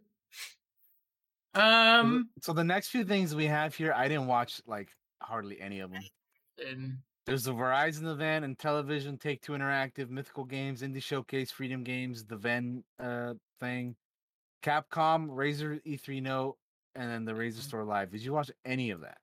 [1.53, 4.89] the- um, so the next few things we have here, I didn't watch like
[5.21, 6.01] hardly any of them.
[6.67, 6.97] And
[7.27, 12.25] There's the Verizon event and television, Take Two Interactive, Mythical Games, Indie Showcase, Freedom Games,
[12.25, 13.95] the Ven uh thing,
[14.63, 16.57] Capcom, Razer E3 Note,
[16.95, 18.09] and then the Razer Store Live.
[18.09, 19.19] Did you watch any of that?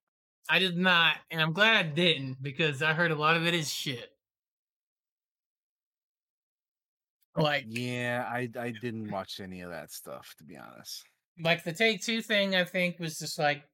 [0.49, 3.55] I did not, and I'm glad I didn't because I heard a lot of it
[3.55, 4.11] is shit.
[7.37, 11.05] Like, Yeah, I I didn't watch any of that stuff to be honest.
[11.39, 13.65] like the Take Two thing, I think was just like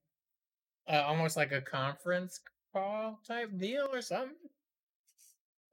[0.89, 2.41] uh, almost like a conference
[2.73, 4.37] call type deal or something.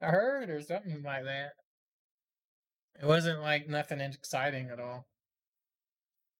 [0.02, 1.52] I heard or something like that.
[3.02, 5.06] It wasn't like nothing exciting at all.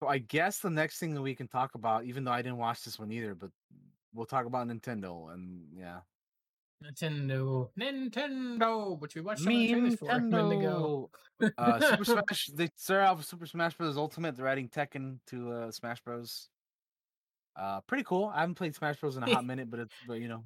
[0.03, 2.59] So I guess the next thing that we can talk about, even though I didn't
[2.59, 3.51] watch this one either, but
[4.15, 6.01] we'll talk about Nintendo and yeah.
[6.85, 11.11] Nintendo, Nintendo, which we watched some the trailers for a ago.
[11.43, 11.53] Nintendo.
[11.59, 12.47] uh, Super Smash.
[12.55, 13.97] They started off with Super Smash Bros.
[13.99, 14.37] Ultimate.
[14.37, 16.49] They're adding Tekken to uh, Smash Bros.
[17.55, 18.33] Uh, pretty cool.
[18.35, 19.17] I haven't played Smash Bros.
[19.17, 20.45] in a hot minute, but it's but you know,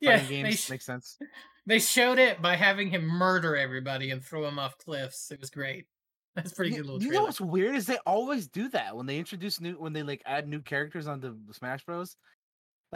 [0.00, 1.18] yeah, games sh- makes sense.
[1.66, 5.30] they showed it by having him murder everybody and throw him off cliffs.
[5.30, 5.86] It was great.
[6.34, 9.06] That's pretty You, good little you know what's weird is they always do that when
[9.06, 12.16] they introduce new when they like add new characters onto Smash Bros.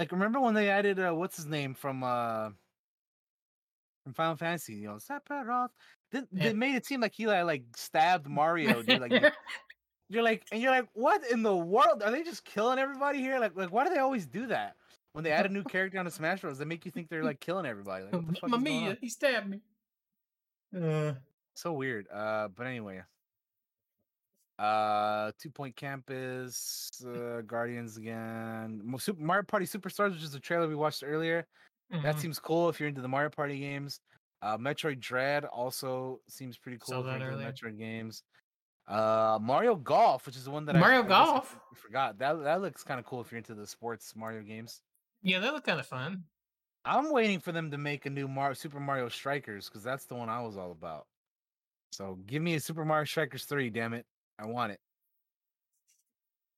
[0.01, 2.49] Like remember when they added uh, what's his name from uh
[4.03, 4.75] from Final Fantasy?
[4.77, 5.69] You know, Sephiroth.
[6.11, 6.45] They, Yeah.
[6.49, 8.83] they made it seem like he like, like stabbed Mario.
[8.83, 8.99] Dude.
[8.99, 9.13] Like
[10.09, 12.03] you're like and you're like, what in the world?
[12.03, 13.39] Are they just killing everybody here?
[13.39, 14.75] Like like why do they always do that?
[15.13, 17.41] When they add a new character onto Smash Bros, they make you think they're like
[17.41, 18.05] killing everybody.
[18.05, 18.99] Like, what the fuck is Mamma mia, on?
[19.03, 19.61] he stabbed me.
[20.75, 21.13] Uh,
[21.55, 22.07] so weird.
[22.11, 23.03] Uh, but anyway.
[24.61, 30.69] Uh, Two Point Campus, uh, Guardians again, Super Mario Party Superstars, which is the trailer
[30.69, 31.47] we watched earlier.
[31.91, 32.21] That mhm.
[32.21, 34.01] seems cool if you're into the Mario Party games.
[34.43, 37.45] Uh, Metroid Dread also seems pretty cool if you're into the.
[37.45, 38.23] Metroid games.
[38.87, 41.57] Uh, Mario Golf, which is the one that Mario I, guess I Golf?
[41.75, 42.19] forgot.
[42.19, 44.83] That that looks kind of cool if you're into the sports Mario games.
[45.23, 46.25] yeah, that looked kind of fun.
[46.85, 50.15] I'm waiting for them to make a new Mario, Super Mario Strikers because that's the
[50.15, 51.07] one I was all about.
[51.93, 54.07] So give me a Super Mario Strikers 3, damn it.
[54.41, 54.81] I want it.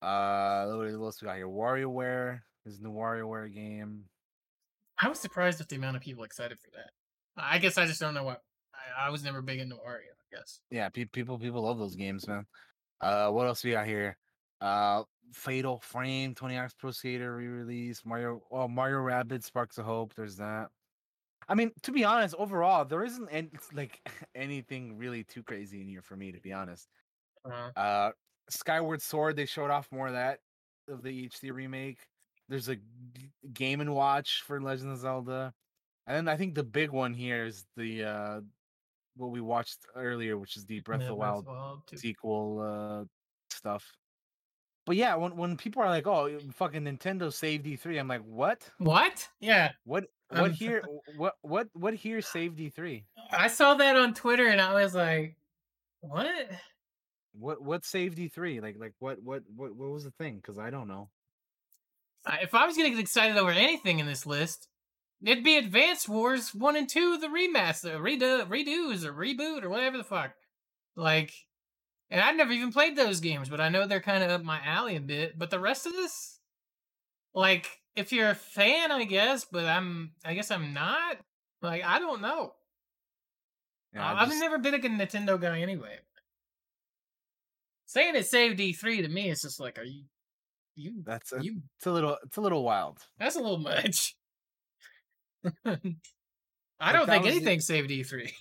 [0.01, 1.47] Uh, what else we got here?
[1.47, 4.05] WarioWare is the new WarioWare game.
[5.01, 6.91] I was surprised at the amount of people excited for that.
[7.37, 8.41] I guess I just don't know what.
[8.73, 10.13] I, I was never big into Wario.
[10.13, 10.59] I guess.
[10.69, 12.45] Yeah, pe- people people love those games, man.
[13.01, 14.17] Uh, what else we got here?
[14.61, 15.03] Uh,
[15.33, 20.13] Fatal Frame, 20x Pro Skater re-release, Mario, oh Mario Rabbids, Sparks of Hope.
[20.15, 20.67] There's that.
[21.49, 23.99] I mean, to be honest, overall, there isn't any, like
[24.35, 26.87] anything really too crazy in here for me, to be honest.
[27.45, 28.11] Uh, Uh,
[28.49, 30.39] Skyward Sword, they showed off more of that
[30.87, 31.99] of the HD remake.
[32.49, 32.77] There's a
[33.53, 35.53] Game and Watch for Legend of Zelda,
[36.07, 38.41] and then I think the big one here is the uh,
[39.15, 43.05] what we watched earlier, which is the Breath yeah, of the Wild Wild sequel uh,
[43.49, 43.85] stuff.
[44.85, 48.69] But yeah, when when people are like, "Oh, fucking Nintendo saved E3," I'm like, "What?
[48.79, 49.27] What?
[49.39, 50.05] Yeah, What?
[50.31, 50.83] Um, What here?
[51.15, 51.35] What?
[51.41, 51.69] What?
[51.73, 53.03] What here saved E3?
[53.31, 55.37] I saw that on Twitter and I was like,
[56.01, 56.49] "What?"
[57.33, 57.61] What?
[57.61, 58.61] What saved E3?
[58.61, 59.21] Like, like what?
[59.21, 59.43] What?
[59.55, 59.75] What?
[59.75, 60.37] What was the thing?
[60.37, 61.09] Because I don't know.
[62.41, 64.67] If I was gonna get excited over anything in this list,
[65.23, 69.97] it'd be Advanced Wars One and Two, the remaster, redo, redos, or reboot, or whatever
[69.97, 70.31] the fuck.
[70.95, 71.33] Like,
[72.09, 74.61] and I've never even played those games, but I know they're kind of up my
[74.63, 75.37] alley a bit.
[75.37, 76.39] But the rest of this,
[77.33, 81.17] like, if you're a fan, I guess, but I'm, I guess I'm not.
[81.61, 82.53] Like, I don't know.
[83.93, 85.99] Yeah, I've just- never been a good Nintendo guy anyway.
[87.93, 90.05] Saying it saved E3 to me is just like, are you,
[90.75, 92.97] you, That's a, you it's a little it's a little wild.
[93.19, 94.15] that's a little much.
[95.45, 98.31] I don't think was the- anything saved E E3.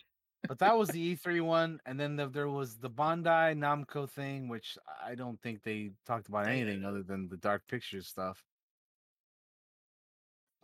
[0.48, 4.48] But that was the E3 one, and then the, there was the Bandai Namco thing,
[4.48, 8.42] which I don't think they talked about anything other than the Dark Pictures stuff.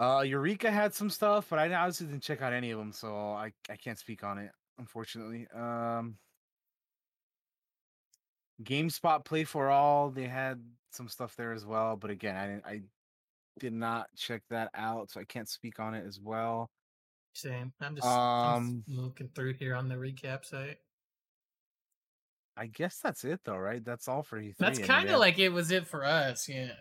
[0.00, 3.14] Uh, Eureka had some stuff, but I obviously didn't check out any of them, so
[3.32, 5.46] I I can't speak on it, unfortunately.
[5.54, 6.16] Um,
[8.62, 12.64] GameSpot Play for All, they had some stuff there as well, but again, I didn't
[12.66, 12.82] I
[13.58, 16.70] did not check that out, so I can't speak on it as well.
[17.34, 17.72] Same.
[17.80, 20.78] I'm just, Um, just looking through here on the recap site.
[22.56, 23.84] I guess that's it though, right?
[23.84, 24.56] That's all for E3.
[24.58, 25.14] That's kind yeah.
[25.14, 26.48] of like it was it for us.
[26.48, 26.72] Yeah.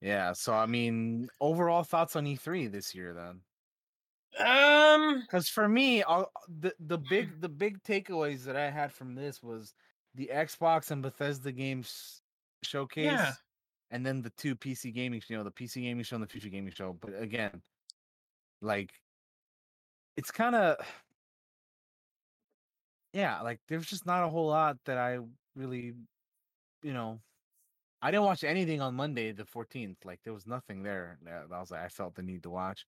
[0.00, 3.40] Yeah, so I mean, overall thoughts on E3 this year then?
[4.46, 5.20] Um.
[5.22, 9.42] Because for me, I'll, the the big the big takeaways that I had from this
[9.42, 9.74] was
[10.18, 12.20] the Xbox and Bethesda games
[12.64, 13.20] showcase,
[13.92, 16.48] and then the two PC gaming, you know, the PC gaming show and the future
[16.48, 16.98] gaming show.
[17.00, 17.62] But again,
[18.60, 18.90] like,
[20.16, 20.76] it's kind of
[23.12, 25.18] yeah, like there's just not a whole lot that I
[25.56, 25.94] really,
[26.82, 27.20] you know,
[28.02, 30.04] I didn't watch anything on Monday the 14th.
[30.04, 32.86] Like there was nothing there that I was like I felt the need to watch.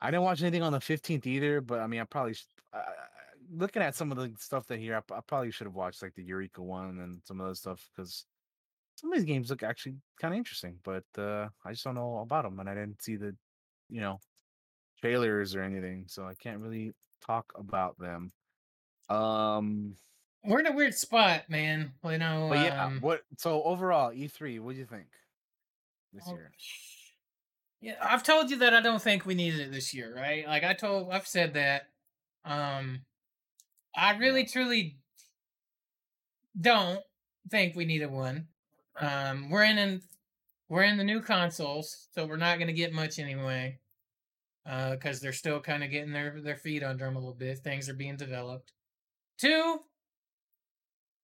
[0.00, 2.36] I didn't watch anything on the 15th either, but I mean, I probably
[2.72, 2.80] uh,
[3.52, 6.24] looking at some of the stuff that here, I probably should have watched like the
[6.24, 8.24] Eureka one and some of those stuff because
[8.96, 12.18] some of these games look actually kind of interesting, but uh, I just don't know
[12.18, 13.34] about them, and I didn't see the,
[13.88, 14.20] you know,
[15.00, 16.92] trailers or anything, so I can't really
[17.24, 18.32] talk about them.
[19.08, 19.96] Um,
[20.44, 21.92] We're in a weird spot, man.
[22.04, 22.48] You know.
[22.50, 23.22] but yeah, um, what?
[23.38, 25.06] So overall, E3, what do you think
[26.12, 26.50] this Oh, year?
[27.80, 30.46] Yeah, I've told you that I don't think we needed it this year, right?
[30.46, 31.88] Like I told, I've said that.
[32.44, 33.00] Um,
[33.94, 34.98] I really, truly
[36.58, 37.00] don't
[37.50, 38.48] think we needed one.
[39.00, 40.02] Um, we're in, an,
[40.68, 43.78] we're in the new consoles, so we're not gonna get much anyway.
[44.64, 47.58] Uh, because they're still kind of getting their their feet under them a little bit.
[47.58, 48.70] Things are being developed.
[49.36, 49.80] Two,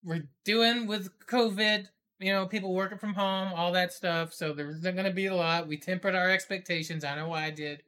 [0.03, 1.87] we're doing with COVID
[2.19, 4.33] you know, people working from home, all that stuff.
[4.33, 5.67] So there's not going to be a lot.
[5.67, 7.03] We tempered our expectations.
[7.03, 7.83] I know why I did.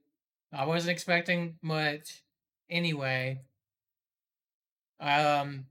[0.53, 2.23] I wasn't expecting much
[2.69, 3.41] anyway.
[5.01, 5.65] Um,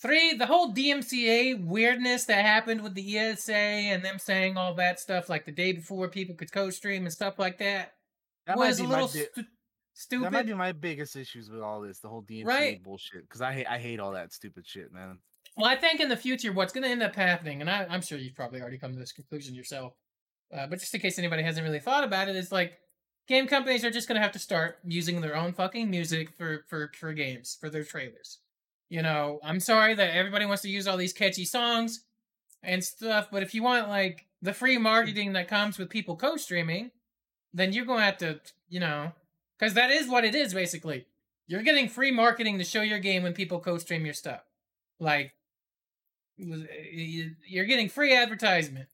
[0.00, 4.98] three, the whole DMCA weirdness that happened with the ESA and them saying all that
[4.98, 7.92] stuff like the day before people could co-stream and stuff like that,
[8.46, 9.26] That was a little stu-
[9.94, 10.24] stupid.
[10.24, 12.82] That might be my biggest issues with all this, the whole DMCA Right.
[12.82, 13.22] bullshit.
[13.28, 15.18] Because I hate, I hate all that stupid shit, man.
[15.56, 18.00] Well, I think in the future, what's going to end up happening, and I, I'm
[18.00, 19.92] sure you've probably already come to this conclusion yourself,
[20.56, 22.72] uh, but just in case anybody hasn't really thought about it, is like
[23.28, 26.64] game companies are just going to have to start using their own fucking music for
[26.68, 28.38] for for games for their trailers.
[28.92, 32.04] You know, I'm sorry that everybody wants to use all these catchy songs
[32.62, 36.90] and stuff, but if you want like the free marketing that comes with people co-streaming,
[37.54, 38.38] then you're going to have to,
[38.68, 39.12] you know,
[39.58, 41.06] because that is what it is basically.
[41.46, 44.42] You're getting free marketing to show your game when people co-stream your stuff.
[45.00, 45.32] Like
[46.38, 46.44] eh,
[46.92, 48.88] you- you're getting free advertisement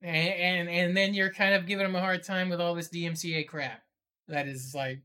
[0.00, 2.88] and, and and then you're kind of giving them a hard time with all this
[2.88, 3.82] DMCA crap
[4.28, 5.02] that is like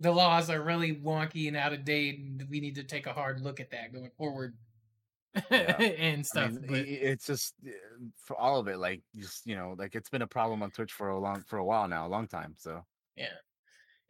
[0.00, 3.12] the laws are really wonky and out of date and we need to take a
[3.12, 4.54] hard look at that going forward
[5.50, 5.76] Yeah.
[5.80, 7.70] and I stuff mean, but it's just uh,
[8.16, 10.92] for all of it, like just you know, like it's been a problem on Twitch
[10.92, 12.54] for a long, for a while now, a long time.
[12.56, 12.82] So
[13.16, 13.26] yeah.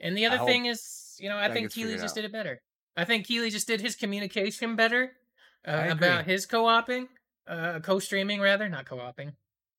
[0.01, 2.15] and the other hope thing is you know I think gets Keighley just out.
[2.15, 2.61] did it better
[2.97, 5.13] I think Keighley just did his communication better
[5.67, 7.09] uh, about his co-oping
[7.49, 9.33] uh co-streaming rather not co-oping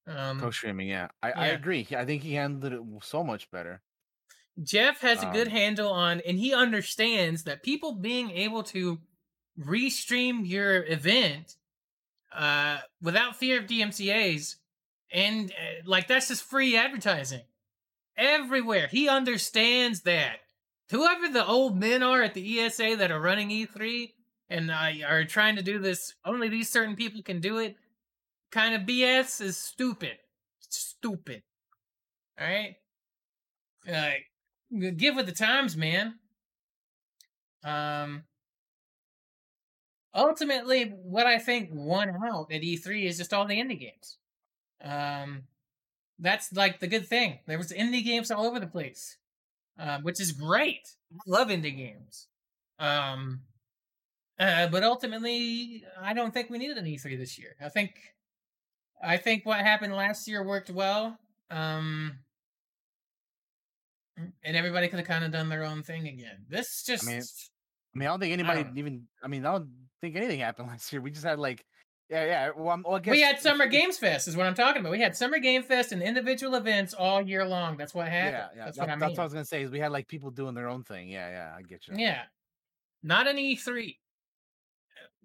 [0.08, 1.88] um co-streaming, yeah, I, I agree.
[1.96, 3.82] I think he handled it so much better.
[4.64, 9.00] Jeff has a good Um, handle on, and he understands that people being able to
[9.60, 11.56] restream your event
[12.34, 14.58] uh, without fear of DMCA's,
[15.12, 17.44] and uh, like that's just free advertising
[18.18, 18.88] everywhere.
[18.88, 20.40] He understands that.
[20.90, 24.14] Whoever the old men are at the ESA that are running E3
[24.50, 27.76] and uh, are trying to do this, only these certain people can do it.
[28.52, 30.18] Kind of BS is stupid.
[30.70, 31.44] Stupid.
[32.40, 32.76] All right.
[33.86, 34.27] Like,
[34.72, 36.16] give with the times, man.
[37.64, 38.24] Um,
[40.14, 44.18] ultimately, what I think won out at E3 is just all the indie games.
[44.84, 45.44] Um,
[46.20, 47.40] that's like the good thing.
[47.48, 49.18] There was indie games all over the place,
[49.80, 50.96] um, which is great.
[51.14, 52.28] I love indie games.
[52.80, 53.42] Um,
[54.40, 57.56] uh, but ultimately, I don't think we needed an E3 this year.
[57.62, 57.92] I think,
[59.02, 61.18] I think what happened last year worked well.
[61.50, 62.20] Um,
[64.20, 64.30] Mm-hmm.
[64.44, 66.46] and everybody could have kind of done their own thing again.
[66.50, 69.08] This just, mean, I mean, I don't think anybody don't even.
[69.24, 69.70] I mean, I don't
[70.02, 71.02] think anything happened last year.
[71.02, 71.64] We just had like,
[72.10, 72.50] yeah, yeah.
[72.58, 74.92] Well, well I guess we had Summer Games Fest, is what I'm talking about.
[74.92, 77.78] We had Summer Game Fest and individual events all year long.
[77.78, 78.50] That's what happened.
[78.56, 78.66] Yeah, yeah.
[78.66, 79.00] That's that- what I mean.
[79.02, 79.62] That's what I was gonna say.
[79.62, 81.10] Is we had like people doing their own thing.
[81.10, 81.54] Yeah, yeah.
[81.56, 81.94] I get you.
[81.98, 82.24] Yeah,
[83.04, 83.98] not an E3.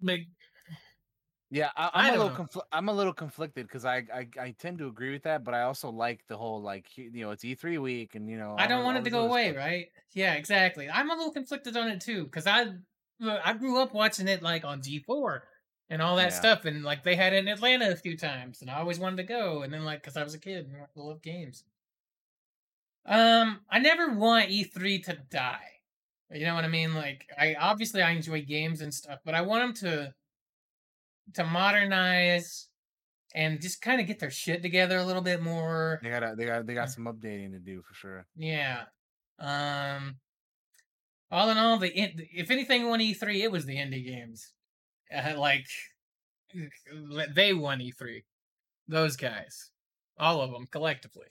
[0.03, 0.19] But
[1.55, 4.79] Yeah, I, I'm a little confl- I'm a little conflicted because I, I I tend
[4.79, 7.77] to agree with that, but I also like the whole like you know it's E3
[7.79, 9.57] week and you know I don't want all it to go away, stuff.
[9.57, 9.89] right?
[10.13, 10.89] Yeah, exactly.
[10.91, 12.75] I'm a little conflicted on it too because I
[13.21, 15.49] I grew up watching it like on G4
[15.89, 16.35] and all that Yeah.
[16.35, 19.17] stuff, and like they had it in Atlanta a few times, and I always wanted
[19.19, 21.65] to go, and then like because I was a kid and I love games.
[23.05, 25.81] Um, I never want E3 to die.
[26.31, 26.95] You know what I mean?
[26.95, 30.15] Like, I obviously I enjoy games and stuff, but I want them to
[31.35, 32.69] to modernize
[33.35, 36.01] and just kind of get their shit together a little bit more.
[36.03, 36.83] They got they got they Uh.
[36.83, 38.27] got some updating to do for sure.
[38.37, 38.85] Yeah.
[39.39, 40.17] Um.
[41.31, 44.53] All in all, the if anything won E3, it was the indie games.
[45.15, 45.67] Uh, like
[47.35, 48.23] they won E3.
[48.89, 49.71] Those guys,
[50.19, 51.29] all of them collectively.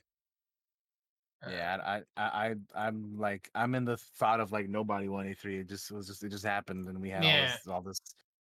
[1.45, 2.55] Uh, Yeah, I, I I
[2.87, 5.61] I'm like I'm in the thought of like nobody won E3.
[5.61, 7.99] It just was just it just happened and we had all this all this.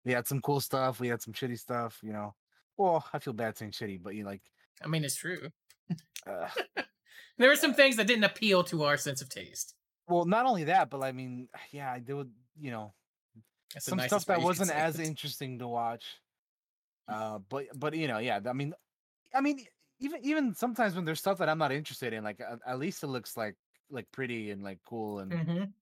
[0.08, 1.00] We had some cool stuff.
[1.00, 2.00] We had some shitty stuff.
[2.02, 2.34] You know.
[2.78, 4.40] Well, I feel bad saying shitty, but you know, like
[4.82, 5.50] I mean, it's true.
[6.26, 6.48] uh,
[7.36, 9.74] There were some things that didn't appeal to our sense of taste.
[10.08, 12.94] well, not only that, but I mean, yeah, there would you know
[13.74, 15.06] That's some stuff that wasn't as it.
[15.06, 16.04] interesting to watch.
[17.06, 18.72] Uh, but but you know, yeah, I mean,
[19.34, 19.60] I mean,
[20.00, 23.02] even even sometimes when there's stuff that I'm not interested in, like at, at least
[23.02, 23.56] it looks like
[23.90, 25.72] like pretty and like cool and Mhm.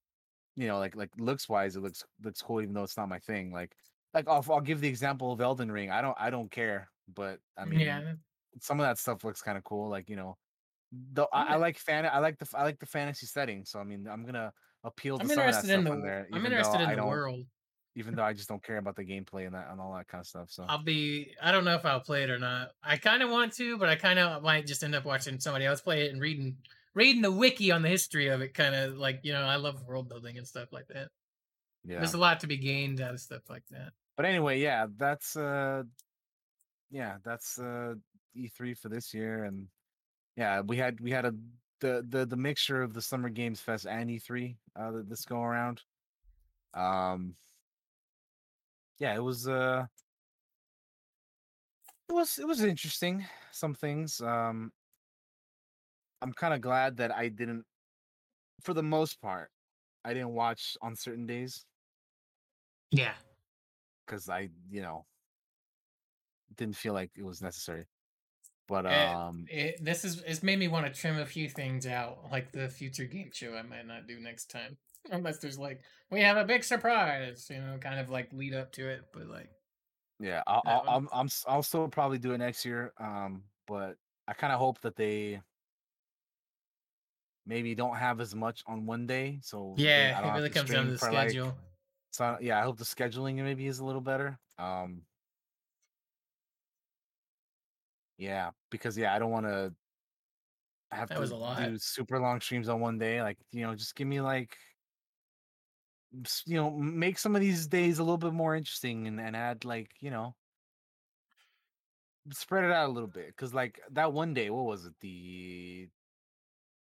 [0.57, 3.19] you know, like like looks wise, it looks looks cool, even though it's not my
[3.21, 3.53] thing.
[3.53, 3.77] Like
[4.17, 5.91] like I'll I'll give the example of Elden Ring.
[5.91, 8.01] I don't I don't care, but I mean, yeah,
[8.61, 9.91] some of that stuff looks kind of cool.
[9.91, 10.37] Like you know,
[11.13, 13.65] though I, I like fan I like the I like the fantasy setting.
[13.65, 14.53] So I mean, I'm gonna
[14.85, 16.27] appeal to I'm some of that interested in the there.
[16.33, 17.45] I'm interested in the world.
[17.95, 20.21] even though I just don't care about the gameplay and that and all that kind
[20.21, 20.51] of stuff.
[20.51, 21.35] So I'll be.
[21.43, 22.71] I don't know if I'll play it or not.
[22.83, 25.67] I kind of want to, but I kind of might just end up watching somebody
[25.67, 26.57] else play it and reading
[26.95, 28.55] reading the wiki on the history of it.
[28.55, 31.09] Kind of like you know, I love world building and stuff like that.
[31.85, 31.99] yeah.
[31.99, 33.93] There's a lot to be gained out of stuff like that.
[34.17, 35.85] But anyway, yeah, that's uh,
[36.91, 37.95] yeah, that's uh
[38.35, 39.69] E3 for this year, and
[40.37, 41.35] yeah, we had we had a
[41.81, 45.43] the the the mixture of the Summer Games Fest and E3 uh th- this go
[45.43, 45.83] around.
[46.75, 47.37] Um,
[48.99, 49.87] yeah, it was uh,
[52.09, 53.27] it was it was interesting.
[53.53, 54.21] Some things.
[54.21, 54.73] Um,
[56.23, 57.65] I'm kind of glad that I didn't,
[58.63, 59.51] for the most part,
[60.05, 61.67] I didn't watch on certain days
[62.91, 63.15] Yeah.
[64.07, 65.05] Because I, you know,
[66.57, 67.87] didn't feel like it was necessary.
[68.69, 71.87] But Eh, um, It, this is it's made me want to trim a few things
[71.87, 74.77] out, like the future game show I might not do next time,
[75.11, 78.73] unless there's like we have a big surprise, you know, kind of like lead up
[78.73, 79.03] to it.
[79.13, 79.51] But like,
[80.19, 80.85] yeah, I'll, I'll.
[80.89, 82.93] I'm, I'm, I'll still probably do it next year.
[82.99, 85.41] Um, but I kind of hope that they
[87.47, 89.39] maybe don't have as much on one day.
[89.43, 91.57] So yeah, it really comes down to the for, like- schedule.
[92.17, 94.39] So yeah, I hope the scheduling maybe is a little better.
[94.59, 95.07] Um,
[98.17, 99.75] yeah, because yeah, I don't want to
[100.91, 101.59] have That to was a lot.
[101.59, 103.23] do super long streams on one day.
[103.23, 104.57] Like you know, just give me like,
[106.47, 109.65] you know, make some of these days a little bit more interesting and, and add
[109.65, 110.35] like you know,
[112.33, 113.29] spread it out a little bit.
[113.29, 115.89] Because like that one day, what was it, the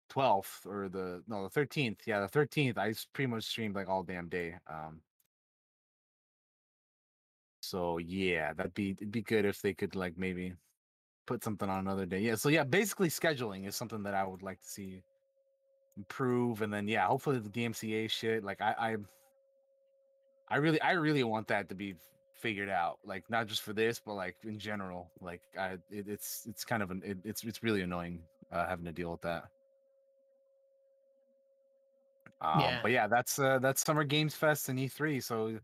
[0.08, 2.06] twelfth or the no the thirteenth?
[2.06, 2.78] Yeah, the thirteenth.
[2.78, 4.58] I s- pretty much streamed like all damn day.
[4.66, 5.02] Um.
[7.66, 10.54] So yeah, that'd be it'd be good if they could like maybe
[11.26, 12.20] put something on another day.
[12.20, 12.36] Yeah.
[12.36, 15.02] So yeah, basically scheduling is something that I would like to see
[15.96, 18.44] improve, and then yeah, hopefully the DMCA shit.
[18.44, 18.96] Like I, I,
[20.48, 21.96] I really, I really want that to be
[22.34, 22.98] figured out.
[23.04, 25.10] Like not just for this, but like in general.
[25.20, 28.20] Like I, it, it's it's kind of an it, it's it's really annoying
[28.52, 29.44] uh, having to deal with that.
[32.40, 32.78] Um, Yeah.
[32.82, 35.22] But yeah, that's uh, that's Summer Games Fest and E3.
[35.22, 35.58] So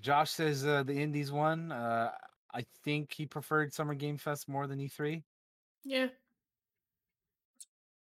[0.00, 1.72] Josh says uh, the Indies won.
[1.72, 2.10] Uh,
[2.52, 5.22] I think he preferred Summer Game Fest more than E3.
[5.84, 6.08] Yeah,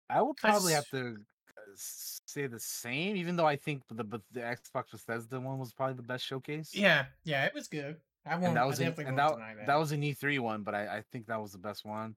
[0.09, 4.03] I would I probably have to uh, say the same, even though I think the
[4.03, 6.71] but the Xbox Bethesda one was probably the best showcase.
[6.73, 7.45] yeah, yeah.
[7.45, 7.97] It was good.
[8.25, 8.45] I won't.
[8.45, 9.67] and that I was an, definitely and that, that.
[9.67, 12.15] that was an E3 one, but I, I think that was the best one.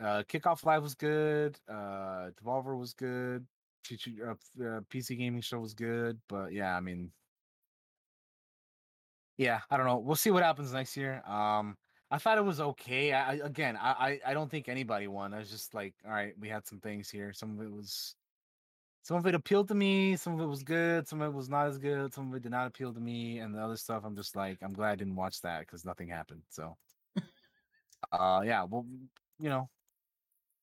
[0.00, 1.58] Uh, Kickoff Live was good.
[1.68, 3.46] Uh, Devolver was good.
[3.92, 7.10] Uh, uh, PC Gaming Show was good, but yeah, I mean,
[9.40, 9.96] yeah, I don't know.
[9.98, 11.22] We'll see what happens next year.
[11.26, 11.78] Um,
[12.10, 13.12] I thought it was okay.
[13.14, 15.32] I, again, I, I I don't think anybody won.
[15.32, 17.32] I was just like, all right, we had some things here.
[17.32, 18.16] Some of it was,
[19.02, 20.16] some of it appealed to me.
[20.16, 21.08] Some of it was good.
[21.08, 22.14] Some of it was not as good.
[22.14, 23.38] Some of it did not appeal to me.
[23.40, 26.08] And the other stuff, I'm just like, I'm glad I didn't watch that because nothing
[26.08, 26.42] happened.
[26.50, 26.76] So,
[28.12, 28.86] uh, yeah, well,
[29.38, 29.68] you know,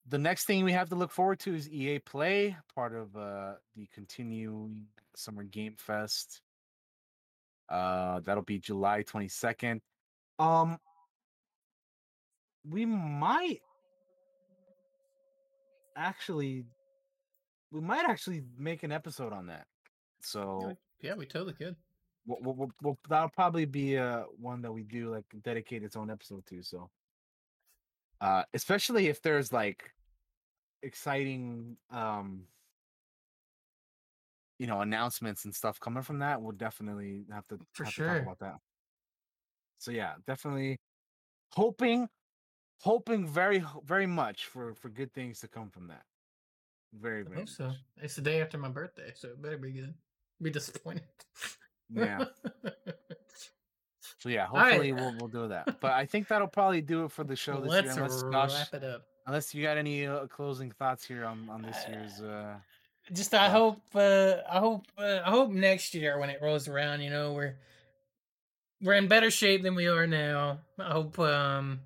[0.06, 3.56] the next thing we have to look forward to is EA Play, part of uh
[3.76, 6.42] the continuing Summer Game Fest.
[7.70, 9.82] Uh, that'll be July 22nd.
[10.40, 10.78] Um,
[12.70, 13.60] we might
[15.96, 16.66] actually,
[17.72, 19.66] we might actually make an episode on that.
[20.22, 21.76] So yeah, we totally could.
[22.26, 25.96] we'll, we'll, we'll, we'll- that'll probably be uh one that we do like dedicate its
[25.96, 26.62] own episode to.
[26.64, 26.90] So,
[28.22, 29.92] uh, especially if there's like
[30.84, 32.44] exciting um
[34.60, 38.06] you know announcements and stuff coming from that we'll definitely have to For have to
[38.06, 38.56] talk about that
[39.78, 40.80] so yeah definitely
[41.54, 42.10] hoping
[42.82, 46.04] hoping very very much for for good things to come from that
[46.94, 47.72] very I very hope so.
[48.02, 49.94] It's the day after my birthday, so it better be good.
[50.42, 51.04] Be disappointed.
[51.94, 52.26] yeah
[54.20, 54.72] so yeah All right.
[54.74, 57.62] hopefully we'll, we'll do that but i think that'll probably do it for the show
[57.62, 59.04] this year Let's unless wrap Josh, it up.
[59.26, 62.56] unless you got any uh, closing thoughts here on on this year's uh
[63.14, 67.02] Just I hope uh I hope uh, I hope next year when it rolls around,
[67.02, 67.58] you know, we're
[68.82, 70.60] we're in better shape than we are now.
[70.80, 71.82] I hope um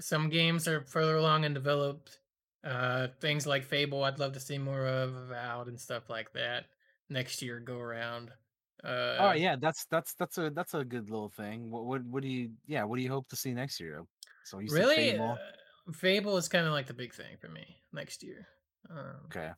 [0.00, 2.20] some games are further along and developed.
[2.64, 6.66] Uh things like Fable I'd love to see more of out and stuff like that.
[7.10, 8.30] next year go around.
[8.84, 11.70] Uh, oh yeah, that's that's that's a that's a good little thing.
[11.70, 12.84] What what what do you yeah?
[12.84, 14.04] What do you hope to see next year?
[14.44, 15.32] So you really, Fable.
[15.32, 18.46] uh, Fable is kind of like the big thing for me next year.
[18.88, 19.50] Um, Okay.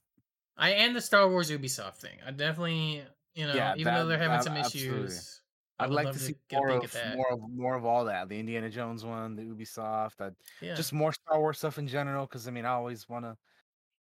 [0.60, 2.18] I and the Star Wars Ubisoft thing.
[2.24, 3.02] I definitely,
[3.34, 5.06] you know, Yeah, even though they're having that- some absolutely.
[5.06, 5.42] issues,
[5.78, 8.28] I'd like to see a more of more of more of all that.
[8.28, 12.26] The Indiana Jones one, the Ubisoft, that yeah, just more Star Wars stuff in general.
[12.26, 13.38] Because I mean, I always want to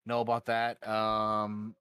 [0.05, 0.85] know about that.
[0.87, 1.75] Um,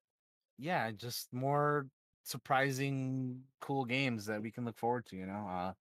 [0.58, 1.88] yeah, just more
[2.24, 5.16] surprising, cool games that we can look forward to.
[5.16, 5.74] You know, uh,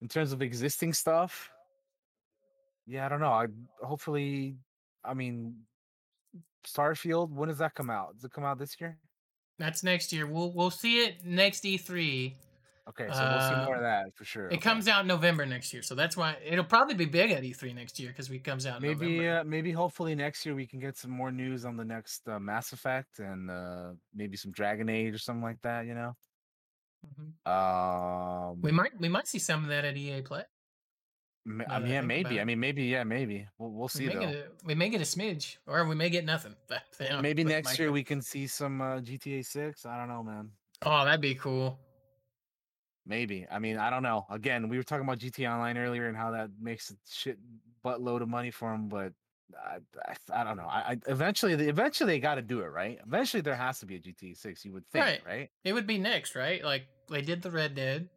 [0.00, 1.52] in terms of existing stuff,
[2.86, 3.32] yeah, I don't know.
[3.32, 3.46] I
[3.82, 4.58] hopefully,
[5.04, 5.66] I mean,
[6.64, 7.30] Starfield.
[7.30, 8.14] When does that come out?
[8.14, 8.98] Does it come out this year?
[9.58, 10.26] that's next year.
[10.26, 12.34] We'll we'll see it next E3.
[12.88, 14.46] Okay, so we'll see more Uh, of that for sure.
[14.46, 14.56] It okay.
[14.58, 17.74] comes out in November next year, so that's why it'll probably be big at E3
[17.74, 20.96] next year because it comes out maybe uh, maybe hopefully next year we can get
[20.96, 25.14] some more news on the next uh, Mass Effect and uh, maybe some Dragon Age
[25.14, 25.84] or something like that.
[25.86, 26.16] You know.
[27.06, 27.50] Mhm.
[27.50, 30.44] Um, We might we might see some of that at EA Play.
[31.68, 32.40] I mean, yeah, maybe.
[32.40, 32.84] I mean, maybe.
[32.84, 33.46] Yeah, maybe.
[33.58, 34.22] We'll, we'll We see may, though.
[34.22, 36.54] a, we may get a smidge, or we may get nothing.
[36.68, 39.86] That- you know, maybe next year we can see some uh, GTA Six.
[39.86, 40.50] I don't know, man.
[40.82, 41.78] Oh, that'd be cool.
[43.06, 43.46] Maybe.
[43.50, 44.26] I mean, I don't know.
[44.30, 47.38] Again, we were talking about GTA Online earlier and how that makes a shit
[47.84, 49.12] buttload of money for them, but
[49.56, 50.68] I, I, I don't know.
[50.68, 52.98] I, I eventually, they- eventually they got to do it, right?
[53.06, 54.64] Eventually, there has to be a GTA Six.
[54.64, 55.20] You would think, Right.
[55.26, 55.50] right?
[55.64, 56.62] It would be next, right?
[56.64, 58.08] Like they did the Red Dead.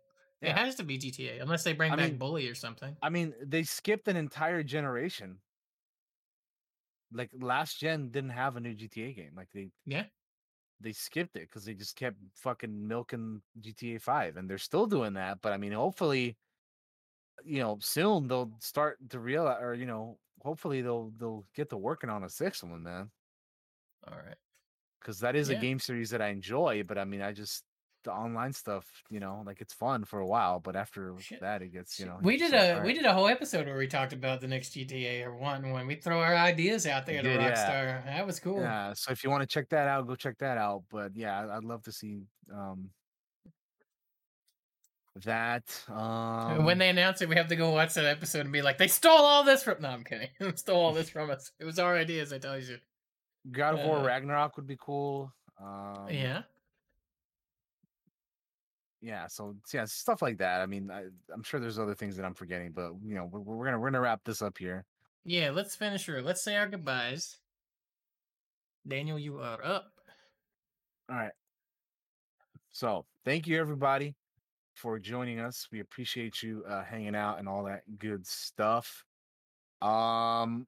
[0.43, 0.59] It Yeah.
[0.59, 2.97] has to be GTA unless they bring I back mean- Bully or something.
[3.01, 5.39] I mean, they skipped an entire generation.
[7.11, 9.33] Like last gen didn't have a new GTA game.
[9.35, 10.05] Like they Yeah.
[10.79, 15.13] they skipped it because they just kept fucking milking GTA Five, and they're still doing
[15.13, 15.39] that.
[15.41, 16.37] But I mean, hopefully,
[17.43, 21.77] you know, soon they'll start to realize, or you know, hopefully they'll they'll get to
[21.77, 23.11] working on a sixth one, man.
[24.07, 24.35] All right.
[24.99, 26.83] Because that is a game series that I enjoy.
[26.83, 27.63] But I mean, I just
[28.03, 31.41] the online stuff, you know, like it's fun for a while, but after Shit.
[31.41, 32.19] that, it gets you know.
[32.21, 34.73] we did a like, we did a whole episode where we talked about the next
[34.73, 37.51] GTA or one when we throw our ideas out there to did, yeah.
[37.51, 38.05] Rockstar.
[38.05, 38.61] That was cool.
[38.61, 40.83] Yeah, so if you want to check that out, go check that out.
[40.89, 42.23] But yeah, I'd love to see
[42.53, 42.89] um
[45.23, 45.63] that.
[45.89, 48.77] Um when they announce it, we have to go watch that episode and be like,
[48.77, 50.29] "They stole all this from." No, I'm kidding.
[50.39, 51.51] They stole all this from us.
[51.59, 52.33] It was our ideas.
[52.33, 52.77] I tell you.
[53.51, 55.31] God of War uh, Ragnarok would be cool.
[55.61, 56.43] Um yeah.
[59.03, 60.61] Yeah, so yeah, stuff like that.
[60.61, 63.41] I mean, I, I'm sure there's other things that I'm forgetting, but you know, we're,
[63.41, 64.85] we're gonna we're gonna wrap this up here.
[65.25, 65.51] Yeah.
[65.51, 66.21] Let's finish her.
[66.21, 67.37] Let's say our goodbyes.
[68.87, 69.91] Daniel, you are up.
[71.09, 71.33] All right.
[72.71, 74.15] So thank you everybody
[74.73, 75.67] for joining us.
[75.69, 79.03] We appreciate you uh, hanging out and all that good stuff.
[79.81, 80.65] Um,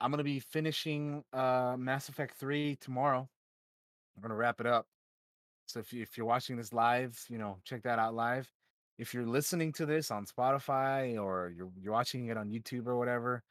[0.00, 3.28] I'm gonna be finishing uh, Mass Effect Three tomorrow.
[4.16, 4.86] I'm gonna wrap it up.
[5.72, 8.50] So if you, if you're watching this live, you know check that out live.
[8.98, 12.98] If you're listening to this on Spotify or you're you're watching it on YouTube or
[12.98, 13.42] whatever,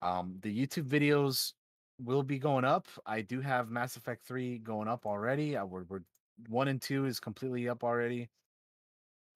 [0.00, 1.54] um, the YouTube videos
[1.98, 2.86] will be going up.
[3.04, 5.56] I do have Mass Effect 3 going up already.
[5.56, 6.02] Uh, we're, we're
[6.48, 8.28] one and two is completely up already.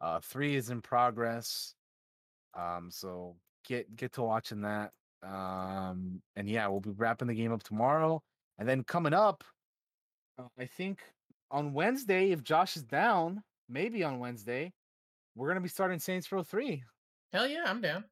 [0.00, 1.74] Uh, three is in progress.
[2.54, 3.34] Um, so
[3.66, 4.92] get get to watching that.
[5.22, 8.22] Um, and yeah, we'll be wrapping the game up tomorrow.
[8.58, 9.42] And then coming up,
[10.38, 11.00] uh, I think
[11.50, 14.72] on Wednesday, if Josh is down, maybe on Wednesday,
[15.34, 16.82] we're gonna be starting Saints Row 3.
[17.32, 18.04] Hell yeah, I'm down.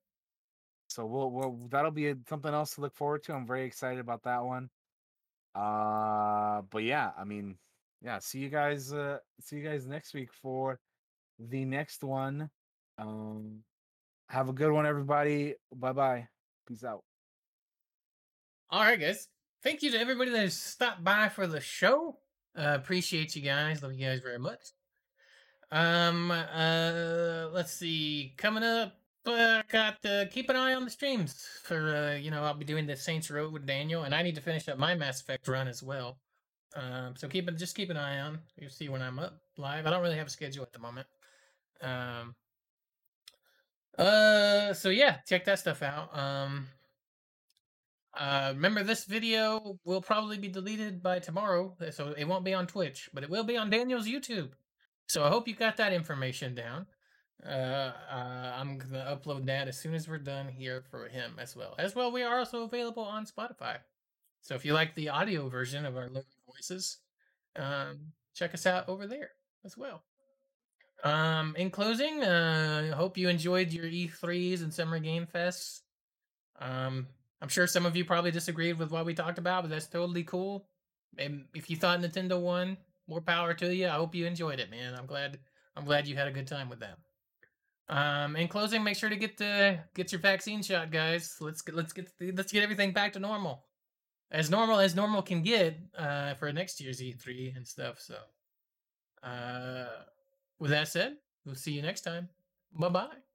[0.89, 3.34] So we'll, we'll that'll be a, something else to look forward to.
[3.34, 4.70] I'm very excited about that one.
[5.55, 7.57] Uh, but yeah, I mean,
[8.02, 8.92] yeah, see you guys.
[8.92, 10.78] Uh, see you guys next week for
[11.39, 12.49] the next one.
[12.97, 13.60] Um,
[14.28, 15.55] have a good one, everybody.
[15.75, 16.28] Bye bye.
[16.67, 17.02] Peace out.
[18.70, 19.28] All right, guys.
[19.62, 22.18] Thank you to everybody that has stopped by for the show.
[22.59, 23.83] Uh, appreciate you guys.
[23.83, 24.73] Love you guys very much.
[25.70, 28.35] Um, uh, let's see.
[28.37, 28.95] Coming up,
[29.27, 32.65] uh, got uh, keep an eye on the streams for uh, you know, I'll be
[32.65, 35.47] doing the Saints Row with Daniel, and I need to finish up my Mass Effect
[35.47, 36.19] run as well.
[36.75, 38.41] Um, so keep just keep an eye on.
[38.59, 39.87] You'll see when I'm up live.
[39.87, 41.07] I don't really have a schedule at the moment.
[41.81, 42.35] Um.
[43.97, 46.17] Uh, so yeah, check that stuff out.
[46.17, 46.67] Um.
[48.18, 52.52] Uh, remember this video will probably be deleted by tomorrow, uh, so it won't be
[52.52, 54.50] on Twitch, but it will be on Daniel's YouTube.
[55.06, 56.86] So I hope you got that information down.
[57.47, 61.55] Uh, uh, I'm gonna upload that as soon as we're done here for him as
[61.55, 61.76] well.
[61.78, 63.76] As well, we are also available on Spotify.
[64.42, 66.98] So if you like the audio version of our lovely voices,
[67.55, 69.30] um, check us out over there
[69.64, 70.02] as well.
[71.05, 75.82] Um, in closing, uh, I hope you enjoyed your E3s and Summer Game Fests.
[76.60, 77.06] Um,
[77.41, 80.25] I'm sure some of you probably disagreed with what we talked about, but that's totally
[80.25, 80.67] cool.
[81.17, 82.76] And if you thought Nintendo won,
[83.08, 83.86] more power to you.
[83.86, 84.94] I hope you enjoyed it, man.
[84.94, 85.39] I'm glad.
[85.76, 86.99] I'm glad you had a good time with that.
[87.89, 91.36] Um, in closing, make sure to get the get your vaccine shot, guys.
[91.41, 93.65] Let's get let's get let's get everything back to normal,
[94.31, 97.99] as normal as normal can get uh, for next year's E3 and stuff.
[97.99, 98.17] So,
[99.23, 99.86] uh,
[100.58, 102.28] with that said, we'll see you next time.
[102.78, 103.27] Bye bye.